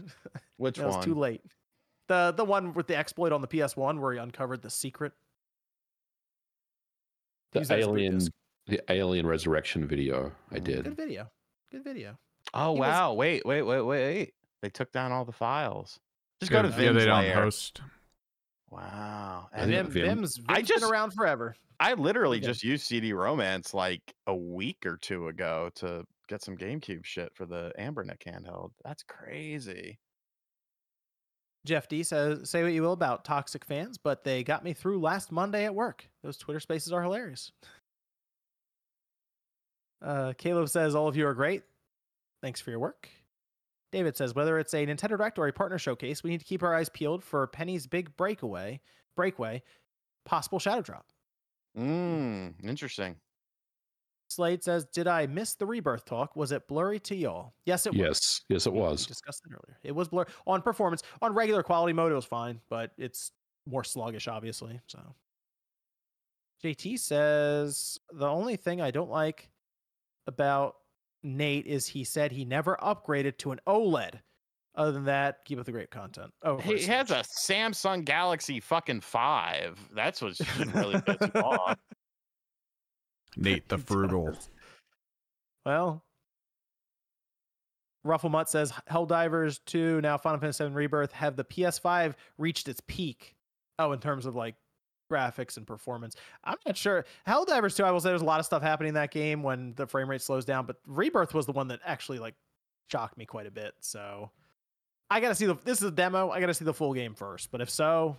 Which 0.58 0.78
it 0.78 0.86
was 0.86 0.96
one? 0.96 1.04
too 1.04 1.16
late. 1.16 1.42
The 2.08 2.34
the 2.36 2.46
one 2.46 2.74
with 2.74 2.88
the 2.88 2.96
exploit 2.96 3.32
on 3.32 3.42
the 3.42 3.48
PS1 3.48 4.00
where 4.00 4.14
he 4.14 4.20
uncovered 4.20 4.62
the 4.62 4.70
secret. 4.70 5.12
The 7.52 7.60
Use 7.60 7.68
that 7.70 7.80
as 7.80 7.86
boot 7.88 7.92
alien, 8.00 8.20
the 8.68 8.82
alien 8.92 9.26
resurrection 9.28 9.88
video 9.88 10.32
I 10.52 10.60
Mm, 10.60 10.64
did. 10.64 10.84
Good 10.84 10.98
video. 10.98 11.32
Good 11.72 11.84
video. 11.84 12.18
Oh 12.54 12.74
He 12.76 12.80
was- 12.80 12.88
wow! 12.88 13.14
Wait, 13.14 13.46
wait, 13.46 13.62
wait, 13.64 13.82
wait! 13.82 14.34
They 14.62 14.70
took 14.70 14.92
down 14.92 15.12
all 15.12 15.26
the 15.26 15.32
files. 15.32 16.00
Just 16.42 16.52
go 16.52 16.58
yeah, 16.58 16.62
to 16.64 16.70
yeah, 16.70 16.76
Vimm's 16.76 16.98
they 17.00 17.06
don't 17.06 17.24
lair. 17.24 17.34
host. 17.36 17.82
Wow! 18.70 19.50
And 19.52 19.72
think 19.72 19.88
Vimm, 19.90 19.94
Vimm- 19.94 20.06
Vimm's, 20.20 20.42
I 20.48 20.56
Vimm's 20.56 20.68
just- 20.68 20.82
been 20.84 20.92
around 20.92 21.12
forever. 21.12 21.56
I 21.80 21.94
literally 21.94 22.38
Okay. 22.38 22.48
just 22.48 22.64
used 22.64 22.86
CD 22.86 23.14
Romance 23.14 23.74
like 23.74 24.02
a 24.28 24.36
week 24.36 24.86
or 24.86 24.98
two 24.98 25.30
ago 25.30 25.70
to 25.76 26.04
get 26.28 26.44
some 26.44 26.58
GameCube 26.58 27.06
shit 27.06 27.34
for 27.36 27.46
the 27.46 27.72
Anbernic 27.80 28.20
handheld. 28.28 28.72
That's 28.84 29.02
crazy. 29.04 29.98
Jeff 31.66 31.88
D 31.88 32.04
says, 32.04 32.50
"Say 32.50 32.64
what 32.64 32.74
you 32.74 32.82
will 32.82 32.94
about 32.94 33.26
toxic 33.26 33.66
fans, 33.66 33.98
but 33.98 34.24
they 34.24 34.44
got 34.44 34.64
me 34.64 34.74
through 34.74 35.00
last 35.00 35.32
Monday 35.32 35.66
at 35.66 35.76
work. 35.76 36.10
Those 36.24 36.38
Twitter 36.38 36.60
Spaces 36.60 36.92
are 36.92 37.04
hilarious." 37.04 37.52
Uh, 40.02 40.34
Caleb 40.38 40.70
says, 40.70 40.96
"All 40.96 41.08
of 41.08 41.18
you 41.18 41.28
are 41.28 41.34
great. 41.34 41.64
Thanks 42.42 42.62
for 42.62 42.70
your 42.72 42.80
work." 42.80 43.10
David 43.92 44.16
says, 44.16 44.34
"Whether 44.34 44.58
it's 44.60 44.74
a 44.74 44.86
Nintendo 44.86 45.18
Direct 45.18 45.38
or 45.38 45.48
a 45.48 45.54
partner 45.54 45.78
showcase, 45.78 46.24
we 46.24 46.30
need 46.30 46.40
to 46.40 46.46
keep 46.46 46.64
our 46.64 46.74
eyes 46.74 46.90
peeled 46.90 47.24
for 47.24 47.46
Penny's 47.48 47.88
big 47.88 48.16
breakaway, 48.16 48.80
breakaway, 49.16 49.62
possible 50.26 50.60
shadow 50.60 50.82
drop." 50.82 51.08
Mm, 51.78 52.64
interesting. 52.64 53.20
Slade 54.30 54.64
says, 54.64 54.86
"Did 54.86 55.08
I 55.08 55.26
miss 55.28 55.56
the 55.56 55.66
rebirth 55.66 56.06
talk? 56.06 56.36
Was 56.36 56.52
it 56.52 56.68
blurry 56.68 57.00
to 57.02 57.16
y'all?" 57.16 57.54
Yes, 57.66 57.86
it 57.86 57.92
was. 57.94 58.00
Yes, 58.00 58.42
yes, 58.48 58.66
it 58.68 58.74
We- 58.74 58.80
we 58.80 58.86
was. 58.86 59.06
discussed 59.06 59.44
it 59.46 59.52
earlier. 59.54 59.80
It 59.84 59.94
was 59.94 60.08
blur 60.08 60.26
on 60.48 60.62
performance. 60.62 61.02
On 61.22 61.34
regular 61.34 61.64
quality 61.64 61.94
mode, 61.94 62.12
it 62.12 62.16
was 62.16 62.26
fine, 62.26 62.62
but 62.70 62.92
it's 62.98 63.32
more 63.66 63.84
sluggish, 63.84 64.28
obviously. 64.28 64.80
So 64.88 65.16
JT 66.64 66.98
says 66.98 68.00
the 68.12 68.28
only 68.28 68.56
thing 68.56 68.82
I 68.82 68.92
don't 68.92 69.10
like 69.10 69.50
about 70.28 70.76
Nate 71.24 71.66
is 71.68 71.88
he 71.88 72.04
said 72.04 72.32
he 72.32 72.46
never 72.46 72.78
upgraded 72.82 73.38
to 73.40 73.52
an 73.52 73.60
OLED. 73.68 74.22
Other 74.76 74.92
than 74.92 75.06
that, 75.06 75.44
keep 75.46 75.60
up 75.60 75.66
the 75.66 75.72
great 75.72 75.90
content. 75.90 76.32
Oh, 76.44 76.58
He 76.60 76.84
has 76.86 77.10
a 77.12 77.16
Samsung 77.24 78.06
Galaxy 78.06 78.60
fucking 78.60 79.02
five. 79.02 79.78
That's 79.94 80.22
what 80.22 80.36
should 80.38 80.74
really 80.74 81.02
piss 81.02 81.18
you 81.22 81.28
off. 81.42 81.78
Nate 83.38 83.68
the 83.70 83.78
frugal. 83.78 84.36
Well, 85.66 86.04
Rufflemut 88.08 88.48
says 88.48 88.72
Helldivers 88.90 89.60
2, 89.66 90.02
now 90.02 90.18
Final 90.18 90.40
Fantasy 90.40 90.58
7 90.58 90.74
Rebirth, 90.74 91.12
have 91.12 91.36
the 91.36 91.44
PS5 91.44 92.16
reached 92.38 92.68
its 92.70 92.82
peak? 92.88 93.36
Oh, 93.78 93.92
in 93.92 94.00
terms 94.00 94.26
of 94.26 94.36
like 94.36 94.56
graphics 95.12 95.58
and 95.58 95.68
performance. 95.68 96.16
I'm 96.44 96.58
not 96.66 96.78
sure. 96.78 97.06
Helldivers 97.28 97.76
2, 97.76 97.84
I 97.84 97.92
will 97.92 98.00
say 98.00 98.10
there's 98.10 98.22
a 98.22 98.26
lot 98.26 98.40
of 98.40 98.46
stuff 98.46 98.64
happening 98.64 98.90
in 98.90 98.96
that 98.96 99.12
game 99.12 99.44
when 99.44 99.74
the 99.76 99.86
frame 99.86 100.10
rate 100.10 100.22
slows 100.22 100.46
down, 100.46 100.66
but 100.66 100.78
Rebirth 100.88 101.34
was 101.34 101.46
the 101.46 101.52
one 101.52 101.68
that 101.68 101.82
actually 101.86 102.20
like 102.20 102.36
shocked 102.90 103.18
me 103.18 103.26
quite 103.26 103.48
a 103.48 103.52
bit. 103.52 103.74
So 103.82 104.32
I 105.10 105.20
gotta 105.20 105.36
see 105.36 105.46
the 105.46 105.58
this 105.66 105.82
is 105.82 105.88
a 105.88 105.92
demo. 105.92 106.30
I 106.30 106.40
gotta 106.40 106.54
see 106.54 106.66
the 106.66 106.74
full 106.74 106.94
game 106.94 107.16
first. 107.16 107.52
But 107.52 107.62
if 107.62 107.70
so, 107.70 108.18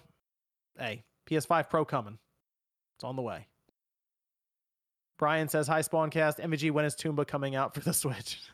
hey, 0.79 1.05
PS5 1.29 1.71
Pro 1.71 1.85
coming. 1.85 2.19
It's 2.97 3.05
on 3.05 3.17
the 3.17 3.23
way. 3.23 3.47
Brian 5.21 5.49
says, 5.49 5.69
"Hi 5.69 5.81
Spawncast. 5.81 6.41
MVG. 6.41 6.71
When 6.73 6.85
is 6.87 6.97
Toomba 6.97 7.27
coming 7.27 7.55
out 7.55 7.75
for 7.75 7.81
the 7.81 7.93
Switch? 7.93 8.41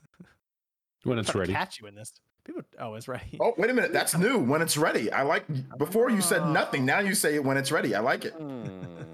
When 1.04 1.20
it's 1.20 1.32
ready. 1.36 1.52
Catch 1.52 1.80
you 1.80 1.86
in 1.86 1.94
this. 1.94 2.12
People. 2.44 2.62
Oh, 2.80 2.94
it's 2.94 3.06
ready. 3.06 3.38
Oh, 3.38 3.54
wait 3.56 3.70
a 3.70 3.72
minute. 3.74 3.92
That's 3.92 4.18
new. 4.18 4.38
When 4.38 4.60
it's 4.60 4.76
ready. 4.76 5.12
I 5.12 5.22
like 5.22 5.44
before 5.78 6.10
you 6.10 6.20
said 6.20 6.48
nothing. 6.48 6.84
Now 6.84 6.98
you 6.98 7.14
say 7.14 7.36
it 7.36 7.44
when 7.44 7.56
it's 7.56 7.70
ready. 7.70 7.94
I 7.94 8.00
like 8.00 8.24
it. 8.24 8.36
Mm, 8.36 9.04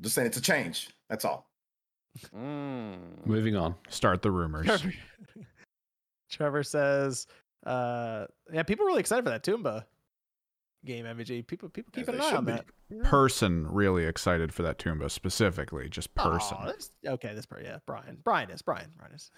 Just 0.00 0.14
saying 0.14 0.28
it's 0.28 0.38
a 0.38 0.40
change. 0.40 0.88
That's 1.10 1.26
all. 1.26 1.50
mm. 2.34 2.96
Moving 3.26 3.56
on. 3.56 3.74
Start 3.90 4.22
the 4.22 4.30
rumors. 4.30 4.64
Trevor, 4.64 4.92
Trevor 6.30 6.62
says, 6.62 7.26
uh, 7.66 8.24
yeah, 8.50 8.62
people 8.62 8.86
are 8.86 8.88
really 8.88 9.00
excited 9.00 9.22
for 9.22 9.30
that 9.30 9.42
Toomba 9.44 9.84
game. 10.84 11.04
MVG. 11.04 11.46
People, 11.46 11.68
people 11.68 11.90
As 11.94 12.06
keeping 12.06 12.14
an 12.16 12.20
eye 12.20 12.36
on 12.36 12.44
be. 12.44 12.52
that. 12.52 12.66
Person 13.04 13.66
really 13.70 14.04
excited 14.04 14.52
for 14.52 14.62
that 14.62 14.78
Toomba 14.78 15.10
specifically, 15.10 15.88
just 15.88 16.14
person. 16.14 16.56
Aw, 16.60 16.64
that's- 16.66 16.90
okay, 17.06 17.32
that's 17.34 17.46
pretty. 17.46 17.66
Yeah, 17.66 17.78
Brian. 17.86 18.18
Brian 18.24 18.50
is. 18.50 18.62
Brian. 18.62 18.90
Brian 18.96 19.12
is. 19.14 19.30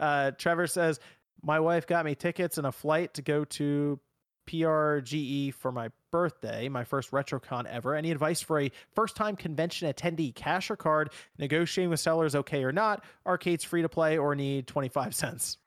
Uh, 0.00 0.30
Trevor 0.32 0.66
says, 0.66 1.00
my 1.42 1.60
wife 1.60 1.86
got 1.86 2.04
me 2.04 2.14
tickets 2.14 2.58
and 2.58 2.66
a 2.66 2.72
flight 2.72 3.14
to 3.14 3.22
go 3.22 3.44
to 3.44 4.00
PRGE 4.48 5.54
for 5.54 5.72
my 5.72 5.90
birthday, 6.12 6.68
my 6.68 6.84
first 6.84 7.10
RetroCon 7.10 7.66
ever. 7.66 7.94
Any 7.94 8.10
advice 8.10 8.40
for 8.42 8.60
a 8.60 8.70
first 8.94 9.16
time 9.16 9.36
convention 9.36 9.90
attendee? 9.92 10.34
Cash 10.34 10.70
or 10.70 10.76
card? 10.76 11.10
Negotiating 11.38 11.90
with 11.90 12.00
sellers 12.00 12.34
okay 12.34 12.62
or 12.64 12.72
not? 12.72 13.04
Arcade's 13.26 13.64
free 13.64 13.82
to 13.82 13.88
play 13.88 14.18
or 14.18 14.34
need 14.34 14.66
25 14.66 15.14
cents? 15.14 15.58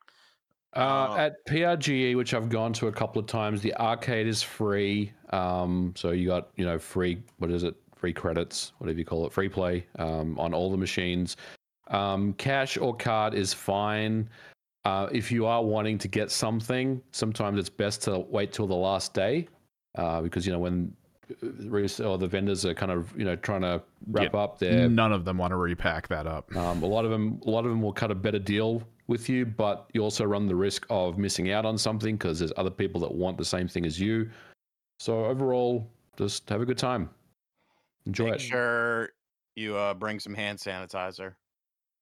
Uh, 0.75 0.79
Uh, 0.79 1.15
at 1.17 1.45
PRGE, 1.45 2.15
which 2.15 2.33
I've 2.33 2.49
gone 2.49 2.73
to 2.73 2.87
a 2.87 2.91
couple 2.91 3.19
of 3.19 3.27
times, 3.27 3.61
the 3.61 3.75
arcade 3.75 4.27
is 4.27 4.43
free. 4.43 5.11
Um, 5.31 5.93
so 5.95 6.11
you 6.11 6.27
got 6.27 6.49
you 6.55 6.65
know 6.65 6.77
free 6.77 7.21
what 7.37 7.51
is 7.51 7.63
it? 7.63 7.75
Free 7.95 8.13
credits, 8.13 8.73
whatever 8.77 8.99
you 8.99 9.05
call 9.05 9.25
it, 9.25 9.33
free 9.33 9.49
play 9.49 9.85
um, 9.97 10.37
on 10.39 10.53
all 10.53 10.69
the 10.69 10.77
machines. 10.77 11.35
Um, 11.87 12.33
cash 12.33 12.77
or 12.77 12.95
card 12.95 13.33
is 13.33 13.53
fine. 13.53 14.29
Uh, 14.85 15.09
if 15.11 15.31
you 15.31 15.45
are 15.45 15.63
wanting 15.63 15.97
to 15.97 16.07
get 16.07 16.31
something, 16.31 17.01
sometimes 17.11 17.57
it's 17.59 17.69
best 17.69 18.03
to 18.03 18.19
wait 18.19 18.53
till 18.53 18.67
the 18.67 18.75
last 18.75 19.13
day 19.13 19.47
uh, 19.97 20.21
because 20.21 20.45
you 20.45 20.53
know 20.53 20.59
when 20.59 20.93
uh, 21.43 22.03
or 22.03 22.17
the 22.17 22.27
vendors 22.27 22.65
are 22.65 22.73
kind 22.73 22.91
of 22.91 23.17
you 23.17 23.25
know 23.25 23.35
trying 23.35 23.61
to 23.61 23.81
wrap 24.11 24.35
up 24.35 24.59
their 24.59 24.87
None 24.87 25.11
of 25.11 25.25
them 25.25 25.37
want 25.39 25.51
to 25.51 25.57
repack 25.57 26.07
that 26.09 26.27
up. 26.27 26.55
um, 26.55 26.83
a 26.83 26.85
lot 26.85 27.03
of 27.03 27.11
them, 27.11 27.41
a 27.45 27.49
lot 27.49 27.65
of 27.65 27.71
them 27.71 27.81
will 27.81 27.93
cut 27.93 28.11
a 28.11 28.15
better 28.15 28.39
deal 28.39 28.83
with 29.07 29.29
you, 29.29 29.45
but 29.45 29.89
you 29.93 30.01
also 30.01 30.25
run 30.25 30.47
the 30.47 30.55
risk 30.55 30.85
of 30.89 31.17
missing 31.17 31.51
out 31.51 31.65
on 31.65 31.77
something 31.77 32.15
because 32.17 32.39
there's 32.39 32.53
other 32.57 32.69
people 32.69 32.99
that 33.01 33.13
want 33.13 33.37
the 33.37 33.45
same 33.45 33.67
thing 33.67 33.85
as 33.85 33.99
you. 33.99 34.29
So 34.99 35.25
overall, 35.25 35.89
just 36.17 36.49
have 36.49 36.61
a 36.61 36.65
good 36.65 36.77
time. 36.77 37.09
Enjoy 38.05 38.27
it. 38.27 38.31
Make 38.31 38.39
it. 38.39 38.43
sure 38.43 39.09
you 39.55 39.75
uh, 39.75 39.93
bring 39.93 40.19
some 40.19 40.33
hand 40.33 40.59
sanitizer. 40.59 41.33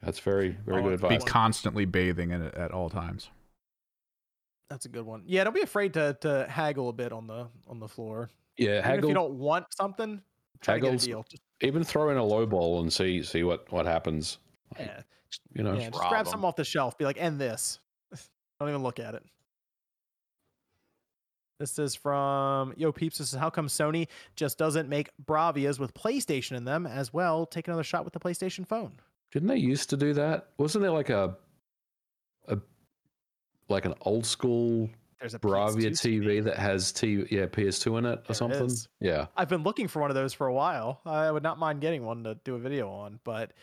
That's 0.01 0.19
very, 0.19 0.57
very 0.65 0.81
Oh, 0.81 0.83
good 0.83 0.93
advice. 0.93 1.23
Be 1.23 1.29
constantly 1.29 1.85
bathing 1.85 2.31
in 2.31 2.41
it 2.41 2.53
at 2.55 2.71
all 2.71 2.89
times. 2.89 3.29
That's 4.69 4.85
a 4.85 4.89
good 4.89 5.05
one. 5.05 5.23
Yeah, 5.25 5.43
don't 5.43 5.53
be 5.53 5.61
afraid 5.61 5.93
to 5.93 6.17
to 6.21 6.47
haggle 6.49 6.89
a 6.89 6.93
bit 6.93 7.11
on 7.11 7.27
the 7.27 7.47
on 7.67 7.79
the 7.79 7.87
floor. 7.87 8.29
Yeah, 8.57 8.81
haggle. 8.81 8.87
Even 8.89 9.03
if 9.03 9.09
you 9.09 9.13
don't 9.13 9.33
want 9.37 9.65
something, 9.75 10.21
try 10.61 10.75
to 10.75 10.81
get 10.81 11.03
a 11.03 11.05
deal. 11.05 11.25
Just, 11.29 11.43
Even 11.61 11.83
throw 11.83 12.09
in 12.09 12.17
a 12.17 12.23
low 12.23 12.45
ball 12.45 12.81
and 12.81 12.91
see 12.91 13.21
see 13.21 13.43
what 13.43 13.71
what 13.71 13.85
happens. 13.85 14.39
yeah, 14.79 15.01
You 15.53 15.63
know, 15.63 15.73
yeah, 15.73 15.89
just 15.89 15.93
grab 15.99 16.09
grab 16.09 16.25
'em. 16.27 16.31
something 16.31 16.47
off 16.47 16.55
the 16.55 16.63
shelf. 16.63 16.97
Be 16.97 17.05
like, 17.05 17.17
end 17.19 17.39
this. 17.39 17.79
don't 18.59 18.69
even 18.69 18.83
look 18.83 18.99
at 18.99 19.15
it. 19.15 19.23
This 21.59 21.79
is 21.79 21.95
from 21.95 22.73
Yo 22.75 22.91
Peeps. 22.91 23.17
This 23.17 23.31
is 23.31 23.39
how 23.39 23.49
come 23.49 23.67
Sony 23.67 24.07
just 24.35 24.57
doesn't 24.57 24.89
make 24.89 25.09
Bravias 25.25 25.79
with 25.79 25.93
PlayStation 25.93 26.57
in 26.57 26.65
them 26.65 26.85
as 26.85 27.13
well? 27.13 27.45
Take 27.45 27.67
another 27.67 27.83
shot 27.83 28.03
with 28.03 28.13
the 28.13 28.19
PlayStation 28.19 28.67
phone. 28.67 28.93
didn't 29.31 29.47
they 29.47 29.57
used 29.57 29.89
to 29.91 29.97
do 29.97 30.13
that? 30.13 30.47
Wasn't 30.57 30.81
there 30.81 30.91
like 30.91 31.09
a 31.09 31.37
a 32.49 32.57
like 33.69 33.85
an 33.85 33.93
old 34.01 34.25
school 34.25 34.89
There's 35.19 35.33
a 35.33 35.39
Bravia 35.39 35.91
PS2 35.91 36.21
TV 36.21 36.43
that 36.43 36.57
has 36.57 36.91
TV, 36.91 37.25
yeah, 37.31 37.45
PS2 37.45 37.99
in 37.99 38.05
it 38.05 38.19
or 38.19 38.23
There 38.27 38.35
something? 38.35 38.65
is. 38.65 38.89
Yeah. 38.99 39.27
I've 39.37 39.49
been 39.49 39.63
looking 39.63 39.87
for 39.87 40.01
one 40.01 40.11
of 40.11 40.15
those 40.15 40.33
for 40.33 40.47
a 40.47 40.53
while. 40.53 40.99
I 41.05 41.31
would 41.31 41.41
not 41.43 41.57
mind 41.57 41.79
getting 41.79 42.03
one 42.05 42.23
to 42.25 42.35
do 42.43 42.55
a 42.55 42.59
video 42.59 42.89
on, 42.91 43.19
but 43.23 43.53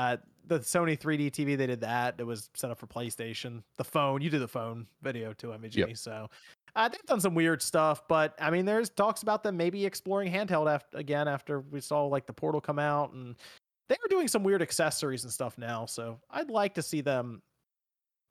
uh, 0.00 0.16
the 0.46 0.58
Sony 0.60 0.98
3D 0.98 1.30
TV, 1.30 1.56
they 1.56 1.66
did 1.66 1.80
that. 1.82 2.16
It 2.18 2.24
was 2.24 2.48
set 2.54 2.70
up 2.70 2.78
for 2.78 2.86
PlayStation. 2.86 3.62
The 3.76 3.84
phone, 3.84 4.20
you 4.20 4.30
did 4.30 4.40
the 4.40 4.48
phone 4.48 4.86
video 5.02 5.32
too, 5.32 5.48
MG. 5.48 5.96
So 5.96 6.28
uh, 6.74 6.88
they've 6.88 7.04
done 7.06 7.20
some 7.20 7.34
weird 7.34 7.62
stuff, 7.62 8.02
but 8.08 8.34
I 8.40 8.50
mean, 8.50 8.64
there's 8.64 8.88
talks 8.90 9.22
about 9.22 9.42
them 9.42 9.56
maybe 9.56 9.84
exploring 9.84 10.32
handheld 10.32 10.72
after, 10.72 10.96
again 10.96 11.28
after 11.28 11.60
we 11.60 11.80
saw 11.80 12.06
like 12.06 12.26
the 12.26 12.32
Portal 12.32 12.60
come 12.60 12.78
out, 12.78 13.12
and 13.12 13.36
they 13.88 13.96
were 14.02 14.08
doing 14.08 14.26
some 14.26 14.42
weird 14.42 14.62
accessories 14.62 15.24
and 15.24 15.32
stuff 15.32 15.58
now. 15.58 15.84
So 15.84 16.18
I'd 16.30 16.50
like 16.50 16.74
to 16.74 16.82
see 16.82 17.00
them 17.02 17.42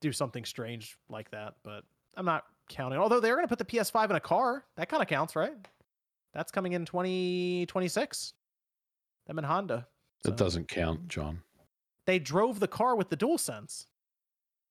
do 0.02 0.12
something 0.12 0.46
strange 0.46 0.98
like 1.10 1.30
that, 1.32 1.56
but 1.64 1.84
I'm 2.18 2.26
not 2.26 2.46
counting. 2.70 3.00
Although 3.00 3.20
they're 3.20 3.36
going 3.36 3.48
to 3.48 3.56
put 3.56 3.60
the 3.60 3.78
PS5 3.78 4.10
in 4.10 4.16
a 4.16 4.20
car, 4.20 4.66
that 4.76 4.90
kind 4.90 5.04
of 5.04 5.08
counts, 5.08 5.36
right? 5.36 5.54
That's 6.34 6.52
coming 6.52 6.74
in 6.74 6.86
2026. 6.86 8.34
Them 9.28 9.38
and 9.38 9.46
Honda. 9.46 9.88
That 10.24 10.36
doesn't 10.36 10.68
count, 10.68 11.08
John. 11.08 11.42
They 12.10 12.18
drove 12.18 12.60
the 12.60 12.68
car 12.68 12.96
with 12.96 13.10
the 13.10 13.18
DualSense. 13.18 13.86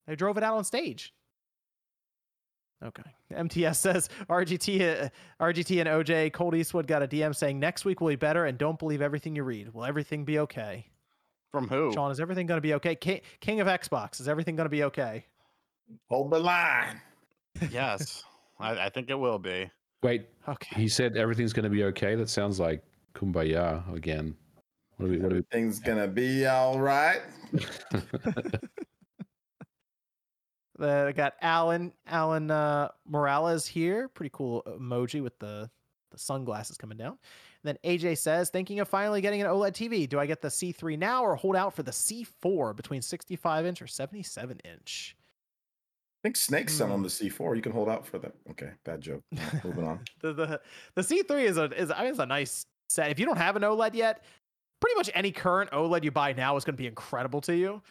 They 0.09 0.17
drove 0.17 0.37
it 0.39 0.43
out 0.43 0.57
on 0.57 0.65
stage. 0.65 1.15
Okay. 2.85 3.05
MTS 3.33 3.79
says 3.79 4.09
RGT, 4.29 5.05
uh, 5.05 5.09
RGT 5.41 5.79
and 5.79 5.89
OJ 5.89 6.33
Cold 6.33 6.57
Eastwood 6.57 6.89
got 6.89 7.01
a 7.01 7.07
DM 7.07 7.33
saying 7.37 7.61
next 7.61 7.85
week 7.85 8.01
will 8.01 8.09
be 8.09 8.17
better 8.17 8.47
and 8.47 8.59
don't 8.59 8.77
believe 8.77 9.01
everything 9.01 9.37
you 9.37 9.45
read. 9.45 9.73
Will 9.73 9.85
everything 9.85 10.25
be 10.25 10.41
okay? 10.41 10.87
From 11.53 11.69
who? 11.69 11.93
Sean, 11.93 12.11
is 12.11 12.19
everything 12.19 12.49
going 12.49 12.59
to 12.59 12.61
be 12.61 12.75
okay? 12.75 12.97
King, 12.97 13.21
King 13.39 13.61
of 13.61 13.69
Xbox, 13.69 14.21
is 14.21 14.27
everything 14.27 14.57
going 14.57 14.65
to 14.67 14.69
be 14.71 14.83
okay? 14.83 15.25
Hold 16.09 16.33
the 16.33 16.41
line. 16.41 17.01
yes, 17.71 18.25
I, 18.59 18.87
I 18.87 18.89
think 18.89 19.11
it 19.11 19.15
will 19.15 19.39
be. 19.39 19.71
Wait, 20.03 20.27
Okay. 20.49 20.75
he 20.75 20.89
said 20.89 21.17
everything's 21.17 21.53
going 21.53 21.63
to 21.63 21.71
be 21.71 21.85
okay. 21.85 22.17
That 22.17 22.29
sounds 22.31 22.59
like 22.59 22.83
kumbaya 23.15 23.95
again. 23.95 24.35
What 24.99 25.07
do 25.07 25.13
we? 25.13 25.19
What 25.19 25.31
do 25.31 25.37
Everything's 25.37 25.81
gonna 25.81 26.07
be 26.09 26.47
all 26.47 26.79
right. 26.79 27.23
we? 27.53 27.61
The, 30.79 31.07
I 31.09 31.13
got 31.13 31.35
Alan 31.41 31.93
Alan 32.07 32.51
uh, 32.51 32.89
Morales 33.07 33.67
here. 33.67 34.09
Pretty 34.09 34.31
cool 34.33 34.63
emoji 34.67 35.23
with 35.23 35.39
the 35.39 35.71
the 36.11 36.19
sunglasses 36.19 36.77
coming 36.79 36.97
down. 36.97 37.19
And 37.65 37.77
then 37.77 37.79
AJ 37.85 38.19
says, 38.19 38.49
thinking 38.51 38.81
of 38.81 38.89
finally 38.89 39.21
getting 39.21 39.43
an 39.43 39.47
OLED 39.49 39.73
TV. 39.73 40.09
Do 40.09 40.19
I 40.19 40.25
get 40.27 40.41
the 40.41 40.49
C3 40.49 40.99
now 40.99 41.23
or 41.23 41.35
hold 41.37 41.55
out 41.55 41.75
for 41.75 41.83
the 41.83 41.91
C4 41.91 42.75
between 42.75 43.03
65 43.03 43.67
inch 43.67 43.83
or 43.83 43.87
77 43.87 44.59
inch? 44.65 45.17
I 45.19 46.29
think 46.29 46.37
Snake's 46.37 46.73
Hmm. 46.73 46.79
selling 46.79 47.03
the 47.03 47.09
C4. 47.09 47.57
You 47.57 47.63
can 47.63 47.73
hold 47.73 47.89
out 47.91 48.07
for 48.07 48.19
that. 48.21 48.33
Okay, 48.51 48.71
bad 48.85 49.01
joke. 49.03 49.23
Moving 49.65 49.85
on. 49.87 50.01
the, 50.23 50.33
the 50.33 50.61
the 50.95 51.03
C3 51.03 51.45
is 51.45 51.57
a 51.59 51.65
is 51.81 51.91
I 51.91 52.03
mean 52.03 52.11
it's 52.11 52.19
a 52.21 52.27
nice 52.27 52.65
set. 52.89 53.11
If 53.11 53.19
you 53.19 53.27
don't 53.27 53.37
have 53.37 53.57
an 53.57 53.63
OLED 53.63 53.95
yet, 53.95 54.25
pretty 54.81 54.97
much 54.97 55.11
any 55.15 55.33
current 55.33 55.71
OLED 55.71 56.05
you 56.05 56.11
buy 56.11 56.33
now 56.33 56.57
is 56.57 56.65
going 56.65 56.75
to 56.75 56.81
be 56.81 56.87
incredible 56.87 57.41
to 57.43 57.57
you. 57.57 57.83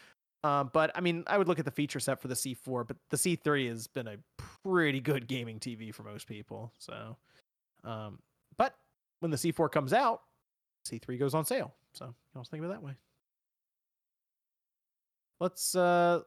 Um, 0.44 0.70
but 0.72 0.90
I 0.94 1.00
mean, 1.00 1.24
I 1.26 1.36
would 1.36 1.48
look 1.48 1.58
at 1.58 1.64
the 1.64 1.70
feature 1.70 2.00
set 2.00 2.20
for 2.20 2.28
the 2.28 2.34
C4, 2.34 2.86
but 2.86 2.96
the 3.10 3.16
C3 3.16 3.68
has 3.68 3.86
been 3.86 4.06
a 4.06 4.16
pretty 4.64 5.00
good 5.00 5.26
gaming 5.26 5.58
TV 5.58 5.92
for 5.92 6.04
most 6.04 6.28
people. 6.28 6.72
So, 6.78 7.16
um, 7.84 8.20
but 8.56 8.74
when 9.20 9.30
the 9.30 9.36
C4 9.36 9.70
comes 9.70 9.92
out, 9.92 10.22
C3 10.86 11.18
goes 11.18 11.34
on 11.34 11.44
sale. 11.44 11.74
So 11.92 12.06
you 12.06 12.38
also 12.38 12.50
think 12.50 12.62
of 12.62 12.70
it 12.70 12.72
that 12.72 12.82
way. 12.82 12.92
Let's 15.40 15.74
uh, 15.74 16.20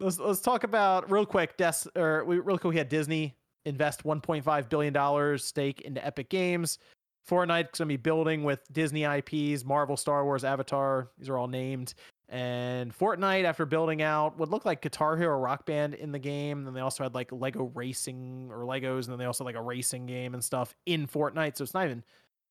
let's 0.00 0.18
let's 0.18 0.40
talk 0.40 0.64
about 0.64 1.10
real 1.10 1.26
quick. 1.26 1.56
Des 1.56 1.86
or 1.94 2.24
we 2.24 2.38
real 2.38 2.58
quick. 2.58 2.72
We 2.72 2.78
had 2.78 2.88
Disney 2.88 3.36
invest 3.64 4.04
1.5 4.04 4.68
billion 4.68 4.92
dollars 4.92 5.44
stake 5.44 5.80
into 5.82 6.04
Epic 6.04 6.28
Games. 6.28 6.78
Fortnite's 7.28 7.78
gonna 7.78 7.88
be 7.88 7.96
building 7.96 8.44
with 8.44 8.60
Disney 8.72 9.04
IPs, 9.04 9.64
Marvel, 9.64 9.96
Star 9.96 10.24
Wars, 10.24 10.44
Avatar. 10.44 11.10
These 11.18 11.28
are 11.28 11.36
all 11.36 11.48
named. 11.48 11.94
And 12.28 12.96
Fortnite, 12.96 13.44
after 13.44 13.64
building 13.66 14.02
out 14.02 14.36
what 14.36 14.50
looked 14.50 14.66
like 14.66 14.82
Guitar 14.82 15.16
Hero 15.16 15.38
Rock 15.38 15.64
Band 15.64 15.94
in 15.94 16.10
the 16.10 16.18
game, 16.18 16.64
then 16.64 16.74
they 16.74 16.80
also 16.80 17.04
had 17.04 17.14
like 17.14 17.30
Lego 17.30 17.70
Racing 17.74 18.48
or 18.50 18.60
Legos, 18.60 19.04
and 19.04 19.12
then 19.12 19.18
they 19.18 19.26
also 19.26 19.44
had, 19.44 19.46
like 19.46 19.56
a 19.56 19.62
racing 19.62 20.06
game 20.06 20.34
and 20.34 20.42
stuff 20.42 20.74
in 20.86 21.06
Fortnite. 21.06 21.56
So 21.56 21.62
it's 21.62 21.74
not 21.74 21.84
even 21.84 22.02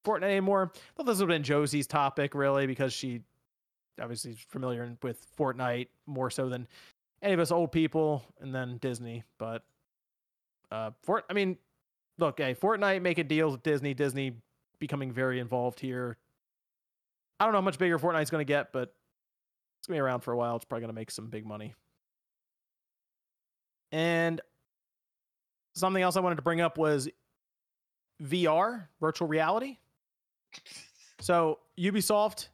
Fortnite 0.05 0.23
anymore. 0.23 0.71
I 0.73 0.79
thought 0.95 1.05
this 1.05 1.19
would 1.19 1.29
have 1.29 1.35
been 1.35 1.43
Josie's 1.43 1.87
topic 1.87 2.35
really 2.35 2.67
because 2.67 2.93
she 2.93 3.21
obviously 4.01 4.31
is 4.31 4.39
familiar 4.39 4.95
with 5.01 5.25
Fortnite 5.37 5.87
more 6.05 6.29
so 6.29 6.47
than 6.47 6.67
any 7.21 7.33
of 7.33 7.39
us 7.39 7.51
old 7.51 7.71
people, 7.71 8.23
and 8.39 8.55
then 8.55 8.77
Disney. 8.77 9.23
But 9.37 9.63
uh, 10.71 10.91
Fort, 11.03 11.25
I 11.29 11.33
mean, 11.33 11.57
look, 12.17 12.39
hey, 12.39 12.55
Fortnite 12.55 13.01
making 13.01 13.27
deals 13.27 13.53
with 13.53 13.63
Disney, 13.63 13.93
Disney 13.93 14.37
becoming 14.79 15.11
very 15.11 15.39
involved 15.39 15.79
here. 15.79 16.17
I 17.39 17.45
don't 17.45 17.53
know 17.53 17.59
how 17.59 17.65
much 17.65 17.77
bigger 17.77 17.99
Fortnite's 17.99 18.29
going 18.29 18.45
to 18.45 18.51
get, 18.51 18.71
but 18.71 18.93
it's 19.79 19.87
going 19.87 19.97
to 19.97 20.01
be 20.01 20.05
around 20.05 20.21
for 20.21 20.31
a 20.31 20.37
while. 20.37 20.55
It's 20.55 20.65
probably 20.65 20.81
going 20.81 20.93
to 20.93 20.99
make 20.99 21.11
some 21.11 21.27
big 21.27 21.45
money. 21.45 21.73
And 23.91 24.41
something 25.75 26.01
else 26.01 26.15
I 26.15 26.21
wanted 26.21 26.35
to 26.35 26.41
bring 26.41 26.61
up 26.61 26.77
was 26.77 27.09
VR, 28.23 28.87
virtual 28.99 29.27
reality. 29.27 29.77
So 31.21 31.59
Ubisoft. 31.79 32.49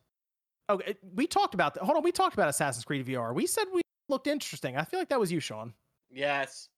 Okay, 0.70 0.96
we 1.16 1.28
talked 1.28 1.56
about 1.56 1.74
that. 1.74 1.84
Hold 1.84 1.98
on, 1.98 2.04
we 2.04 2.12
talked 2.12 2.36
about 2.36 2.48
Assassin's 2.48 2.86
Creed 2.86 3.06
VR. 3.06 3.34
We 3.34 3.48
said 3.48 3.66
we 3.74 3.82
looked 4.08 4.28
interesting. 4.28 4.78
I 4.78 4.84
feel 4.84 5.00
like 5.00 5.10
that 5.10 5.20
was 5.20 5.32
you, 5.32 5.40
Sean. 5.40 5.74
Yes. 6.12 6.70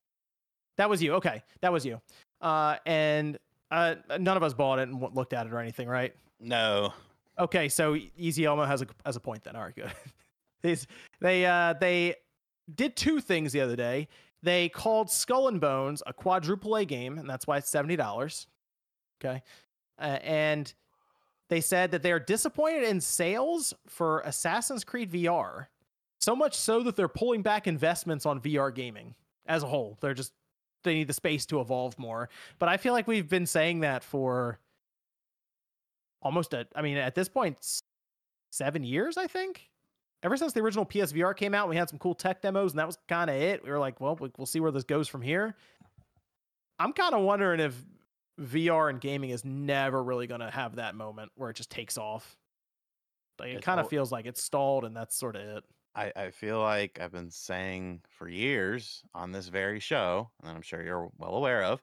That 0.78 0.90
was 0.90 1.04
you. 1.04 1.14
Okay, 1.16 1.44
that 1.62 1.72
was 1.72 1.86
you. 1.86 2.02
Uh, 2.42 2.78
and 2.86 3.38
uh, 3.74 3.96
none 4.20 4.38
of 4.38 4.44
us 4.44 4.54
bought 4.54 4.78
it 4.78 4.88
and 4.88 5.02
looked 5.16 5.34
at 5.34 5.48
it 5.48 5.54
or 5.54 5.60
anything, 5.60 5.88
right? 5.88 6.14
No. 6.40 6.94
Okay, 7.40 7.68
so 7.68 7.98
Easy 8.16 8.46
Elmo 8.46 8.66
has 8.66 8.84
a 8.84 8.88
has 9.04 9.16
a 9.16 9.20
point 9.20 9.44
then. 9.44 9.56
All 9.56 9.64
right, 9.64 9.76
good. 9.76 9.92
These 10.62 10.86
they 11.20 11.46
uh 11.46 11.74
they 11.74 12.16
did 12.76 12.96
two 12.96 13.20
things 13.20 13.52
the 13.52 13.62
other 13.62 13.76
day. 13.76 14.08
They 14.44 14.70
called 14.70 15.10
Skull 15.10 15.48
and 15.48 15.60
Bones 15.60 16.04
a 16.06 16.14
quadruple 16.14 16.76
A 16.76 16.86
game, 16.86 17.18
and 17.18 17.28
that's 17.28 17.48
why 17.48 17.58
it's 17.58 17.70
seventy 17.70 17.96
dollars. 17.96 18.48
Okay, 19.20 19.42
uh, 20.00 20.20
and 20.22 20.72
they 21.50 21.62
said 21.62 21.90
that 21.92 22.04
they 22.04 22.12
are 22.12 22.20
disappointed 22.20 22.84
in 22.84 23.02
sales 23.02 23.74
for 23.88 24.20
Assassin's 24.22 24.84
Creed 24.84 25.12
VR, 25.12 25.68
so 26.20 26.36
much 26.36 26.56
so 26.56 26.84
that 26.84 26.96
they're 26.96 27.08
pulling 27.08 27.42
back 27.42 27.68
investments 27.68 28.28
on 28.28 28.40
VR 28.40 28.74
gaming 28.74 29.16
as 29.48 29.64
a 29.64 29.68
whole. 29.68 29.98
They're 30.00 30.14
just 30.14 30.34
they 30.84 30.94
need 30.94 31.08
the 31.08 31.14
space 31.14 31.46
to 31.48 31.60
evolve 31.62 31.98
more. 31.98 32.30
But 32.60 32.70
I 32.70 32.78
feel 32.78 32.94
like 32.94 33.08
we've 33.08 33.28
been 33.30 33.46
saying 33.46 33.82
that 33.82 34.04
for 34.04 34.60
almost 36.22 36.54
a 36.54 36.68
I 36.76 36.82
mean 36.82 36.98
at 36.98 37.16
this 37.16 37.30
7 38.52 38.84
years 38.84 39.18
I 39.18 39.28
think. 39.28 39.70
Ever 40.22 40.38
since 40.38 40.54
the 40.54 40.62
original 40.62 40.86
PSVR 40.86 41.36
came 41.36 41.54
out, 41.54 41.68
we 41.68 41.76
had 41.76 41.90
some 41.90 42.00
cool 42.00 42.16
tech 42.16 42.42
demos 42.42 42.72
and 42.72 42.80
that 42.80 42.88
was 42.88 42.98
kind 43.10 43.30
of 43.30 43.36
it. 43.36 43.62
We 43.62 43.70
were 43.72 43.80
like, 43.80 44.00
well, 44.00 44.16
we- 44.16 44.32
we'll 44.38 44.46
see 44.46 44.62
where 44.62 44.72
this 44.72 44.86
goes 44.86 45.10
from 45.10 45.22
here. 45.22 45.54
I'm 46.80 46.94
kind 46.94 47.14
of 47.14 47.22
wondering 47.24 47.60
if 47.60 47.76
VR 48.40 48.90
and 48.90 49.02
gaming 49.02 49.32
is 49.32 49.44
never 49.44 50.02
really 50.02 50.26
going 50.28 50.40
to 50.40 50.50
have 50.50 50.78
that 50.78 50.96
moment 50.96 51.32
where 51.36 51.50
it 51.50 51.56
just 51.56 51.70
takes 51.70 51.98
off. 51.98 52.38
Like 53.38 53.50
it 53.50 53.62
kind 53.64 53.80
of 53.82 53.90
feels 53.90 54.12
like 54.14 54.26
it's 54.26 54.42
stalled 54.42 54.86
and 54.86 54.96
that's 54.96 55.16
sort 55.16 55.36
of 55.36 55.42
it. 55.42 55.64
I, 55.96 56.12
I 56.16 56.32
feel 56.32 56.60
like 56.60 57.00
I've 57.00 57.12
been 57.12 57.32
saying 57.32 58.02
for 58.18 58.28
years 58.28 59.04
on 59.14 59.32
this 59.32 59.48
very 59.48 59.80
show, 59.80 60.32
and 60.42 60.52
I'm 60.52 60.62
sure 60.62 60.84
you're 60.84 61.10
well 61.18 61.36
aware 61.36 61.64
of, 61.64 61.82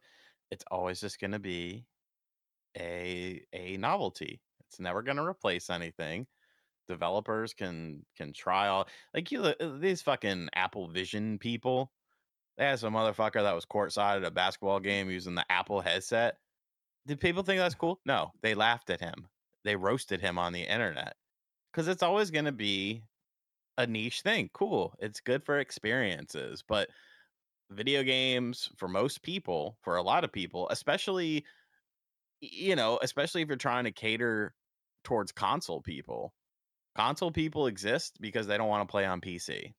it's 0.50 0.64
always 0.70 1.00
just 1.00 1.20
going 1.20 1.32
to 1.32 1.38
be 1.38 1.86
a 2.76 3.42
a 3.52 3.76
novelty. 3.76 4.40
It's 4.66 4.80
never 4.80 5.02
going 5.02 5.16
to 5.16 5.24
replace 5.24 5.70
anything. 5.70 6.26
Developers 6.88 7.54
can 7.54 8.04
can 8.16 8.32
try 8.32 8.68
all 8.68 8.88
like 9.14 9.30
you 9.30 9.42
uh, 9.42 9.78
these 9.78 10.02
fucking 10.02 10.48
Apple 10.54 10.88
Vision 10.88 11.38
people. 11.38 11.92
They 12.58 12.64
had 12.64 12.80
some 12.80 12.94
motherfucker 12.94 13.42
that 13.42 13.54
was 13.54 13.64
courtside 13.64 14.16
at 14.18 14.24
a 14.24 14.30
basketball 14.30 14.80
game 14.80 15.08
using 15.08 15.34
the 15.34 15.46
Apple 15.50 15.80
headset. 15.80 16.36
Did 17.06 17.20
people 17.20 17.42
think 17.42 17.60
that's 17.60 17.74
cool? 17.74 18.00
No, 18.04 18.32
they 18.42 18.54
laughed 18.54 18.90
at 18.90 19.00
him. 19.00 19.28
They 19.64 19.76
roasted 19.76 20.20
him 20.20 20.38
on 20.38 20.52
the 20.52 20.62
internet 20.62 21.14
because 21.72 21.88
it's 21.88 22.02
always 22.02 22.30
going 22.30 22.44
to 22.46 22.52
be 22.52 23.04
a 23.81 23.86
niche 23.86 24.23
thing. 24.23 24.51
Cool. 24.52 24.94
It's 24.98 25.20
good 25.20 25.44
for 25.44 25.59
experiences, 25.59 26.62
but 26.66 26.89
video 27.70 28.02
games 28.02 28.70
for 28.77 28.89
most 28.89 29.23
people, 29.23 29.78
for 29.82 29.97
a 29.97 30.02
lot 30.02 30.24
of 30.24 30.32
people, 30.32 30.69
especially 30.70 31.44
you 32.40 32.74
know, 32.74 32.98
especially 33.02 33.43
if 33.43 33.48
you're 33.48 33.57
trying 33.57 33.85
to 33.85 33.93
cater 33.93 34.55
towards 35.05 35.32
console 35.32 35.82
people. 35.82 36.32
Console 36.97 37.31
people 37.31 37.66
exist 37.66 38.16
because 38.20 38.47
they 38.47 38.57
don't 38.57 38.69
want 38.69 38.86
to 38.86 38.90
play 38.90 39.05
on 39.05 39.20
PC. 39.20 39.74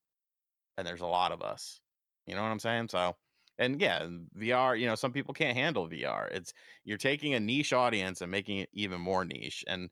And 0.77 0.87
there's 0.87 1.01
a 1.01 1.07
lot 1.07 1.31
of 1.31 1.41
us. 1.41 1.81
You 2.27 2.35
know 2.35 2.43
what 2.43 2.49
I'm 2.49 2.59
saying? 2.59 2.89
So 2.89 3.15
and 3.57 3.79
yeah, 3.79 4.07
VR, 4.37 4.79
you 4.79 4.87
know, 4.87 4.95
some 4.95 5.11
people 5.11 5.33
can't 5.33 5.57
handle 5.57 5.87
VR. 5.87 6.29
It's 6.31 6.53
you're 6.83 6.97
taking 6.97 7.33
a 7.33 7.39
niche 7.39 7.73
audience 7.73 8.21
and 8.21 8.31
making 8.31 8.59
it 8.59 8.69
even 8.73 9.01
more 9.01 9.25
niche. 9.25 9.63
And 9.67 9.89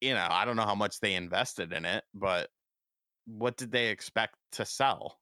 you 0.00 0.14
know, 0.14 0.26
I 0.28 0.44
don't 0.44 0.56
know 0.56 0.64
how 0.64 0.74
much 0.74 1.00
they 1.00 1.14
invested 1.14 1.72
in 1.72 1.84
it, 1.84 2.04
but 2.14 2.48
what 3.26 3.56
did 3.56 3.70
they 3.70 3.88
expect 3.88 4.36
to 4.52 4.64
sell? 4.64 5.18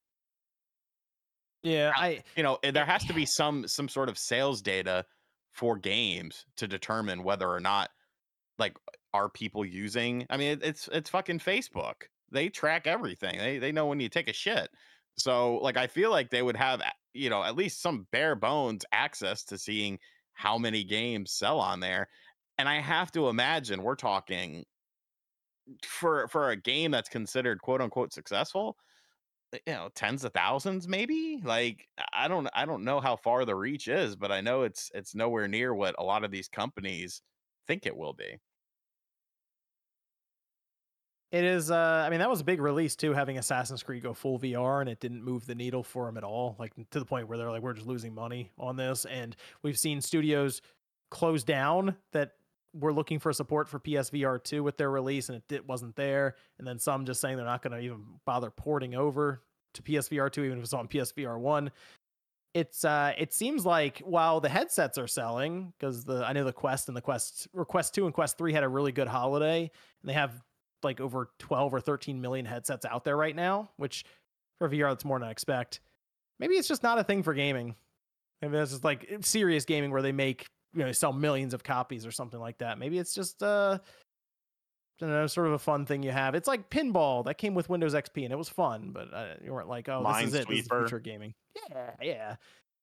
Yeah, 1.62 1.92
I 1.94 2.22
You 2.36 2.42
know, 2.42 2.58
eh, 2.62 2.70
there 2.70 2.86
has 2.86 3.04
to 3.06 3.14
be 3.14 3.26
some 3.26 3.66
some 3.66 3.88
sort 3.88 4.08
of 4.08 4.18
sales 4.18 4.62
data 4.62 5.04
for 5.52 5.76
games 5.76 6.44
to 6.56 6.68
determine 6.68 7.24
whether 7.24 7.48
or 7.48 7.60
not 7.60 7.90
like 8.58 8.76
are 9.12 9.28
people 9.28 9.64
using 9.64 10.26
I 10.30 10.36
mean 10.36 10.60
it's 10.62 10.88
it's 10.92 11.10
fucking 11.10 11.40
Facebook. 11.40 12.04
They 12.30 12.48
track 12.48 12.86
everything. 12.86 13.38
They 13.38 13.58
they 13.58 13.72
know 13.72 13.86
when 13.86 14.00
you 14.00 14.08
take 14.08 14.28
a 14.28 14.32
shit. 14.32 14.70
So 15.16 15.56
like 15.56 15.76
I 15.76 15.88
feel 15.88 16.10
like 16.10 16.30
they 16.30 16.42
would 16.42 16.56
have 16.56 16.80
you 17.12 17.30
know 17.30 17.42
at 17.42 17.56
least 17.56 17.82
some 17.82 18.06
bare 18.12 18.36
bones 18.36 18.84
access 18.92 19.44
to 19.44 19.58
seeing 19.58 19.98
how 20.34 20.58
many 20.58 20.84
games 20.84 21.32
sell 21.32 21.58
on 21.58 21.80
there. 21.80 22.08
And 22.58 22.68
I 22.68 22.80
have 22.80 23.10
to 23.12 23.28
imagine 23.28 23.82
we're 23.82 23.96
talking 23.96 24.64
for 25.85 26.28
for 26.28 26.51
a 26.51 26.57
game 26.57 26.90
that's 26.90 27.09
considered 27.09 27.61
quote 27.62 27.81
unquote 27.81 28.12
successful 28.12 28.77
uh, 29.55 29.59
you 29.66 29.73
know 29.73 29.89
tens 29.95 30.24
of 30.24 30.32
thousands 30.32 30.89
maybe 30.89 31.40
like 31.45 31.89
i 32.15 32.28
don't 32.28 32.49
i 32.55 32.65
don't 32.65 32.85
know 32.85 33.01
how 33.01 33.16
far 33.16 33.45
the 33.45 33.55
reach 33.55 33.89
is 33.89 34.16
but 34.16 34.32
i 34.32 34.40
know 34.40 34.62
it's 34.62 34.90
it's 34.95 35.15
nowhere 35.15 35.49
near 35.49 35.74
what 35.74 35.95
a 35.99 36.05
lot 36.05 36.24
of 36.24 36.31
these 36.31 36.49
companies 36.49 37.23
think 37.66 37.86
it 37.86 37.97
will 37.97 38.15
be 38.15 38.39
It 41.31 41.45
is. 41.45 41.70
Uh, 41.70 42.05
I 42.07 42.09
mean, 42.09 42.20
that 42.20 42.31
was 42.31 42.40
a 42.40 42.45
big 42.45 42.61
release 42.61 42.97
too, 42.97 43.12
having 43.12 43.36
Assassin's 43.36 43.82
Creed 43.82 44.03
go 44.03 44.15
full 44.15 44.39
VR, 44.39 44.81
and 44.81 44.89
it 44.89 44.99
didn't 44.99 45.23
move 45.23 45.45
the 45.45 45.55
needle 45.55 45.82
for 45.82 46.07
them 46.07 46.16
at 46.16 46.24
all. 46.24 46.57
Like 46.59 46.73
to 46.90 46.99
the 46.99 47.05
point 47.05 47.28
where 47.28 47.36
they're 47.36 47.51
like, 47.51 47.61
"We're 47.61 47.74
just 47.74 47.86
losing 47.86 48.15
money 48.15 48.51
on 48.59 48.77
this." 48.77 49.05
And 49.05 49.36
we've 49.62 49.78
seen 49.78 50.01
studios 50.01 50.62
close 51.11 51.45
down 51.45 51.97
that 52.12 52.32
were 52.74 52.93
looking 52.93 53.19
for 53.19 53.32
support 53.32 53.69
for 53.69 53.78
PSVR 53.78 54.43
two 54.43 54.62
with 54.62 54.77
their 54.77 54.90
release, 54.90 55.28
and 55.28 55.36
it 55.36 55.45
did, 55.49 55.66
wasn't 55.66 55.97
there. 55.97 56.36
And 56.59 56.66
then 56.66 56.78
some 56.78 57.07
just 57.07 57.20
saying 57.20 57.36
they're 57.36 57.47
not 57.47 57.62
going 57.62 57.73
to 57.73 57.85
even 57.85 58.05
bother 58.24 58.51
porting 58.51 58.95
over 58.95 59.43
to 59.74 59.82
PSVR 59.82 60.31
two, 60.31 60.45
even 60.45 60.59
if 60.59 60.65
it's 60.65 60.73
on 60.73 60.89
PSVR 60.89 61.39
one. 61.39 61.70
It's 62.55 62.85
uh, 62.85 63.12
it 63.19 63.32
seems 63.32 63.65
like 63.66 64.01
while 64.01 64.40
the 64.40 64.49
headsets 64.49 64.99
are 64.99 65.07
selling, 65.07 65.73
because 65.78 66.05
the 66.05 66.24
I 66.27 66.32
know 66.32 66.45
the 66.45 66.53
Quest 66.53 66.89
and 66.89 66.97
the 66.97 67.03
Quest 67.03 67.49
Quest 67.69 67.95
two 67.95 68.07
and 68.07 68.15
Quest 68.15 68.39
three 68.39 68.53
had 68.53 68.65
a 68.65 68.69
really 68.69 68.93
good 68.93 69.09
holiday, 69.09 69.61
and 70.03 70.09
they 70.09 70.15
have 70.15 70.43
like 70.82 71.01
over 71.01 71.31
12 71.39 71.74
or 71.74 71.81
13 71.81 72.20
million 72.20 72.47
headsets 72.47 72.86
out 72.86 73.05
there 73.05 73.16
right 73.16 73.35
now, 73.35 73.70
which 73.77 74.05
for 74.59 74.69
VR 74.69 74.90
that's 74.90 75.05
more 75.05 75.19
than 75.19 75.28
I 75.28 75.31
expect. 75.31 75.81
Maybe 76.39 76.55
it's 76.55 76.69
just 76.69 76.82
not 76.82 76.99
a 76.99 77.05
thing 77.05 77.23
for 77.23 77.35
gaming. 77.35 77.74
Maybe 78.40 78.57
it's 78.57 78.70
just 78.70 78.85
like 78.85 79.11
serious 79.23 79.65
gaming 79.65 79.90
where 79.90 80.03
they 80.03 80.12
make 80.12 80.47
you 80.74 80.85
know 80.85 80.93
sell 80.93 81.12
millions 81.12 81.55
of 81.55 81.62
copies 81.62 82.07
or 82.07 82.11
something 82.11 82.40
like 82.40 82.59
that. 82.59 82.78
Maybe 82.78 82.99
it's 82.99 83.15
just 83.15 83.43
uh 83.43 83.78
I 85.01 85.05
don't 85.07 85.11
know, 85.15 85.27
sort 85.28 85.47
of 85.47 85.53
a 85.53 85.59
fun 85.59 85.86
thing 85.86 86.03
you 86.03 86.11
have. 86.11 86.35
It's 86.35 86.49
like 86.49 86.70
pinball 86.70 87.24
that 87.27 87.39
came 87.39 87.55
with 87.55 87.69
Windows 87.69 87.95
XP 87.95 88.24
and 88.24 88.32
it 88.32 88.36
was 88.36 88.49
fun, 88.49 88.90
but 88.93 89.15
uh, 89.15 89.35
you 89.45 89.53
weren't 89.53 89.69
like, 89.69 89.89
oh, 89.89 90.05
this 90.05 90.27
is 90.27 90.35
it. 90.35 90.49
This 90.49 90.61
is 90.61 90.69
future 90.69 90.99
gaming. 90.99 91.35
Yeah, 91.70 91.90
yeah. 92.03 92.36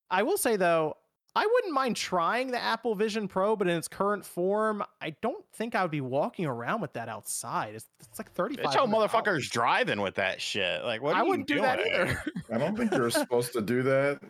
I 0.09 0.23
will 0.23 0.37
say 0.37 0.55
though, 0.55 0.95
I 1.35 1.45
wouldn't 1.45 1.73
mind 1.73 1.97
trying 1.97 2.51
the 2.51 2.63
Apple 2.63 2.95
Vision 2.95 3.27
Pro, 3.27 3.57
but 3.57 3.67
in 3.67 3.75
its 3.75 3.89
current 3.89 4.25
form, 4.25 4.81
I 5.01 5.09
don't 5.21 5.43
think 5.53 5.75
I 5.75 5.81
would 5.81 5.91
be 5.91 5.99
walking 5.99 6.45
around 6.45 6.79
with 6.79 6.93
that 6.93 7.09
outside. 7.09 7.75
It's, 7.75 7.85
it's 7.99 8.17
like 8.17 8.31
thirty 8.31 8.55
five. 8.55 8.67
Bitch, 8.67 8.75
how 8.75 8.87
motherfuckers 8.87 9.49
driving 9.49 9.99
with 9.99 10.15
that 10.15 10.39
shit 10.39 10.85
like 10.85 11.01
what 11.01 11.15
I 11.15 11.19
are 11.19 11.23
you 11.23 11.29
wouldn't 11.31 11.49
do 11.49 11.59
that 11.59 11.79
either. 11.81 12.23
I 12.53 12.57
don't 12.57 12.77
think 12.77 12.93
you're 12.93 13.09
supposed 13.09 13.51
to 13.53 13.61
do 13.61 13.83
that. 13.83 14.21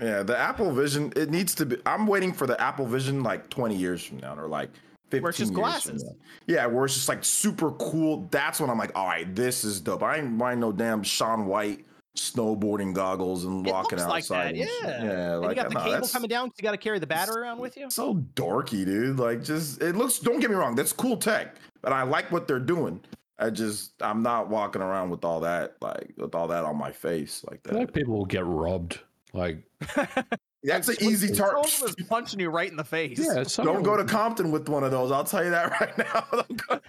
Yeah, 0.00 0.22
the 0.22 0.36
Apple 0.38 0.72
Vision, 0.72 1.12
it 1.16 1.30
needs 1.30 1.54
to 1.56 1.66
be. 1.66 1.76
I'm 1.84 2.06
waiting 2.06 2.32
for 2.32 2.46
the 2.46 2.60
Apple 2.60 2.86
Vision 2.86 3.22
like 3.22 3.48
20 3.50 3.74
years 3.74 4.02
from 4.04 4.18
now, 4.18 4.36
or 4.36 4.46
like 4.46 4.70
15 5.10 5.22
Where 5.22 5.30
it's 5.30 5.38
just 5.38 5.50
years 5.50 5.54
from 5.56 5.62
glasses. 5.62 6.04
now. 6.04 6.10
Yeah, 6.46 6.66
where 6.66 6.84
it's 6.84 6.94
just 6.94 7.08
like 7.08 7.24
super 7.24 7.72
cool. 7.72 8.28
That's 8.30 8.60
when 8.60 8.70
I'm 8.70 8.78
like, 8.78 8.92
all 8.94 9.06
right, 9.06 9.34
this 9.34 9.64
is 9.64 9.80
dope. 9.80 10.02
I 10.04 10.18
ain't 10.18 10.38
buying 10.38 10.60
no 10.60 10.70
damn 10.70 11.02
Sean 11.02 11.46
White 11.46 11.84
snowboarding 12.16 12.92
goggles 12.94 13.44
and 13.44 13.66
It 13.66 13.72
walking 13.72 13.98
looks 13.98 14.08
like 14.08 14.22
outside. 14.24 14.56
that, 14.56 14.60
and 14.60 14.68
shit. 14.68 14.82
yeah. 14.84 15.04
yeah. 15.04 15.32
And 15.34 15.40
Like 15.42 15.56
you 15.56 15.62
got 15.62 15.68
the 15.68 15.74
nah, 15.74 15.84
cable 15.84 16.08
coming 16.08 16.28
down 16.28 16.46
because 16.48 16.58
you 16.58 16.62
got 16.62 16.72
to 16.72 16.76
carry 16.78 16.98
the 16.98 17.06
battery 17.06 17.42
around 17.42 17.58
with 17.58 17.76
you. 17.76 17.90
so 17.90 18.14
dorky, 18.34 18.84
dude. 18.84 19.18
Like, 19.18 19.42
just 19.42 19.80
it 19.82 19.96
looks. 19.96 20.18
Don't 20.18 20.40
get 20.40 20.50
me 20.50 20.56
wrong, 20.56 20.74
that's 20.74 20.92
cool 20.92 21.16
tech, 21.16 21.56
but 21.82 21.92
I 21.92 22.02
like 22.02 22.30
what 22.30 22.46
they're 22.48 22.58
doing. 22.60 23.00
I 23.40 23.50
just, 23.50 23.92
I'm 24.02 24.22
not 24.22 24.48
walking 24.48 24.82
around 24.82 25.10
with 25.10 25.24
all 25.24 25.38
that, 25.40 25.76
like, 25.80 26.12
with 26.16 26.34
all 26.34 26.48
that 26.48 26.64
on 26.64 26.76
my 26.76 26.90
face 26.90 27.44
like 27.48 27.60
I 27.66 27.68
feel 27.70 27.78
like 27.78 27.92
that. 27.92 27.94
people 28.00 28.16
will 28.18 28.24
get 28.26 28.44
robbed. 28.44 28.98
Like, 29.32 29.62
That's 30.64 30.88
an 30.88 30.96
easy 31.00 31.32
target. 31.34 31.66
Someone 31.70 31.94
was 31.96 32.06
punching 32.08 32.40
you 32.40 32.48
right 32.50 32.70
in 32.70 32.76
the 32.76 32.84
face. 32.84 33.18
yeah, 33.18 33.44
Don't 33.64 33.82
go 33.82 33.96
to 33.96 34.04
Compton 34.04 34.50
with 34.50 34.68
one 34.68 34.82
of 34.84 34.90
those. 34.90 35.12
I'll 35.12 35.24
tell 35.24 35.44
you 35.44 35.50
that 35.50 35.70
right 35.80 35.96
now. 35.98 36.24
Don't, 36.32 36.66
go- 36.66 36.80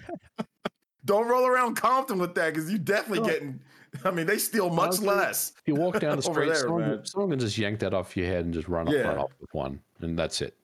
don't 1.04 1.28
roll 1.28 1.46
around 1.46 1.76
Compton 1.76 2.18
with 2.18 2.34
that 2.34 2.52
because 2.54 2.70
you 2.70 2.78
definitely 2.78 3.20
No. 3.20 3.26
getting. 3.26 3.60
I 4.04 4.10
mean, 4.12 4.26
they 4.26 4.38
steal 4.38 4.70
much 4.70 4.96
Okay. 4.98 5.06
less. 5.06 5.52
You 5.66 5.74
walk 5.74 5.98
down 6.00 6.16
the 6.16 6.22
street, 6.22 6.46
there, 6.46 6.54
someone, 6.56 6.80
man. 6.82 7.04
someone 7.06 7.30
can 7.30 7.38
just 7.40 7.58
yank 7.58 7.80
that 7.80 7.92
off 7.92 8.16
your 8.16 8.26
head 8.26 8.44
and 8.44 8.54
just 8.54 8.68
run 8.68 8.86
up, 8.88 8.94
run 8.94 9.18
off 9.18 9.32
with 9.40 9.52
one, 9.52 9.80
and 10.00 10.16
that's 10.18 10.40
it. 10.42 10.56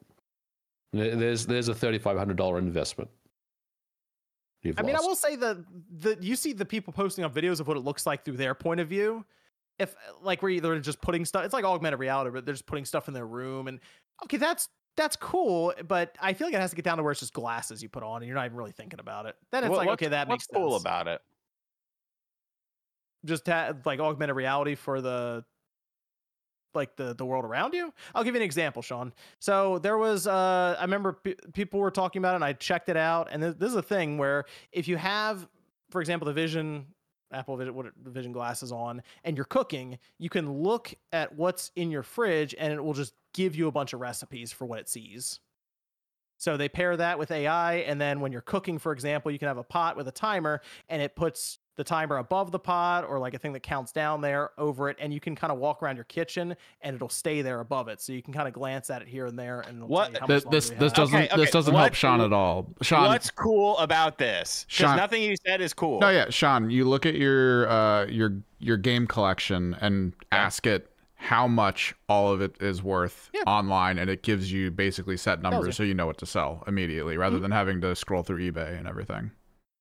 There's 0.92 1.44
there's 1.44 1.68
a 1.68 1.74
thirty 1.74 1.98
five 1.98 2.16
hundred 2.16 2.36
dollar 2.36 2.58
investment. 2.58 3.10
You've 4.62 4.78
I 4.78 4.82
mean, 4.82 4.94
I 4.96 5.00
will 5.00 5.16
say 5.16 5.34
the 5.36 5.64
the 5.98 6.16
you 6.20 6.36
see 6.36 6.52
the 6.52 6.64
people 6.64 6.92
posting 6.92 7.24
up 7.24 7.34
videos 7.34 7.58
of 7.60 7.66
what 7.68 7.76
it 7.76 7.80
looks 7.80 8.06
like 8.06 8.24
through 8.24 8.36
their 8.36 8.54
point 8.54 8.78
of 8.80 8.88
view. 8.88 9.24
If 9.78 9.94
like 10.22 10.42
where 10.42 10.58
they're 10.60 10.78
just 10.80 11.00
putting 11.00 11.24
stuff, 11.24 11.44
it's 11.44 11.52
like 11.54 11.64
augmented 11.64 12.00
reality, 12.00 12.30
but 12.30 12.44
they're 12.46 12.54
just 12.54 12.66
putting 12.66 12.84
stuff 12.84 13.08
in 13.08 13.14
their 13.14 13.26
room, 13.26 13.68
and 13.68 13.80
okay, 14.24 14.36
that's 14.38 14.68
that's 14.96 15.16
cool. 15.16 15.74
But 15.86 16.16
I 16.20 16.32
feel 16.32 16.46
like 16.46 16.54
it 16.54 16.60
has 16.60 16.70
to 16.70 16.76
get 16.76 16.84
down 16.84 16.96
to 16.96 17.02
where 17.02 17.12
it's 17.12 17.20
just 17.20 17.34
glasses 17.34 17.82
you 17.82 17.88
put 17.88 18.02
on, 18.02 18.16
and 18.22 18.26
you're 18.26 18.34
not 18.36 18.46
even 18.46 18.56
really 18.56 18.72
thinking 18.72 19.00
about 19.00 19.26
it. 19.26 19.36
Then 19.52 19.64
it's 19.64 19.70
What- 19.70 19.78
like 19.80 19.88
okay, 19.90 20.08
that 20.08 20.28
what's 20.28 20.44
makes 20.50 20.58
cool 20.58 20.70
sense. 20.72 20.82
about 20.82 21.08
it 21.08 21.20
just 23.24 23.46
ha- 23.48 23.72
like 23.84 23.98
augmented 24.00 24.36
reality 24.36 24.74
for 24.74 25.00
the 25.00 25.44
like 26.74 26.94
the 26.96 27.14
the 27.14 27.24
world 27.24 27.44
around 27.44 27.72
you 27.74 27.92
i'll 28.14 28.22
give 28.22 28.34
you 28.34 28.40
an 28.40 28.44
example 28.44 28.82
sean 28.82 29.12
so 29.40 29.78
there 29.78 29.96
was 29.98 30.26
uh 30.26 30.76
i 30.78 30.82
remember 30.82 31.14
p- 31.14 31.34
people 31.54 31.80
were 31.80 31.90
talking 31.90 32.20
about 32.20 32.32
it 32.34 32.36
and 32.36 32.44
i 32.44 32.52
checked 32.52 32.88
it 32.88 32.96
out 32.96 33.28
and 33.32 33.42
this, 33.42 33.54
this 33.56 33.70
is 33.70 33.76
a 33.76 33.82
thing 33.82 34.18
where 34.18 34.44
if 34.72 34.86
you 34.86 34.96
have 34.96 35.48
for 35.90 36.00
example 36.00 36.26
the 36.26 36.32
vision 36.32 36.86
apple 37.32 37.56
vision 38.04 38.32
glasses 38.32 38.72
on 38.72 39.02
and 39.24 39.36
you're 39.36 39.44
cooking 39.44 39.98
you 40.18 40.28
can 40.28 40.62
look 40.62 40.94
at 41.12 41.34
what's 41.34 41.70
in 41.76 41.90
your 41.90 42.02
fridge 42.02 42.54
and 42.58 42.72
it 42.72 42.82
will 42.82 42.94
just 42.94 43.14
give 43.34 43.56
you 43.56 43.66
a 43.68 43.72
bunch 43.72 43.92
of 43.92 44.00
recipes 44.00 44.52
for 44.52 44.64
what 44.66 44.78
it 44.78 44.88
sees 44.88 45.40
So 46.38 46.56
they 46.56 46.68
pair 46.68 46.96
that 46.96 47.18
with 47.18 47.30
AI, 47.30 47.76
and 47.76 48.00
then 48.00 48.20
when 48.20 48.32
you're 48.32 48.40
cooking, 48.42 48.78
for 48.78 48.92
example, 48.92 49.30
you 49.30 49.38
can 49.38 49.48
have 49.48 49.58
a 49.58 49.62
pot 49.64 49.96
with 49.96 50.08
a 50.08 50.12
timer, 50.12 50.60
and 50.88 51.00
it 51.00 51.16
puts 51.16 51.58
the 51.76 51.84
timer 51.84 52.16
above 52.16 52.52
the 52.52 52.58
pot 52.58 53.04
or 53.04 53.18
like 53.18 53.34
a 53.34 53.38
thing 53.38 53.52
that 53.52 53.62
counts 53.62 53.92
down 53.92 54.22
there 54.22 54.50
over 54.56 54.88
it, 54.88 54.96
and 54.98 55.12
you 55.12 55.20
can 55.20 55.34
kind 55.36 55.52
of 55.52 55.58
walk 55.58 55.82
around 55.82 55.96
your 55.96 56.04
kitchen, 56.06 56.56
and 56.80 56.96
it'll 56.96 57.08
stay 57.08 57.42
there 57.42 57.60
above 57.60 57.88
it. 57.88 58.00
So 58.00 58.14
you 58.14 58.22
can 58.22 58.32
kind 58.32 58.48
of 58.48 58.54
glance 58.54 58.88
at 58.88 59.02
it 59.02 59.08
here 59.08 59.26
and 59.26 59.38
there, 59.38 59.60
and 59.60 59.76
it'll 59.76 59.88
What- 59.88 60.04
tell 60.06 60.14
you 60.14 60.20
how 60.20 60.26
This 60.26 60.44
much 60.46 60.52
this, 60.52 60.68
longer 60.70 60.84
this 60.84 60.92
doesn't 60.94 61.22
Okay, 61.32 61.36
this 61.36 61.50
doesn't 61.50 61.74
help 61.74 61.84
what- 61.90 61.94
Sean 61.96 62.20
at 62.22 62.32
all. 62.32 62.66
Sean, 62.80 63.08
What's 63.08 63.30
cool 63.30 63.76
about 63.78 64.16
this? 64.16 64.64
Because 64.68 64.76
Sean- 64.76 64.96
nothing 64.96 65.22
you 65.22 65.36
said 65.46 65.60
is 65.60 65.74
cool. 65.74 66.00
no, 66.00 66.08
yeah, 66.08 66.30
Sean, 66.30 66.70
you 66.70 66.86
look 66.86 67.04
at 67.04 67.14
your 67.14 67.68
uh 67.68 68.06
your 68.06 68.32
your 68.58 68.78
game 68.78 69.06
collection 69.06 69.76
and 69.80 70.14
ask 70.32 70.66
it 70.66 70.90
how 71.16 71.48
much 71.48 71.94
all 72.08 72.30
of 72.32 72.40
it 72.40 72.56
is 72.60 72.82
worth 72.82 73.30
Yeah. 73.34 73.42
online, 73.46 73.98
and 73.98 74.08
it 74.10 74.22
gives 74.22 74.52
you 74.52 74.70
basically 74.70 75.16
set 75.16 75.38
you. 75.38 75.42
numbers 75.42 75.76
so 75.76 75.82
you 75.82 75.94
know 75.94 76.06
what 76.06 76.18
to 76.18 76.26
sell 76.26 76.62
immediately, 76.66 77.16
rather 77.16 77.38
Mhm. 77.38 77.42
than 77.42 77.50
having 77.50 77.80
to 77.80 77.96
scroll 77.96 78.22
through 78.22 78.50
eBay 78.52 78.78
and 78.78 78.86
everything. 78.86 79.30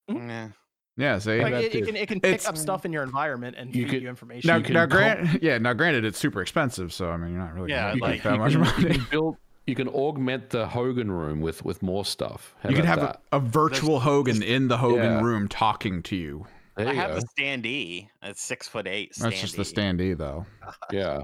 Yeah. 0.08 0.50
Yeah, 0.98 1.18
see. 1.20 1.42
Like 1.42 1.54
it, 1.56 1.76
it 1.76 1.86
can 1.86 1.96
it 1.98 2.08
can 2.08 2.22
pick 2.22 2.36
It's- 2.36 2.48
up 2.48 2.56
stuff 2.58 2.86
in 2.86 2.94
your 2.94 3.04
environment 3.04 3.58
and 3.60 3.76
You 3.76 3.84
feed 3.84 3.92
could- 3.92 4.02
you 4.04 4.10
information. 4.10 4.48
now, 4.48 4.56
you 4.58 4.64
can 4.64 4.74
now, 4.76 4.82
comp- 4.88 4.92
grant, 4.92 5.20
yeah, 5.44 5.58
now 5.58 5.74
granted, 5.74 6.06
it's 6.06 6.18
super 6.18 6.42
expensive, 6.42 6.94
so 6.94 7.10
I 7.12 7.18
mean, 7.18 7.32
you're 7.34 7.42
not 7.42 7.54
really 7.54 7.72
Yeah, 7.72 7.90
gonna 7.92 8.02
like, 8.02 8.24
that 8.24 8.34
you 8.52 8.60
much 8.60 8.74
can, 8.76 8.84
you 8.84 8.90
can 9.00 9.06
build. 9.12 9.36
You 9.68 9.74
can 9.76 9.88
augment 9.90 10.52
the 10.52 10.68
Hogan 10.68 11.12
room 11.12 11.42
with 11.42 11.66
with 11.66 11.82
more 11.84 12.06
stuff. 12.06 12.56
How 12.62 12.70
You 12.70 12.76
can 12.78 12.86
have 12.86 13.00
a, 13.02 13.20
a 13.34 13.40
virtual 13.42 14.00
Hogan 14.00 14.42
in 14.44 14.68
the 14.70 14.78
Hogan 14.78 15.04
Yeah. 15.04 15.22
room 15.22 15.48
talking 15.50 16.02
to 16.04 16.16
you. 16.16 16.46
There 16.78 16.88
I 16.88 16.94
have 16.94 17.12
go. 17.12 17.20
the 17.22 17.26
standee. 17.42 18.08
It's 18.22 18.42
six 18.42 18.68
foot 18.68 18.88
eight. 18.88 19.14
Standee. 19.14 19.22
That's 19.22 19.42
just 19.42 19.56
the 19.56 19.64
standee, 19.64 20.18
though. 20.18 20.46
Yeah. 20.92 21.24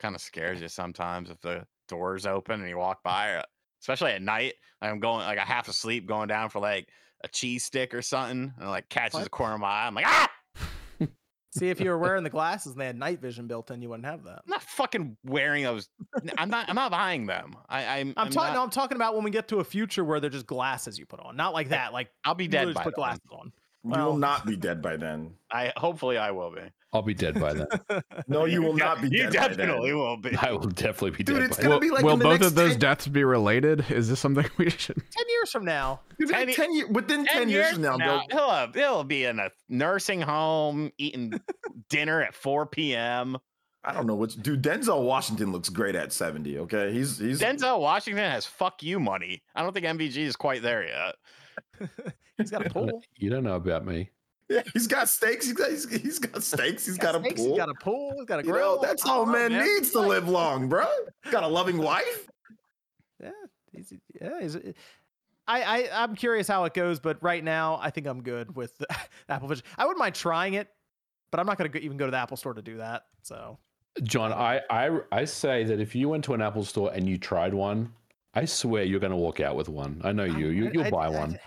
Kind 0.00 0.14
of 0.14 0.20
scares 0.20 0.60
you 0.60 0.68
sometimes 0.68 1.30
if 1.30 1.40
the 1.40 1.64
door's 1.88 2.24
open 2.26 2.60
and 2.60 2.68
you 2.68 2.78
walk 2.78 3.02
by, 3.02 3.34
uh, 3.36 3.42
especially 3.80 4.12
at 4.12 4.22
night. 4.22 4.54
I'm 4.82 4.98
going 4.98 5.20
like 5.26 5.36
a 5.38 5.42
half 5.42 5.68
asleep, 5.68 6.06
going 6.06 6.26
down 6.28 6.48
for 6.48 6.58
like 6.58 6.88
a 7.22 7.28
cheese 7.28 7.64
stick 7.64 7.92
or 7.94 8.00
something, 8.00 8.52
and 8.56 8.66
it, 8.66 8.70
like 8.70 8.88
catches 8.88 9.14
What? 9.14 9.24
the 9.24 9.30
corner 9.30 9.54
of 9.54 9.60
my 9.60 9.68
eye. 9.68 9.86
I'm 9.86 9.94
like, 9.94 10.06
ah! 10.08 10.30
See 11.52 11.68
if 11.68 11.80
you 11.80 11.90
were 11.90 11.98
wearing 12.06 12.22
the 12.24 12.30
glasses 12.30 12.72
and 12.72 12.80
they 12.80 12.86
had 12.86 12.96
night 12.96 13.20
vision 13.20 13.46
built 13.46 13.70
in, 13.70 13.82
you 13.82 13.88
wouldn't 13.90 14.06
have 14.06 14.22
that. 14.24 14.42
I'm 14.46 14.50
not 14.50 14.62
fucking 14.62 15.16
wearing 15.24 15.64
those. 15.64 15.88
I'm 16.38 16.48
not. 16.48 16.68
I'm 16.70 16.76
not 16.76 16.90
buying 16.92 17.26
them. 17.26 17.56
I, 17.68 17.84
I'm. 17.98 18.08
I'm, 18.10 18.14
I'm 18.16 18.30
talking. 18.30 18.54
not- 18.54 18.54
No, 18.54 18.62
I'm 18.62 18.70
talking 18.70 18.96
about 18.96 19.14
when 19.16 19.24
we 19.24 19.30
get 19.30 19.48
to 19.48 19.58
a 19.58 19.64
future 19.64 20.02
where 20.04 20.18
they're 20.20 20.30
just 20.30 20.46
glasses 20.46 20.98
you 20.98 21.04
put 21.06 21.20
on, 21.20 21.36
not 21.36 21.52
like 21.52 21.68
that. 21.70 21.92
Like 21.92 22.08
I'll 22.24 22.34
be 22.34 22.44
you 22.44 22.50
dead 22.50 22.68
literally 22.68 22.74
by 22.74 22.78
just 22.78 22.84
put 22.84 22.94
then. 22.96 23.02
glasses 23.02 23.30
on. 23.32 23.52
You 23.84 23.90
Well- 23.90 24.06
will 24.10 24.18
not 24.18 24.46
be 24.46 24.56
dead 24.68 24.82
by 24.82 24.96
then. 24.96 25.34
I 25.50 25.72
hopefully 25.76 26.18
I 26.18 26.30
will 26.32 26.50
be. 26.52 26.60
I'll 26.92 27.02
be 27.02 27.14
dead 27.14 27.38
by 27.40 27.52
then. 27.54 27.68
No, 28.26 28.44
you 28.46 28.62
will 28.62 28.74
not 28.76 29.00
be 29.00 29.08
You 29.08 29.30
dead 29.30 29.32
by 29.32 29.48
definitely 29.48 29.90
then. 29.90 29.98
will 29.98 30.16
be. 30.16 30.36
I 30.36 30.50
will 30.52 30.68
definitely 30.68 31.12
be 31.12 31.22
Dude, 31.24 31.36
dead 31.36 31.44
it's 31.44 31.56
by 31.56 31.62
gonna 31.62 31.74
then. 31.74 31.80
Will, 31.80 31.80
be 31.80 31.90
like 31.90 32.04
will 32.04 32.12
in 32.14 32.18
both 32.18 32.42
of 32.42 32.54
those 32.56 32.72
10 32.72 32.78
deaths 32.80 33.06
be 33.06 33.22
related? 33.24 33.90
Is 33.90 34.08
this 34.08 34.18
something 34.20 34.44
we 34.58 34.70
should? 34.70 34.96
Ten 35.10 35.24
years 35.28 35.50
from 35.52 35.64
now, 35.64 36.00
Dude, 36.18 36.30
like 36.30 36.46
Ten- 36.48 36.54
10 36.54 36.74
year, 36.74 36.86
within 36.88 37.24
10, 37.26 37.48
years 37.48 37.72
from 37.72 37.82
now, 37.82 37.96
now, 37.96 38.24
they'll- 38.28 38.38
he'll 38.38 38.50
have, 38.50 38.74
he'll 38.74 39.04
be 39.04 39.24
in 39.24 39.38
a 39.38 39.50
nursing 39.68 40.20
home 40.20 40.90
eating 40.98 41.40
dinner 41.88 42.22
at 42.22 42.34
4 42.34 42.66
p.m. 42.66 43.38
I 43.84 43.92
don't 43.94 44.06
know 44.06 44.14
what 44.16 44.36
dude. 44.42 44.62
Denzel 44.62 45.02
Washington 45.04 45.52
looks 45.52 45.68
great 45.70 45.94
at 45.94 46.12
70. 46.12 46.58
Okay, 46.58 46.92
he's 46.92 47.18
he's 47.18 47.40
Denzel 47.40 47.80
Washington 47.80 48.30
has 48.30 48.44
fuck 48.44 48.82
you 48.82 49.00
money. 49.00 49.42
I 49.54 49.62
don't 49.62 49.72
think 49.72 49.86
MVG 49.86 50.16
is 50.18 50.36
quite 50.36 50.60
there 50.62 50.86
yet. 50.86 51.88
He's 52.40 52.50
got 52.50 52.66
a 52.66 52.70
pool. 52.74 53.02
You 53.16 53.30
don't 53.30 53.44
know 53.44 53.56
about 53.56 53.84
me. 53.86 54.10
yeah, 54.48 54.62
he's 54.72 54.86
got 54.86 55.08
steaks. 55.08 55.46
He's 55.46 55.54
got 55.54 55.70
he's, 55.70 55.88
he's 55.88 56.18
got 56.18 56.42
steaks. 56.42 56.86
He's 56.86 56.98
got, 56.98 57.14
a 57.14 57.20
snakes, 57.20 57.40
pool. 57.40 57.48
He's 57.50 57.58
got 57.58 57.68
a 57.68 57.74
pool. 57.74 58.12
He's 58.16 58.24
got 58.26 58.40
a 58.40 58.42
you 58.46 58.52
grill. 58.52 58.76
know, 58.76 58.82
that's 58.82 59.04
all 59.06 59.24
don't 59.24 59.32
man 59.32 59.52
man. 59.52 59.64
needs 59.66 59.90
to 59.90 60.00
live 60.00 60.28
long, 60.28 60.68
bro. 60.68 60.86
Got 61.30 61.42
a 61.44 61.48
loving 61.48 61.78
wife. 61.78 62.26
Yeah, 63.22 63.30
he's, 63.72 63.92
yeah. 64.20 64.40
He's, 64.40 64.56
I, 64.56 65.62
I 65.62 65.88
I'm 66.02 66.14
curious 66.16 66.48
how 66.48 66.64
it 66.64 66.74
goes, 66.74 67.00
but 67.00 67.22
right 67.22 67.42
now 67.44 67.78
I 67.82 67.90
think 67.90 68.06
I'm 68.06 68.22
good 68.22 68.54
with 68.56 68.76
the 68.78 68.86
Apple 69.28 69.48
Vision. 69.48 69.64
I 69.78 69.84
wouldn't 69.84 69.98
mind 69.98 70.14
trying 70.14 70.54
it, 70.54 70.68
but 71.30 71.40
I'm 71.40 71.46
not 71.46 71.58
gonna 71.58 71.70
even 71.76 71.96
go 71.96 72.06
to 72.06 72.10
the 72.10 72.16
Apple 72.18 72.36
Store 72.36 72.54
to 72.54 72.62
do 72.62 72.78
that. 72.78 73.04
So 73.22 73.58
John, 74.02 74.32
um, 74.32 74.38
I, 74.38 74.60
I 74.70 75.00
I 75.12 75.24
say 75.24 75.64
that 75.64 75.80
if 75.80 75.94
you 75.94 76.08
went 76.08 76.24
to 76.24 76.34
an 76.34 76.40
Apple 76.40 76.64
store 76.64 76.92
and 76.92 77.08
you 77.08 77.18
tried 77.18 77.52
one, 77.52 77.92
I 78.34 78.44
swear 78.44 78.84
you're 78.84 79.00
going 79.00 79.10
to 79.10 79.16
walk 79.16 79.40
out 79.40 79.56
with 79.56 79.68
one. 79.68 80.00
I 80.04 80.12
know 80.12 80.22
you. 80.24 80.48
You 80.48 80.68
I- 80.68 80.70
you'll 80.72 80.84
I- 80.84 80.90
buy 80.90 81.06
I- 81.06 81.10
one. 81.10 81.38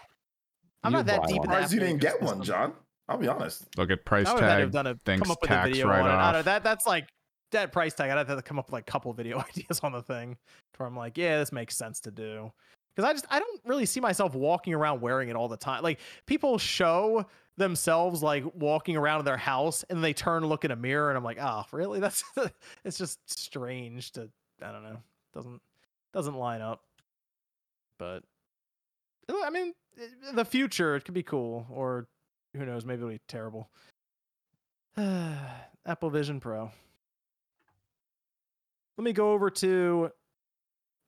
I'm 0.83 0.91
You'll 0.91 1.03
not 1.03 1.05
that 1.07 1.27
deep 1.27 1.37
in 1.37 1.49
the 1.49 1.55
Surprised 1.55 1.73
you 1.73 1.79
didn't 1.79 2.01
get 2.01 2.21
one. 2.21 2.43
John. 2.43 2.73
I'll 3.09 3.17
be 3.17 3.27
honest. 3.27 3.67
Look 3.77 3.91
at 3.91 4.05
price 4.05 4.27
I 4.27 4.33
would 4.33 4.43
have 4.43 4.49
had 4.49 4.55
to 4.55 4.61
tag. 4.61 4.63
have 4.63 4.71
done 4.71 4.87
a 4.87 4.95
thinks 5.05 5.23
come 5.23 5.31
up 5.31 5.41
with 5.41 5.51
a 5.51 5.53
tax 5.53 5.69
video 5.69 5.89
on 5.89 5.99
it. 5.99 6.09
I 6.09 6.31
don't 6.31 6.39
know, 6.39 6.41
that 6.43 6.63
that's 6.63 6.87
like 6.87 7.07
that 7.51 7.71
price 7.71 7.93
tag. 7.93 8.09
I'd 8.09 8.17
have 8.17 8.27
to 8.27 8.41
come 8.41 8.59
up 8.59 8.67
with 8.67 8.73
like 8.73 8.87
a 8.87 8.91
couple 8.91 9.11
video 9.13 9.39
ideas 9.39 9.79
on 9.81 9.91
the 9.91 10.01
thing 10.01 10.37
where 10.77 10.87
I'm 10.87 10.95
like, 10.95 11.17
yeah, 11.17 11.37
this 11.39 11.51
makes 11.51 11.75
sense 11.75 11.99
to 12.01 12.11
do. 12.11 12.51
Because 12.95 13.09
I 13.09 13.13
just 13.13 13.25
I 13.29 13.39
don't 13.39 13.61
really 13.65 13.85
see 13.85 13.99
myself 13.99 14.35
walking 14.35 14.73
around 14.73 15.01
wearing 15.01 15.29
it 15.29 15.35
all 15.35 15.47
the 15.47 15.57
time. 15.57 15.83
Like 15.83 15.99
people 16.27 16.57
show 16.57 17.25
themselves 17.57 18.23
like 18.23 18.43
walking 18.55 18.95
around 18.97 19.19
in 19.19 19.25
their 19.25 19.37
house 19.37 19.83
and 19.89 20.03
they 20.03 20.13
turn 20.13 20.43
and 20.43 20.49
look 20.49 20.65
in 20.65 20.71
a 20.71 20.75
mirror 20.75 21.09
and 21.09 21.17
I'm 21.17 21.23
like, 21.23 21.39
oh, 21.41 21.63
really? 21.71 21.99
That's 22.01 22.23
it's 22.85 22.97
just 22.97 23.19
strange 23.27 24.11
to 24.13 24.29
I 24.61 24.71
don't 24.71 24.83
know. 24.83 24.97
Doesn't 25.33 25.61
doesn't 26.13 26.35
line 26.35 26.61
up. 26.61 26.83
But 27.97 28.23
I 29.29 29.49
mean, 29.49 29.73
eh, 29.99 30.33
the 30.33 30.45
future 30.45 30.95
it 30.95 31.05
could 31.05 31.13
be 31.13 31.23
cool 31.23 31.65
or 31.69 32.07
who 32.55 32.65
knows, 32.65 32.85
maybe 32.85 32.99
it'll 32.99 33.09
be 33.09 33.21
terrible. 33.27 33.69
Apple 34.97 36.09
Vision 36.09 36.39
Pro. 36.39 36.71
Let 38.97 39.03
me 39.03 39.13
go 39.13 39.31
over 39.31 39.49
to 39.49 40.11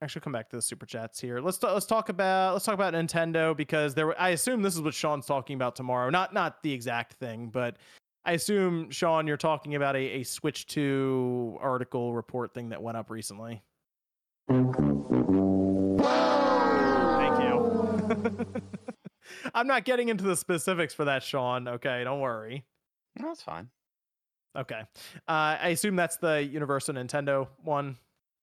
actually 0.02 0.22
come 0.22 0.34
back 0.34 0.50
to 0.50 0.56
the 0.56 0.62
super 0.62 0.86
chats 0.86 1.20
here. 1.20 1.40
Let's 1.40 1.58
ta- 1.58 1.74
let's 1.74 1.86
talk 1.86 2.10
about 2.10 2.54
let's 2.54 2.66
talk 2.66 2.74
about 2.74 2.94
Nintendo 2.94 3.56
because 3.56 3.94
there 3.94 4.08
were, 4.08 4.20
I 4.20 4.30
assume 4.30 4.62
this 4.62 4.76
is 4.76 4.82
what 4.82 4.94
Sean's 4.94 5.26
talking 5.26 5.56
about 5.56 5.76
tomorrow. 5.76 6.10
Not 6.10 6.34
not 6.34 6.64
the 6.64 6.74
exact 6.74 7.14
thing, 7.14 7.50
but 7.50 7.78
I 8.26 8.32
assume 8.34 8.90
Sean 8.90 9.28
you're 9.28 9.38
talking 9.38 9.76
about 9.76 9.96
a, 9.96 10.00
a 10.00 10.24
Switch 10.24 10.66
2 10.66 11.60
article 11.62 12.16
report 12.16 12.56
thing 12.56 12.70
that 12.70 12.82
went 12.82 12.98
up 12.98 13.12
recently. 13.12 13.62
I'm 19.54 19.68
not 19.68 19.86
getting 19.86 20.10
into 20.10 20.24
the 20.24 20.36
specifics 20.36 20.94
for 20.94 21.06
that, 21.06 21.24
Sean. 21.24 21.68
Okay, 21.68 22.04
don't 22.04 22.20
worry. 22.20 22.66
No, 23.20 23.28
that's 23.28 23.42
fine. 23.44 23.70
Okay. 24.56 24.82
Uh, 25.28 25.58
I 25.62 25.70
assume 25.70 25.96
that's 25.96 26.18
the 26.18 26.44
Universal 26.44 26.96
Nintendo 26.96 27.48
one 27.64 27.98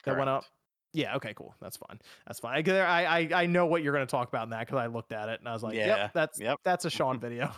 that 0.05 0.17
went 0.17 0.29
up. 0.29 0.45
Yeah. 0.93 1.17
Okay. 1.17 1.33
Cool. 1.35 1.55
That's 1.61 1.77
fine. 1.77 1.99
That's 2.27 2.39
fine. 2.39 2.69
I 2.69 2.79
I 2.81 3.19
I, 3.19 3.29
I 3.35 3.47
know 3.47 3.67
what 3.67 3.83
you're 3.83 3.95
going 3.95 4.07
to 4.07 4.11
talk 4.11 4.29
about 4.29 4.45
in 4.45 4.51
that 4.51 4.67
because 4.67 4.79
I 4.79 4.87
looked 4.87 5.13
at 5.13 5.29
it 5.29 5.41
and 5.41 5.49
I 5.49 5.53
was 5.53 5.63
like, 5.63 5.75
Yeah, 5.75 5.87
yep, 5.87 6.13
that's 6.13 6.41
yep. 6.41 6.59
that's 6.65 6.85
a 6.85 6.91
Sean 6.91 7.19
video. 7.21 7.51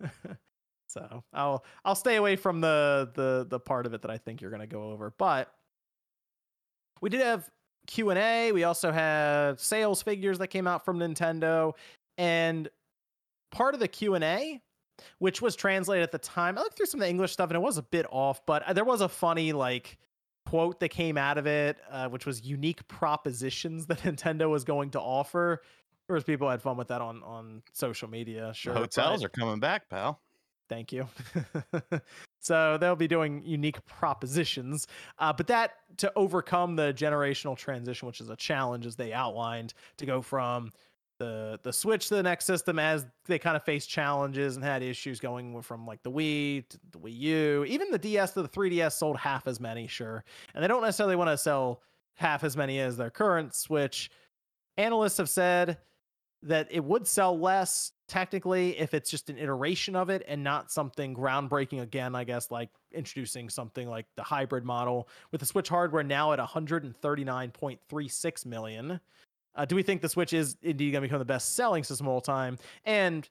so 0.88 1.24
I'll 1.32 1.64
I'll 1.84 1.94
stay 1.94 2.16
away 2.16 2.36
from 2.36 2.60
the 2.60 3.10
the 3.14 3.46
the 3.48 3.58
part 3.58 3.86
of 3.86 3.94
it 3.94 4.02
that 4.02 4.10
I 4.10 4.18
think 4.18 4.42
you're 4.42 4.50
going 4.50 4.60
to 4.60 4.66
go 4.66 4.90
over. 4.90 5.14
But 5.16 5.50
we 7.00 7.08
did 7.08 7.22
have 7.22 7.48
Q 7.86 8.10
and 8.10 8.18
A. 8.18 8.52
We 8.52 8.64
also 8.64 8.92
had 8.92 9.58
sales 9.60 10.02
figures 10.02 10.38
that 10.38 10.48
came 10.48 10.66
out 10.66 10.84
from 10.84 10.98
Nintendo, 10.98 11.74
and 12.18 12.68
part 13.50 13.74
of 13.74 13.80
the 13.80 13.88
Q 13.88 14.14
and 14.14 14.24
A 14.24 14.60
which 15.18 15.40
was 15.40 15.56
translated 15.56 16.02
at 16.02 16.12
the 16.12 16.18
time. 16.18 16.58
I 16.58 16.60
looked 16.60 16.76
through 16.76 16.84
some 16.84 17.00
of 17.00 17.04
the 17.06 17.08
English 17.10 17.32
stuff 17.32 17.48
and 17.50 17.56
it 17.56 17.62
was 17.62 17.78
a 17.78 17.82
bit 17.82 18.04
off, 18.10 18.44
but 18.46 18.62
there 18.74 18.84
was 18.84 19.00
a 19.00 19.08
funny 19.08 19.52
like 19.52 19.98
quote 20.46 20.80
that 20.80 20.88
came 20.90 21.16
out 21.16 21.38
of 21.38 21.46
it, 21.46 21.78
uh, 21.90 22.08
which 22.08 22.26
was 22.26 22.42
unique 22.44 22.86
propositions 22.88 23.86
that 23.86 24.00
Nintendo 24.00 24.50
was 24.50 24.64
going 24.64 24.90
to 24.90 25.00
offer. 25.00 25.62
There 26.06 26.14
was 26.14 26.24
people 26.24 26.50
had 26.50 26.60
fun 26.60 26.76
with 26.76 26.88
that 26.88 27.00
on 27.00 27.22
on 27.22 27.62
social 27.72 28.08
media. 28.08 28.52
Sure, 28.54 28.74
The 28.74 28.80
hotels 28.80 29.20
but- 29.22 29.26
are 29.26 29.30
coming 29.30 29.60
back, 29.60 29.88
pal. 29.88 30.20
Thank 30.68 30.92
you. 30.92 31.08
so 32.40 32.78
they'll 32.78 32.96
be 32.96 33.08
doing 33.08 33.42
unique 33.44 33.84
propositions, 33.86 34.86
uh, 35.18 35.32
but 35.32 35.46
that 35.48 35.72
to 35.98 36.12
overcome 36.16 36.74
the 36.74 36.92
generational 36.94 37.56
transition, 37.56 38.06
which 38.06 38.20
is 38.20 38.30
a 38.30 38.36
challenge, 38.36 38.86
as 38.86 38.96
they 38.96 39.12
outlined, 39.12 39.74
to 39.98 40.06
go 40.06 40.22
from 40.22 40.70
the 41.18 41.60
the 41.62 41.72
Switch 41.72 42.08
to 42.08 42.14
the 42.14 42.22
next 42.22 42.46
system 42.46 42.78
as 42.78 43.06
they 43.26 43.38
kind 43.38 43.56
of 43.56 43.62
faced 43.62 43.88
challenges 43.88 44.56
and 44.56 44.64
had 44.64 44.82
issues 44.82 45.20
going 45.20 45.60
from 45.62 45.86
like 45.86 46.02
the 46.02 46.10
Wii 46.10 46.66
to 46.68 46.78
the 46.90 46.98
Wii 46.98 47.18
U, 47.18 47.64
even 47.68 47.90
the 47.90 47.98
DS 47.98 48.32
to 48.32 48.42
the 48.42 48.48
3DS 48.48 48.92
sold 48.92 49.18
half 49.18 49.46
as 49.46 49.60
many, 49.60 49.86
sure, 49.86 50.24
and 50.54 50.64
they 50.64 50.68
don't 50.68 50.82
necessarily 50.82 51.16
want 51.16 51.28
to 51.28 51.36
sell 51.36 51.82
half 52.14 52.42
as 52.42 52.56
many 52.56 52.80
as 52.80 52.96
their 52.96 53.10
current 53.10 53.54
Switch. 53.54 54.10
Analysts 54.78 55.18
have 55.18 55.28
said 55.28 55.78
that 56.42 56.68
it 56.70 56.82
would 56.82 57.06
sell 57.06 57.38
less 57.38 57.92
technically 58.08 58.78
if 58.78 58.94
it's 58.94 59.10
just 59.10 59.30
an 59.30 59.38
iteration 59.38 59.94
of 59.94 60.08
it 60.08 60.24
and 60.26 60.42
not 60.42 60.70
something 60.70 61.14
groundbreaking 61.14 61.82
again 61.82 62.14
i 62.14 62.24
guess 62.24 62.50
like 62.50 62.70
introducing 62.92 63.48
something 63.48 63.88
like 63.88 64.04
the 64.16 64.22
hybrid 64.22 64.64
model 64.64 65.08
with 65.30 65.40
the 65.40 65.46
switch 65.46 65.68
hardware 65.68 66.02
now 66.02 66.32
at 66.32 66.38
139.36 66.38 68.46
million. 68.46 69.00
Uh, 69.54 69.64
do 69.64 69.74
we 69.74 69.82
think 69.82 70.00
the 70.00 70.08
switch 70.08 70.32
is 70.32 70.56
indeed 70.62 70.92
going 70.92 71.02
to 71.02 71.08
become 71.08 71.18
the 71.18 71.24
best 71.24 71.56
selling 71.56 71.82
system 71.84 72.06
of 72.06 72.12
all 72.12 72.20
time? 72.20 72.56
And 72.84 73.28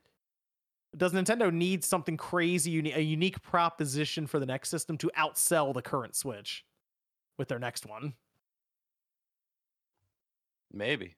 does 0.97 1.13
nintendo 1.13 1.53
need 1.53 1.83
something 1.83 2.17
crazy 2.17 2.71
uni- 2.71 2.93
a 2.93 2.99
unique 2.99 3.39
proposition 3.41 4.27
for 4.27 4.39
the 4.39 4.45
next 4.45 4.69
system 4.69 4.97
to 4.97 5.09
outsell 5.17 5.73
the 5.73 5.81
current 5.81 6.15
switch 6.15 6.65
with 7.37 7.47
their 7.47 7.59
next 7.59 7.85
one? 7.85 8.13
Maybe. 10.71 11.15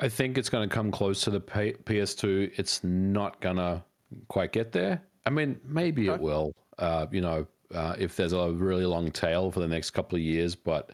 I 0.00 0.08
think 0.08 0.38
it's 0.38 0.48
going 0.48 0.68
to 0.68 0.74
come 0.74 0.90
close 0.90 1.22
to 1.24 1.30
the 1.30 1.40
P- 1.40 1.74
PS2. 1.84 2.52
It's 2.56 2.82
not 2.82 3.40
going 3.40 3.56
to 3.56 3.82
quite 4.28 4.52
get 4.52 4.72
there. 4.72 5.02
I 5.26 5.30
mean, 5.30 5.60
maybe 5.64 6.08
Okay. 6.08 6.14
it 6.16 6.20
will. 6.20 6.54
Uh, 6.78 7.06
you 7.12 7.20
know, 7.20 7.46
uh, 7.74 7.94
if 7.98 8.16
there's 8.16 8.32
a 8.32 8.50
really 8.52 8.86
long 8.86 9.10
tail 9.12 9.50
for 9.50 9.60
the 9.60 9.68
next 9.68 9.90
couple 9.90 10.16
of 10.16 10.22
years, 10.22 10.54
but 10.54 10.90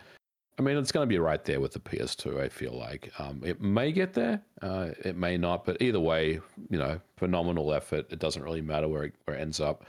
I 0.58 0.62
mean, 0.62 0.76
it's 0.76 0.90
going 0.90 1.06
to 1.06 1.08
be 1.08 1.18
right 1.18 1.44
there 1.44 1.60
with 1.60 1.72
the 1.72 1.78
PS2. 1.78 2.40
I 2.40 2.48
feel 2.48 2.72
like 2.72 3.12
um, 3.20 3.42
it 3.44 3.60
may 3.60 3.92
get 3.92 4.12
there, 4.14 4.42
uh, 4.62 4.88
it 5.04 5.16
may 5.16 5.36
not, 5.36 5.64
but 5.64 5.80
either 5.80 6.00
way, 6.00 6.40
you 6.70 6.78
know, 6.78 6.98
phenomenal 7.18 7.72
effort. 7.74 8.06
It 8.10 8.18
doesn't 8.18 8.42
really 8.42 8.62
matter 8.62 8.88
where 8.88 9.04
it, 9.04 9.14
where 9.24 9.36
it 9.36 9.40
ends 9.40 9.60
up. 9.60 9.84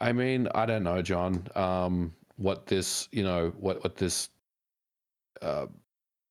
I 0.00 0.12
mean, 0.12 0.48
I 0.54 0.64
don't 0.66 0.82
know, 0.82 1.02
John. 1.02 1.46
Um, 1.54 2.14
what 2.36 2.66
this, 2.66 3.08
you 3.12 3.22
know, 3.22 3.52
what 3.58 3.82
what 3.82 3.96
this 3.96 4.30
uh, 5.42 5.66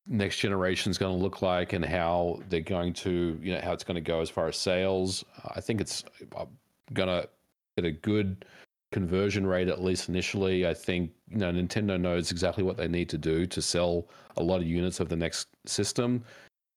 next 0.08 0.38
generation 0.38 0.90
is 0.90 0.98
going 0.98 1.16
to 1.16 1.22
look 1.22 1.42
like, 1.42 1.72
and 1.72 1.84
how 1.84 2.40
they're 2.48 2.60
going 2.60 2.92
to, 2.94 3.38
you 3.42 3.54
know, 3.54 3.60
how 3.60 3.72
it's 3.72 3.84
going 3.84 3.96
to 3.96 4.00
go 4.00 4.20
as 4.20 4.30
far 4.30 4.48
as 4.48 4.56
sales. 4.56 5.24
I 5.54 5.60
think 5.60 5.80
it's 5.80 6.04
going 6.92 7.08
to 7.08 7.28
get 7.76 7.84
a 7.84 7.92
good 7.92 8.44
conversion 8.92 9.46
rate 9.46 9.68
at 9.68 9.82
least 9.82 10.08
initially. 10.08 10.66
I 10.66 10.74
think 10.74 11.10
you 11.28 11.38
know 11.38 11.52
Nintendo 11.52 12.00
knows 12.00 12.30
exactly 12.30 12.64
what 12.64 12.76
they 12.76 12.88
need 12.88 13.08
to 13.10 13.18
do 13.18 13.46
to 13.46 13.62
sell 13.62 14.08
a 14.36 14.42
lot 14.42 14.60
of 14.60 14.66
units 14.66 15.00
of 15.00 15.08
the 15.08 15.16
next 15.16 15.48
system. 15.66 16.24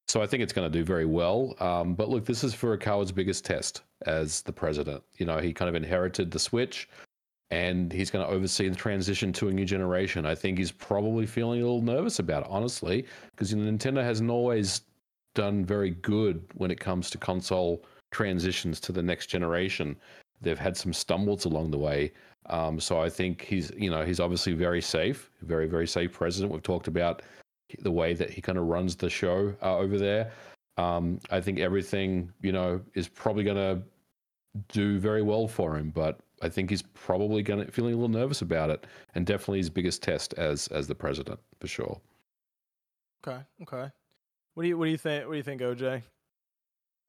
So 0.07 0.21
I 0.21 0.27
think 0.27 0.43
it's 0.43 0.51
going 0.51 0.69
to 0.69 0.77
do 0.77 0.83
very 0.83 1.05
well. 1.05 1.55
Um, 1.59 1.95
but 1.95 2.09
look, 2.09 2.25
this 2.25 2.43
is 2.43 2.53
for 2.53 2.73
a 2.73 2.77
Furukawa's 2.77 3.13
biggest 3.13 3.45
test 3.45 3.83
as 4.07 4.41
the 4.41 4.51
president. 4.51 5.03
You 5.17 5.25
know, 5.25 5.37
he 5.37 5.53
kind 5.53 5.69
of 5.69 5.75
inherited 5.75 6.31
the 6.31 6.39
Switch, 6.39 6.89
and 7.51 7.91
he's 7.91 8.09
going 8.09 8.25
to 8.25 8.31
oversee 8.31 8.69
the 8.69 8.75
transition 8.75 9.31
to 9.33 9.49
a 9.49 9.53
new 9.53 9.65
generation. 9.65 10.25
I 10.25 10.35
think 10.35 10.57
he's 10.57 10.71
probably 10.71 11.25
feeling 11.25 11.61
a 11.61 11.63
little 11.63 11.81
nervous 11.81 12.19
about 12.19 12.43
it, 12.43 12.47
honestly, 12.49 13.05
because 13.31 13.51
you 13.51 13.59
know, 13.59 13.69
Nintendo 13.69 14.01
hasn't 14.01 14.29
always 14.29 14.81
done 15.35 15.63
very 15.63 15.91
good 15.91 16.43
when 16.55 16.71
it 16.71 16.79
comes 16.79 17.09
to 17.11 17.17
console 17.17 17.85
transitions 18.11 18.79
to 18.81 18.91
the 18.91 19.03
next 19.03 19.27
generation 19.27 19.95
they've 20.41 20.59
had 20.59 20.75
some 20.75 20.91
stumbles 20.93 21.45
along 21.45 21.71
the 21.71 21.77
way. 21.77 22.11
Um, 22.47 22.79
so 22.79 22.99
I 22.99 23.09
think 23.09 23.43
he's, 23.43 23.71
you 23.77 23.89
know, 23.89 24.03
he's 24.03 24.19
obviously 24.19 24.53
very 24.53 24.81
safe, 24.81 25.29
very, 25.43 25.67
very 25.67 25.87
safe 25.87 26.11
president. 26.11 26.51
We've 26.51 26.63
talked 26.63 26.87
about 26.87 27.21
the 27.79 27.91
way 27.91 28.13
that 28.13 28.29
he 28.29 28.41
kind 28.41 28.57
of 28.57 28.65
runs 28.65 28.95
the 28.95 29.09
show 29.09 29.55
uh, 29.61 29.77
over 29.77 29.97
there. 29.97 30.31
Um, 30.77 31.19
I 31.29 31.39
think 31.39 31.59
everything, 31.59 32.33
you 32.41 32.51
know, 32.51 32.81
is 32.95 33.07
probably 33.07 33.43
going 33.43 33.57
to 33.57 33.81
do 34.69 34.99
very 34.99 35.21
well 35.21 35.47
for 35.47 35.77
him, 35.77 35.91
but 35.91 36.19
I 36.41 36.49
think 36.49 36.69
he's 36.69 36.81
probably 36.81 37.43
going 37.43 37.65
to 37.65 37.71
feeling 37.71 37.93
a 37.93 37.97
little 37.97 38.09
nervous 38.09 38.41
about 38.41 38.69
it, 38.69 38.85
and 39.15 39.25
definitely 39.25 39.59
his 39.59 39.69
biggest 39.69 40.01
test 40.01 40.33
as 40.35 40.67
as 40.67 40.87
the 40.87 40.95
president 40.95 41.39
for 41.59 41.67
sure. 41.67 41.99
Okay. 43.25 43.39
Okay. 43.61 43.91
What 44.53 44.63
do 44.63 44.69
you 44.69 44.77
What 44.77 44.85
do 44.85 44.91
you 44.91 44.97
think? 44.97 45.25
What 45.25 45.33
do 45.33 45.37
you 45.37 45.43
think, 45.43 45.61
OJ? 45.61 46.01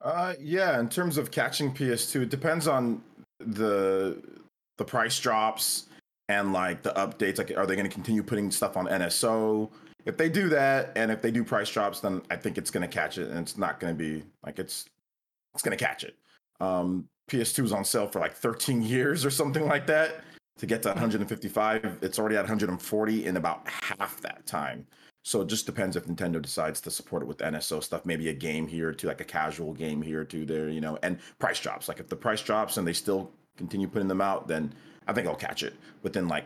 Uh, 0.01 0.35
yeah. 0.41 0.79
In 0.81 0.89
terms 0.89 1.17
of 1.17 1.31
catching 1.31 1.73
PS2, 1.73 2.23
it 2.23 2.31
depends 2.31 2.67
on 2.69 3.03
the 3.39 4.23
the 4.79 4.85
price 4.85 5.19
drops 5.19 5.87
and 6.29 6.53
like 6.53 6.83
the 6.83 6.93
updates. 6.93 7.39
Like, 7.39 7.53
are 7.57 7.67
they 7.67 7.77
going 7.77 7.89
to 7.89 7.95
continue 7.95 8.23
putting 8.23 8.51
stuff 8.51 8.77
on 8.77 8.87
NSO? 8.87 9.71
If 10.05 10.17
they 10.17 10.29
do 10.29 10.49
that, 10.49 10.93
and 10.97 11.11
if 11.13 11.23
they 11.23 11.31
do 11.31 11.45
price 11.45 11.71
drops, 11.71 12.01
then 12.01 12.23
I 12.31 12.37
think 12.37 12.59
it's 12.59 12.71
going 12.71 12.83
to 12.83 12.93
catch 12.93 13.19
it, 13.19 13.29
and 13.29 13.39
it's 13.39 13.57
not 13.57 13.79
going 13.79 13.97
to 13.97 13.99
be 13.99 14.25
like 14.45 14.59
it's 14.59 14.87
it's 15.55 15.63
going 15.63 15.77
to 15.77 15.83
catch 15.83 16.05
it. 16.05 16.17
Um, 16.63 17.09
PS2 17.29 17.65
is 17.65 17.73
on 17.73 17.85
sale 17.85 18.07
for 18.07 18.21
like 18.21 18.35
13 18.35 18.83
years 18.83 19.25
or 19.25 19.31
something 19.31 19.67
like 19.67 19.87
that 19.89 20.23
to 20.59 20.67
get 20.67 20.83
to 20.83 20.91
155. 20.91 21.99
It's 22.03 22.19
already 22.19 22.37
at 22.37 22.43
140 22.43 23.27
in 23.27 23.37
about 23.37 23.69
half 23.69 24.21
that 24.21 24.47
time. 24.47 24.87
So 25.25 25.41
it 25.41 25.49
just 25.49 25.67
depends 25.67 25.97
if 25.97 26.07
Nintendo 26.07 26.41
decides 26.41 26.81
to 26.83 26.91
support 26.91 27.23
it 27.23 27.27
with 27.27 27.39
NSO 27.39 27.83
stuff, 27.83 28.07
maybe 28.07 28.29
a 28.29 28.33
game 28.33 28.67
here 28.67 28.93
two, 28.93 29.09
like 29.09 29.21
a 29.21 29.25
casual 29.25 29.73
game 29.73 30.03
here 30.03 30.25
two 30.25 30.45
there, 30.45 30.69
you 30.69 30.81
know, 30.81 30.99
and 31.03 31.19
price 31.39 31.59
drops. 31.59 31.89
Like 31.89 32.01
if 32.01 32.09
the 32.09 32.17
price 32.17 32.43
drops 32.43 32.77
and 32.77 32.87
they 32.87 32.93
still 32.93 33.31
continue 33.57 33.89
putting 33.89 34.09
them 34.09 34.21
out, 34.21 34.47
then 34.47 34.73
I 35.09 35.13
think 35.13 35.27
I'll 35.27 35.35
catch 35.35 35.63
it 35.65 35.75
within 36.03 36.29
like 36.29 36.45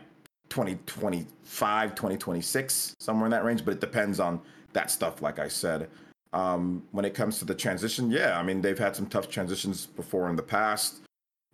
2025, 0.49 1.95
2026, 1.95 2.95
somewhere 2.99 3.25
in 3.25 3.31
that 3.31 3.43
range. 3.43 3.65
But 3.65 3.75
it 3.75 3.81
depends 3.81 4.19
on 4.19 4.41
that 4.73 4.89
stuff, 4.89 5.21
like 5.21 5.37
I 5.37 5.47
said. 5.47 5.89
Um, 6.33 6.83
when 6.91 7.05
it 7.05 7.13
comes 7.13 7.39
to 7.39 7.45
the 7.45 7.55
transition, 7.55 8.11
yeah, 8.11 8.37
I 8.37 8.43
mean, 8.43 8.61
they've 8.61 8.77
had 8.77 8.95
some 8.95 9.07
tough 9.07 9.29
transitions 9.29 9.85
before 9.85 10.29
in 10.29 10.35
the 10.35 10.43
past. 10.43 11.01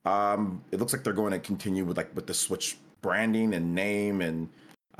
Um, 0.05 0.63
it 0.71 0.79
looks 0.79 0.93
like 0.93 1.03
they're 1.03 1.13
going 1.13 1.31
to 1.31 1.39
continue 1.39 1.85
with 1.85 1.97
like 1.97 2.13
with 2.15 2.27
the 2.27 2.33
Switch 2.33 2.77
branding 3.01 3.53
and 3.53 3.75
name 3.75 4.21
and 4.21 4.49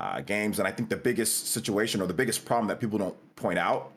uh, 0.00 0.20
games. 0.20 0.58
And 0.58 0.68
I 0.68 0.70
think 0.70 0.88
the 0.88 0.96
biggest 0.96 1.48
situation 1.48 2.00
or 2.00 2.06
the 2.06 2.14
biggest 2.14 2.44
problem 2.44 2.68
that 2.68 2.80
people 2.80 2.98
don't 2.98 3.36
point 3.36 3.58
out 3.58 3.92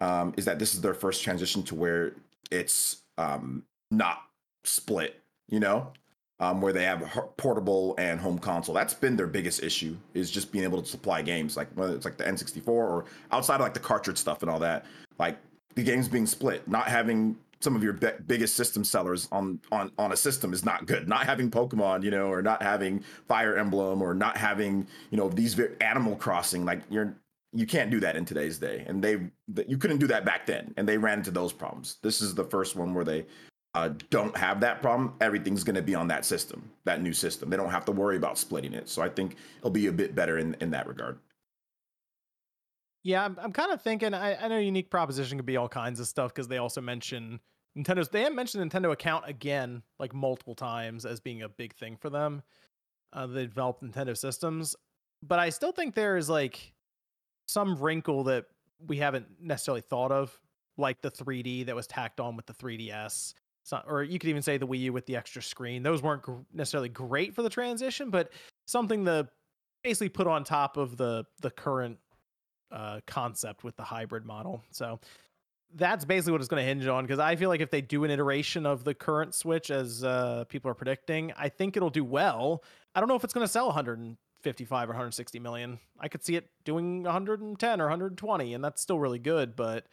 um, 0.00 0.34
is 0.36 0.44
that 0.46 0.58
this 0.58 0.74
is 0.74 0.80
their 0.80 0.94
first 0.94 1.22
transition 1.22 1.62
to 1.64 1.74
where 1.74 2.12
it's 2.50 3.02
um, 3.18 3.62
not 3.90 4.22
split, 4.64 5.22
you 5.48 5.60
know, 5.60 5.92
um, 6.40 6.60
where 6.60 6.72
they 6.72 6.84
have 6.84 7.02
portable 7.36 7.94
and 7.98 8.18
home 8.18 8.38
console. 8.38 8.74
That's 8.74 8.94
been 8.94 9.14
their 9.14 9.26
biggest 9.26 9.62
issue 9.62 9.96
is 10.14 10.30
just 10.30 10.50
being 10.50 10.64
able 10.64 10.82
to 10.82 10.88
supply 10.88 11.22
games, 11.22 11.56
like 11.56 11.68
whether 11.74 11.94
it's 11.94 12.04
like 12.04 12.16
the 12.16 12.24
N64 12.24 12.68
or 12.68 13.04
outside 13.30 13.56
of 13.56 13.60
like 13.60 13.74
the 13.74 13.80
cartridge 13.80 14.16
stuff 14.16 14.42
and 14.42 14.50
all 14.50 14.58
that, 14.60 14.86
like 15.18 15.38
the 15.74 15.82
games 15.82 16.08
being 16.08 16.26
split, 16.26 16.66
not 16.66 16.88
having 16.88 17.36
some 17.60 17.76
of 17.76 17.84
your 17.84 17.92
be- 17.92 18.08
biggest 18.26 18.56
system 18.56 18.82
sellers 18.82 19.28
on 19.30 19.60
on 19.70 19.92
on 19.98 20.12
a 20.12 20.16
system 20.16 20.52
is 20.54 20.64
not 20.64 20.86
good. 20.86 21.06
Not 21.08 21.26
having 21.26 21.50
Pokemon, 21.50 22.02
you 22.02 22.10
know, 22.10 22.28
or 22.28 22.40
not 22.40 22.62
having 22.62 23.04
Fire 23.28 23.56
Emblem, 23.56 24.00
or 24.00 24.14
not 24.14 24.38
having 24.38 24.86
you 25.10 25.18
know 25.18 25.28
these 25.28 25.54
ve- 25.54 25.76
Animal 25.82 26.16
Crossing. 26.16 26.64
Like 26.64 26.80
you're 26.88 27.14
you 27.52 27.66
can't 27.66 27.90
do 27.90 28.00
that 28.00 28.16
in 28.16 28.24
today's 28.24 28.58
day, 28.58 28.84
and 28.86 29.04
they 29.04 29.18
you 29.66 29.76
couldn't 29.76 29.98
do 29.98 30.06
that 30.06 30.24
back 30.24 30.46
then, 30.46 30.72
and 30.78 30.88
they 30.88 30.96
ran 30.96 31.18
into 31.18 31.30
those 31.30 31.52
problems. 31.52 31.98
This 32.02 32.22
is 32.22 32.34
the 32.34 32.44
first 32.44 32.76
one 32.76 32.94
where 32.94 33.04
they 33.04 33.26
uh, 33.74 33.90
don't 34.10 34.36
have 34.36 34.60
that 34.60 34.82
problem. 34.82 35.14
Everything's 35.20 35.62
going 35.62 35.76
to 35.76 35.82
be 35.82 35.94
on 35.94 36.08
that 36.08 36.24
system, 36.24 36.70
that 36.84 37.02
new 37.02 37.12
system. 37.12 37.50
They 37.50 37.56
don't 37.56 37.70
have 37.70 37.84
to 37.84 37.92
worry 37.92 38.16
about 38.16 38.36
splitting 38.38 38.72
it. 38.72 38.88
So 38.88 39.02
I 39.02 39.08
think 39.08 39.36
it'll 39.58 39.70
be 39.70 39.86
a 39.86 39.92
bit 39.92 40.14
better 40.14 40.38
in 40.38 40.56
in 40.60 40.70
that 40.70 40.86
regard. 40.86 41.18
Yeah, 43.02 43.24
I'm, 43.24 43.38
I'm 43.40 43.52
kind 43.52 43.72
of 43.72 43.80
thinking. 43.80 44.12
I, 44.12 44.34
I 44.44 44.48
know 44.48 44.58
unique 44.58 44.90
proposition 44.90 45.38
could 45.38 45.46
be 45.46 45.56
all 45.56 45.68
kinds 45.68 46.00
of 46.00 46.06
stuff 46.06 46.34
because 46.34 46.48
they 46.48 46.58
also 46.58 46.80
mention 46.80 47.40
Nintendo's. 47.78 48.08
They 48.08 48.22
have 48.22 48.34
mentioned 48.34 48.70
Nintendo 48.70 48.92
account 48.92 49.24
again, 49.26 49.82
like 49.98 50.12
multiple 50.12 50.54
times, 50.54 51.06
as 51.06 51.20
being 51.20 51.42
a 51.42 51.48
big 51.48 51.74
thing 51.74 51.96
for 51.96 52.10
them. 52.10 52.42
Uh, 53.12 53.26
they 53.26 53.46
developed 53.46 53.82
Nintendo 53.82 54.16
systems, 54.16 54.76
but 55.22 55.38
I 55.38 55.50
still 55.50 55.72
think 55.72 55.94
there 55.94 56.16
is 56.16 56.28
like 56.28 56.72
some 57.48 57.76
wrinkle 57.80 58.24
that 58.24 58.46
we 58.86 58.98
haven't 58.98 59.26
necessarily 59.40 59.80
thought 59.80 60.12
of, 60.12 60.38
like 60.78 61.02
the 61.02 61.10
3D 61.10 61.66
that 61.66 61.74
was 61.74 61.86
tacked 61.86 62.20
on 62.20 62.36
with 62.36 62.46
the 62.46 62.54
3DS. 62.54 63.34
So, 63.62 63.80
or 63.86 64.02
you 64.02 64.18
could 64.18 64.30
even 64.30 64.42
say 64.42 64.56
the 64.56 64.66
Wii 64.66 64.80
U 64.80 64.92
with 64.92 65.06
the 65.06 65.16
extra 65.16 65.42
screen. 65.42 65.82
Those 65.82 66.02
weren't 66.02 66.22
gr- 66.22 66.40
necessarily 66.52 66.88
great 66.88 67.34
for 67.34 67.42
the 67.42 67.50
transition, 67.50 68.10
but 68.10 68.32
something 68.66 69.04
to 69.04 69.28
basically 69.82 70.08
put 70.08 70.26
on 70.26 70.44
top 70.44 70.76
of 70.76 70.96
the 70.96 71.24
the 71.40 71.50
current 71.50 71.98
uh, 72.72 73.00
concept 73.06 73.64
with 73.64 73.76
the 73.76 73.82
hybrid 73.82 74.24
model. 74.24 74.62
So 74.70 75.00
that's 75.74 76.04
basically 76.04 76.32
what 76.32 76.40
it's 76.40 76.48
going 76.48 76.62
to 76.62 76.66
hinge 76.66 76.86
on 76.86 77.04
because 77.04 77.18
I 77.18 77.36
feel 77.36 77.48
like 77.48 77.60
if 77.60 77.70
they 77.70 77.80
do 77.80 78.04
an 78.04 78.10
iteration 78.10 78.66
of 78.66 78.84
the 78.84 78.94
current 78.94 79.34
Switch 79.34 79.70
as 79.70 80.02
uh, 80.02 80.44
people 80.48 80.70
are 80.70 80.74
predicting, 80.74 81.32
I 81.36 81.48
think 81.48 81.76
it'll 81.76 81.90
do 81.90 82.04
well. 82.04 82.64
I 82.94 83.00
don't 83.00 83.08
know 83.08 83.14
if 83.14 83.24
it's 83.24 83.32
going 83.32 83.46
to 83.46 83.52
sell 83.52 83.66
155 83.66 84.88
or 84.88 84.92
160 84.92 85.38
million. 85.38 85.78
I 86.00 86.08
could 86.08 86.24
see 86.24 86.36
it 86.36 86.48
doing 86.64 87.04
110 87.04 87.80
or 87.80 87.84
120, 87.84 88.54
and 88.54 88.64
that's 88.64 88.82
still 88.82 88.98
really 88.98 89.20
good. 89.20 89.54
But 89.54 89.86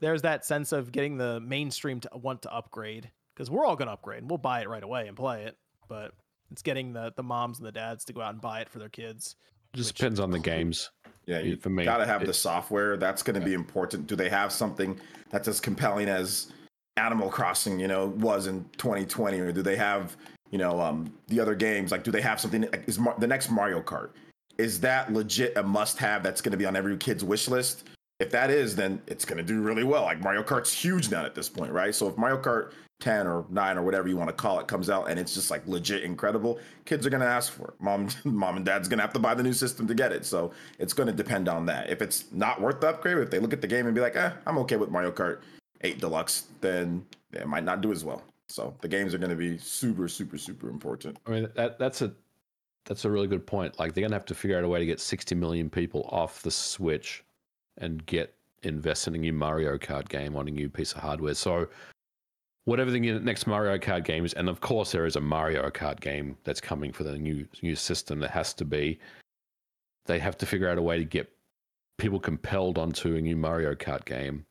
there's 0.00 0.22
that 0.22 0.44
sense 0.44 0.72
of 0.72 0.92
getting 0.92 1.16
the 1.16 1.40
mainstream 1.40 2.00
to 2.00 2.10
want 2.14 2.42
to 2.42 2.52
upgrade 2.52 3.10
because 3.34 3.50
we're 3.50 3.64
all 3.64 3.76
going 3.76 3.86
to 3.88 3.92
upgrade 3.92 4.20
and 4.20 4.30
we'll 4.30 4.38
buy 4.38 4.60
it 4.60 4.68
right 4.68 4.82
away 4.82 5.08
and 5.08 5.16
play 5.16 5.44
it. 5.44 5.56
But 5.88 6.12
it's 6.50 6.62
getting 6.62 6.92
the 6.92 7.12
the 7.16 7.22
moms 7.22 7.58
and 7.58 7.66
the 7.66 7.72
dads 7.72 8.04
to 8.06 8.12
go 8.12 8.20
out 8.20 8.32
and 8.32 8.40
buy 8.40 8.60
it 8.60 8.68
for 8.68 8.78
their 8.78 8.88
kids. 8.88 9.36
Just 9.74 9.90
Which- 9.90 9.96
depends 9.98 10.20
on 10.20 10.30
the 10.30 10.38
games. 10.38 10.90
Yeah, 11.26 11.40
you 11.40 11.56
for 11.56 11.68
me, 11.68 11.84
gotta 11.84 12.06
have 12.06 12.24
the 12.24 12.32
software. 12.32 12.96
That's 12.96 13.22
going 13.22 13.38
to 13.38 13.44
be 13.44 13.52
important. 13.52 14.06
Do 14.06 14.16
they 14.16 14.30
have 14.30 14.50
something 14.50 14.98
that's 15.28 15.46
as 15.46 15.60
compelling 15.60 16.08
as 16.08 16.50
Animal 16.96 17.28
Crossing, 17.28 17.78
you 17.78 17.86
know, 17.86 18.06
was 18.06 18.46
in 18.46 18.64
2020, 18.78 19.38
or 19.38 19.52
do 19.52 19.60
they 19.60 19.76
have, 19.76 20.16
you 20.50 20.56
know, 20.56 20.80
um, 20.80 21.12
the 21.26 21.38
other 21.38 21.54
games? 21.54 21.92
Like, 21.92 22.02
do 22.02 22.10
they 22.10 22.22
have 22.22 22.40
something? 22.40 22.62
like, 22.62 22.84
Is 22.88 22.98
Mar- 22.98 23.14
the 23.18 23.26
next 23.26 23.50
Mario 23.50 23.82
Kart? 23.82 24.12
Is 24.56 24.80
that 24.80 25.12
legit 25.12 25.54
a 25.58 25.62
must-have 25.62 26.22
that's 26.22 26.40
going 26.40 26.52
to 26.52 26.56
be 26.56 26.64
on 26.64 26.74
every 26.74 26.96
kid's 26.96 27.22
wish 27.22 27.46
list? 27.46 27.84
If 28.20 28.30
that 28.32 28.50
is, 28.50 28.74
then 28.74 29.00
it's 29.06 29.24
going 29.24 29.38
to 29.38 29.44
do 29.44 29.60
really 29.60 29.84
well. 29.84 30.02
Like 30.02 30.20
Mario 30.20 30.42
Kart's 30.42 30.72
huge 30.72 31.10
now 31.10 31.24
at 31.24 31.34
this 31.34 31.48
point, 31.48 31.72
right? 31.72 31.94
So 31.94 32.08
if 32.08 32.16
Mario 32.16 32.40
Kart 32.40 32.72
10 33.00 33.28
or 33.28 33.46
9 33.48 33.78
or 33.78 33.82
whatever 33.82 34.08
you 34.08 34.16
want 34.16 34.28
to 34.28 34.34
call 34.34 34.58
it 34.58 34.66
comes 34.66 34.90
out 34.90 35.08
and 35.08 35.20
it's 35.20 35.34
just 35.34 35.52
like 35.52 35.64
legit 35.68 36.02
incredible, 36.02 36.58
kids 36.84 37.06
are 37.06 37.10
going 37.10 37.20
to 37.20 37.28
ask 37.28 37.52
for 37.52 37.68
it. 37.68 37.74
Mom, 37.78 38.08
mom 38.24 38.56
and 38.56 38.66
dad's 38.66 38.88
going 38.88 38.98
to 38.98 39.02
have 39.02 39.12
to 39.12 39.20
buy 39.20 39.34
the 39.34 39.42
new 39.42 39.52
system 39.52 39.86
to 39.86 39.94
get 39.94 40.10
it. 40.12 40.24
So 40.24 40.50
it's 40.80 40.92
going 40.92 41.06
to 41.06 41.12
depend 41.12 41.48
on 41.48 41.64
that. 41.66 41.90
If 41.90 42.02
it's 42.02 42.24
not 42.32 42.60
worth 42.60 42.80
the 42.80 42.88
upgrade, 42.88 43.18
if 43.18 43.30
they 43.30 43.38
look 43.38 43.52
at 43.52 43.60
the 43.60 43.68
game 43.68 43.86
and 43.86 43.94
be 43.94 44.00
like, 44.00 44.16
eh, 44.16 44.32
I'm 44.46 44.58
okay 44.58 44.76
with 44.76 44.90
Mario 44.90 45.12
Kart 45.12 45.40
8 45.82 46.00
Deluxe, 46.00 46.48
then 46.60 47.06
it 47.32 47.46
might 47.46 47.64
not 47.64 47.82
do 47.82 47.92
as 47.92 48.04
well. 48.04 48.22
So 48.48 48.74
the 48.80 48.88
games 48.88 49.14
are 49.14 49.18
going 49.18 49.30
to 49.30 49.36
be 49.36 49.58
super, 49.58 50.08
super, 50.08 50.38
super 50.38 50.68
important. 50.68 51.18
I 51.26 51.30
mean, 51.30 51.48
that 51.54 51.78
that's 51.78 52.02
a 52.02 52.12
that's 52.86 53.04
a 53.04 53.10
really 53.10 53.28
good 53.28 53.46
point. 53.46 53.78
Like 53.78 53.92
they're 53.92 54.02
gonna 54.02 54.16
have 54.16 54.24
to 54.24 54.34
figure 54.34 54.56
out 54.56 54.64
a 54.64 54.68
way 54.68 54.78
to 54.78 54.86
get 54.86 54.98
60 54.98 55.34
million 55.34 55.68
people 55.68 56.08
off 56.10 56.40
the 56.40 56.50
Switch 56.50 57.22
and 57.78 58.04
get 58.06 58.34
invest 58.62 59.06
in 59.06 59.14
a 59.14 59.18
new 59.18 59.32
Mario 59.32 59.78
Kart 59.78 60.08
game 60.08 60.36
on 60.36 60.48
a 60.48 60.50
new 60.50 60.68
piece 60.68 60.92
of 60.92 61.00
hardware. 61.00 61.34
So 61.34 61.68
whatever 62.64 62.90
the 62.90 63.00
next 63.00 63.46
Mario 63.46 63.78
Kart 63.78 64.04
game 64.04 64.24
is, 64.24 64.34
and 64.34 64.48
of 64.48 64.60
course 64.60 64.92
there 64.92 65.06
is 65.06 65.16
a 65.16 65.20
Mario 65.20 65.68
Kart 65.70 66.00
game 66.00 66.36
that's 66.44 66.60
coming 66.60 66.92
for 66.92 67.04
the 67.04 67.18
new 67.18 67.46
new 67.62 67.74
system 67.74 68.20
that 68.20 68.30
has 68.30 68.52
to 68.54 68.64
be. 68.64 68.98
They 70.06 70.18
have 70.18 70.36
to 70.38 70.46
figure 70.46 70.68
out 70.68 70.78
a 70.78 70.82
way 70.82 70.98
to 70.98 71.04
get 71.04 71.30
people 71.98 72.20
compelled 72.20 72.78
onto 72.78 73.16
a 73.16 73.20
new 73.20 73.36
Mario 73.36 73.74
Kart 73.74 74.04
game 74.04 74.44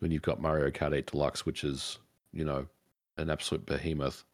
when 0.00 0.10
you've 0.10 0.22
got 0.22 0.40
Mario 0.40 0.70
Kart 0.70 0.94
8 0.94 1.06
Deluxe, 1.06 1.46
which 1.46 1.64
is 1.64 1.98
you 2.32 2.44
know 2.44 2.66
an 3.18 3.30
absolute 3.30 3.64
behemoth. 3.66 4.24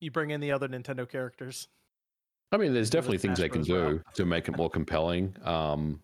You 0.00 0.10
bring 0.10 0.30
in 0.30 0.40
the 0.40 0.52
other 0.52 0.68
Nintendo 0.68 1.08
characters. 1.08 1.68
I 2.52 2.56
mean, 2.56 2.72
there's 2.74 2.90
definitely 2.90 3.18
things 3.18 3.38
they 3.38 3.48
can 3.48 3.62
do 3.62 4.02
to 4.14 4.24
make 4.24 4.48
it 4.48 4.56
more 4.56 4.70
compelling. 4.70 5.36
Um, 5.44 6.00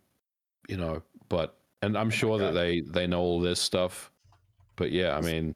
you 0.69 0.77
know, 0.77 1.03
but 1.29 1.57
and 1.83 1.97
I'm 1.97 2.09
oh 2.09 2.11
sure 2.11 2.39
that 2.39 2.53
they 2.53 2.81
they 2.81 3.07
know 3.07 3.21
all 3.21 3.41
this 3.41 3.61
stuff. 3.61 4.11
But 4.77 4.93
yeah, 4.93 5.17
I 5.17 5.21
mean, 5.21 5.55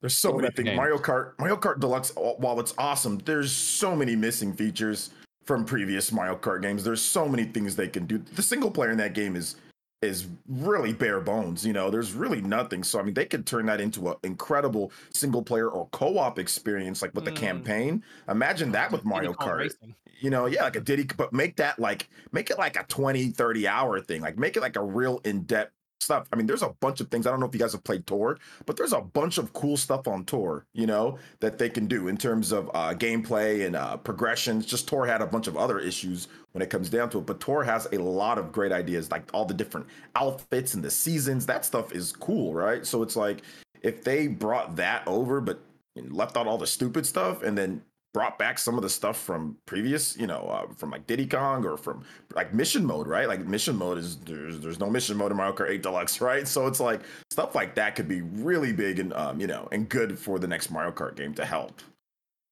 there's 0.00 0.16
so 0.16 0.32
many 0.32 0.50
things. 0.50 0.76
Mario 0.76 0.98
Kart, 0.98 1.32
Mario 1.38 1.56
Kart 1.56 1.80
Deluxe, 1.80 2.12
uh, 2.16 2.34
while 2.38 2.60
it's 2.60 2.74
awesome, 2.78 3.18
there's 3.24 3.52
so 3.52 3.94
many 3.94 4.16
missing 4.16 4.52
features 4.52 5.10
from 5.44 5.64
previous 5.64 6.12
Mario 6.12 6.36
Kart 6.36 6.62
games. 6.62 6.84
There's 6.84 7.02
so 7.02 7.28
many 7.28 7.44
things 7.44 7.76
they 7.76 7.88
can 7.88 8.06
do. 8.06 8.18
The 8.18 8.42
single 8.42 8.70
player 8.70 8.90
in 8.90 8.98
that 8.98 9.14
game 9.14 9.36
is 9.36 9.56
is 10.02 10.26
really 10.48 10.92
bare 10.92 11.20
bones. 11.20 11.66
You 11.66 11.72
know, 11.72 11.90
there's 11.90 12.12
really 12.12 12.40
nothing. 12.40 12.82
So 12.82 12.98
I 12.98 13.02
mean, 13.02 13.14
they 13.14 13.26
could 13.26 13.46
turn 13.46 13.66
that 13.66 13.80
into 13.80 14.08
an 14.08 14.16
incredible 14.22 14.92
single 15.12 15.42
player 15.42 15.68
or 15.68 15.88
co-op 15.88 16.38
experience, 16.38 17.02
like 17.02 17.14
with 17.14 17.24
the 17.24 17.32
mm. 17.32 17.36
campaign. 17.36 18.04
Imagine 18.28 18.72
that 18.72 18.92
with 18.92 19.04
Mario 19.04 19.32
Kart. 19.32 19.58
Racing. 19.58 19.94
You 20.20 20.28
know, 20.28 20.46
yeah, 20.46 20.64
like 20.64 20.76
a 20.76 20.80
Diddy, 20.80 21.06
but 21.16 21.32
make 21.32 21.56
that 21.56 21.78
like 21.78 22.08
make 22.32 22.50
it 22.50 22.58
like 22.58 22.76
a 22.76 22.84
20, 22.84 23.28
30 23.28 23.68
hour 23.68 24.00
thing. 24.00 24.20
Like 24.20 24.38
make 24.38 24.56
it 24.56 24.60
like 24.60 24.76
a 24.76 24.82
real 24.82 25.20
in-depth 25.24 25.72
stuff. 26.02 26.26
I 26.32 26.36
mean, 26.36 26.46
there's 26.46 26.62
a 26.62 26.70
bunch 26.80 27.00
of 27.00 27.08
things. 27.08 27.26
I 27.26 27.30
don't 27.30 27.40
know 27.40 27.46
if 27.46 27.54
you 27.54 27.60
guys 27.60 27.72
have 27.72 27.84
played 27.84 28.06
Tour, 28.06 28.38
but 28.66 28.76
there's 28.76 28.92
a 28.92 29.00
bunch 29.00 29.38
of 29.38 29.52
cool 29.52 29.76
stuff 29.76 30.08
on 30.08 30.24
Tour, 30.24 30.66
you 30.72 30.86
know, 30.86 31.18
that 31.40 31.58
they 31.58 31.68
can 31.68 31.86
do 31.86 32.08
in 32.08 32.16
terms 32.16 32.52
of 32.52 32.68
uh, 32.74 32.94
gameplay 32.94 33.66
and 33.66 33.76
uh, 33.76 33.96
progressions. 33.98 34.66
Just 34.66 34.88
Tour 34.88 35.06
had 35.06 35.22
a 35.22 35.26
bunch 35.26 35.46
of 35.46 35.56
other 35.56 35.78
issues 35.78 36.28
when 36.52 36.62
it 36.62 36.70
comes 36.70 36.90
down 36.90 37.10
to 37.10 37.18
it, 37.18 37.26
but 37.26 37.40
Tour 37.40 37.62
has 37.62 37.86
a 37.92 37.98
lot 37.98 38.38
of 38.38 38.52
great 38.52 38.72
ideas, 38.72 39.10
like 39.10 39.22
all 39.32 39.44
the 39.44 39.54
different 39.54 39.86
outfits 40.16 40.74
and 40.74 40.82
the 40.82 40.90
seasons. 40.90 41.46
That 41.46 41.64
stuff 41.64 41.92
is 41.92 42.12
cool, 42.12 42.54
right? 42.54 42.84
So 42.84 43.02
it's 43.02 43.16
like 43.16 43.42
if 43.82 44.02
they 44.02 44.26
brought 44.26 44.76
that 44.76 45.06
over, 45.06 45.40
but 45.40 45.60
left 46.08 46.36
out 46.36 46.46
all 46.46 46.58
the 46.58 46.66
stupid 46.66 47.04
stuff 47.04 47.42
and 47.42 47.56
then 47.56 47.82
brought 48.12 48.38
back 48.38 48.58
some 48.58 48.76
of 48.76 48.82
the 48.82 48.88
stuff 48.88 49.16
from 49.16 49.56
previous, 49.66 50.16
you 50.16 50.26
know, 50.26 50.42
uh, 50.48 50.72
from 50.74 50.90
like 50.90 51.06
Diddy 51.06 51.26
Kong 51.26 51.64
or 51.64 51.76
from 51.76 52.04
like 52.34 52.52
mission 52.52 52.84
mode, 52.84 53.06
right? 53.06 53.28
Like 53.28 53.46
mission 53.46 53.76
mode 53.76 53.98
is 53.98 54.16
there's 54.18 54.60
there's 54.60 54.80
no 54.80 54.90
mission 54.90 55.16
mode 55.16 55.30
in 55.30 55.36
Mario 55.36 55.54
Kart 55.54 55.70
8 55.70 55.82
Deluxe, 55.82 56.20
right? 56.20 56.46
So 56.46 56.66
it's 56.66 56.80
like 56.80 57.02
stuff 57.30 57.54
like 57.54 57.74
that 57.76 57.94
could 57.94 58.08
be 58.08 58.22
really 58.22 58.72
big 58.72 58.98
and 58.98 59.12
um, 59.12 59.40
you 59.40 59.46
know, 59.46 59.68
and 59.72 59.88
good 59.88 60.18
for 60.18 60.38
the 60.38 60.48
next 60.48 60.70
Mario 60.70 60.92
Kart 60.92 61.16
game 61.16 61.34
to 61.34 61.44
help. 61.44 61.80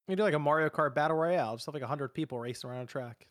You 0.06 0.16
do 0.16 0.22
like 0.22 0.34
a 0.34 0.38
Mario 0.38 0.70
Kart 0.70 0.94
battle 0.94 1.16
royale, 1.16 1.56
just 1.56 1.66
have 1.66 1.74
like 1.74 1.82
hundred 1.82 2.14
people 2.14 2.38
racing 2.38 2.70
around 2.70 2.82
a 2.82 2.86
track. 2.86 3.26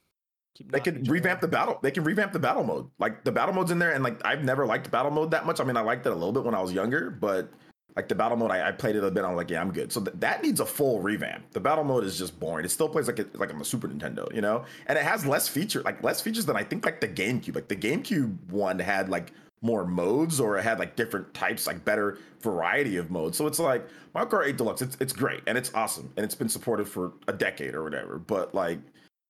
they 0.66 0.80
can 0.80 1.04
revamp 1.06 1.42
the 1.42 1.48
battle. 1.48 1.80
They 1.82 1.92
can 1.92 2.04
revamp 2.04 2.34
the 2.34 2.40
battle 2.40 2.64
mode. 2.64 2.90
Like 3.00 3.24
the 3.24 3.32
battle 3.32 3.56
mode's 3.56 3.72
in 3.72 3.80
there, 3.80 3.94
and 3.94 4.04
like 4.04 4.24
I've 4.26 4.44
never 4.44 4.66
liked 4.66 4.92
battle 4.92 5.12
mode 5.12 5.32
that 5.32 5.46
much. 5.46 5.60
I 5.60 5.64
mean, 5.64 5.78
I 5.78 5.82
liked 5.82 6.06
it 6.06 6.12
a 6.12 6.16
little 6.16 6.34
bit 6.34 6.44
when 6.44 6.54
I 6.54 6.62
was 6.62 6.74
younger, 6.74 7.10
but 7.10 7.50
like 7.98 8.08
the 8.08 8.16
battle 8.16 8.38
mode, 8.38 8.52
I, 8.52 8.70
I 8.70 8.72
played 8.72 8.96
it 8.96 9.04
a 9.04 9.10
bit. 9.10 9.26
I'm 9.26 9.36
like, 9.36 9.50
yeah, 9.50 9.60
I'm 9.60 9.74
good. 9.74 9.92
So 9.92 10.00
th- 10.00 10.16
that 10.20 10.44
needs 10.44 10.60
a 10.60 10.66
full 10.68 11.02
revamp. 11.02 11.52
The 11.52 11.60
battle 11.60 11.84
mode 11.84 12.04
is 12.04 12.16
just 12.16 12.40
boring. 12.40 12.64
It 12.64 12.70
still 12.70 12.88
plays 12.88 13.08
like 13.08 13.18
it, 13.18 13.38
like 13.40 13.52
on 13.52 13.58
the 13.58 13.66
Super 13.66 13.88
Nintendo, 13.88 14.32
you 14.34 14.40
know, 14.40 14.66
and 14.86 15.00
it 15.00 15.04
has 15.04 15.26
less 15.26 15.48
feature, 15.48 15.82
like 15.82 16.04
less 16.04 16.22
features 16.22 16.46
than 16.46 16.56
I 16.56 16.64
think 16.64 16.86
like 16.86 17.02
the 17.02 17.08
GameCube. 17.08 17.56
Like 17.56 17.68
the 17.68 17.76
GameCube 17.76 18.38
one 18.52 18.78
had 18.78 19.10
like 19.10 19.32
more 19.62 19.84
modes, 19.84 20.40
or 20.40 20.60
it 20.60 20.62
had 20.62 20.78
like 20.78 20.96
different 20.96 21.34
types, 21.34 21.66
like 21.66 21.84
better 21.84 22.20
variety 22.42 22.98
of 22.98 23.10
modes. 23.10 23.36
So 23.36 23.48
it's 23.48 23.58
like 23.58 23.88
Mario 24.14 24.30
Kart 24.30 24.48
8 24.48 24.58
Deluxe. 24.58 24.84
It's 24.84 24.98
it's 25.00 25.14
great 25.14 25.42
and 25.48 25.58
it's 25.58 25.74
awesome 25.74 26.14
and 26.18 26.24
it's 26.24 26.36
been 26.36 26.50
supported 26.50 26.88
for 26.88 27.14
a 27.28 27.34
decade 27.34 27.74
or 27.74 27.84
whatever. 27.84 28.20
But 28.20 28.54
like 28.54 28.78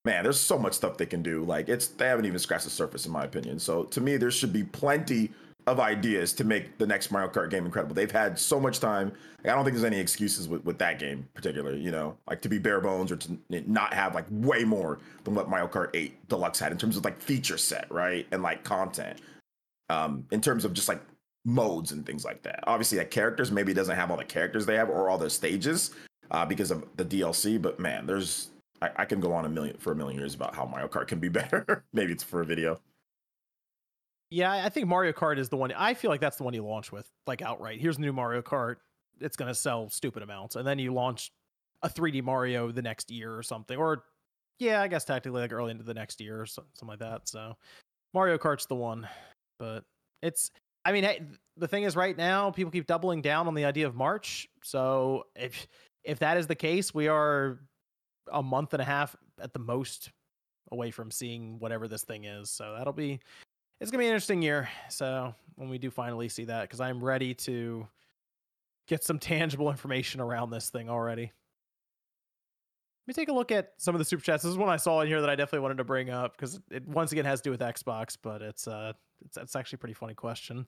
man, 0.04 0.24
there's 0.24 0.40
so 0.40 0.58
much 0.60 0.74
stuff 0.74 0.98
they 0.98 1.06
can 1.06 1.24
do. 1.24 1.46
Like 1.46 1.70
it's 1.70 1.88
they 1.88 2.08
haven't 2.08 2.26
even 2.26 2.40
scratched 2.40 2.66
the 2.66 2.70
surface 2.70 3.06
in 3.06 3.14
my 3.14 3.24
opinion. 3.24 3.60
So 3.60 3.84
to 3.86 4.02
me, 4.02 4.18
there 4.18 4.32
should 4.32 4.52
be 4.52 4.64
plenty 4.64 5.32
of 5.68 5.80
ideas 5.80 6.34
to 6.34 6.44
make 6.44 6.78
the 6.78 6.88
next 6.88 7.12
Mario 7.12 7.30
Kart 7.30 7.50
game 7.50 7.66
incredible. 7.66 7.94
They've 7.94 8.10
had 8.10 8.40
so 8.40 8.60
much 8.60 8.80
time. 8.80 9.12
I 9.44 9.50
don't 9.50 9.64
think 9.64 9.76
there's 9.76 9.86
any 9.86 10.00
excuses 10.00 10.48
with, 10.48 10.64
with 10.66 10.78
that 10.80 10.98
game 10.98 11.28
particularly, 11.34 11.80
you 11.80 11.92
know, 11.92 12.18
like 12.30 12.42
to 12.42 12.50
be 12.50 12.58
bare 12.58 12.82
bones 12.82 13.12
or 13.12 13.18
to 13.18 13.38
not 13.50 13.94
have 13.94 14.16
like 14.16 14.26
way 14.30 14.64
more 14.64 15.00
than 15.24 15.36
what 15.36 15.50
Mario 15.50 15.68
Kart 15.68 15.90
8 15.94 16.28
Deluxe 16.30 16.60
had 16.60 16.72
in 16.72 16.78
terms 16.78 16.98
of 16.98 17.06
like 17.06 17.22
feature 17.22 17.58
set, 17.58 17.90
right? 17.92 18.26
And 18.32 18.42
like 18.42 18.64
content. 18.64 19.20
Um, 19.90 20.26
in 20.32 20.42
terms 20.42 20.66
of 20.66 20.74
just 20.74 20.90
like 20.90 21.02
modes 21.46 21.92
and 21.92 22.06
things 22.06 22.26
like 22.26 22.44
that. 22.44 22.64
Obviously, 22.68 22.98
like 22.98 23.12
characters, 23.12 23.52
maybe 23.52 23.74
doesn't 23.74 23.96
have 23.96 24.12
all 24.12 24.18
the 24.18 24.26
characters 24.26 24.66
they 24.66 24.76
have 24.76 24.90
or 24.90 25.10
all 25.10 25.18
the 25.18 25.30
stages 25.30 25.92
uh, 26.32 26.46
because 26.46 26.72
of 26.72 26.84
the 26.98 27.06
DLC, 27.06 27.62
but 27.62 27.80
man, 27.80 28.06
there's 28.06 28.50
I, 28.82 28.90
I 28.98 29.06
can 29.06 29.20
go 29.20 29.34
on 29.34 29.46
a 29.46 29.50
million 29.50 29.78
for 29.78 29.92
a 29.92 29.96
million 29.96 30.20
years 30.20 30.36
about 30.36 30.56
how 30.56 30.66
Mario 30.66 30.88
Kart 30.88 31.08
can 31.08 31.20
be 31.20 31.30
better. 31.30 31.84
maybe 31.94 32.12
it's 32.12 32.24
for 32.24 32.42
a 32.42 32.46
video. 32.46 32.80
Yeah, 34.30 34.52
I 34.52 34.70
think 34.70 34.88
Mario 34.88 35.14
Kart 35.14 35.38
is 35.38 35.50
the 35.50 35.56
one. 35.56 35.72
I 35.72 35.94
feel 35.94 36.12
like 36.12 36.20
that's 36.20 36.38
the 36.38 36.44
one 36.44 36.54
you 36.54 36.66
launch 36.66 36.92
with, 36.92 37.10
like 37.28 37.42
outright. 37.42 37.80
Here's 37.80 37.98
new 37.98 38.12
Mario 38.12 38.42
Kart. 38.42 38.76
It's 39.22 39.38
going 39.38 39.48
to 39.48 39.56
sell 39.56 39.90
stupid 39.90 40.22
amounts, 40.22 40.56
and 40.56 40.68
then 40.68 40.80
you 40.80 40.94
launch 40.94 41.32
a 41.82 41.90
3D 41.90 42.24
Mario 42.24 42.72
the 42.72 42.82
next 42.82 43.10
year 43.10 43.36
or 43.36 43.42
something. 43.42 43.78
Or 43.78 44.04
yeah, 44.60 44.82
I 44.82 44.88
guess 44.88 45.06
technically 45.06 45.42
like 45.42 45.54
early 45.54 45.72
into 45.72 45.84
the 45.84 45.94
next 45.94 46.20
year 46.20 46.42
or 46.42 46.46
something 46.46 46.88
like 46.88 47.00
that. 47.00 47.30
So 47.30 47.56
Mario 48.14 48.38
Kart's 48.38 48.66
the 48.66 48.76
one, 48.76 49.08
but 49.60 49.84
it's. 50.22 50.52
I 50.84 50.94
mean, 50.94 51.04
hey, 51.04 51.22
the 51.58 51.68
thing 51.68 51.84
is, 51.84 51.96
right 51.96 52.16
now 52.16 52.52
people 52.52 52.72
keep 52.72 52.88
doubling 52.88 53.22
down 53.22 53.48
on 53.48 53.54
the 53.54 53.66
idea 53.66 53.88
of 53.88 53.96
March. 53.96 54.48
So 54.64 55.26
if 55.36 55.68
if 56.04 56.20
that 56.20 56.38
is 56.38 56.48
the 56.48 56.56
case, 56.56 56.94
we 56.94 57.08
are 57.08 57.60
a 58.32 58.44
month 58.44 58.74
and 58.74 58.82
a 58.82 58.86
half 58.86 59.16
at 59.42 59.54
the 59.54 59.60
most 59.60 60.12
away 60.72 60.92
from 60.92 61.12
seeing 61.12 61.60
whatever 61.60 61.88
this 61.88 62.04
thing 62.04 62.26
is. 62.26 62.50
So 62.50 62.76
that'll 62.78 62.94
be 62.94 63.20
it's 63.80 63.92
gonna 63.92 64.02
be 64.02 64.08
an 64.08 64.14
interesting 64.14 64.42
year. 64.42 64.70
So 64.90 65.34
when 65.56 65.70
we 65.70 65.78
do 65.78 65.92
finally 65.92 66.30
see 66.30 66.46
that, 66.46 66.64
because 66.64 66.82
I'm 66.82 67.04
ready 67.04 67.34
to 67.34 67.88
get 68.88 69.04
some 69.04 69.20
tangible 69.20 69.70
information 69.70 70.22
around 70.22 70.50
this 70.50 70.70
thing 70.70 70.90
already. 70.90 71.32
Let 73.08 73.16
me 73.18 73.22
take 73.22 73.30
a 73.30 73.34
look 73.34 73.54
at 73.54 73.72
some 73.78 73.96
of 73.96 74.00
the 74.00 74.06
super 74.06 74.24
chats. 74.24 74.44
This 74.44 74.52
is 74.52 74.58
one 74.58 74.68
I 74.68 74.76
saw 74.76 75.00
in 75.00 75.08
here 75.08 75.22
that 75.22 75.30
I 75.30 75.36
definitely 75.36 75.60
wanted 75.60 75.78
to 75.78 75.86
bring 75.86 76.10
up 76.10 76.36
because 76.36 76.60
it 76.70 76.86
once 76.86 77.14
again 77.14 77.24
has 77.24 77.40
to 77.40 77.44
do 77.46 77.52
with 77.52 77.62
Xbox, 77.62 78.18
but 78.22 78.42
it's 78.42 78.68
uh 78.68 78.94
it's, 79.26 79.38
it's 79.38 79.56
actually 79.56 79.78
a 79.78 79.80
pretty 79.80 79.94
funny 79.94 80.14
question. 80.14 80.68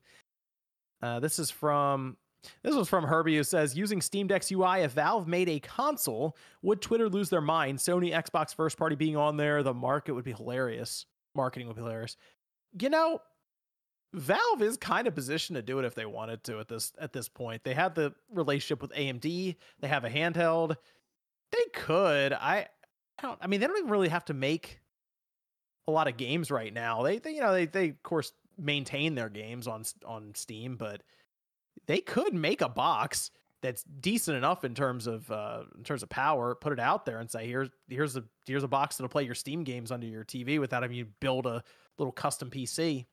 Uh, 1.02 1.20
this 1.20 1.38
is 1.38 1.52
from 1.52 2.18
this 2.64 2.74
was 2.74 2.88
from 2.88 3.04
Herbie 3.04 3.36
who 3.36 3.44
says 3.44 3.78
using 3.78 4.02
Steam 4.02 4.28
Deck's 4.28 4.52
UI, 4.52 4.82
if 4.82 4.94
Valve 4.94 5.28
made 5.28 5.50
a 5.50 5.60
console, 5.60 6.38
would 6.62 6.82
Twitter 6.82 7.10
lose 7.10 7.30
their 7.30 7.42
mind? 7.42 7.80
Sony, 7.80 8.14
Xbox 8.14 8.56
first 8.56 8.78
party 8.78 8.96
being 8.96 9.18
on 9.18 9.36
there, 9.36 9.62
the 9.62 9.74
market 9.74 10.14
would 10.14 10.24
be 10.24 10.32
hilarious. 10.32 11.06
Marketing 11.36 11.68
would 11.68 11.76
be 11.76 11.82
hilarious 11.82 12.16
you 12.80 12.90
know, 12.90 13.22
Valve 14.14 14.62
is 14.62 14.78
kind 14.78 15.08
of 15.08 15.14
positioned 15.14 15.56
to 15.56 15.62
do 15.62 15.80
it 15.80 15.86
if 15.86 15.94
they 15.94 16.06
wanted 16.06 16.44
to 16.46 16.60
at 16.60 16.68
this 16.68 16.94
at 17.00 17.14
this 17.14 17.30
point. 17.30 17.64
They 17.64 17.76
have 17.76 17.94
the 17.94 18.14
relationship 18.32 18.82
with 18.82 18.92
AMD. 18.92 19.56
They 19.80 19.88
have 19.88 20.04
a 20.04 20.10
handheld. 20.10 20.76
They 21.52 21.66
could. 21.74 22.34
I, 22.34 22.68
I 23.20 23.22
don't. 23.22 23.38
I 23.42 23.48
mean, 23.48 23.60
they 23.60 23.68
don't 23.68 23.78
even 23.78 23.90
really 23.90 24.10
have 24.10 24.26
to 24.26 24.34
make 24.34 24.80
a 25.88 25.92
lot 25.92 26.08
of 26.08 26.18
games 26.18 26.50
right 26.50 26.74
now. 26.74 27.04
They, 27.04 27.20
they 27.20 27.36
you 27.36 27.42
know, 27.42 27.54
they 27.54 27.66
they 27.66 27.90
of 27.90 28.04
course 28.04 28.34
maintain 28.58 29.16
their 29.16 29.30
games 29.30 29.68
on 29.68 29.84
on 30.06 30.34
Steam, 30.34 30.76
but 30.76 31.04
they 31.86 32.00
could 32.00 32.34
make 32.34 32.62
a 32.62 32.70
box 32.70 33.32
that's 33.62 33.84
decent 33.84 34.38
enough 34.38 34.64
in 34.64 34.74
terms 34.74 35.06
of 35.06 35.30
uh, 35.32 35.64
in 35.78 35.84
terms 35.84 36.02
of 36.02 36.10
power. 36.10 36.56
Put 36.56 36.74
it 36.74 36.80
out 36.80 37.06
there 37.06 37.20
and 37.20 37.30
say 37.30 37.46
here's 37.46 37.70
here's 37.88 38.16
a 38.16 38.24
here's 38.46 38.64
a 38.64 38.68
box 38.68 38.98
that'll 38.98 39.10
play 39.10 39.24
your 39.24 39.36
Steam 39.36 39.64
games 39.64 39.92
under 39.92 40.08
your 40.08 40.24
TV 40.24 40.60
without 40.60 40.82
having 40.82 40.98
you 40.98 41.06
build 41.20 41.46
a 41.46 41.64
little 42.00 42.12
custom 42.12 42.50
PC. 42.50 43.06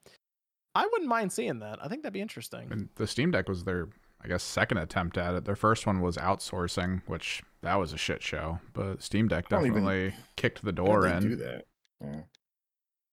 I 0.75 0.87
wouldn't 0.93 1.09
mind 1.09 1.33
seeing 1.33 1.61
that. 1.61 1.79
I 1.83 1.89
think 1.89 2.03
that'd 2.03 2.13
be 2.13 2.21
interesting. 2.21 2.69
And 2.71 2.89
the 2.97 3.07
Steam 3.07 3.31
Deck 3.31 3.49
was 3.49 3.65
their, 3.65 3.89
I 4.23 4.29
guess, 4.29 4.43
second 4.43 4.79
attempt 4.79 5.17
at 5.17 5.35
it. 5.35 5.45
Their 5.47 5.57
first 5.57 5.87
one 5.87 6.01
was 6.01 6.17
outsourcing, 6.19 7.03
which 7.07 7.43
that 7.63 7.77
was 7.77 7.95
a 7.95 7.97
shit 7.97 8.23
show. 8.23 8.61
But 8.75 9.03
Steam 9.03 9.27
Deck 9.27 9.49
definitely 9.49 10.07
even, 10.07 10.15
kicked 10.37 10.63
the 10.63 10.73
door 10.73 11.07
in. 11.07 11.23
Do 11.23 11.37
that. 11.37 11.65
Yeah. 12.03 12.21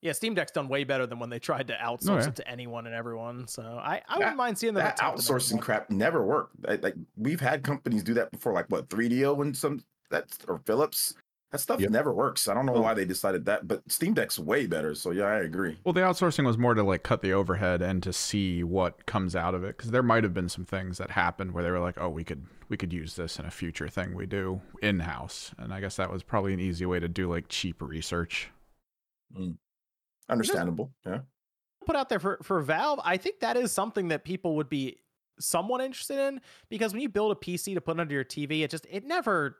yeah. 0.01 0.11
Steam 0.11 0.33
Deck's 0.33 0.51
done 0.51 0.67
way 0.67 0.83
better 0.83 1.07
than 1.07 1.19
when 1.19 1.29
they 1.29 1.39
tried 1.39 1.67
to 1.67 1.73
outsource 1.75 2.09
oh, 2.09 2.17
yeah. 2.17 2.27
it 2.27 2.35
to 2.35 2.47
anyone 2.49 2.85
and 2.85 2.93
everyone. 2.93 3.47
So 3.47 3.63
I, 3.81 4.01
I 4.09 4.17
wouldn't 4.17 4.35
mind 4.35 4.57
seeing 4.57 4.73
that. 4.73 4.97
That 4.97 5.15
outsourcing 5.15 5.61
crap 5.61 5.89
never 5.89 6.21
worked. 6.25 6.83
Like 6.83 6.95
we've 7.15 7.39
had 7.39 7.63
companies 7.63 8.03
do 8.03 8.13
that 8.15 8.29
before, 8.31 8.51
like 8.51 8.69
what 8.69 8.89
3DO 8.89 9.41
and 9.41 9.55
some 9.55 9.81
that's 10.09 10.37
or 10.47 10.59
Philips 10.65 11.15
that 11.53 11.59
stuff 11.59 11.79
yep. 11.79 11.91
never 11.91 12.11
works. 12.11 12.47
I 12.47 12.55
don't 12.55 12.65
know 12.65 12.73
why 12.73 12.95
they 12.95 13.05
decided 13.05 13.45
that, 13.45 13.67
but 13.67 13.83
Steam 13.87 14.15
Deck's 14.15 14.39
way 14.39 14.65
better. 14.65 14.95
So 14.95 15.11
yeah, 15.11 15.25
I 15.25 15.41
agree. 15.41 15.77
Well, 15.83 15.93
the 15.93 16.01
outsourcing 16.01 16.47
was 16.47 16.57
more 16.57 16.73
to 16.73 16.81
like 16.81 17.03
cut 17.03 17.21
the 17.21 17.31
overhead 17.31 17.79
and 17.83 18.01
to 18.01 18.11
see 18.11 18.63
what 18.63 19.05
comes 19.05 19.35
out 19.35 19.53
of 19.53 19.63
it, 19.63 19.77
because 19.77 19.91
there 19.91 20.01
might 20.01 20.23
have 20.23 20.33
been 20.33 20.49
some 20.49 20.65
things 20.65 20.97
that 20.97 21.11
happened 21.11 21.51
where 21.51 21.63
they 21.63 21.69
were 21.69 21.79
like, 21.79 21.99
"Oh, 21.99 22.09
we 22.09 22.23
could 22.23 22.47
we 22.69 22.77
could 22.77 22.91
use 22.91 23.15
this 23.15 23.37
in 23.37 23.45
a 23.45 23.51
future 23.51 23.87
thing 23.87 24.15
we 24.15 24.25
do 24.25 24.61
in 24.81 25.01
house," 25.01 25.51
and 25.59 25.71
I 25.71 25.79
guess 25.79 25.95
that 25.97 26.11
was 26.11 26.23
probably 26.23 26.55
an 26.55 26.59
easy 26.59 26.87
way 26.87 26.99
to 26.99 27.07
do 27.07 27.29
like 27.29 27.49
cheap 27.49 27.83
research. 27.83 28.49
Mm. 29.37 29.57
Understandable, 30.27 30.91
yeah. 31.05 31.19
put 31.85 31.95
out 31.95 32.09
there 32.09 32.19
for 32.19 32.39
for 32.41 32.61
Valve, 32.61 32.99
I 33.03 33.17
think 33.17 33.41
that 33.41 33.57
is 33.57 33.71
something 33.71 34.07
that 34.07 34.23
people 34.23 34.55
would 34.55 34.69
be 34.69 34.97
somewhat 35.39 35.81
interested 35.81 36.17
in 36.17 36.41
because 36.69 36.93
when 36.93 37.01
you 37.03 37.09
build 37.09 37.31
a 37.31 37.35
PC 37.35 37.75
to 37.75 37.81
put 37.81 37.99
under 37.99 38.15
your 38.15 38.23
TV, 38.23 38.63
it 38.63 38.71
just 38.71 38.87
it 38.89 39.05
never 39.05 39.57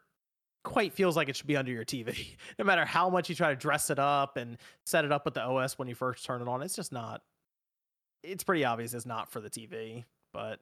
quite 0.64 0.94
feels 0.94 1.16
like 1.16 1.30
it 1.30 1.36
should 1.36 1.48
be 1.48 1.58
under 1.58 1.72
your 1.72 1.86
TV. 1.86 2.36
no 2.60 2.66
matter 2.66 2.86
how 2.86 3.10
much 3.10 3.30
you 3.30 3.36
try 3.36 3.50
to 3.50 3.56
dress 3.56 3.90
it 3.90 4.00
up 4.00 4.38
and 4.38 4.58
set 4.86 5.06
it 5.06 5.12
up 5.12 5.26
with 5.26 5.34
the 5.34 5.42
OS 5.42 5.78
when 5.78 5.88
you 5.88 5.96
first 5.96 6.26
turn 6.26 6.42
it 6.42 6.48
on, 6.48 6.62
it's 6.62 6.76
just 6.76 6.92
not. 6.92 7.22
It's 8.24 8.44
pretty 8.44 8.64
obvious 8.64 8.94
it's 8.94 9.06
not 9.06 9.32
for 9.32 9.42
the 9.42 9.50
TV, 9.50 10.06
but 10.32 10.60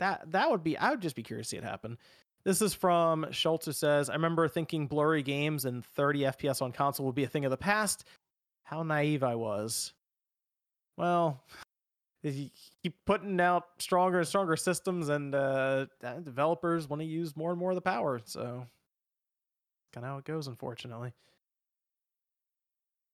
that 0.00 0.32
that 0.32 0.50
would 0.50 0.64
be. 0.64 0.76
I 0.76 0.90
would 0.90 1.00
just 1.00 1.16
be 1.16 1.22
curious 1.22 1.48
to 1.48 1.50
see 1.52 1.56
it 1.58 1.64
happen. 1.64 1.96
This 2.44 2.62
is 2.62 2.74
from 2.74 3.26
Schultz 3.32 3.66
who 3.66 3.72
says, 3.72 4.08
I 4.08 4.12
remember 4.12 4.46
thinking 4.46 4.86
blurry 4.86 5.24
games 5.24 5.64
and 5.64 5.84
30 5.84 6.20
FPS 6.20 6.62
on 6.62 6.70
console 6.70 7.04
would 7.06 7.14
be 7.16 7.24
a 7.24 7.28
thing 7.28 7.44
of 7.44 7.50
the 7.50 7.56
past. 7.56 8.04
How 8.62 8.84
naive 8.84 9.24
I 9.24 9.34
was. 9.34 9.92
Well, 10.96 11.42
you 12.22 12.50
keep 12.84 12.94
putting 13.04 13.40
out 13.40 13.64
stronger 13.78 14.18
and 14.18 14.28
stronger 14.28 14.56
systems, 14.56 15.08
and 15.08 15.34
uh, 15.34 15.86
developers 16.22 16.88
want 16.88 17.02
to 17.02 17.06
use 17.06 17.36
more 17.36 17.50
and 17.50 17.58
more 17.58 17.70
of 17.70 17.76
the 17.76 17.80
power. 17.80 18.20
So, 18.24 18.66
kind 19.96 20.04
of 20.04 20.12
how 20.12 20.18
it 20.18 20.24
goes, 20.26 20.46
unfortunately. 20.46 21.14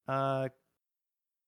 Uh, 0.08 0.48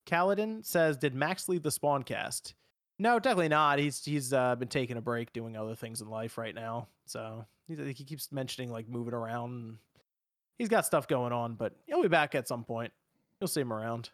Kaladin 0.06 0.64
says, 0.64 0.96
"Did 0.96 1.12
Max 1.12 1.48
leave 1.48 1.62
the 1.62 1.70
Spawncast?" 1.70 2.54
No, 3.00 3.18
definitely 3.18 3.48
not. 3.48 3.80
He's 3.80 4.04
he's 4.04 4.32
uh, 4.32 4.54
been 4.54 4.68
taking 4.68 4.96
a 4.96 5.00
break, 5.00 5.32
doing 5.32 5.56
other 5.56 5.74
things 5.74 6.00
in 6.00 6.08
life 6.08 6.38
right 6.38 6.54
now. 6.54 6.86
So 7.06 7.44
he, 7.66 7.74
he 7.74 8.04
keeps 8.04 8.30
mentioning 8.30 8.70
like 8.70 8.88
moving 8.88 9.12
around. 9.12 9.78
He's 10.56 10.68
got 10.68 10.86
stuff 10.86 11.08
going 11.08 11.32
on, 11.32 11.54
but 11.54 11.74
he'll 11.86 12.02
be 12.02 12.06
back 12.06 12.36
at 12.36 12.46
some 12.46 12.62
point. 12.62 12.92
You'll 13.40 13.48
see 13.48 13.62
him 13.62 13.72
around. 13.72 14.10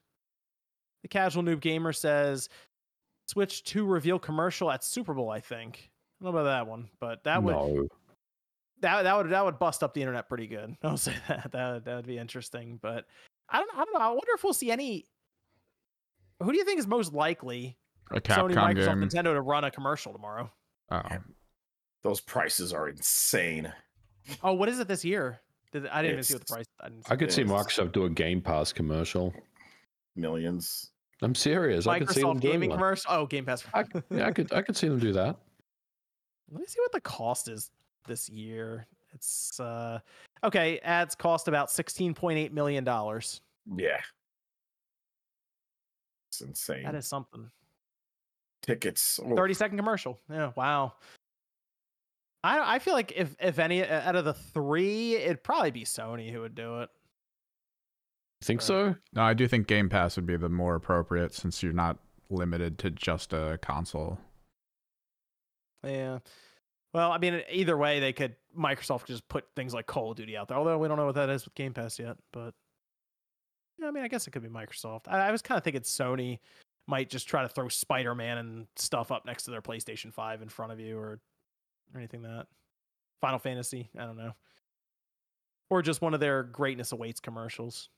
The 1.03 1.09
casual 1.09 1.43
noob 1.43 1.61
gamer 1.61 1.93
says, 1.93 2.49
"Switch 3.27 3.63
to 3.65 3.85
reveal 3.85 4.19
commercial 4.19 4.71
at 4.71 4.83
Super 4.83 5.13
Bowl." 5.13 5.29
I 5.29 5.41
think. 5.41 5.91
I 6.21 6.25
don't 6.25 6.33
know 6.33 6.41
about 6.41 6.51
that 6.51 6.67
one, 6.67 6.89
but 6.99 7.25
that 7.25 7.43
would 7.43 7.57
No. 7.57 7.89
That 8.81 9.03
that 9.03 9.17
would 9.17 9.31
that 9.31 9.45
would 9.45 9.59
bust 9.59 9.83
up 9.83 9.95
the 9.95 10.01
internet 10.01 10.29
pretty 10.29 10.47
good. 10.47 10.77
I'll 10.83 10.97
say 10.97 11.15
that 11.29 11.51
that 11.53 11.85
that 11.85 11.97
would 11.97 12.07
be 12.07 12.19
interesting. 12.19 12.79
But 12.81 13.07
I 13.49 13.59
don't 13.59 13.71
I 13.75 13.85
don't 13.85 13.95
know. 13.95 14.01
I 14.01 14.09
wonder 14.09 14.33
if 14.35 14.45
we'll 14.45 14.53
see 14.53 14.71
any. 14.71 15.07
Who 16.43 16.53
do 16.53 16.59
you 16.59 16.65
think 16.65 16.79
is 16.79 16.87
most 16.87 17.13
likely 17.13 17.77
A 18.11 18.21
Sony, 18.21 18.55
Capcom 18.55 18.75
Microsoft, 18.75 18.87
game. 18.87 19.09
Nintendo 19.09 19.35
to 19.35 19.43
run 19.43 19.65
a 19.65 19.71
commercial 19.71 20.13
tomorrow? 20.13 20.51
Oh. 20.91 21.03
Those 22.03 22.21
prices 22.21 22.73
are 22.73 22.89
insane. 22.89 23.71
Oh, 24.43 24.55
what 24.55 24.69
is 24.71 24.79
it 24.79 24.89
this 24.89 25.05
year? 25.05 25.41
Did, 25.73 25.87
I 25.89 26.01
didn't 26.03 26.15
even 26.15 26.25
see 26.25 26.35
what 26.35 26.47
the 26.47 26.55
price. 26.55 26.67
I, 26.81 26.89
see 26.89 26.95
I 27.11 27.17
could 27.17 27.33
see 27.33 27.45
Microsoft 27.45 27.93
do 27.93 28.05
a 28.05 28.11
Game 28.11 28.41
Pass 28.41 28.73
commercial. 28.73 29.35
Millions. 30.17 30.91
I'm 31.23 31.35
serious. 31.35 31.87
I 31.87 31.99
could 31.99 32.11
see 32.11 32.23
them 32.23 32.31
Microsoft 32.31 32.41
doing 32.41 32.53
gaming 32.53 32.71
one. 32.71 32.79
commercial. 32.79 33.13
Oh, 33.13 33.27
Game 33.27 33.45
Pass. 33.45 33.65
I, 33.75 33.85
yeah, 34.11 34.27
I 34.27 34.33
could 34.33 34.53
I 34.53 34.63
could 34.63 34.77
see 34.77 34.89
them 34.89 34.99
do 34.99 35.13
that. 35.13 35.37
Let 36.51 36.61
me 36.61 36.67
see 36.67 36.81
what 36.81 36.93
the 36.93 37.01
cost 37.01 37.49
is 37.49 37.71
this 38.07 38.29
year. 38.29 38.87
It's 39.13 39.59
uh 39.59 39.99
okay. 40.45 40.79
Ads 40.81 41.15
cost 41.15 41.49
about 41.49 41.71
sixteen 41.71 42.15
point 42.15 42.39
eight 42.39 42.53
million 42.53 42.85
dollars. 42.85 43.41
Yeah. 43.77 44.01
It's 46.29 46.41
insane. 46.41 46.85
That 46.85 46.95
is 46.95 47.07
something. 47.07 47.51
Tickets. 48.63 49.19
Thirty 49.35 49.55
second 49.55 49.77
commercial. 49.77 50.19
Yeah. 50.31 50.53
Wow. 50.57 50.95
I 52.45 52.77
I 52.77 52.79
feel 52.79 52.95
like 52.95 53.13
if 53.17 53.35
if 53.41 53.59
any 53.59 53.83
uh, 53.83 54.09
out 54.09 54.17
of 54.17 54.25
the 54.25 54.35
three, 54.35 55.17
it'd 55.17 55.43
probably 55.43 55.73
be 55.73 55.85
Sony 55.85 56.31
who 56.31 56.41
would 56.41 56.55
do 56.55 56.81
it. 56.81 56.91
Think 58.43 58.63
so? 58.63 58.95
No, 59.13 59.23
I 59.23 59.35
do 59.35 59.47
think 59.47 59.67
Game 59.67 59.91
Pass 59.91 60.17
would 60.17 60.25
be 60.25 60.37
the 60.37 60.49
more 60.49 60.75
appropriate 60.75 61.35
since 61.35 61.63
you're 61.63 61.75
not 61.75 61.99
limited 62.31 62.79
to 62.79 62.91
just 62.91 63.35
a 63.35 63.59
console. 63.61 64.19
Yeah. 65.85 66.21
Well, 66.93 67.13
I 67.13 67.19
mean, 67.19 67.43
either 67.51 67.77
way, 67.77 68.01
they 68.01 68.13
could 68.13 68.35
Microsoft 68.59 69.01
could 69.01 69.15
just 69.15 69.29
put 69.29 69.45
things 69.55 69.73
like 69.73 69.87
Call 69.87 70.11
of 70.11 70.17
Duty 70.17 70.37
out 70.37 70.49
there. 70.49 70.59
Although 70.59 70.79
we 70.79 70.89
don't 70.89 70.97
know 70.97 71.07
what 71.07 71.15
that 71.15 71.31
is 71.31 71.45
with 71.45 71.55
Game 71.55 71.73
Pass 71.73 71.99
yet. 71.99 72.17
But 72.33 72.53
yeah, 73.79 73.89
I 73.89 73.91
mean, 73.91 74.03
I 74.03 74.09
guess 74.09 74.27
it 74.27 74.33
could 74.33 74.43
be 74.43 74.49
Microsoft. 74.49 75.03
I, 75.07 75.29
I 75.29 75.31
was 75.31 75.43
kind 75.43 75.57
of 75.57 75.65
thinking 75.65 75.83
Sony 75.83 76.41
might 76.87 77.09
just 77.09 77.29
try 77.29 77.43
to 77.43 77.49
throw 77.49 77.69
Spider 77.69 78.15
Man 78.15 78.39
and 78.39 78.67
stuff 78.77 79.13
up 79.13 79.25
next 79.25 79.45
to 79.45 79.53
their 79.53 79.63
PlayStation 79.63 80.13
Five 80.13 80.43
in 80.43 80.49
front 80.49 80.73
of 80.73 80.81
you, 80.81 80.99
or, 80.99 81.21
or 81.95 81.99
anything 81.99 82.23
that 82.23 82.47
Final 83.21 83.39
Fantasy. 83.39 83.89
I 83.97 84.05
don't 84.05 84.17
know, 84.17 84.33
or 85.71 85.83
just 85.83 86.03
one 86.03 86.15
of 86.15 86.21
their 86.21 86.43
Greatness 86.43 86.91
Awaits 86.91 87.21
commercials. 87.21 87.89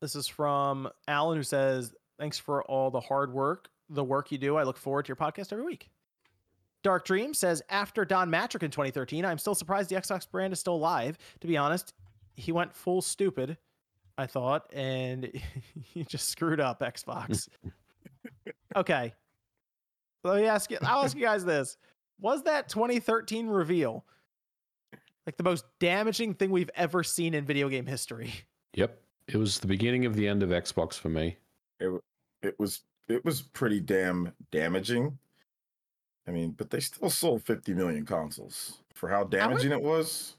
This 0.00 0.14
is 0.14 0.28
from 0.28 0.88
Alan, 1.08 1.36
who 1.36 1.42
says, 1.42 1.92
"Thanks 2.20 2.38
for 2.38 2.62
all 2.62 2.92
the 2.92 3.00
hard 3.00 3.32
work, 3.32 3.68
the 3.88 4.04
work 4.04 4.30
you 4.30 4.38
do. 4.38 4.56
I 4.56 4.62
look 4.62 4.76
forward 4.76 5.06
to 5.06 5.08
your 5.08 5.16
podcast 5.16 5.52
every 5.52 5.64
week." 5.64 5.90
Dark 6.82 7.04
Dream 7.04 7.34
says, 7.34 7.62
after 7.68 8.04
Don 8.04 8.30
Mattrick 8.30 8.62
in 8.62 8.70
2013, 8.70 9.24
I'm 9.24 9.38
still 9.38 9.54
surprised 9.54 9.90
the 9.90 9.96
Xbox 9.96 10.30
brand 10.30 10.52
is 10.52 10.60
still 10.60 10.74
alive. 10.74 11.18
To 11.40 11.46
be 11.46 11.56
honest, 11.56 11.92
he 12.36 12.52
went 12.52 12.74
full 12.74 13.02
stupid, 13.02 13.58
I 14.16 14.26
thought, 14.26 14.72
and 14.72 15.30
he 15.82 16.04
just 16.04 16.28
screwed 16.28 16.60
up 16.60 16.80
Xbox. 16.80 17.48
okay. 18.76 19.12
Let 20.24 20.36
me 20.40 20.46
ask 20.46 20.70
you, 20.70 20.78
I'll 20.82 21.04
ask 21.04 21.16
you 21.16 21.22
guys 21.22 21.44
this. 21.44 21.76
Was 22.20 22.42
that 22.44 22.68
2013 22.68 23.46
reveal 23.46 24.04
like 25.26 25.36
the 25.36 25.42
most 25.42 25.64
damaging 25.78 26.34
thing 26.34 26.50
we've 26.50 26.70
ever 26.74 27.02
seen 27.02 27.34
in 27.34 27.44
video 27.44 27.68
game 27.68 27.86
history? 27.86 28.32
Yep. 28.74 29.00
It 29.28 29.36
was 29.36 29.58
the 29.58 29.66
beginning 29.66 30.06
of 30.06 30.14
the 30.14 30.26
end 30.26 30.42
of 30.42 30.50
Xbox 30.50 30.94
for 30.94 31.08
me. 31.08 31.36
it 31.80 32.58
was 32.58 32.82
it 33.08 33.24
was 33.24 33.42
pretty 33.42 33.80
damn 33.80 34.32
damaging. 34.50 35.18
I 36.30 36.32
mean, 36.32 36.52
but 36.52 36.70
they 36.70 36.78
still 36.78 37.10
sold 37.10 37.42
50 37.42 37.74
million 37.74 38.06
consoles 38.06 38.78
for 38.94 39.08
how 39.08 39.24
damaging 39.24 39.72
it 39.72 39.82
was. 39.82 40.36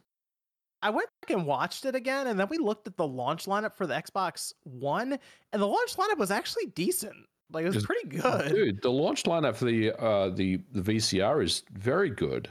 I 0.82 0.90
went 0.90 1.10
back 1.22 1.36
and 1.36 1.46
watched 1.46 1.84
it 1.86 1.96
again, 1.96 2.28
and 2.28 2.40
then 2.40 2.48
we 2.50 2.58
looked 2.60 2.88
at 2.88 2.96
the 2.96 3.06
launch 3.06 3.46
lineup 3.46 3.76
for 3.76 3.86
the 3.86 3.94
Xbox 3.94 4.54
One, 4.64 5.20
and 5.52 5.62
the 5.62 5.68
launch 5.68 5.98
lineup 5.98 6.18
was 6.18 6.32
actually 6.32 6.68
decent. 6.68 7.14
Like 7.52 7.66
it 7.66 7.68
was 7.68 7.78
Is- 7.78 7.86
pretty 7.86 8.08
good. 8.08 8.54
Dude, 8.54 8.82
the 8.82 8.90
launch 8.90 9.24
lineup 9.24 9.58
for 9.58 9.66
the 9.66 9.92
uh 10.02 10.30
the 10.30 10.62
the 10.72 10.82
VCR 10.82 11.44
is 11.44 11.64
very 11.74 12.10
good. 12.10 12.48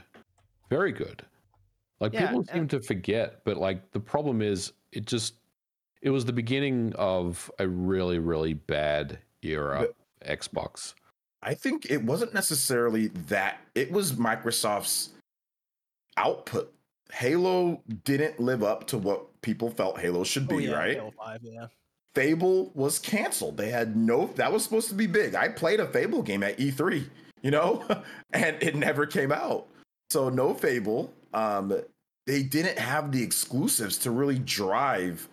Very 0.69 0.91
good. 0.91 1.25
Like 1.99 2.13
Yeah, 2.13 2.27
people 2.27 2.45
seem 2.45 2.67
to 2.67 2.79
forget, 2.79 3.43
but 3.43 3.57
like 3.57 3.91
the 3.91 3.99
problem 3.99 4.43
is 4.43 4.71
it 4.91 5.07
just 5.07 5.33
it 6.03 6.11
was 6.11 6.25
the 6.25 6.33
beginning 6.33 6.93
of 6.95 7.49
a 7.57 7.67
really 7.67 8.19
really 8.19 8.53
bad 8.53 9.17
era 9.41 9.87
Xbox. 10.23 10.93
I 11.43 11.53
think 11.53 11.89
it 11.89 12.03
wasn't 12.03 12.33
necessarily 12.33 13.07
that. 13.27 13.57
It 13.75 13.91
was 13.91 14.13
Microsoft's 14.13 15.09
output. 16.17 16.73
Halo 17.11 17.81
didn't 18.03 18.39
live 18.39 18.63
up 18.63 18.87
to 18.87 18.97
what 18.97 19.41
people 19.41 19.69
felt 19.69 19.99
Halo 19.99 20.23
should 20.23 20.47
be, 20.47 20.55
Oh, 20.55 20.59
yeah, 20.59 20.71
right? 20.71 20.95
Halo 20.97 21.13
5, 21.17 21.39
yeah. 21.43 21.65
Fable 22.13 22.71
was 22.73 22.99
canceled. 22.99 23.57
They 23.57 23.69
had 23.69 23.95
no 23.95 24.27
that 24.35 24.51
was 24.51 24.63
supposed 24.63 24.89
to 24.89 24.95
be 24.95 25.07
big. 25.07 25.33
I 25.33 25.47
played 25.47 25.79
a 25.79 25.87
Fable 25.87 26.21
game 26.21 26.43
at 26.43 26.57
E3, 26.57 27.05
you 27.41 27.51
know, 27.51 27.85
and 28.33 28.57
it 28.61 28.75
never 28.75 29.05
came 29.05 29.31
out. 29.31 29.67
So 30.09 30.29
no 30.29 30.53
Fable. 30.53 31.13
Um 31.33 31.73
they 32.27 32.43
didn't 32.43 32.77
have 32.77 33.11
the 33.11 33.23
exclusives 33.23 33.97
to 33.99 34.11
really 34.11 34.39
drive 34.39 35.27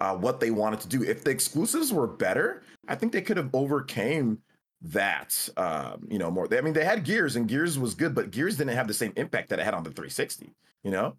uh, 0.00 0.14
what 0.14 0.40
they 0.40 0.50
wanted 0.50 0.80
to 0.80 0.88
do. 0.88 1.02
If 1.02 1.24
the 1.24 1.30
exclusives 1.30 1.92
were 1.92 2.06
better, 2.06 2.62
I 2.88 2.94
think 2.94 3.12
they 3.12 3.22
could 3.22 3.36
have 3.38 3.50
overcame 3.54 4.38
that. 4.84 5.48
Um, 5.56 6.06
you 6.10 6.18
know, 6.18 6.30
more. 6.30 6.48
I 6.56 6.60
mean, 6.60 6.74
they 6.74 6.84
had 6.84 7.04
Gears, 7.04 7.36
and 7.36 7.48
Gears 7.48 7.78
was 7.78 7.94
good, 7.94 8.14
but 8.14 8.30
Gears 8.30 8.56
didn't 8.56 8.74
have 8.76 8.88
the 8.88 8.94
same 8.94 9.12
impact 9.16 9.48
that 9.50 9.58
it 9.58 9.64
had 9.64 9.74
on 9.74 9.82
the 9.84 9.90
360. 9.90 10.50
You 10.82 10.90
know, 10.90 11.16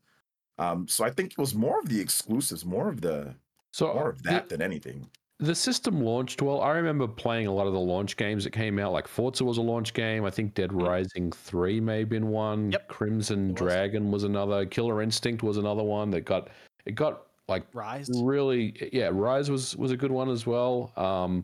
um, 0.59 0.87
so 0.87 1.03
I 1.03 1.09
think 1.09 1.31
it 1.31 1.37
was 1.37 1.55
more 1.55 1.79
of 1.79 1.89
the 1.89 1.99
exclusives, 1.99 2.63
more 2.65 2.87
of 2.89 3.01
the 3.01 3.33
So 3.71 3.93
more 3.93 4.09
of 4.09 4.21
the- 4.23 4.29
that 4.29 4.49
than 4.49 4.61
anything. 4.61 5.09
the 5.39 5.55
system 5.55 5.99
launched 6.01 6.41
well. 6.41 6.61
I 6.61 6.71
remember 6.71 7.07
playing 7.07 7.47
a 7.47 7.51
lot 7.51 7.67
of 7.67 7.73
the 7.73 7.79
launch 7.79 8.15
games 8.15 8.43
that 8.45 8.51
came 8.51 8.77
out. 8.79 8.93
Like 8.93 9.07
Forza 9.07 9.43
was 9.43 9.57
a 9.57 9.61
launch 9.61 9.93
game. 9.93 10.23
I 10.23 10.29
think 10.29 10.53
Dead 10.53 10.71
Rising 10.71 11.31
Three 11.31 11.79
may 11.81 11.99
have 11.99 12.09
been 12.09 12.27
one. 12.29 12.71
Yep. 12.71 12.87
Crimson 12.87 13.49
was. 13.49 13.55
Dragon 13.57 14.11
was 14.11 14.23
another. 14.23 14.65
Killer 14.65 15.01
Instinct 15.01 15.41
was 15.43 15.57
another 15.57 15.83
one 15.83 16.09
that 16.11 16.21
got 16.21 16.49
it 16.85 16.93
got 16.95 17.23
like 17.47 17.63
Rise. 17.73 18.09
really 18.23 18.89
yeah. 18.93 19.09
Rise 19.11 19.49
was 19.51 19.75
was 19.75 19.91
a 19.91 19.97
good 19.97 20.11
one 20.11 20.29
as 20.29 20.45
well. 20.47 20.93
Um, 20.95 21.43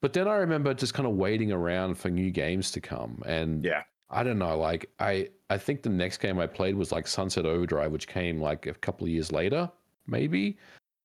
but 0.00 0.12
then 0.12 0.28
I 0.28 0.34
remember 0.36 0.72
just 0.74 0.94
kind 0.94 1.06
of 1.06 1.14
waiting 1.14 1.52
around 1.52 1.94
for 1.96 2.08
new 2.10 2.30
games 2.30 2.70
to 2.72 2.80
come, 2.80 3.22
and 3.26 3.64
Yeah. 3.64 3.82
I 4.10 4.22
don't 4.22 4.38
know. 4.38 4.56
Like 4.58 4.90
I 4.98 5.28
I 5.50 5.58
think 5.58 5.82
the 5.82 5.90
next 5.90 6.18
game 6.18 6.38
I 6.38 6.46
played 6.46 6.74
was 6.74 6.92
like 6.92 7.06
Sunset 7.06 7.44
Overdrive, 7.46 7.92
which 7.92 8.06
came 8.08 8.40
like 8.40 8.66
a 8.66 8.74
couple 8.74 9.04
of 9.06 9.10
years 9.10 9.32
later, 9.32 9.70
maybe. 10.06 10.56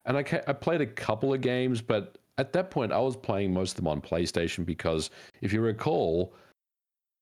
And 0.06 0.16
I 0.18 0.24
ca- 0.24 0.44
I 0.48 0.54
played 0.54 0.82
a 0.82 0.86
couple 0.86 1.34
of 1.34 1.42
games, 1.42 1.82
but 1.82 2.18
at 2.38 2.54
that 2.54 2.72
point 2.72 2.92
I 2.92 3.00
was 3.00 3.16
playing 3.18 3.54
most 3.54 3.72
of 3.72 3.76
them 3.78 3.88
on 3.88 4.02
PlayStation 4.02 4.66
because 4.66 5.10
if 5.42 5.52
you 5.54 5.62
recall, 5.62 6.34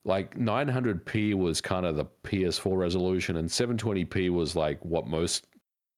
like 0.05 0.37
900p 0.37 1.33
was 1.35 1.61
kind 1.61 1.85
of 1.85 1.95
the 1.95 2.05
PS4 2.23 2.77
resolution, 2.77 3.37
and 3.37 3.49
720p 3.49 4.29
was 4.29 4.55
like 4.55 4.83
what 4.85 5.07
most 5.07 5.47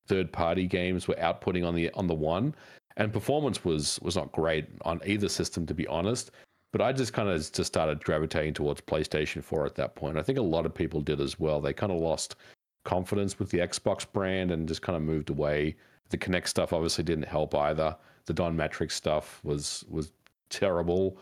third-party 0.08 0.68
games 0.68 1.08
were 1.08 1.16
outputting 1.16 1.66
on 1.66 1.76
the 1.76 1.90
on 1.92 2.08
the 2.08 2.14
one. 2.14 2.54
And 2.98 3.12
performance 3.12 3.64
was 3.64 4.00
was 4.02 4.16
not 4.16 4.32
great 4.32 4.68
on 4.84 5.02
either 5.06 5.30
system 5.30 5.66
to 5.66 5.74
be 5.74 5.88
honest. 5.88 6.32
But 6.72 6.82
I 6.82 6.92
just 6.92 7.14
kind 7.14 7.30
of 7.30 7.40
just 7.40 7.66
started 7.66 8.04
gravitating 8.04 8.56
towards 8.56 8.82
PlayStation 8.82 9.44
4 9.44 9.68
at 9.68 9.76
that 9.76 9.96
point. 9.96 10.18
I 10.18 10.24
think 10.24 10.40
a 10.40 10.42
lot 10.42 10.66
of 10.66 10.74
people 10.74 11.02
did 11.02 11.22
as 11.22 11.40
well. 11.40 11.62
They 11.62 11.72
kind 11.72 11.92
of 11.92 12.00
lost 12.00 12.36
confidence 12.84 13.38
with 13.38 13.52
the 13.52 13.60
Xbox 13.60 14.12
brand 14.12 14.50
and 14.50 14.68
just 14.68 14.82
kind 14.82 14.96
of 14.96 15.04
moved 15.04 15.30
away. 15.30 15.76
The 16.10 16.18
Kinect 16.18 16.48
stuff 16.48 16.74
obviously 16.74 17.04
didn't 17.04 17.28
help 17.28 17.54
either. 17.54 17.96
The 18.26 18.34
Don 18.34 18.58
Mattrick 18.58 18.92
stuff 18.92 19.40
was 19.44 19.86
was 19.88 20.12
terrible. 20.50 21.20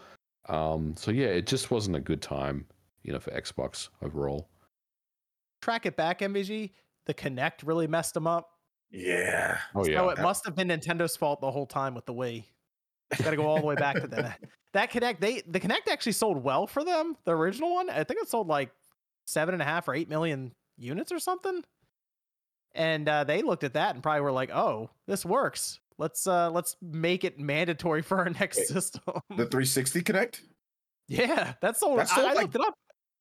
Um, 0.47 0.95
so 0.97 1.11
yeah, 1.11 1.27
it 1.27 1.47
just 1.47 1.69
wasn't 1.69 1.97
a 1.97 1.99
good 1.99 2.21
time, 2.21 2.65
you 3.03 3.11
know, 3.11 3.19
for 3.19 3.31
Xbox 3.31 3.89
overall. 4.01 4.47
Track 5.61 5.85
it 5.85 5.95
back, 5.95 6.19
MVG. 6.19 6.71
The 7.05 7.13
Kinect 7.13 7.65
really 7.65 7.87
messed 7.87 8.13
them 8.13 8.25
up. 8.25 8.51
Yeah. 8.91 9.57
Oh 9.73 9.85
yeah. 9.85 9.97
So 9.99 10.09
it 10.09 10.19
must 10.19 10.45
have 10.45 10.55
been 10.55 10.67
Nintendo's 10.67 11.15
fault 11.15 11.41
the 11.41 11.51
whole 11.51 11.65
time 11.65 11.95
with 11.95 12.05
the 12.05 12.13
Wii. 12.13 12.43
Got 13.23 13.31
to 13.31 13.37
go 13.37 13.45
all 13.45 13.59
the 13.59 13.65
way 13.65 13.75
back 13.75 13.99
to 13.99 14.07
that. 14.07 14.39
That 14.73 14.91
Kinect, 14.91 15.19
they 15.19 15.41
the 15.47 15.59
Kinect 15.59 15.89
actually 15.89 16.13
sold 16.13 16.43
well 16.43 16.65
for 16.67 16.83
them. 16.83 17.17
The 17.25 17.35
original 17.35 17.73
one, 17.73 17.89
I 17.89 18.03
think 18.03 18.21
it 18.21 18.29
sold 18.29 18.47
like 18.47 18.71
seven 19.25 19.53
and 19.53 19.61
a 19.61 19.65
half 19.65 19.87
or 19.87 19.93
eight 19.95 20.07
million 20.09 20.53
units 20.77 21.11
or 21.11 21.19
something. 21.19 21.63
And 22.73 23.07
uh, 23.09 23.25
they 23.25 23.41
looked 23.41 23.65
at 23.65 23.73
that 23.73 23.95
and 23.95 24.03
probably 24.03 24.21
were 24.21 24.31
like, 24.31 24.49
"Oh, 24.49 24.89
this 25.07 25.25
works. 25.25 25.79
Let's 25.97 26.25
uh, 26.25 26.51
let's 26.51 26.77
make 26.81 27.25
it 27.25 27.37
mandatory 27.37 28.01
for 28.01 28.19
our 28.19 28.29
next 28.29 28.59
Wait, 28.59 28.67
system." 28.67 29.01
The 29.29 29.45
360 29.45 30.01
Kinect? 30.03 30.41
yeah, 31.07 31.53
that's 31.61 31.81
sold. 31.81 31.99
That 31.99 32.09
I, 32.13 32.21
I 32.21 32.33
like- 32.33 32.37
looked 32.43 32.55
it 32.55 32.61
up. 32.61 32.75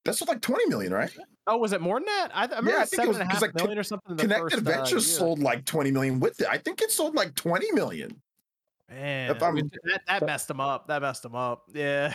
That's 0.05 0.21
like 0.27 0.41
20 0.41 0.67
million, 0.69 0.93
right? 0.95 1.11
Oh, 1.47 1.59
was 1.59 1.73
it 1.73 1.81
more 1.81 1.99
than 1.99 2.07
that? 2.07 2.31
I, 2.35 2.43
I 2.45 2.47
remember 2.47 2.71
Yeah, 2.71 2.77
I 2.79 2.83
it 2.83 2.89
think 2.89 3.03
it 3.03 3.09
was- 3.09 3.17
and 3.19 3.25
a 3.25 3.27
because, 3.27 3.35
half 3.35 3.43
like, 3.43 3.55
million 3.55 3.79
or 3.79 3.83
something. 3.83 4.11
In 4.13 4.17
the 4.17 4.35
Kinect 4.35 4.39
first, 4.41 4.55
uh, 4.55 4.59
Adventures 4.59 5.09
year. 5.09 5.19
sold 5.19 5.39
like 5.41 5.65
20 5.67 5.91
million 5.91 6.21
with 6.21 6.41
it. 6.41 6.47
I 6.51 6.59
think 6.59 6.81
it 6.81 6.91
sold 6.91 7.15
like 7.15 7.35
20 7.35 7.73
million. 7.73 8.21
Man, 8.89 9.31
If 9.31 9.43
I'm- 9.43 9.57
that, 9.85 10.01
that 10.07 10.27
messed 10.27 10.49
them 10.49 10.61
up. 10.61 10.89
That 10.89 11.03
messed 11.03 11.23
them 11.23 11.35
up. 11.35 11.65
Yeah. 11.75 12.15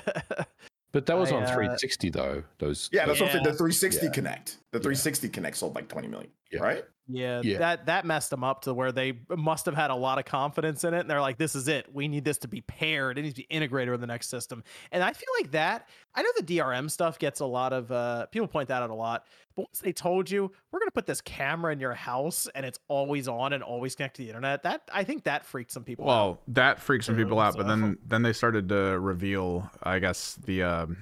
But 0.91 1.05
that 1.07 1.17
was 1.17 1.29
I, 1.29 1.35
on 1.35 1.43
uh, 1.43 1.47
360 1.53 2.09
though. 2.09 2.43
Those 2.57 2.89
Yeah, 2.93 3.05
that's 3.05 3.19
what 3.19 3.27
I'm 3.27 3.31
saying. 3.33 3.43
The 3.43 3.51
360 3.51 4.05
Yeah. 4.05 4.11
Kinect. 4.13 4.57
The 4.71 4.79
360 4.79 5.27
Kinect 5.29 5.55
sold 5.55 5.75
like 5.75 5.89
20 5.89 6.07
million, 6.07 6.31
Yeah. 6.53 6.61
right? 6.61 6.85
Yeah, 7.07 7.41
Yeah. 7.43 7.57
that 7.59 7.85
that 7.87 8.05
messed 8.05 8.29
them 8.29 8.43
up 8.45 8.61
to 8.61 8.73
where 8.73 8.91
they 8.93 9.19
must 9.29 9.65
have 9.65 9.75
had 9.75 9.91
a 9.91 9.95
lot 9.95 10.19
of 10.19 10.25
confidence 10.25 10.85
in 10.85 10.93
it. 10.93 11.01
And 11.01 11.09
they're 11.09 11.19
like, 11.21 11.37
"This 11.37 11.53
is 11.53 11.67
it. 11.67 11.93
We 11.93 12.07
need 12.07 12.23
this 12.25 12.37
to 12.39 12.47
be 12.47 12.61
paired. 12.61 13.19
It 13.19 13.23
needs 13.23 13.35
to 13.35 13.41
be 13.41 13.47
integrated 13.49 13.91
with 13.91 13.99
the 14.01 14.07
next 14.07 14.29
system." 14.29 14.63
And 14.91 15.03
I 15.03 15.11
feel 15.13 15.27
like 15.39 15.51
that. 15.51 15.87
I 16.15 16.21
know 16.21 16.29
the 16.37 16.43
DRM 16.43 16.89
stuff 16.89 17.19
gets 17.19 17.39
a 17.41 17.45
lot 17.45 17.73
of 17.73 17.91
uh, 17.91 18.25
people 18.27 18.47
point 18.47 18.69
that 18.69 18.81
out 18.81 18.89
a 18.89 18.95
lot. 18.95 19.25
But 19.55 19.63
once 19.63 19.79
they 19.79 19.91
told 19.93 20.29
you 20.29 20.51
we're 20.71 20.79
going 20.79 20.87
to 20.87 20.93
put 20.93 21.05
this 21.05 21.21
camera 21.21 21.71
in 21.73 21.79
your 21.79 21.93
house 21.93 22.47
and 22.55 22.65
it's 22.65 22.79
always 22.87 23.27
on 23.27 23.53
and 23.53 23.63
always 23.63 23.95
connected 23.95 24.21
to 24.21 24.23
the 24.23 24.29
internet, 24.29 24.63
that 24.63 24.89
I 24.93 25.03
think 25.03 25.23
that 25.23 25.45
freaked 25.45 25.71
some 25.71 25.83
people 25.83 26.05
out. 26.05 26.07
Well, 26.07 26.41
that 26.49 26.79
freaks 26.79 27.05
some 27.05 27.15
people 27.15 27.39
out, 27.39 27.55
but 27.57 27.67
then 27.67 27.97
then 28.05 28.21
they 28.21 28.33
started 28.33 28.69
to 28.69 28.99
reveal, 28.99 29.69
I 29.83 29.99
guess 29.99 30.35
the 30.45 30.63
um, 30.63 30.97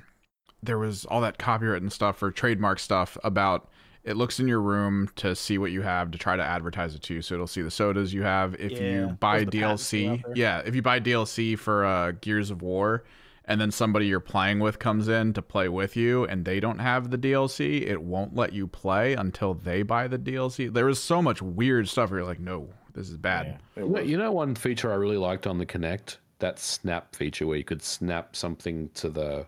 there 0.62 0.80
was 0.80 1.06
all 1.06 1.22
that 1.22 1.38
copyright 1.38 1.82
and 1.82 1.92
stuff 1.92 2.22
or 2.24 2.32
trademark 2.32 2.80
stuff 2.80 3.18
about 3.24 3.70
it 4.04 4.18
looks 4.18 4.40
in 4.40 4.48
your 4.48 4.62
room 4.62 5.10
to 5.16 5.36
see 5.36 5.58
what 5.58 5.72
you 5.72 5.82
have 5.82 6.12
to 6.12 6.18
try 6.18 6.36
to 6.36 6.44
advertise 6.44 6.94
it 6.94 7.02
to 7.04 7.16
you. 7.16 7.22
So 7.22 7.36
it'll 7.36 7.48
see 7.48 7.62
the 7.62 7.72
sodas 7.72 8.14
you 8.14 8.24
have. 8.24 8.54
If 8.56 8.74
Yeah, 8.74 8.82
you 8.82 9.08
buy 9.20 9.38
are 9.38 9.46
the 9.46 9.52
patents 9.52 9.90
that 9.92 10.06
are 10.06 10.12
out 10.12 10.20
DLC, 10.20 10.36
yeah, 10.36 10.62
if 10.66 10.76
you 10.76 10.82
buy 10.82 11.00
DLC 11.00 11.58
for 11.58 11.86
uh, 11.86 12.12
Gears 12.12 12.52
of 12.52 12.62
War, 12.62 13.04
and 13.46 13.60
then 13.60 13.72
somebody 13.72 14.08
you're 14.08 14.20
playing 14.20 14.60
with 14.60 14.80
comes 14.80 15.08
in 15.08 15.34
to 15.34 15.42
play 15.42 15.68
with 15.70 15.96
you, 15.96 16.26
and 16.26 16.46
they 16.46 16.60
don't 16.60 16.80
have 16.80 17.10
the 17.12 17.18
DLC, 17.18 17.82
it 17.88 18.02
won't 18.02 18.36
let 18.36 18.54
you 18.54 18.68
play 18.68 19.14
until 19.14 19.54
they 19.54 19.84
buy 19.84 20.08
the 20.08 20.18
DLC. 20.20 20.72
There 20.74 20.88
is 20.90 21.02
so 21.02 21.22
much 21.22 21.42
weird 21.42 21.88
stuff 21.90 22.10
where 22.12 22.20
you're 22.20 22.28
like, 22.28 22.40
no, 22.40 22.70
this 22.94 23.10
is 23.10 23.18
bad. 23.18 23.60
It 23.76 23.82
You 23.82 23.90
know, 23.90 24.00
you 24.00 24.18
know 24.18 24.32
one 24.32 24.56
feature 24.56 24.92
I 24.92 24.96
really 24.96 25.18
liked 25.18 25.46
on 25.48 25.58
the 25.58 25.66
Kinect? 25.66 26.18
That 26.40 26.60
snap 26.60 27.16
feature 27.16 27.48
where 27.48 27.58
you 27.58 27.64
could 27.64 27.82
snap 27.82 28.36
something 28.36 28.90
to 28.96 29.10
the 29.10 29.46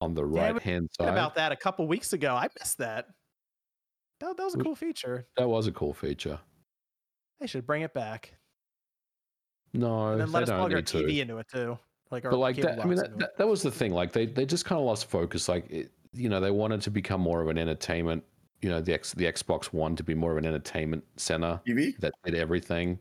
on 0.00 0.14
the 0.14 0.22
Damn 0.22 0.30
it, 0.32 0.52
right 0.54 0.62
hand 0.62 0.88
side. 0.98 1.08
about 1.08 1.34
that 1.34 1.50
a 1.52 1.56
couple 1.56 1.86
weeks 1.88 2.12
ago. 2.12 2.34
I 2.34 2.48
missed 2.58 2.78
that. 2.78 3.06
That, 4.20 4.36
that 4.36 4.42
was 4.44 4.54
a 4.54 4.58
cool 4.58 4.74
feature. 4.76 5.26
That 5.36 5.48
was 5.48 5.66
a 5.66 5.72
cool 5.72 5.92
feature. 5.92 6.38
They 7.40 7.46
should 7.46 7.66
bring 7.66 7.82
it 7.82 7.92
back. 7.94 8.34
No, 9.74 10.08
And 10.08 10.20
then 10.20 10.28
they 10.28 10.32
let 10.32 10.42
us 10.44 10.48
don't 10.48 10.58
plug 10.58 10.72
our 10.72 10.78
need 10.78 10.86
to. 10.88 10.98
TV 10.98 11.18
into 11.20 11.38
it 11.38 11.48
too. 11.48 11.78
Like 12.10 12.22
but 12.22 12.38
like 12.38 12.56
that, 12.56 12.80
I 12.80 12.84
mean, 12.84 12.96
that, 12.96 13.18
that, 13.18 13.38
that 13.38 13.46
was 13.46 13.62
the 13.62 13.70
thing. 13.70 13.92
Like 13.92 14.12
they, 14.12 14.26
they 14.26 14.46
just 14.46 14.64
kind 14.64 14.78
of 14.78 14.86
lost 14.86 15.10
focus. 15.10 15.48
Like 15.48 15.70
it, 15.70 15.90
you 16.12 16.28
know, 16.28 16.40
they 16.40 16.50
wanted 16.50 16.80
to 16.82 16.90
become 16.90 17.20
more 17.20 17.42
of 17.42 17.48
an 17.48 17.58
entertainment. 17.58 18.24
You 18.62 18.70
know, 18.70 18.80
the 18.80 18.94
X, 18.94 19.12
the 19.12 19.26
Xbox 19.26 19.66
One 19.66 19.94
to 19.96 20.02
be 20.02 20.14
more 20.14 20.32
of 20.32 20.38
an 20.38 20.46
entertainment 20.46 21.04
center 21.16 21.60
TV? 21.66 21.96
that 21.98 22.12
did 22.24 22.34
everything. 22.34 22.98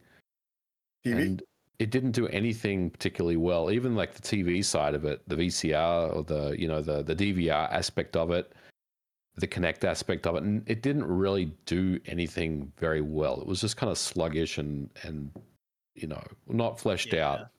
TV? 1.05 1.21
and 1.21 1.43
it 1.79 1.91
didn't 1.91 2.11
do 2.11 2.27
anything 2.29 2.89
particularly 2.89 3.38
well 3.38 3.69
even 3.69 3.95
like 3.95 4.13
the 4.13 4.21
tv 4.21 4.65
side 4.65 4.95
of 4.95 5.05
it 5.05 5.21
the 5.27 5.35
vcr 5.35 6.15
or 6.15 6.23
the 6.23 6.55
you 6.59 6.67
know 6.67 6.81
the 6.81 7.03
the 7.03 7.15
dvr 7.15 7.71
aspect 7.71 8.15
of 8.15 8.31
it 8.31 8.53
the 9.35 9.47
Kinect 9.47 9.84
aspect 9.84 10.25
of 10.25 10.35
it 10.35 10.43
and 10.43 10.67
it 10.67 10.81
didn't 10.81 11.05
really 11.05 11.53
do 11.65 11.99
anything 12.07 12.71
very 12.77 13.01
well 13.01 13.39
it 13.39 13.45
was 13.45 13.61
just 13.61 13.77
kind 13.77 13.91
of 13.91 13.97
sluggish 13.97 14.57
and 14.57 14.89
and 15.03 15.31
you 15.93 16.07
know 16.07 16.21
not 16.47 16.79
fleshed 16.79 17.13
out 17.13 17.49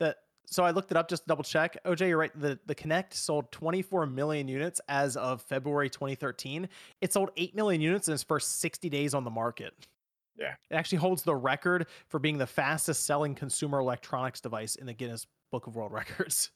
That 0.00 0.16
so 0.46 0.64
I 0.64 0.70
looked 0.70 0.90
it 0.90 0.96
up 0.96 1.08
just 1.08 1.22
to 1.22 1.28
double 1.28 1.44
check. 1.44 1.76
OJ, 1.84 2.08
you're 2.08 2.18
right. 2.18 2.32
The 2.38 2.58
the 2.66 2.74
Kinect 2.74 3.14
sold 3.14 3.50
24 3.52 4.06
million 4.06 4.48
units 4.48 4.80
as 4.88 5.16
of 5.16 5.42
February 5.42 5.88
2013. 5.90 6.68
It 7.00 7.12
sold 7.12 7.30
8 7.36 7.54
million 7.54 7.80
units 7.80 8.08
in 8.08 8.14
its 8.14 8.22
first 8.22 8.60
60 8.60 8.88
days 8.88 9.14
on 9.14 9.24
the 9.24 9.30
market. 9.30 9.74
Yeah. 10.38 10.54
It 10.70 10.74
actually 10.74 10.98
holds 10.98 11.22
the 11.22 11.34
record 11.34 11.86
for 12.08 12.18
being 12.18 12.38
the 12.38 12.46
fastest 12.46 13.06
selling 13.06 13.34
consumer 13.34 13.78
electronics 13.78 14.40
device 14.40 14.76
in 14.76 14.86
the 14.86 14.94
Guinness 14.94 15.26
Book 15.50 15.66
of 15.66 15.76
World 15.76 15.92
Records. 15.92 16.50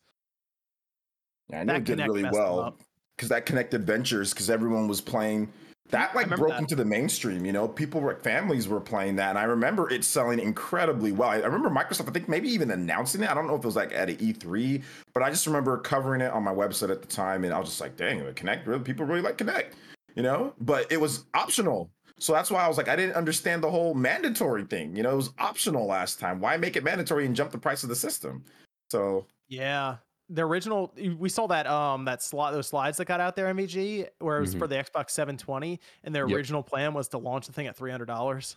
Yeah, 1.51 1.61
I 1.61 1.65
know 1.65 1.73
That 1.75 1.79
it 1.83 1.85
did 1.85 1.99
Kinect 1.99 2.07
really 2.07 2.25
well 2.25 2.77
because 3.17 3.29
that 3.29 3.47
Kinect 3.47 3.73
Adventures, 3.73 4.33
because 4.33 4.51
everyone 4.51 4.89
was 4.89 5.01
playing. 5.01 5.53
That 5.91 6.15
like 6.15 6.29
broke 6.29 6.51
that. 6.51 6.61
into 6.61 6.75
the 6.75 6.85
mainstream. 6.85 7.45
You 7.45 7.53
know, 7.53 7.69
people 7.69 8.01
were 8.01 8.17
families 8.17 8.67
were 8.69 8.81
playing 8.81 9.17
that, 9.17 9.31
and 9.31 9.39
I 9.39 9.45
remember 9.45 9.91
it 9.91 10.05
selling 10.05 10.39
incredibly 10.39 11.13
well. 11.13 11.29
I, 11.29 11.37
I 11.37 11.47
remember 11.47 11.71
Microsoft, 11.71 12.09
I 12.09 12.13
think 12.13 12.29
maybe 12.29 12.49
even 12.49 12.71
announcing 12.71 13.23
it. 13.23 13.31
I 13.31 13.35
don't 13.35 13.47
know 13.47 13.55
if 13.55 13.61
it 13.61 13.67
was 13.67 13.77
like 13.77 13.93
at 13.93 14.09
an 14.09 14.17
E3, 14.17 14.83
but 15.15 15.23
I 15.23 15.31
just 15.31 15.47
remember 15.47 15.79
covering 15.79 16.21
it 16.21 16.33
on 16.33 16.43
my 16.43 16.53
website 16.53 16.91
at 16.91 17.03
the 17.03 17.09
time, 17.09 17.45
and 17.45 17.55
I 17.55 17.59
was 17.59 17.69
just 17.69 17.81
like, 17.81 17.97
"Dang, 17.97 18.25
the 18.25 18.33
Kinect, 18.33 18.67
really, 18.67 18.83
people 18.83 19.07
really 19.07 19.23
like 19.23 19.39
Kinect 19.39 19.73
you 20.17 20.23
know. 20.23 20.53
But 20.59 20.91
it 20.91 21.01
was 21.01 21.27
optional, 21.35 21.91
so 22.19 22.33
that's 22.33 22.51
why 22.51 22.65
I 22.65 22.69
was 22.69 22.77
like, 22.77 22.89
I 22.89 22.97
didn't 22.97 23.15
understand 23.15 23.63
the 23.63 23.71
whole 23.71 23.95
mandatory 23.95 24.65
thing. 24.65 24.97
You 24.97 25.05
know, 25.05 25.13
it 25.13 25.17
was 25.17 25.31
optional 25.39 25.87
last 25.87 26.19
time. 26.19 26.41
Why 26.41 26.57
make 26.57 26.75
it 26.75 26.83
mandatory 26.83 27.27
and 27.27 27.37
jump 27.37 27.53
the 27.53 27.59
price 27.59 27.85
of 27.85 27.89
the 27.89 27.97
system? 27.97 28.45
So 28.91 29.27
Yeah. 29.49 29.99
The 30.29 30.43
original 30.43 30.93
we 31.19 31.29
saw 31.29 31.47
that 31.47 31.67
um 31.69 32.05
that 32.07 32.21
slot 32.23 32.53
those 32.53 32.67
slides 32.67 32.97
that 32.97 33.05
got 33.05 33.21
out 33.21 33.37
there 33.37 33.47
MVG 33.55 34.09
where 34.19 34.39
it 34.39 34.41
was 34.41 34.55
for 34.55 34.67
the 34.67 34.75
Xbox 34.75 35.11
720 35.11 35.79
and 36.03 36.15
their 36.15 36.27
Yep. 36.29 36.37
original 36.37 36.63
plan 36.65 36.95
was 36.95 37.07
to 37.09 37.19
launch 37.19 37.47
the 37.47 37.53
thing 37.53 37.69
at 37.69 37.77
$300. 37.77 38.57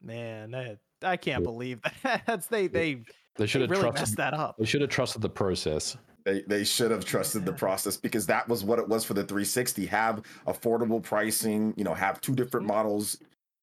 Man, 0.00 0.50
that, 0.50 0.78
I 1.02 1.16
can't 1.16 1.40
Yep. 1.40 1.44
believe 1.44 1.80
that. 1.82 2.22
That's 2.26 2.46
they 2.48 2.66
they, 2.66 2.94
they 2.94 3.04
they 3.36 3.46
should 3.46 3.60
have 3.62 3.70
really 3.70 3.82
trusted 3.82 4.00
messed 4.00 4.16
that 4.16 4.34
up. 4.34 4.56
they 4.58 4.64
should 4.64 4.80
have 4.80 4.90
trusted 4.90 5.22
the 5.22 5.28
process 5.28 5.96
They 6.24 6.42
they 6.42 6.64
should 6.64 6.90
have 6.90 7.04
trusted 7.04 7.44
the 7.44 7.52
process 7.52 7.96
because 7.96 8.26
that 8.26 8.48
was 8.48 8.64
what 8.64 8.78
it 8.80 8.88
was 8.88 9.04
for 9.04 9.14
the 9.14 9.22
360. 9.22 9.86
Have 9.86 10.22
affordable 10.48 11.00
pricing, 11.02 11.72
you 11.76 11.84
know, 11.84 11.94
have 11.94 12.20
two 12.20 12.34
different 12.34 12.66
models, 12.66 13.18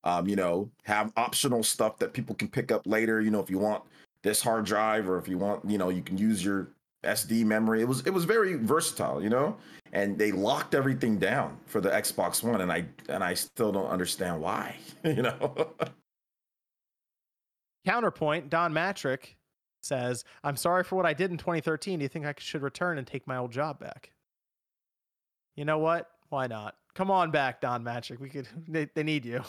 um, 0.06 0.28
you 0.30 0.38
know, 0.38 0.70
have 0.84 1.12
optional 1.18 1.62
stuff 1.62 1.98
that 2.00 2.14
people 2.14 2.36
can 2.36 2.48
pick 2.48 2.72
up 2.72 2.88
later. 2.88 3.20
You 3.22 3.32
know, 3.32 3.42
if 3.42 3.50
you 3.50 3.60
want 3.60 3.84
this 4.24 4.42
hard 4.42 4.66
drive 4.66 5.10
or 5.10 5.18
if 5.18 5.28
you 5.28 5.38
want, 5.38 5.70
you 5.70 5.78
know, 5.78 5.90
you 5.90 6.02
can 6.02 6.18
use 6.18 6.44
your 6.44 6.70
SD 7.04 7.46
memory. 7.46 7.82
It 7.82 7.88
was 7.88 8.06
it 8.06 8.12
was 8.12 8.26
very 8.26 8.56
versatile, 8.56 9.24
you 9.24 9.30
know, 9.30 9.58
and 9.94 10.18
they 10.18 10.32
locked 10.32 10.76
everything 10.76 11.18
down 11.18 11.58
for 11.66 11.82
the 11.82 11.90
Xbox 11.90 12.44
One, 12.44 12.62
and 12.62 12.72
I 12.72 12.86
and 13.08 13.24
I 13.24 13.34
still 13.34 13.72
don't 13.72 13.90
understand 13.90 14.42
why, 14.42 14.76
you 15.04 15.22
know. 15.22 15.74
Counterpoint, 17.86 18.50
Don 18.50 18.74
Mattrick 18.74 19.36
says, 19.82 20.26
"I'm 20.44 20.58
sorry 20.58 20.84
for 20.84 20.96
what 20.96 21.06
I 21.06 21.14
did 21.14 21.32
in 21.32 21.38
2013. 21.38 22.00
Do 22.00 22.04
you 22.04 22.10
think 22.10 22.26
I 22.26 22.34
should 22.38 22.62
return 22.62 22.98
and 22.98 23.08
take 23.08 23.26
my 23.26 23.38
old 23.38 23.52
job 23.52 23.80
back?" 23.80 24.12
You 25.56 25.66
know 25.66 25.78
what? 25.80 26.10
Why 26.30 26.48
not? 26.48 26.76
Come 26.96 27.12
on 27.12 27.32
back, 27.32 27.62
Don 27.62 27.84
Mattrick. 27.84 28.20
We 28.20 28.30
could. 28.30 28.48
They, 28.68 28.90
they 28.94 29.04
need 29.04 29.26
you. 29.26 29.42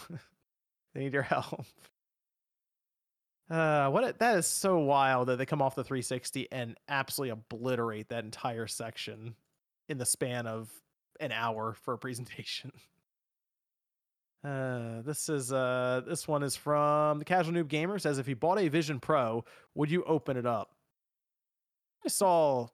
they 0.95 1.01
need 1.01 1.13
your 1.13 1.23
help. 1.23 1.65
Uh, 3.51 3.91
what? 3.91 4.05
A, 4.05 4.15
that 4.19 4.39
is 4.39 4.47
so 4.47 4.79
wild 4.79 5.29
that 5.29 5.37
they 5.37 5.47
come 5.47 5.61
off 5.61 5.75
the 5.75 5.83
360 5.83 6.49
and 6.53 6.77
absolutely 6.89 7.31
obliterate 7.31 8.09
that 8.09 8.25
entire 8.25 8.69
section 8.69 9.35
in 9.89 9.99
the 9.99 10.07
span 10.07 10.47
of 10.47 10.71
an 11.19 11.33
hour 11.33 11.75
for 11.83 11.95
a 11.95 11.99
presentation. 11.99 12.73
Uh, 14.43 15.03
this 15.03 15.29
is 15.29 15.53
uh, 15.53 16.01
this 16.07 16.27
one 16.27 16.43
is 16.43 16.57
from 16.57 17.19
the 17.19 17.27
Casual 17.27 17.53
Noob 17.53 17.69
Gamer. 17.69 17.99
Says 17.99 18.17
if 18.17 18.27
you 18.27 18.35
bought 18.35 18.59
a 18.59 18.69
Vision 18.69 18.99
Pro, 18.99 19.45
would 19.75 19.91
you 19.91 20.03
open 20.05 20.39
it 20.39 20.47
up? 20.47 20.71
I 22.07 22.09
saw, 22.09 22.69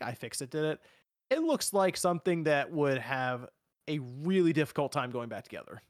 iFixit 0.00 0.48
did 0.48 0.64
it. 0.64 0.80
It 1.28 1.42
looks 1.42 1.74
like 1.74 1.98
something 1.98 2.44
that 2.44 2.72
would 2.72 2.96
have 2.96 3.48
a 3.86 3.98
really 3.98 4.54
difficult 4.54 4.92
time 4.92 5.10
going 5.10 5.28
back 5.28 5.44
together. 5.44 5.82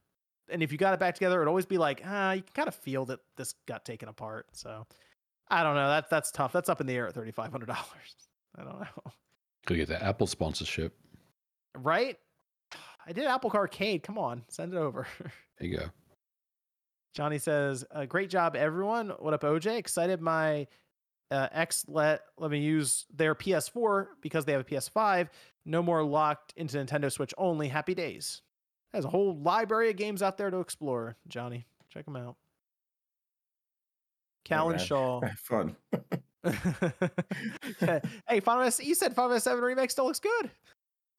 And 0.52 0.62
if 0.62 0.70
you 0.70 0.78
got 0.78 0.94
it 0.94 1.00
back 1.00 1.14
together, 1.14 1.36
it'd 1.36 1.48
always 1.48 1.66
be 1.66 1.78
like, 1.78 2.02
ah, 2.04 2.32
you 2.32 2.42
can 2.42 2.52
kind 2.54 2.68
of 2.68 2.74
feel 2.74 3.04
that 3.06 3.20
this 3.36 3.54
got 3.66 3.84
taken 3.84 4.08
apart. 4.08 4.46
So 4.52 4.86
I 5.48 5.62
don't 5.62 5.74
know. 5.74 5.88
That's 5.88 6.08
that's 6.08 6.30
tough. 6.30 6.52
That's 6.52 6.68
up 6.68 6.80
in 6.80 6.86
the 6.86 6.94
air 6.94 7.08
at 7.08 7.14
thirty 7.14 7.32
five 7.32 7.50
hundred 7.50 7.66
dollars. 7.66 8.16
I 8.56 8.64
don't 8.64 8.80
know. 8.80 9.12
Could 9.66 9.76
get 9.76 9.88
the 9.88 10.02
Apple 10.02 10.26
sponsorship. 10.26 10.94
Right? 11.76 12.18
I 13.06 13.12
did 13.12 13.24
Apple 13.26 13.50
Arcade. 13.50 14.02
Come 14.02 14.18
on, 14.18 14.44
send 14.48 14.74
it 14.74 14.78
over. 14.78 15.06
There 15.58 15.70
you 15.70 15.78
go. 15.78 15.84
Johnny 17.14 17.38
says, 17.38 17.84
uh, 17.92 18.04
"Great 18.04 18.30
job, 18.30 18.56
everyone. 18.56 19.10
What 19.20 19.32
up, 19.32 19.42
OJ? 19.42 19.76
Excited 19.76 20.20
my 20.20 20.66
uh, 21.30 21.48
ex 21.52 21.84
let 21.88 22.22
let 22.36 22.50
me 22.50 22.58
use 22.58 23.06
their 23.14 23.34
PS4 23.34 24.06
because 24.20 24.44
they 24.44 24.52
have 24.52 24.62
a 24.62 24.64
PS5. 24.64 25.28
No 25.64 25.82
more 25.82 26.02
locked 26.02 26.52
into 26.56 26.78
Nintendo 26.78 27.12
Switch 27.12 27.32
only. 27.38 27.68
Happy 27.68 27.94
days. 27.94 28.42
There's 28.92 29.04
a 29.04 29.08
whole 29.08 29.36
library 29.38 29.90
of 29.90 29.96
games 29.96 30.22
out 30.22 30.36
there 30.36 30.50
to 30.50 30.58
explore. 30.60 31.16
Johnny, 31.28 31.66
check 31.92 32.04
them 32.04 32.16
out. 32.16 32.36
Callan 34.44 34.76
man. 34.76 34.84
Shaw. 34.84 35.20
Fun. 35.36 35.76
Yeah. 37.80 38.00
hey, 38.28 38.40
Final 38.40 38.62
Fantasy, 38.62 38.84
you 38.84 38.96
said 38.96 39.14
Final 39.14 39.30
Fantasy 39.30 39.44
7 39.44 39.62
remake 39.62 39.92
still 39.92 40.06
looks 40.06 40.18
good. 40.18 40.50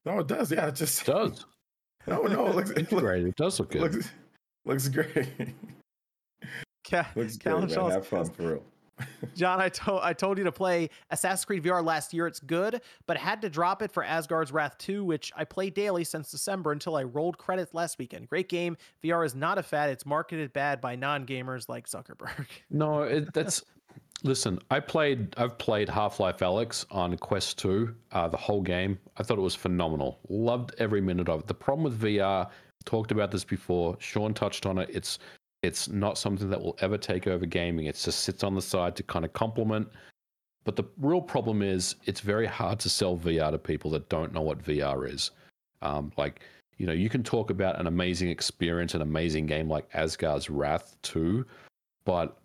No, 0.06 0.20
it 0.20 0.28
does. 0.28 0.52
Yeah, 0.52 0.68
it 0.68 0.76
just 0.76 1.02
It 1.02 1.06
does. 1.06 1.45
No, 2.08 2.24
no, 2.24 2.48
it 2.48 2.56
looks 2.56 2.70
it 2.72 2.91
looks, 2.91 2.91
Intergrade. 2.91 3.28
It 3.30 3.36
does 3.38 3.58
look 3.58 3.72
good. 3.72 3.82
looks, 3.84 4.12
looks 4.66 4.90
great. 4.90 5.30
Ca- 6.86 7.08
looks 7.16 7.38
Callan 7.38 7.68
great, 7.68 7.74
Shaw. 7.76 7.90
Have 7.90 8.06
fun 8.06 8.30
for 8.32 8.44
real. 8.44 8.64
John, 9.36 9.60
I 9.60 9.70
told 9.70 10.02
I 10.03 10.14
told 10.14 10.38
you 10.38 10.44
to 10.44 10.52
play 10.52 10.90
Assassin's 11.10 11.45
Creed 11.45 11.64
VR 11.64 11.84
last 11.84 12.14
year. 12.14 12.28
It's 12.28 12.40
good, 12.40 12.82
but 13.07 13.18
had 13.18 13.41
to 13.41 13.49
drop 13.49 13.82
it 13.82 13.91
for 13.91 14.03
Asgard's 14.03 14.52
Wrath 14.52 14.78
2, 14.78 15.03
which 15.03 15.32
I 15.36 15.44
play 15.44 15.70
daily 15.70 16.03
since 16.03 16.32
December 16.32 16.72
until 16.72 16.95
I 16.95 17.03
rolled 17.03 17.38
credits 17.38 17.74
last 17.74 17.98
weekend. 17.98 18.30
Great 18.30 18.49
game. 18.49 18.78
VR 19.03 19.26
is 19.26 19.36
not 19.36 19.57
a 19.57 19.64
fad. 19.64 19.90
It's 19.90 20.06
marketed 20.06 20.53
bad 20.53 20.82
by 20.82 20.95
non-gamers 20.95 21.70
like 21.70 21.88
Zuckerberg. 21.88 22.48
No, 22.70 23.03
it, 23.03 23.34
that's. 23.34 23.64
Listen, 24.24 24.57
I 24.72 24.80
played. 24.80 25.34
I've 25.38 25.57
played 25.57 25.90
Half 25.90 26.20
Life 26.20 26.40
Alyx 26.40 26.86
on 26.90 27.18
Quest 27.18 27.57
Two, 27.57 27.94
uh, 28.11 28.28
the 28.28 28.38
whole 28.38 28.61
game. 28.61 28.98
I 29.18 29.24
thought 29.24 29.38
it 29.38 29.41
was 29.41 29.56
phenomenal. 29.56 30.20
Loved 30.30 30.74
every 30.78 31.02
minute 31.02 31.30
of 31.30 31.41
it. 31.41 31.48
The 31.48 31.53
problem 31.53 31.84
with 31.84 31.99
VR, 31.99 32.49
talked 32.86 33.11
about 33.11 33.32
this 33.32 33.44
before. 33.44 33.98
Sean 33.99 34.34
touched 34.34 34.65
on 34.65 34.78
it. 34.78 34.90
It's 34.91 35.20
it's 35.64 35.88
not 35.88 36.18
something 36.18 36.49
that 36.49 36.61
will 36.61 36.77
ever 36.81 36.98
take 36.98 37.26
over 37.26 37.45
gaming. 37.45 37.85
It 37.85 37.95
just 37.95 38.19
sits 38.19 38.44
on 38.44 38.53
the 38.53 38.61
side 38.61 38.95
to 38.98 39.03
kind 39.03 39.23
of 39.23 39.31
complement. 39.34 39.88
But 40.65 40.76
the 40.76 40.84
real 40.98 41.22
problem 41.22 41.61
is, 41.61 41.95
it's 42.06 42.19
very 42.19 42.45
hard 42.45 42.80
to 42.81 42.90
sell 42.90 43.18
VR 43.18 43.52
to 43.52 43.57
people 43.57 43.90
that 43.91 44.10
don't 44.10 44.34
know 44.34 44.41
what 44.41 44.64
VR 44.64 45.11
is. 45.11 45.31
Um, 45.81 46.11
like, 46.18 46.41
you 46.77 46.85
know, 46.85 46.94
you 46.94 47.10
can 47.10 47.23
talk 47.23 47.49
about 47.49 47.80
an 47.80 47.88
amazing 47.88 48.30
experience, 48.30 48.94
an 48.94 49.02
amazing 49.02 49.45
game 49.45 49.69
like 49.69 49.88
Asgard's 49.94 50.49
Wrath 50.49 50.95
2, 51.03 51.45
but 52.06 52.38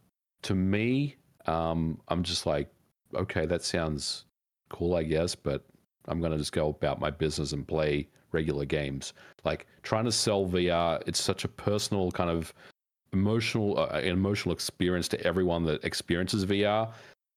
to 0.43 0.55
me, 0.55 1.17
um, 1.47 2.01
I'm 2.09 2.23
just 2.23 2.47
like, 2.47 2.71
okay, 3.15 3.47
that 3.47 3.63
sounds 3.63 4.27
cool, 4.69 4.95
I 4.95 5.03
guess, 5.03 5.35
but 5.35 5.65
I'm 6.07 6.21
going 6.21 6.33
to 6.33 6.39
just 6.39 6.53
go 6.53 6.69
about 6.69 7.01
my 7.01 7.11
business 7.11 7.53
and 7.53 7.67
play 7.67 8.09
regular 8.33 8.65
games. 8.65 9.13
Like 9.45 9.67
trying 9.83 10.05
to 10.05 10.13
sell 10.13 10.47
VR, 10.47 11.03
it's 11.07 11.21
such 11.21 11.45
a 11.45 11.49
personal 11.49 12.11
kind 12.13 12.31
of 12.31 12.53
emotional, 13.13 13.79
uh, 13.79 13.87
an 13.99 14.05
emotional 14.09 14.53
experience 14.53 15.09
to 15.09 15.21
everyone 15.27 15.65
that 15.65 15.85
experiences 15.85 16.45
VR. 16.45 16.93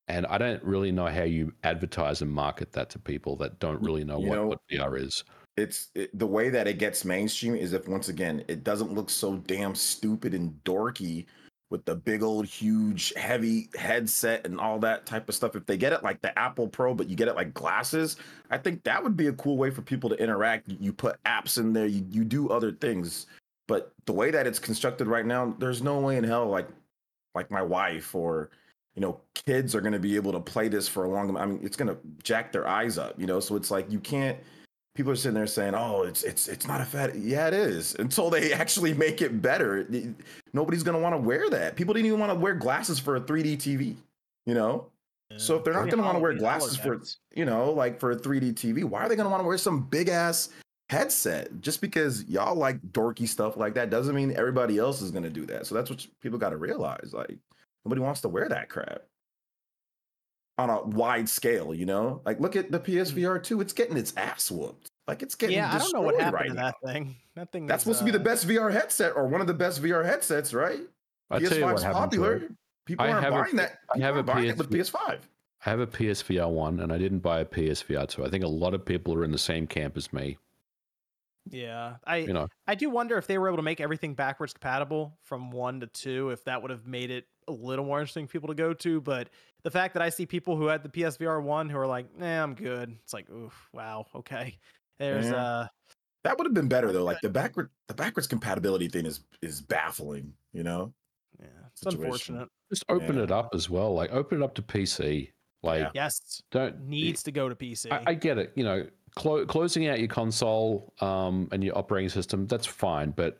And 0.07 0.25
I 0.27 0.37
don't 0.37 0.61
really 0.63 0.91
know 0.91 1.05
how 1.07 1.23
you 1.23 1.53
advertise 1.63 2.21
and 2.21 2.31
market 2.31 2.71
that 2.73 2.89
to 2.91 2.99
people 2.99 3.35
that 3.37 3.59
don't 3.59 3.81
really 3.81 4.03
know 4.03 4.19
what, 4.19 4.35
know- 4.35 4.47
what 4.47 4.59
VR 4.71 4.99
is. 5.01 5.23
It's 5.57 5.89
it, 5.95 6.17
the 6.17 6.25
way 6.27 6.49
that 6.49 6.65
it 6.67 6.79
gets 6.79 7.03
mainstream 7.03 7.55
is 7.55 7.73
if 7.73 7.85
once 7.87 8.07
again 8.07 8.43
it 8.47 8.63
doesn't 8.63 8.93
look 8.93 9.09
so 9.09 9.35
damn 9.37 9.75
stupid 9.75 10.33
and 10.33 10.53
dorky 10.63 11.25
with 11.69 11.83
the 11.85 11.93
big 11.95 12.23
old 12.23 12.45
huge 12.45 13.13
heavy 13.15 13.69
headset 13.77 14.45
and 14.45 14.59
all 14.59 14.79
that 14.79 15.05
type 15.05 15.27
of 15.29 15.35
stuff. 15.35 15.55
If 15.55 15.65
they 15.65 15.77
get 15.77 15.91
it 15.93 16.03
like 16.03 16.21
the 16.21 16.37
Apple 16.39 16.67
Pro, 16.69 16.93
but 16.93 17.09
you 17.09 17.15
get 17.17 17.27
it 17.27 17.35
like 17.35 17.53
glasses, 17.53 18.15
I 18.49 18.57
think 18.57 18.83
that 18.83 19.01
would 19.03 19.15
be 19.17 19.27
a 19.27 19.33
cool 19.33 19.57
way 19.57 19.69
for 19.71 19.81
people 19.81 20.09
to 20.09 20.15
interact. 20.21 20.69
You- 20.69 20.77
You 20.79 20.93
put 20.93 21.21
apps 21.25 21.57
in 21.57 21.73
there, 21.73 21.85
you, 21.85 22.05
you 22.09 22.23
do 22.25 22.49
other 22.49 22.71
things. 22.71 23.27
But 23.71 23.93
the 24.05 24.11
way 24.11 24.31
that 24.31 24.45
it's 24.45 24.59
constructed 24.59 25.07
right 25.07 25.25
now, 25.25 25.55
there's 25.57 25.81
no 25.81 25.97
way 26.01 26.17
in 26.17 26.25
hell 26.25 26.45
like 26.45 26.67
like 27.33 27.49
my 27.49 27.61
wife 27.61 28.13
or 28.13 28.49
you 28.95 29.01
know 29.01 29.21
kids 29.33 29.73
are 29.73 29.79
going 29.79 29.93
to 29.93 29.99
be 29.99 30.17
able 30.17 30.33
to 30.33 30.41
play 30.41 30.67
this 30.67 30.89
for 30.89 31.05
a 31.05 31.09
long 31.09 31.27
time. 31.27 31.37
i 31.37 31.45
mean 31.45 31.61
it's 31.63 31.77
going 31.77 31.87
to 31.87 31.97
jack 32.21 32.51
their 32.51 32.67
eyes 32.67 32.97
up 32.97 33.17
you 33.17 33.25
know? 33.25 33.39
So 33.39 33.55
it's 33.55 33.71
like 33.71 33.89
you 33.89 34.01
can't 34.01 34.37
people 34.93 35.13
are 35.13 35.15
sitting 35.15 35.35
there 35.35 35.47
saying 35.47 35.73
oh 35.73 36.03
it's 36.03 36.23
it's 36.23 36.49
it's 36.49 36.67
not 36.67 36.81
a 36.81 36.85
fad 36.85 37.15
yeah 37.15 37.47
it 37.47 37.53
is 37.53 37.95
until 37.97 38.29
they 38.29 38.51
actually 38.61 38.93
make 38.93 39.21
it 39.21 39.41
better. 39.41 39.87
Nobody's 40.51 40.83
going 40.83 40.97
to 40.97 41.01
want 41.01 41.15
to 41.15 41.21
wear 41.21 41.49
that. 41.51 41.77
People 41.77 41.93
didn't 41.93 42.07
even 42.07 42.19
want 42.19 42.33
to 42.33 42.37
wear 42.37 42.55
glasses 42.55 42.99
for 42.99 43.15
a 43.15 43.21
3d 43.21 43.55
tv 43.55 43.95
you 44.45 44.53
know? 44.53 44.87
So 45.37 45.55
if 45.55 45.63
they're 45.63 45.71
not 45.71 45.85
going 45.85 45.99
to 45.99 46.03
want 46.03 46.17
to 46.17 46.21
wear 46.21 46.33
glasses 46.33 46.75
for 46.75 47.01
you 47.33 47.45
know 47.45 47.71
like 47.71 48.01
for 48.01 48.11
a 48.11 48.17
3d 48.17 48.53
tv 48.55 48.83
why 48.83 49.05
are 49.05 49.07
they 49.07 49.15
going 49.15 49.27
to 49.27 49.31
want 49.31 49.41
to 49.41 49.47
wear 49.47 49.57
some 49.57 49.83
big 49.83 50.09
ass 50.09 50.49
headset 50.91 51.61
just 51.61 51.79
because 51.79 52.25
y'all 52.25 52.53
like 52.53 52.81
dorky 52.91 53.25
stuff 53.25 53.55
like 53.55 53.73
that 53.73 53.89
doesn't 53.89 54.13
mean 54.13 54.35
everybody 54.35 54.77
else 54.77 55.01
is 55.01 55.09
going 55.09 55.23
to 55.23 55.29
do 55.29 55.45
that 55.45 55.65
so 55.65 55.73
that's 55.73 55.89
what 55.89 56.05
people 56.19 56.37
got 56.37 56.49
to 56.49 56.57
realize 56.57 57.13
like 57.13 57.37
nobody 57.85 58.01
wants 58.01 58.19
to 58.19 58.27
wear 58.27 58.49
that 58.49 58.67
crap 58.67 59.01
on 60.57 60.69
a 60.69 60.81
wide 60.83 61.29
scale 61.29 61.73
you 61.73 61.85
know 61.85 62.21
like 62.25 62.41
look 62.41 62.57
at 62.57 62.73
the 62.73 62.79
psvr 62.79 63.41
2 63.41 63.61
it's 63.61 63.71
getting 63.71 63.95
its 63.95 64.13
ass 64.17 64.51
whooped 64.51 64.91
like 65.07 65.23
it's 65.23 65.33
getting 65.33 65.55
yeah, 65.55 65.73
I 65.73 65.77
don't 65.77 65.93
know 65.93 66.01
what 66.01 66.17
destroyed 66.17 66.23
happened 66.25 66.33
right 66.33 66.47
to 66.49 66.53
now. 66.55 66.61
that 66.61 66.93
thing. 66.93 67.15
That 67.37 67.51
thing. 67.53 67.67
that's 67.67 67.79
is, 67.79 67.83
supposed 67.83 67.99
to 67.99 68.05
be 68.05 68.11
the 68.11 68.19
uh, 68.19 68.23
best 68.23 68.45
vr 68.45 68.69
headset 68.69 69.13
or 69.15 69.27
one 69.27 69.39
of 69.39 69.47
the 69.47 69.53
best 69.53 69.81
vr 69.81 70.05
headsets 70.05 70.53
right 70.53 70.81
I 71.29 71.39
tell 71.39 71.57
you 71.57 71.63
what 71.63 71.77
ps5's 71.77 71.83
happened 71.83 72.11
to 72.11 72.17
popular 72.17 72.49
people 72.85 73.05
I 73.05 73.11
aren't 73.11 73.23
have 73.23 73.33
a- 73.33 73.43
buying 73.43 73.55
that 73.55 73.79
I 73.95 73.99
have 73.99 74.15
a 74.15 74.17
aren't 74.17 74.27
buying 74.27 74.47
it 74.49 74.57
with 74.57 74.69
ps5 74.69 75.19
I 75.65 75.69
have 75.69 75.79
a 75.79 75.87
PSVR 75.87 76.49
1 76.49 76.79
and 76.79 76.91
I 76.91 76.97
didn't 76.97 77.19
buy 77.19 77.41
a 77.41 77.45
PSVR 77.45 78.09
2. 78.09 78.25
I 78.25 78.29
think 78.31 78.43
a 78.43 78.47
lot 78.47 78.73
of 78.73 78.83
people 78.83 79.13
are 79.13 79.23
in 79.23 79.31
the 79.31 79.37
same 79.37 79.67
camp 79.67 79.95
as 79.95 80.11
me. 80.11 80.39
Yeah, 81.51 81.97
I 82.05 82.17
You 82.17 82.33
know, 82.33 82.47
I 82.67 82.75
do 82.75 82.89
wonder 82.89 83.17
if 83.17 83.27
they 83.27 83.37
were 83.37 83.47
able 83.47 83.57
to 83.57 83.63
make 83.63 83.81
everything 83.81 84.15
backwards 84.15 84.53
compatible 84.53 85.19
from 85.23 85.51
one 85.51 85.81
to 85.81 85.87
two, 85.87 86.29
if 86.29 86.43
that 86.45 86.61
would 86.61 86.71
have 86.71 86.87
made 86.87 87.11
it 87.11 87.25
a 87.47 87.51
little 87.51 87.85
more 87.85 87.99
interesting 87.99 88.25
for 88.27 88.31
people 88.33 88.47
to 88.49 88.55
go 88.55 88.73
to. 88.73 89.01
But 89.01 89.29
the 89.63 89.71
fact 89.71 89.93
that 89.95 90.01
I 90.03 90.09
see 90.09 90.25
people 90.25 90.55
who 90.55 90.67
had 90.67 90.83
the 90.83 90.89
PSVR 90.89 91.41
one 91.41 91.69
who 91.69 91.77
are 91.77 91.87
like, 91.87 92.15
"Nah, 92.15 92.41
I'm 92.43 92.55
good," 92.55 92.97
it's 93.03 93.13
like, 93.13 93.29
oof, 93.29 93.69
wow, 93.73 94.05
okay. 94.15 94.59
There's 94.99 95.31
Yeah. 95.31 95.35
uh, 95.35 95.67
That 96.23 96.37
would 96.37 96.45
have 96.47 96.53
been 96.53 96.69
better 96.69 96.91
though. 96.93 97.03
Like 97.03 97.21
the 97.21 97.29
backward 97.29 97.71
the 97.87 97.95
backwards 97.95 98.27
compatibility 98.27 98.87
thing 98.89 99.05
is 99.05 99.25
is 99.41 99.61
baffling, 99.61 100.35
you 100.53 100.63
know? 100.63 100.93
yeah, 101.39 101.47
it's 101.67 101.81
Situation. 101.83 102.35
unfortunate. 102.35 102.49
just 102.71 102.85
open 102.89 103.17
it 103.17 103.31
up 103.31 103.49
as 103.53 103.69
well. 103.69 103.93
Like, 103.93 104.11
open 104.11 104.41
it 104.41 104.43
up 104.43 104.55
to 104.55 104.61
PC. 104.61 105.31
Like, 105.63 105.79
Yeah. 105.81 105.91
Yes, 105.93 106.41
don't 106.51 106.79
needs 106.87 107.23
to 107.23 107.31
go 107.31 107.49
to 107.49 107.55
PC. 107.55 107.89
I, 107.91 108.03
I 108.07 108.13
get 108.13 108.37
it. 108.37 108.53
You 108.55 108.63
know, 108.63 108.87
clo- 109.15 109.45
closing 109.45 109.87
out 109.87 109.99
your 109.99 110.07
console 110.07 110.93
um, 111.01 111.47
and 111.51 111.63
your 111.63 111.77
operating 111.77 112.09
system, 112.09 112.47
that's 112.47 112.65
fine. 112.65 113.11
But, 113.11 113.39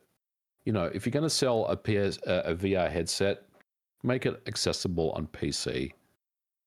you 0.65 0.73
know, 0.73 0.85
if 0.85 1.05
you're 1.05 1.11
going 1.11 1.23
to 1.23 1.29
sell 1.29 1.65
a, 1.65 1.75
PS, 1.75 2.17
a, 2.25 2.55
VR 2.55 2.89
headset, 2.89 3.43
make 4.03 4.25
it 4.25 4.41
accessible 4.47 5.11
on 5.11 5.27
PC. 5.27 5.91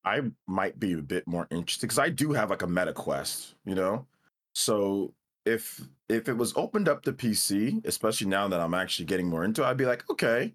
I 0.03 0.21
might 0.47 0.79
be 0.79 0.93
a 0.93 0.97
bit 0.97 1.27
more 1.27 1.47
interested 1.49 1.87
because 1.87 1.99
I 1.99 2.09
do 2.09 2.31
have 2.33 2.49
like 2.49 2.61
a 2.61 2.67
Meta 2.67 2.93
Quest, 2.93 3.55
you 3.65 3.75
know? 3.75 4.05
So 4.53 5.13
if 5.45 5.81
if 6.07 6.29
it 6.29 6.37
was 6.37 6.53
opened 6.55 6.87
up 6.87 7.01
to 7.03 7.13
PC, 7.13 7.83
especially 7.85 8.27
now 8.27 8.47
that 8.47 8.59
I'm 8.59 8.75
actually 8.75 9.05
getting 9.05 9.27
more 9.27 9.43
into 9.43 9.63
it, 9.63 9.65
I'd 9.65 9.77
be 9.77 9.85
like, 9.85 10.07
okay, 10.09 10.53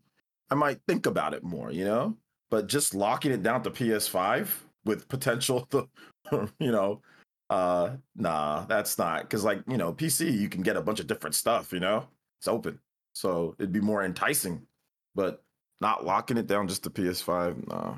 I 0.50 0.54
might 0.54 0.80
think 0.86 1.06
about 1.06 1.34
it 1.34 1.42
more, 1.42 1.72
you 1.72 1.84
know? 1.84 2.16
But 2.48 2.68
just 2.68 2.94
locking 2.94 3.32
it 3.32 3.42
down 3.42 3.62
to 3.64 3.70
PS5 3.70 4.48
with 4.84 5.08
potential 5.08 5.66
to, 5.70 5.88
you 6.60 6.70
know, 6.70 7.02
uh 7.50 7.90
nah, 8.16 8.64
that's 8.66 8.96
not 8.96 9.22
because 9.22 9.44
like, 9.44 9.62
you 9.68 9.76
know, 9.76 9.92
PC 9.92 10.32
you 10.38 10.48
can 10.48 10.62
get 10.62 10.76
a 10.76 10.80
bunch 10.80 11.00
of 11.00 11.06
different 11.06 11.34
stuff, 11.34 11.72
you 11.72 11.80
know? 11.80 12.06
It's 12.38 12.48
open. 12.48 12.78
So 13.12 13.54
it'd 13.58 13.72
be 13.72 13.80
more 13.80 14.04
enticing. 14.04 14.66
But 15.16 15.42
not 15.80 16.04
locking 16.06 16.36
it 16.38 16.46
down 16.46 16.68
just 16.68 16.84
to 16.84 16.90
PS5, 16.90 17.66
nah. 17.68 17.94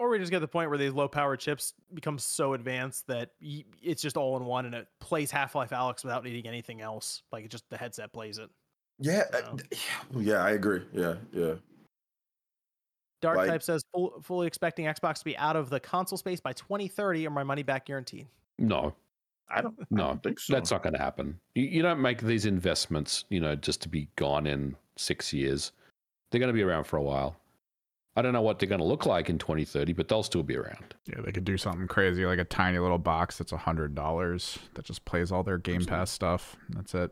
or 0.00 0.08
we 0.08 0.18
just 0.18 0.30
get 0.32 0.38
to 0.38 0.40
the 0.40 0.48
point 0.48 0.68
where 0.68 0.78
these 0.78 0.92
low 0.92 1.06
power 1.06 1.36
chips 1.36 1.74
become 1.94 2.18
so 2.18 2.54
advanced 2.54 3.06
that 3.06 3.30
y- 3.40 3.64
it's 3.82 4.02
just 4.02 4.16
all 4.16 4.36
in 4.36 4.44
one 4.44 4.66
and 4.66 4.74
it 4.74 4.88
plays 5.00 5.30
Half 5.30 5.54
Life 5.54 5.70
Alyx 5.70 6.02
without 6.02 6.24
needing 6.24 6.48
anything 6.48 6.80
else. 6.80 7.22
Like 7.30 7.44
it 7.44 7.50
just 7.52 7.68
the 7.70 7.76
headset 7.76 8.12
plays 8.12 8.38
it. 8.38 8.50
Yeah, 8.98 9.24
uh, 9.32 9.40
So- 9.42 9.56
d- 9.56 9.64
yeah, 10.16 10.20
yeah, 10.20 10.44
I 10.44 10.50
agree. 10.50 10.82
Yeah, 10.92 11.14
yeah. 11.32 11.54
Dark 13.22 13.36
Like- 13.38 13.48
Type 13.50 13.62
says 13.62 13.82
full, 13.94 14.20
fully 14.22 14.46
expecting 14.46 14.86
Xbox 14.86 15.18
to 15.20 15.24
be 15.24 15.36
out 15.38 15.56
of 15.56 15.70
the 15.70 15.78
console 15.80 16.18
space 16.18 16.40
by 16.40 16.52
2030 16.52 17.26
or 17.26 17.30
my 17.30 17.44
money 17.44 17.62
back 17.62 17.86
guaranteed. 17.86 18.26
No, 18.58 18.94
I 19.48 19.60
don't, 19.62 19.76
No, 19.90 20.02
I 20.02 20.06
No, 20.06 20.06
don't 20.12 20.22
think 20.22 20.40
so. 20.40 20.52
that's 20.52 20.70
not 20.70 20.82
going 20.82 20.94
to 20.94 20.98
happen. 20.98 21.38
You, 21.54 21.64
you 21.64 21.82
don't 21.82 22.00
make 22.00 22.20
these 22.22 22.46
investments, 22.46 23.24
you 23.28 23.40
know, 23.40 23.54
just 23.54 23.80
to 23.82 23.88
be 23.88 24.08
gone 24.16 24.46
in 24.46 24.76
six 24.96 25.32
years. 25.32 25.72
They're 26.30 26.38
going 26.40 26.48
to 26.48 26.54
be 26.54 26.62
around 26.62 26.84
for 26.84 26.96
a 26.96 27.02
while. 27.02 27.36
I 28.18 28.22
don't 28.22 28.32
know 28.32 28.40
what 28.40 28.58
they're 28.58 28.68
going 28.68 28.80
to 28.80 28.84
look 28.86 29.04
like 29.04 29.28
in 29.28 29.38
2030, 29.38 29.92
but 29.92 30.08
they'll 30.08 30.22
still 30.22 30.42
be 30.42 30.56
around. 30.56 30.94
Yeah, 31.06 31.20
they 31.22 31.32
could 31.32 31.44
do 31.44 31.58
something 31.58 31.86
crazy 31.86 32.24
like 32.24 32.38
a 32.38 32.44
tiny 32.44 32.78
little 32.78 32.96
box 32.98 33.36
that's 33.36 33.52
a 33.52 33.58
hundred 33.58 33.94
dollars 33.94 34.58
that 34.72 34.86
just 34.86 35.04
plays 35.04 35.30
all 35.30 35.42
their 35.42 35.58
Game 35.58 35.76
Absolutely. 35.76 35.98
Pass 35.98 36.10
stuff. 36.12 36.56
That's 36.70 36.94
it. 36.94 37.10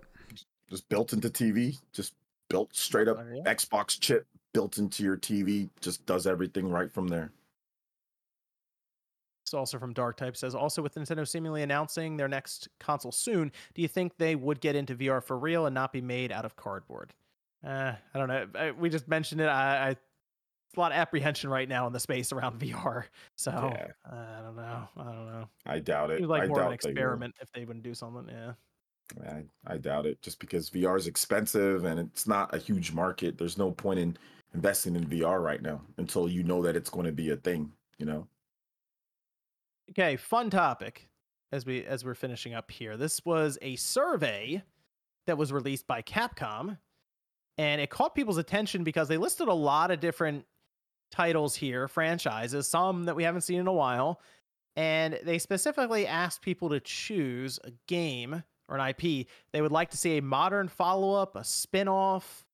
just 0.70 0.88
built 0.88 1.12
into 1.12 1.28
TV. 1.28 1.76
Just 1.92 2.14
built 2.48 2.74
straight 2.74 3.06
up 3.08 3.18
Uh, 3.18 3.24
yeah. 3.34 3.42
Xbox 3.54 4.00
chip 4.00 4.26
built 4.54 4.78
into 4.78 5.02
your 5.02 5.16
TV, 5.18 5.68
just 5.82 6.06
does 6.06 6.26
everything 6.26 6.68
right 6.70 6.90
from 6.90 7.08
there. 7.08 7.30
Also 9.54 9.78
from 9.78 9.92
Dark 9.92 10.16
Type 10.16 10.36
says 10.36 10.54
also 10.54 10.82
with 10.82 10.94
Nintendo 10.94 11.26
seemingly 11.26 11.62
announcing 11.62 12.16
their 12.16 12.28
next 12.28 12.68
console 12.80 13.12
soon, 13.12 13.52
do 13.74 13.82
you 13.82 13.88
think 13.88 14.16
they 14.18 14.34
would 14.34 14.60
get 14.60 14.76
into 14.76 14.94
VR 14.94 15.22
for 15.22 15.38
real 15.38 15.66
and 15.66 15.74
not 15.74 15.92
be 15.92 16.00
made 16.00 16.32
out 16.32 16.44
of 16.44 16.56
cardboard? 16.56 17.14
Uh, 17.64 17.92
I 18.14 18.18
don't 18.18 18.28
know. 18.28 18.46
I, 18.54 18.70
we 18.72 18.90
just 18.90 19.08
mentioned 19.08 19.40
it. 19.40 19.46
I, 19.46 19.88
I 19.90 19.96
it's 20.74 20.78
a 20.78 20.80
lot 20.80 20.90
of 20.90 20.98
apprehension 20.98 21.50
right 21.50 21.68
now 21.68 21.86
in 21.86 21.92
the 21.92 22.00
space 22.00 22.32
around 22.32 22.58
VR. 22.60 23.04
So 23.36 23.50
Yeah. 23.52 23.92
I 24.10 24.42
don't 24.42 24.56
know. 24.56 24.88
I 24.96 25.04
don't 25.04 25.26
know. 25.26 25.48
I 25.66 25.78
doubt 25.78 26.10
It 26.10 26.22
like 26.22 26.42
I 26.42 26.46
more 26.46 26.60
of 26.60 26.66
an 26.66 26.72
doubt 26.72 26.80
they 26.82 26.90
experiment 26.90 27.34
if 27.40 27.50
they 27.52 27.64
wouldn't 27.64 27.84
do 27.84 27.94
something. 27.94 28.28
Yeah. 28.28 28.52
I, 29.24 29.44
I 29.66 29.76
doubt 29.76 30.06
it 30.06 30.20
just 30.20 30.40
because 30.40 30.70
VR 30.70 30.98
is 30.98 31.06
expensive 31.06 31.84
and 31.84 32.00
it's 32.00 32.26
not 32.26 32.54
a 32.54 32.58
huge 32.58 32.92
market. 32.92 33.38
There's 33.38 33.58
no 33.58 33.70
point 33.70 34.00
in 34.00 34.16
investing 34.54 34.96
in 34.96 35.04
VR 35.06 35.40
right 35.42 35.62
now 35.62 35.80
until 35.98 36.28
you 36.28 36.42
know 36.42 36.62
that 36.62 36.74
it's 36.74 36.90
going 36.90 37.06
to 37.06 37.12
be 37.12 37.30
a 37.30 37.36
thing, 37.36 37.70
you 37.98 38.06
know? 38.06 38.26
Okay, 39.90 40.16
fun 40.16 40.50
topic 40.50 41.08
as 41.52 41.66
we 41.66 41.84
as 41.84 42.04
we're 42.04 42.14
finishing 42.14 42.54
up 42.54 42.70
here. 42.70 42.96
This 42.96 43.24
was 43.24 43.58
a 43.62 43.76
survey 43.76 44.62
that 45.26 45.38
was 45.38 45.52
released 45.52 45.86
by 45.86 46.02
Capcom 46.02 46.78
and 47.58 47.80
it 47.80 47.90
caught 47.90 48.14
people's 48.14 48.38
attention 48.38 48.84
because 48.84 49.08
they 49.08 49.16
listed 49.16 49.48
a 49.48 49.54
lot 49.54 49.90
of 49.90 50.00
different 50.00 50.44
titles 51.10 51.54
here, 51.54 51.86
franchises, 51.86 52.68
some 52.68 53.04
that 53.04 53.14
we 53.14 53.22
haven't 53.22 53.42
seen 53.42 53.60
in 53.60 53.66
a 53.66 53.72
while, 53.72 54.20
and 54.74 55.18
they 55.22 55.38
specifically 55.38 56.06
asked 56.06 56.42
people 56.42 56.70
to 56.70 56.80
choose 56.80 57.60
a 57.62 57.70
game 57.86 58.42
or 58.68 58.76
an 58.76 58.88
IP 58.88 59.26
they 59.52 59.60
would 59.60 59.70
like 59.70 59.90
to 59.90 59.96
see 59.96 60.16
a 60.16 60.22
modern 60.22 60.68
follow-up, 60.68 61.36
a 61.36 61.44
spin-off, 61.44 62.44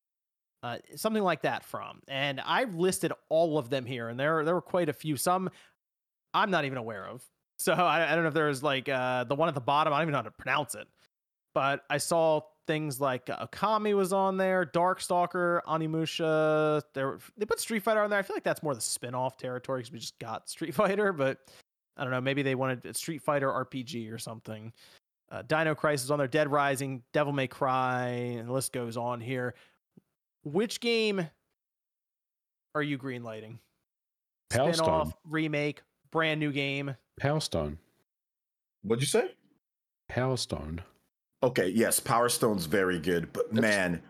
uh, 0.62 0.76
something 0.96 1.22
like 1.22 1.42
that 1.42 1.64
from. 1.64 2.02
And 2.08 2.40
I've 2.40 2.74
listed 2.74 3.12
all 3.30 3.56
of 3.56 3.70
them 3.70 3.86
here, 3.86 4.08
and 4.08 4.20
there 4.20 4.44
there 4.44 4.54
were 4.54 4.60
quite 4.60 4.88
a 4.90 4.92
few. 4.92 5.16
Some 5.16 5.50
I'm 6.34 6.50
not 6.50 6.64
even 6.64 6.78
aware 6.78 7.06
of. 7.06 7.24
So 7.58 7.72
I, 7.74 8.10
I 8.10 8.14
don't 8.14 8.24
know 8.24 8.28
if 8.28 8.34
there's 8.34 8.62
like 8.62 8.88
uh, 8.88 9.24
the 9.24 9.34
one 9.34 9.48
at 9.48 9.54
the 9.54 9.60
bottom. 9.60 9.92
I 9.92 9.96
don't 9.98 10.04
even 10.04 10.12
know 10.12 10.18
how 10.18 10.22
to 10.22 10.30
pronounce 10.30 10.74
it. 10.74 10.86
But 11.52 11.84
I 11.90 11.98
saw 11.98 12.42
things 12.68 13.00
like 13.00 13.26
Okami 13.26 13.96
was 13.96 14.12
on 14.12 14.36
there, 14.36 14.64
Darkstalker, 14.64 15.60
Onimusha. 15.64 16.82
There, 16.94 17.18
they 17.36 17.44
put 17.44 17.58
Street 17.58 17.82
Fighter 17.82 18.00
on 18.00 18.10
there. 18.10 18.20
I 18.20 18.22
feel 18.22 18.36
like 18.36 18.44
that's 18.44 18.62
more 18.62 18.74
the 18.74 18.80
spin-off 18.80 19.36
territory 19.36 19.80
because 19.80 19.92
we 19.92 19.98
just 19.98 20.18
got 20.20 20.48
Street 20.48 20.74
Fighter. 20.76 21.12
But 21.12 21.38
I 21.96 22.04
don't 22.04 22.12
know. 22.12 22.20
Maybe 22.20 22.42
they 22.42 22.54
wanted 22.54 22.86
a 22.86 22.94
Street 22.94 23.22
Fighter 23.22 23.48
RPG 23.48 24.12
or 24.12 24.18
something. 24.18 24.72
Uh, 25.32 25.42
Dino 25.42 25.74
Crisis 25.74 26.10
on 26.10 26.18
there, 26.18 26.28
Dead 26.28 26.50
Rising, 26.50 27.02
Devil 27.12 27.32
May 27.32 27.46
Cry, 27.46 28.08
and 28.08 28.48
the 28.48 28.52
list 28.52 28.72
goes 28.72 28.96
on 28.96 29.20
here. 29.20 29.54
Which 30.44 30.80
game 30.80 31.28
are 32.74 32.82
you 32.82 32.98
greenlighting? 32.98 33.58
Spin-off, 34.52 35.12
remake, 35.28 35.82
brand 36.12 36.40
new 36.40 36.52
game. 36.52 36.96
Power 37.18 37.40
Stone. 37.40 37.78
What'd 38.82 39.02
you 39.02 39.06
say? 39.06 39.30
Power 40.08 40.36
Stone. 40.36 40.82
Okay, 41.42 41.68
yes, 41.68 42.00
Power 42.00 42.28
Stone's 42.28 42.66
very 42.66 42.98
good, 42.98 43.32
but 43.32 43.52
That's- 43.52 43.60
man, 43.60 44.02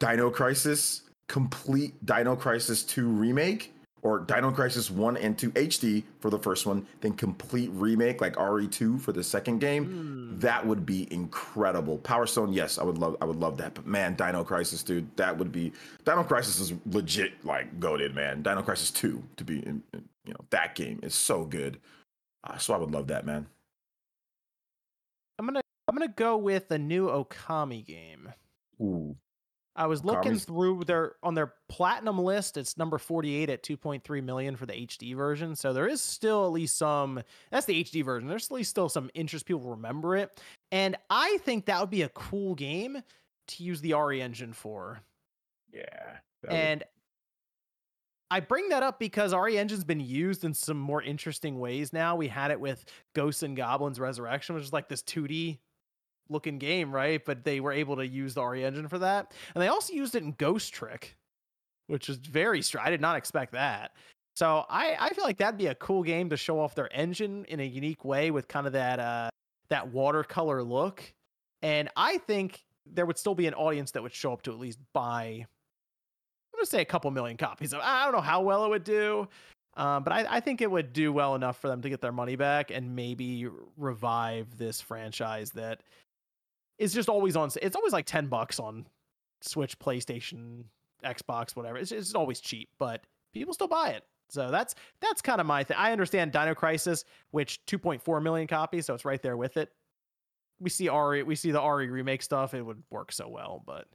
Dino 0.00 0.30
Crisis, 0.30 1.02
complete 1.28 2.04
Dino 2.04 2.36
Crisis 2.36 2.82
2 2.82 3.08
remake 3.08 3.72
or 4.06 4.20
Dino 4.20 4.52
Crisis 4.52 4.88
1 4.88 5.16
and 5.16 5.36
2 5.36 5.50
HD 5.50 6.04
for 6.20 6.30
the 6.30 6.38
first 6.38 6.64
one, 6.64 6.86
then 7.00 7.12
complete 7.12 7.70
remake 7.72 8.20
like 8.20 8.36
RE2 8.36 9.00
for 9.00 9.10
the 9.10 9.24
second 9.24 9.58
game. 9.58 9.84
Hmm. 9.86 10.38
That 10.38 10.64
would 10.64 10.86
be 10.86 11.12
incredible. 11.12 11.98
Power 11.98 12.24
Stone, 12.26 12.52
yes, 12.52 12.78
I 12.78 12.84
would 12.84 12.98
love 12.98 13.16
I 13.20 13.24
would 13.24 13.40
love 13.40 13.56
that. 13.56 13.74
But 13.74 13.84
man, 13.84 14.14
Dino 14.14 14.44
Crisis, 14.44 14.84
dude, 14.84 15.08
that 15.16 15.36
would 15.36 15.50
be 15.50 15.72
Dino 16.04 16.22
Crisis 16.22 16.60
is 16.60 16.72
legit 16.86 17.44
like 17.44 17.80
goaded, 17.80 18.14
man. 18.14 18.42
Dino 18.42 18.62
Crisis 18.62 18.92
2 18.92 19.20
to 19.38 19.44
be 19.44 19.58
in, 19.66 19.82
in- 19.92 20.08
you 20.24 20.32
know, 20.32 20.44
that 20.50 20.76
game 20.76 21.00
is 21.02 21.14
so 21.14 21.44
good. 21.44 21.80
Uh, 22.44 22.58
so 22.58 22.74
I 22.74 22.76
would 22.76 22.92
love 22.92 23.08
that, 23.08 23.26
man. 23.26 23.46
I'm 25.40 25.46
gonna 25.46 25.62
I'm 25.88 25.96
gonna 25.96 26.12
go 26.14 26.36
with 26.36 26.70
a 26.70 26.78
new 26.78 27.08
Okami 27.08 27.84
game. 27.84 28.32
Ooh. 28.80 29.16
I 29.76 29.86
was 29.86 30.04
looking 30.04 30.32
through 30.46 30.84
their 30.84 31.16
on 31.22 31.34
their 31.34 31.52
platinum 31.68 32.18
list. 32.18 32.56
It's 32.56 32.76
number 32.78 32.96
48 32.98 33.50
at 33.50 33.62
2.3 33.62 34.22
million 34.24 34.56
for 34.56 34.64
the 34.66 34.72
HD 34.72 35.14
version. 35.14 35.54
So 35.54 35.72
there 35.72 35.86
is 35.86 36.00
still 36.00 36.46
at 36.46 36.52
least 36.52 36.76
some. 36.78 37.22
That's 37.50 37.66
the 37.66 37.84
HD 37.84 38.04
version. 38.04 38.28
There's 38.28 38.46
at 38.46 38.52
least 38.52 38.70
still 38.70 38.88
some 38.88 39.10
interest. 39.14 39.44
People 39.46 39.68
remember 39.70 40.16
it, 40.16 40.40
and 40.72 40.96
I 41.10 41.38
think 41.44 41.66
that 41.66 41.78
would 41.80 41.90
be 41.90 42.02
a 42.02 42.08
cool 42.08 42.54
game 42.54 43.02
to 43.48 43.62
use 43.62 43.80
the 43.80 43.92
RE 43.94 44.20
engine 44.20 44.52
for. 44.52 45.00
Yeah. 45.72 45.82
that 46.42 46.50
would- 46.50 46.56
And 46.58 46.84
I 48.30 48.40
bring 48.40 48.70
that 48.70 48.82
up 48.82 48.98
because 48.98 49.32
RE 49.32 49.56
Engine's 49.56 49.84
been 49.84 50.00
used 50.00 50.44
in 50.44 50.52
some 50.52 50.78
more 50.78 51.00
interesting 51.00 51.60
ways 51.60 51.92
now. 51.92 52.16
We 52.16 52.26
had 52.26 52.50
it 52.50 52.58
with 52.58 52.84
Ghosts 53.14 53.44
and 53.44 53.56
Goblins 53.56 54.00
Resurrection, 54.00 54.56
which 54.56 54.64
is 54.64 54.72
like 54.72 54.88
this 54.88 55.02
2D 55.02 55.58
looking 56.28 56.58
game, 56.58 56.92
right? 56.92 57.24
But 57.24 57.44
they 57.44 57.60
were 57.60 57.72
able 57.72 57.96
to 57.96 58.06
use 58.06 58.34
the 58.34 58.44
RE 58.44 58.64
Engine 58.64 58.88
for 58.88 58.98
that. 58.98 59.32
And 59.54 59.62
they 59.62 59.68
also 59.68 59.92
used 59.92 60.14
it 60.14 60.22
in 60.22 60.32
Ghost 60.32 60.72
Trick, 60.72 61.16
which 61.86 62.08
is 62.08 62.16
very 62.16 62.62
str- 62.62 62.80
I 62.80 62.90
did 62.90 63.00
not 63.00 63.16
expect 63.16 63.52
that. 63.52 63.92
So 64.34 64.66
I, 64.68 64.96
I 64.98 65.10
feel 65.10 65.24
like 65.24 65.38
that'd 65.38 65.56
be 65.56 65.68
a 65.68 65.74
cool 65.74 66.02
game 66.02 66.28
to 66.30 66.36
show 66.36 66.60
off 66.60 66.74
their 66.74 66.94
engine 66.94 67.46
in 67.46 67.60
a 67.60 67.64
unique 67.64 68.04
way 68.04 68.30
with 68.30 68.48
kind 68.48 68.66
of 68.66 68.74
that 68.74 69.00
uh 69.00 69.30
that 69.70 69.88
watercolor 69.88 70.62
look. 70.62 71.02
And 71.62 71.88
I 71.96 72.18
think 72.18 72.62
there 72.84 73.06
would 73.06 73.18
still 73.18 73.34
be 73.34 73.46
an 73.46 73.54
audience 73.54 73.92
that 73.92 74.02
would 74.02 74.12
show 74.14 74.32
up 74.32 74.42
to 74.42 74.52
at 74.52 74.58
least 74.58 74.78
buy 74.92 75.46
I'm 76.56 76.58
gonna 76.58 76.66
say 76.66 76.82
a 76.82 76.86
couple 76.86 77.10
million 77.10 77.36
copies 77.36 77.72
of. 77.72 77.80
I 77.82 78.04
don't 78.04 78.14
know 78.14 78.20
how 78.20 78.40
well 78.40 78.64
it 78.64 78.68
would 78.68 78.84
do, 78.84 79.28
um, 79.76 80.04
but 80.04 80.12
I, 80.12 80.26
I 80.36 80.40
think 80.40 80.62
it 80.62 80.70
would 80.70 80.92
do 80.92 81.12
well 81.12 81.34
enough 81.34 81.60
for 81.60 81.68
them 81.68 81.82
to 81.82 81.90
get 81.90 82.00
their 82.00 82.12
money 82.12 82.34
back 82.34 82.70
and 82.70 82.96
maybe 82.96 83.46
revive 83.76 84.56
this 84.56 84.80
franchise 84.80 85.50
that 85.50 85.82
is 86.78 86.92
just 86.92 87.08
always 87.08 87.36
on. 87.36 87.50
It's 87.60 87.76
always 87.76 87.92
like 87.92 88.06
ten 88.06 88.26
bucks 88.26 88.58
on 88.60 88.86
Switch, 89.42 89.78
PlayStation, 89.78 90.64
Xbox, 91.04 91.56
whatever. 91.56 91.78
It's, 91.78 91.92
it's 91.92 92.14
always 92.14 92.40
cheap, 92.40 92.68
but 92.78 93.04
people 93.32 93.54
still 93.54 93.68
buy 93.68 93.90
it. 93.90 94.04
So 94.28 94.50
that's 94.50 94.74
that's 95.00 95.22
kind 95.22 95.40
of 95.40 95.46
my 95.46 95.62
thing. 95.64 95.76
I 95.78 95.92
understand 95.92 96.32
Dino 96.32 96.54
Crisis, 96.54 97.04
which 97.30 97.60
2.4 97.66 98.22
million 98.22 98.48
copies, 98.48 98.86
so 98.86 98.94
it's 98.94 99.04
right 99.04 99.22
there 99.22 99.36
with 99.36 99.56
it. 99.56 99.70
We 100.58 100.70
see 100.70 100.88
RE, 100.88 101.22
we 101.22 101.36
see 101.36 101.50
the 101.50 101.62
RE 101.62 101.88
remake 101.88 102.22
stuff. 102.22 102.54
It 102.54 102.62
would 102.62 102.82
work 102.90 103.12
so 103.12 103.28
well, 103.28 103.62
but 103.64 103.86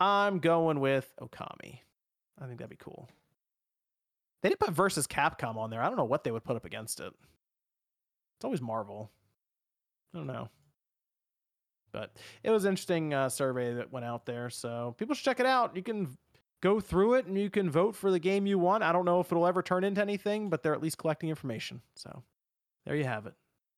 I'm 0.00 0.38
going 0.40 0.80
with 0.80 1.10
Okami. 1.20 1.78
I 2.40 2.46
think 2.46 2.58
that'd 2.58 2.68
be 2.68 2.76
cool. 2.76 3.08
They 4.42 4.48
didn't 4.48 4.60
put 4.60 4.74
versus 4.74 5.06
Capcom 5.06 5.56
on 5.56 5.70
there. 5.70 5.82
I 5.82 5.86
don't 5.86 5.96
know 5.96 6.04
what 6.04 6.24
they 6.24 6.30
would 6.30 6.44
put 6.44 6.56
up 6.56 6.64
against 6.64 7.00
it. 7.00 7.12
It's 8.36 8.44
always 8.44 8.62
Marvel. 8.62 9.10
I 10.14 10.18
don't 10.18 10.26
know. 10.26 10.48
But 11.92 12.12
it 12.42 12.50
was 12.50 12.64
an 12.64 12.70
interesting 12.70 13.12
uh, 13.14 13.28
survey 13.28 13.74
that 13.74 13.92
went 13.92 14.04
out 14.06 14.26
there. 14.26 14.50
So 14.50 14.94
people 14.98 15.14
should 15.14 15.24
check 15.24 15.40
it 15.40 15.46
out. 15.46 15.74
You 15.76 15.82
can 15.82 16.16
go 16.62 16.78
through 16.80 17.14
it 17.14 17.26
and 17.26 17.38
you 17.38 17.50
can 17.50 17.70
vote 17.70 17.94
for 17.96 18.10
the 18.10 18.18
game 18.18 18.46
you 18.46 18.58
want. 18.58 18.82
I 18.82 18.92
don't 18.92 19.04
know 19.04 19.20
if 19.20 19.30
it'll 19.32 19.46
ever 19.46 19.62
turn 19.62 19.82
into 19.84 20.00
anything, 20.00 20.50
but 20.50 20.62
they're 20.62 20.74
at 20.74 20.82
least 20.82 20.98
collecting 20.98 21.28
information. 21.30 21.80
So 21.94 22.22
there 22.86 22.96
you 22.96 23.04
have 23.04 23.26
it. 23.26 23.34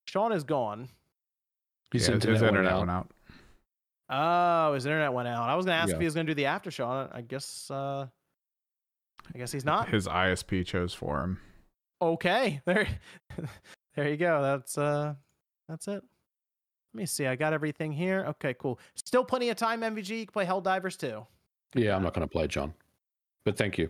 Sean 0.06 0.32
is 0.32 0.44
gone. 0.44 0.88
His 1.92 2.08
Yeah, 2.08 2.14
his 2.14 2.24
internet, 2.26 2.40
went 2.42 2.48
internet 2.56 2.72
out. 2.72 2.78
went 2.80 2.90
out. 2.90 3.10
Oh, 4.08 4.74
his 4.74 4.84
internet 4.84 5.12
went 5.12 5.28
out. 5.28 5.48
I 5.48 5.54
was 5.54 5.64
gonna 5.64 5.76
ask 5.78 5.88
Yeah. 5.90 5.94
if 5.94 6.00
he 6.00 6.04
was 6.06 6.14
gonna 6.14 6.26
do 6.26 6.34
the 6.34 6.46
after 6.46 6.70
show. 6.70 6.86
on 6.86 7.06
it. 7.06 7.10
I 7.14 7.20
guess 7.22 7.70
uh 7.70 8.06
I 9.34 9.38
guess 9.38 9.52
he's 9.52 9.64
not. 9.64 9.88
His 9.88 10.06
ISP 10.08 10.66
chose 10.66 10.92
for 10.92 11.22
him. 11.22 11.40
Okay. 12.00 12.60
There 12.66 12.88
there 13.94 14.08
you 14.08 14.16
go. 14.16 14.42
That's 14.42 14.76
uh 14.76 15.14
that's 15.68 15.86
it. 15.88 16.02
Let 16.94 16.98
me 16.98 17.06
see. 17.06 17.26
I 17.26 17.36
got 17.36 17.52
everything 17.52 17.90
here. 17.92 18.24
Okay, 18.28 18.54
cool. 18.58 18.78
Still 18.94 19.24
plenty 19.24 19.48
of 19.48 19.56
time, 19.56 19.80
MVG. 19.80 20.10
You 20.10 20.26
can 20.26 20.32
play 20.32 20.44
Helldivers 20.44 20.98
2. 20.98 21.24
Yeah, 21.74 21.96
I'm 21.96 22.02
not 22.02 22.12
going 22.12 22.26
to 22.26 22.30
play 22.30 22.46
John, 22.46 22.74
but 23.44 23.56
thank 23.56 23.78
you. 23.78 23.88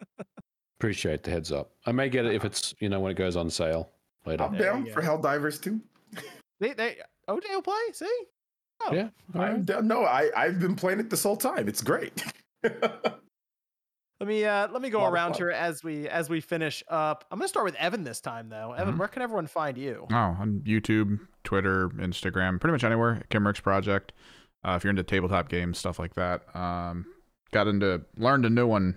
Appreciate 0.80 1.22
the 1.22 1.30
heads 1.30 1.52
up. 1.52 1.70
I 1.86 1.92
may 1.92 2.08
get 2.08 2.26
it 2.26 2.34
if 2.34 2.44
it's 2.44 2.74
you 2.80 2.88
know 2.88 2.98
when 2.98 3.12
it 3.12 3.16
goes 3.16 3.36
on 3.36 3.48
sale 3.48 3.90
later. 4.26 4.42
I'm 4.42 4.56
down 4.56 4.86
for 4.86 5.00
go. 5.02 5.16
Helldivers 5.18 5.62
2. 5.62 5.80
They 6.58 6.72
they 6.72 6.96
OJ 7.28 7.42
will 7.50 7.62
play, 7.62 7.74
see? 7.92 8.24
Oh. 8.84 8.92
Yeah, 8.92 9.08
all 9.34 9.40
right. 9.42 9.52
I'm 9.52 9.62
down. 9.64 9.86
No, 9.86 10.04
I 10.04 10.30
I've 10.36 10.58
been 10.58 10.74
playing 10.74 10.98
it 10.98 11.08
this 11.10 11.22
whole 11.22 11.36
time. 11.36 11.68
It's 11.68 11.82
great. 11.82 12.24
Let 12.64 14.28
me 14.28 14.44
uh 14.44 14.68
let 14.70 14.80
me 14.82 14.88
go 14.90 15.04
around 15.04 15.36
here 15.36 15.50
as 15.50 15.82
we 15.82 16.08
as 16.08 16.28
we 16.30 16.40
finish 16.40 16.82
up. 16.88 17.24
I'm 17.32 17.38
gonna 17.40 17.48
start 17.48 17.64
with 17.64 17.74
Evan 17.74 18.04
this 18.04 18.20
time 18.20 18.48
though. 18.48 18.72
Evan, 18.72 18.94
Mhm. 18.94 18.98
where 18.98 19.08
can 19.08 19.22
everyone 19.22 19.48
find 19.48 19.76
you? 19.76 20.06
Oh, 20.10 20.14
on 20.14 20.62
YouTube, 20.64 21.18
Twitter, 21.44 21.88
Instagram, 21.90 22.60
pretty 22.60 22.72
much 22.72 22.84
anywhere. 22.84 23.22
Kimerex 23.30 23.62
Projekt. 23.62 24.10
Uh, 24.64 24.74
if 24.76 24.84
you're 24.84 24.90
into 24.90 25.02
tabletop 25.02 25.48
games, 25.48 25.78
stuff 25.78 25.98
like 25.98 26.14
that. 26.14 26.54
Um, 26.54 27.06
got 27.50 27.66
into 27.66 28.02
learned 28.16 28.44
a 28.44 28.50
new 28.50 28.66
one 28.66 28.96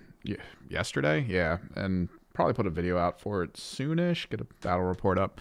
yesterday. 0.68 1.24
Yeah, 1.28 1.58
and 1.74 2.08
probably 2.34 2.54
put 2.54 2.66
a 2.66 2.70
video 2.70 2.98
out 2.98 3.20
for 3.20 3.42
it 3.42 3.54
soonish. 3.54 4.28
Get 4.28 4.40
a 4.40 4.46
battle 4.62 4.84
report 4.84 5.18
up. 5.18 5.40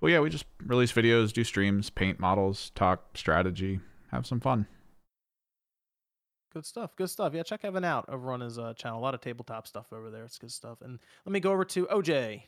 But 0.00 0.08
yeah, 0.08 0.20
we 0.20 0.30
just 0.30 0.44
release 0.64 0.92
videos, 0.92 1.32
do 1.32 1.44
streams, 1.44 1.90
paint 1.90 2.20
models, 2.20 2.70
talk 2.74 3.16
strategy, 3.16 3.80
have 4.10 4.26
some 4.26 4.40
fun. 4.40 4.66
Good 6.52 6.64
stuff. 6.64 6.96
Good 6.96 7.10
stuff. 7.10 7.34
Yeah, 7.34 7.42
check 7.42 7.64
Evan 7.64 7.84
out 7.84 8.06
over 8.08 8.32
on 8.32 8.40
his 8.40 8.58
uh, 8.58 8.72
channel. 8.74 8.98
A 8.98 9.02
lot 9.02 9.14
of 9.14 9.20
tabletop 9.20 9.66
stuff 9.66 9.92
over 9.92 10.10
there. 10.10 10.24
It's 10.24 10.38
good 10.38 10.52
stuff. 10.52 10.78
And 10.80 10.98
let 11.26 11.32
me 11.32 11.40
go 11.40 11.52
over 11.52 11.64
to 11.66 11.86
OJ. 11.86 12.42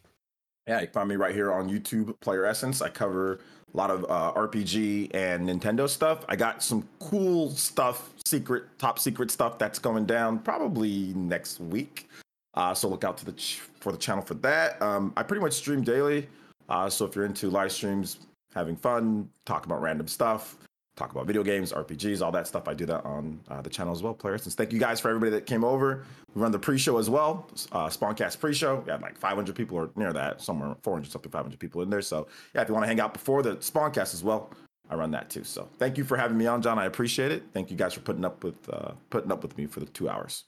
Yeah, 0.69 0.81
you 0.81 0.87
can 0.87 0.93
find 0.93 1.09
me 1.09 1.17
right 1.17 1.35
here 1.35 1.51
on 1.51 1.71
YouTube, 1.71 2.15
Playeressence. 2.19 2.83
I 2.83 2.91
cover 2.91 3.41
a 3.73 3.77
lot 3.77 3.91
of 3.91 4.05
uh, 4.05 4.33
RPG 4.35 5.15
and 5.15 5.49
Nintendo 5.49 5.89
stuff. 5.89 6.27
I 6.29 6.37
got 6.37 6.63
some 6.63 6.87
cool 6.99 7.51
stuff, 7.51 8.11
secret, 8.27 8.65
top 8.79 8.99
secret 8.99 9.31
stuff 9.31 9.59
that's 9.59 9.79
going 9.79 10.05
down 10.05 10.41
probably 10.41 11.15
next 11.15 11.59
week. 11.59 12.11
Uh, 12.53 12.75
so 12.75 12.87
look 12.87 13.03
out 13.03 13.17
to 13.17 13.25
the 13.25 13.33
ch- 13.33 13.61
for 13.81 13.93
the 13.93 13.99
channel 13.99 14.23
for 14.23 14.35
that. 14.35 14.81
Um, 14.83 15.15
I 15.17 15.23
pretty 15.23 15.41
much 15.41 15.55
stream 15.55 15.83
daily. 15.83 16.29
Uh, 16.69 16.91
so 16.91 17.07
if 17.07 17.17
you're 17.17 17.25
into 17.25 17.49
live 17.49 17.73
streams, 17.73 18.19
having 18.55 18.77
fun, 18.77 19.31
talk 19.47 19.65
about 19.65 19.81
random 19.81 20.07
stuff, 20.07 20.59
talk 20.99 21.13
about 21.13 21.27
video 21.27 21.43
games, 21.43 21.73
RPGs, 21.73 22.21
all 22.21 22.33
that 22.33 22.47
stuff. 22.47 22.67
I 22.67 22.75
do 22.75 22.85
that 22.87 23.05
on 23.05 23.41
uh, 23.49 23.63
the 23.63 23.71
channel 23.71 23.93
as 23.93 24.03
well, 24.03 24.15
Playeressence. 24.15 24.55
Thank 24.55 24.73
you 24.73 24.81
guys 24.81 25.01
for 25.01 25.09
everybody 25.09 25.31
that 25.31 25.47
came 25.47 25.65
over. 25.65 26.05
We 26.35 26.43
run 26.43 26.53
the 26.53 26.59
pre-show 26.59 26.99
as 26.99 27.09
well, 27.09 27.49
uh, 27.73 27.87
Spawncast 27.87 28.41
pre-show. 28.41 28.83
We 28.85 28.91
had 28.91 29.01
like 29.01 29.17
500 29.17 29.55
people 29.55 29.79
or 29.79 29.91
near 29.97 30.13
that, 30.13 30.41
somewhere 30.41 30.75
400 30.83 31.11
something, 31.11 31.31
500 31.31 31.59
people 31.59 31.83
in 31.83 31.91
there. 31.91 32.03
So 32.03 32.27
yeah, 32.55 32.63
if 32.63 32.69
you 32.69 32.75
want 32.75 32.85
to 32.85 32.89
hang 32.89 33.01
out 33.01 33.13
before 33.13 33.43
the 33.43 33.57
Spawncast 33.57 34.13
as 34.15 34.25
well, 34.25 34.51
I 34.91 34.97
run 34.97 35.11
that 35.13 35.31
too. 35.31 35.45
So 35.45 35.69
thank 35.79 35.99
you 35.99 36.05
for 36.05 36.17
having 36.17 36.37
me 36.37 36.47
on, 36.47 36.63
John. 36.63 36.79
I 36.79 36.87
appreciate 36.87 37.31
it. 37.31 37.45
Thank 37.53 37.71
you 37.71 37.77
guys 37.77 37.95
for 37.95 38.01
putting 38.01 38.25
up 38.25 38.43
with 38.43 38.69
uh, 38.71 38.93
putting 39.11 39.31
up 39.31 39.43
with 39.43 39.57
me 39.57 39.67
for 39.67 39.81
the 39.81 39.87
two 39.87 40.09
hours. 40.09 40.45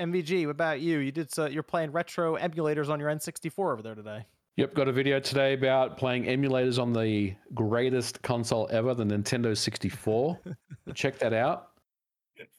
MVG, 0.00 0.46
what 0.46 0.52
about 0.52 0.80
you? 0.80 0.98
You 0.98 1.12
did 1.12 1.30
so 1.30 1.46
you're 1.46 1.62
playing 1.62 1.92
retro 1.92 2.36
emulators 2.36 2.88
on 2.88 3.00
your 3.00 3.10
N64 3.10 3.72
over 3.72 3.82
there 3.82 3.94
today. 3.94 4.24
Yep, 4.56 4.74
got 4.74 4.88
a 4.88 4.92
video 4.92 5.20
today 5.20 5.54
about 5.54 5.96
playing 5.96 6.24
emulators 6.24 6.80
on 6.80 6.92
the 6.92 7.34
greatest 7.54 8.20
console 8.22 8.68
ever, 8.70 8.94
the 8.94 9.04
Nintendo 9.04 9.56
64. 9.56 10.38
Check 10.94 11.18
that 11.18 11.32
out. 11.32 11.68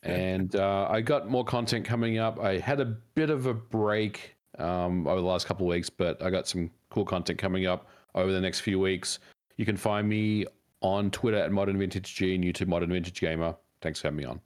And 0.03 0.55
uh, 0.55 0.87
I 0.89 1.01
got 1.01 1.29
more 1.29 1.43
content 1.43 1.85
coming 1.85 2.17
up. 2.17 2.39
I 2.39 2.57
had 2.57 2.79
a 2.79 2.85
bit 2.85 3.29
of 3.29 3.45
a 3.45 3.53
break 3.53 4.35
um, 4.57 5.07
over 5.07 5.19
the 5.21 5.27
last 5.27 5.47
couple 5.47 5.65
of 5.65 5.69
weeks, 5.69 5.89
but 5.89 6.21
I 6.21 6.29
got 6.29 6.47
some 6.47 6.71
cool 6.89 7.05
content 7.05 7.39
coming 7.39 7.65
up 7.65 7.87
over 8.15 8.31
the 8.31 8.41
next 8.41 8.61
few 8.61 8.79
weeks. 8.79 9.19
You 9.57 9.65
can 9.65 9.77
find 9.77 10.07
me 10.07 10.45
on 10.81 11.11
Twitter 11.11 11.37
at 11.37 11.51
Modern 11.51 11.77
Vintage 11.77 12.15
G 12.15 12.35
and 12.35 12.43
YouTube 12.43 12.67
Modern 12.67 12.91
Vintage 12.91 13.19
Gamer. 13.19 13.55
Thanks 13.81 14.01
for 14.01 14.07
having 14.07 14.17
me 14.17 14.25
on. 14.25 14.41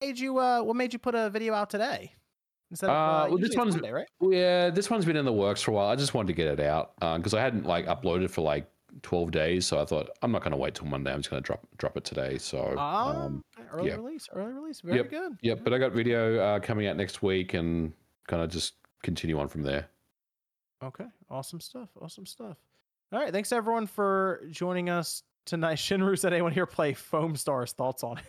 Made 0.00 0.18
you? 0.18 0.38
Uh, 0.38 0.62
what 0.62 0.76
made 0.76 0.92
you 0.92 0.98
put 0.98 1.14
a 1.14 1.30
video 1.30 1.54
out 1.54 1.70
today? 1.70 2.12
Instead 2.70 2.90
of, 2.90 2.96
Uh, 2.96 2.98
uh, 2.98 3.26
well, 3.28 3.38
this 3.38 3.56
one's- 3.56 3.74
Monday, 3.74 3.92
right? 3.92 4.08
Yeah, 4.20 4.70
this 4.70 4.90
one's 4.90 5.04
been 5.04 5.16
in 5.16 5.24
the 5.24 5.32
works 5.32 5.62
for 5.62 5.70
a 5.70 5.74
while. 5.74 5.88
I 5.88 5.96
just 5.96 6.14
wanted 6.14 6.28
to 6.28 6.32
get 6.32 6.48
it 6.48 6.60
out 6.60 6.94
because 6.98 7.34
I 7.34 7.40
hadn't 7.40 7.66
like 7.66 7.86
uploaded 7.86 8.30
for 8.30 8.40
like 8.42 8.68
12 9.02 9.30
days. 9.30 9.66
So 9.66 9.80
I 9.80 9.84
thought 9.84 10.08
I'm 10.22 10.32
not 10.32 10.42
going 10.42 10.52
to 10.52 10.56
wait 10.56 10.74
till 10.74 10.86
Monday. 10.86 11.12
I'm 11.12 11.18
just 11.20 11.30
going 11.30 11.42
to 11.42 11.46
drop 11.46 11.66
drop 11.78 11.96
it 11.96 12.04
today. 12.04 12.38
So 12.38 12.74
Ah, 12.78 13.24
um, 13.26 13.44
early 13.72 13.88
yeah. 13.90 13.96
release, 13.96 14.28
early 14.32 14.52
release. 14.52 14.80
Very 14.80 14.98
Yep. 14.98 15.10
good. 15.10 15.32
Yep, 15.42 15.60
but 15.64 15.72
I 15.74 15.78
got 15.78 15.92
video 15.92 16.38
uh, 16.40 16.60
coming 16.60 16.86
out 16.86 16.96
next 16.96 17.22
week 17.22 17.54
and 17.54 17.92
kind 18.26 18.42
of 18.42 18.50
just 18.50 18.74
continue 19.02 19.38
on 19.38 19.48
from 19.48 19.62
there. 19.62 19.88
Okay, 20.82 21.06
awesome 21.30 21.60
stuff. 21.60 21.88
Awesome 22.00 22.26
stuff. 22.26 22.56
All 23.12 23.18
right, 23.20 23.32
thanks 23.32 23.52
everyone 23.52 23.86
for 23.86 24.42
joining 24.50 24.90
us 24.90 25.22
tonight. 25.44 25.76
Shinru 25.78 26.18
said, 26.18 26.32
"Anyone 26.32 26.52
here 26.52 26.66
play 26.66 26.92
Foamstars? 26.92 27.72
Thoughts 27.72 28.02
on 28.02 28.18
it?" 28.18 28.24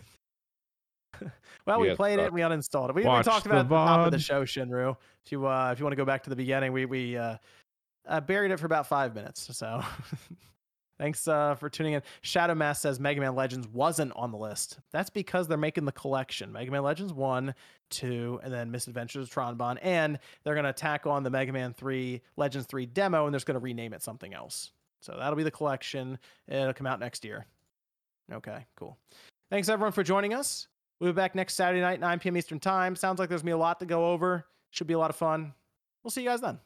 well, 1.65 1.79
we 1.79 1.87
Yeah, 1.87 1.95
played 1.95 2.19
uh, 2.19 2.23
it. 2.23 2.33
We 2.33 2.41
uninstalled 2.41 2.89
it. 2.89 2.95
We, 2.95 3.03
we 3.03 3.23
talked 3.23 3.45
about 3.45 3.65
it 3.65 3.69
the 3.69 3.75
top 3.75 4.05
of 4.05 4.11
the 4.11 4.19
show, 4.19 4.43
Shinru. 4.43 4.95
If 5.25 5.31
you 5.31 5.47
uh, 5.47 5.71
if 5.71 5.79
you 5.79 5.85
want 5.85 5.93
to 5.93 5.97
go 5.97 6.05
back 6.05 6.23
to 6.23 6.29
the 6.29 6.35
beginning, 6.35 6.71
we 6.71 6.85
we 6.85 7.17
uh, 7.17 7.37
uh, 8.07 8.21
buried 8.21 8.51
it 8.51 8.59
for 8.59 8.65
about 8.65 8.87
five 8.87 9.15
minutes. 9.15 9.55
So 9.55 9.81
thanks 10.99 11.27
uh, 11.27 11.55
for 11.55 11.69
tuning 11.69 11.93
in. 11.93 12.01
Shadow 12.21 12.55
Mass 12.55 12.81
says 12.81 12.99
Mega 12.99 13.19
Man 13.19 13.35
Legends 13.35 13.67
wasn't 13.67 14.13
on 14.15 14.31
the 14.31 14.37
list. 14.37 14.79
That's 14.91 15.09
because 15.09 15.47
they're 15.47 15.57
making 15.57 15.85
the 15.85 15.91
collection: 15.91 16.51
Mega 16.51 16.71
Man 16.71 16.83
Legends 16.83 17.13
one, 17.13 17.53
two, 17.89 18.39
and 18.43 18.53
then 18.53 18.71
Misadventures 18.71 19.23
of 19.23 19.29
Tron 19.29 19.55
Bonne, 19.55 19.77
and 19.79 20.19
they're 20.43 20.55
gonna 20.55 20.73
tack 20.73 21.07
on 21.07 21.23
the 21.23 21.29
Mega 21.29 21.51
Man 21.51 21.73
three 21.73 22.21
Legends 22.37 22.67
three 22.67 22.85
demo, 22.85 23.25
and 23.25 23.33
they're 23.33 23.39
just 23.39 23.47
gonna 23.47 23.59
rename 23.59 23.93
it 23.93 24.03
something 24.03 24.33
else. 24.33 24.71
So 25.01 25.15
that'll 25.17 25.35
be 25.35 25.43
the 25.43 25.51
collection. 25.51 26.17
It'll 26.47 26.73
come 26.73 26.87
out 26.87 26.99
next 26.99 27.23
year. 27.23 27.45
Okay, 28.31 28.65
cool. 28.75 28.97
Thanks 29.51 29.69
everyone 29.69 29.91
for 29.91 30.03
joining 30.03 30.33
us. 30.33 30.67
We'll 30.99 31.11
be 31.11 31.15
back 31.15 31.35
next 31.35 31.55
Saturday 31.55 31.81
night, 31.81 31.99
9 31.99 32.19
p.m. 32.19 32.37
Eastern 32.37 32.59
Time. 32.59 32.95
Sounds 32.95 33.19
like 33.19 33.29
there's 33.29 33.41
gonna 33.41 33.49
be 33.49 33.53
a 33.53 33.57
lot 33.57 33.79
to 33.81 33.85
go 33.85 34.11
over. 34.11 34.45
Should 34.71 34.87
be 34.87 34.93
a 34.93 34.99
lot 34.99 35.09
of 35.09 35.15
fun. 35.15 35.53
We'll 36.03 36.11
see 36.11 36.23
you 36.23 36.29
guys 36.29 36.41
then. 36.41 36.59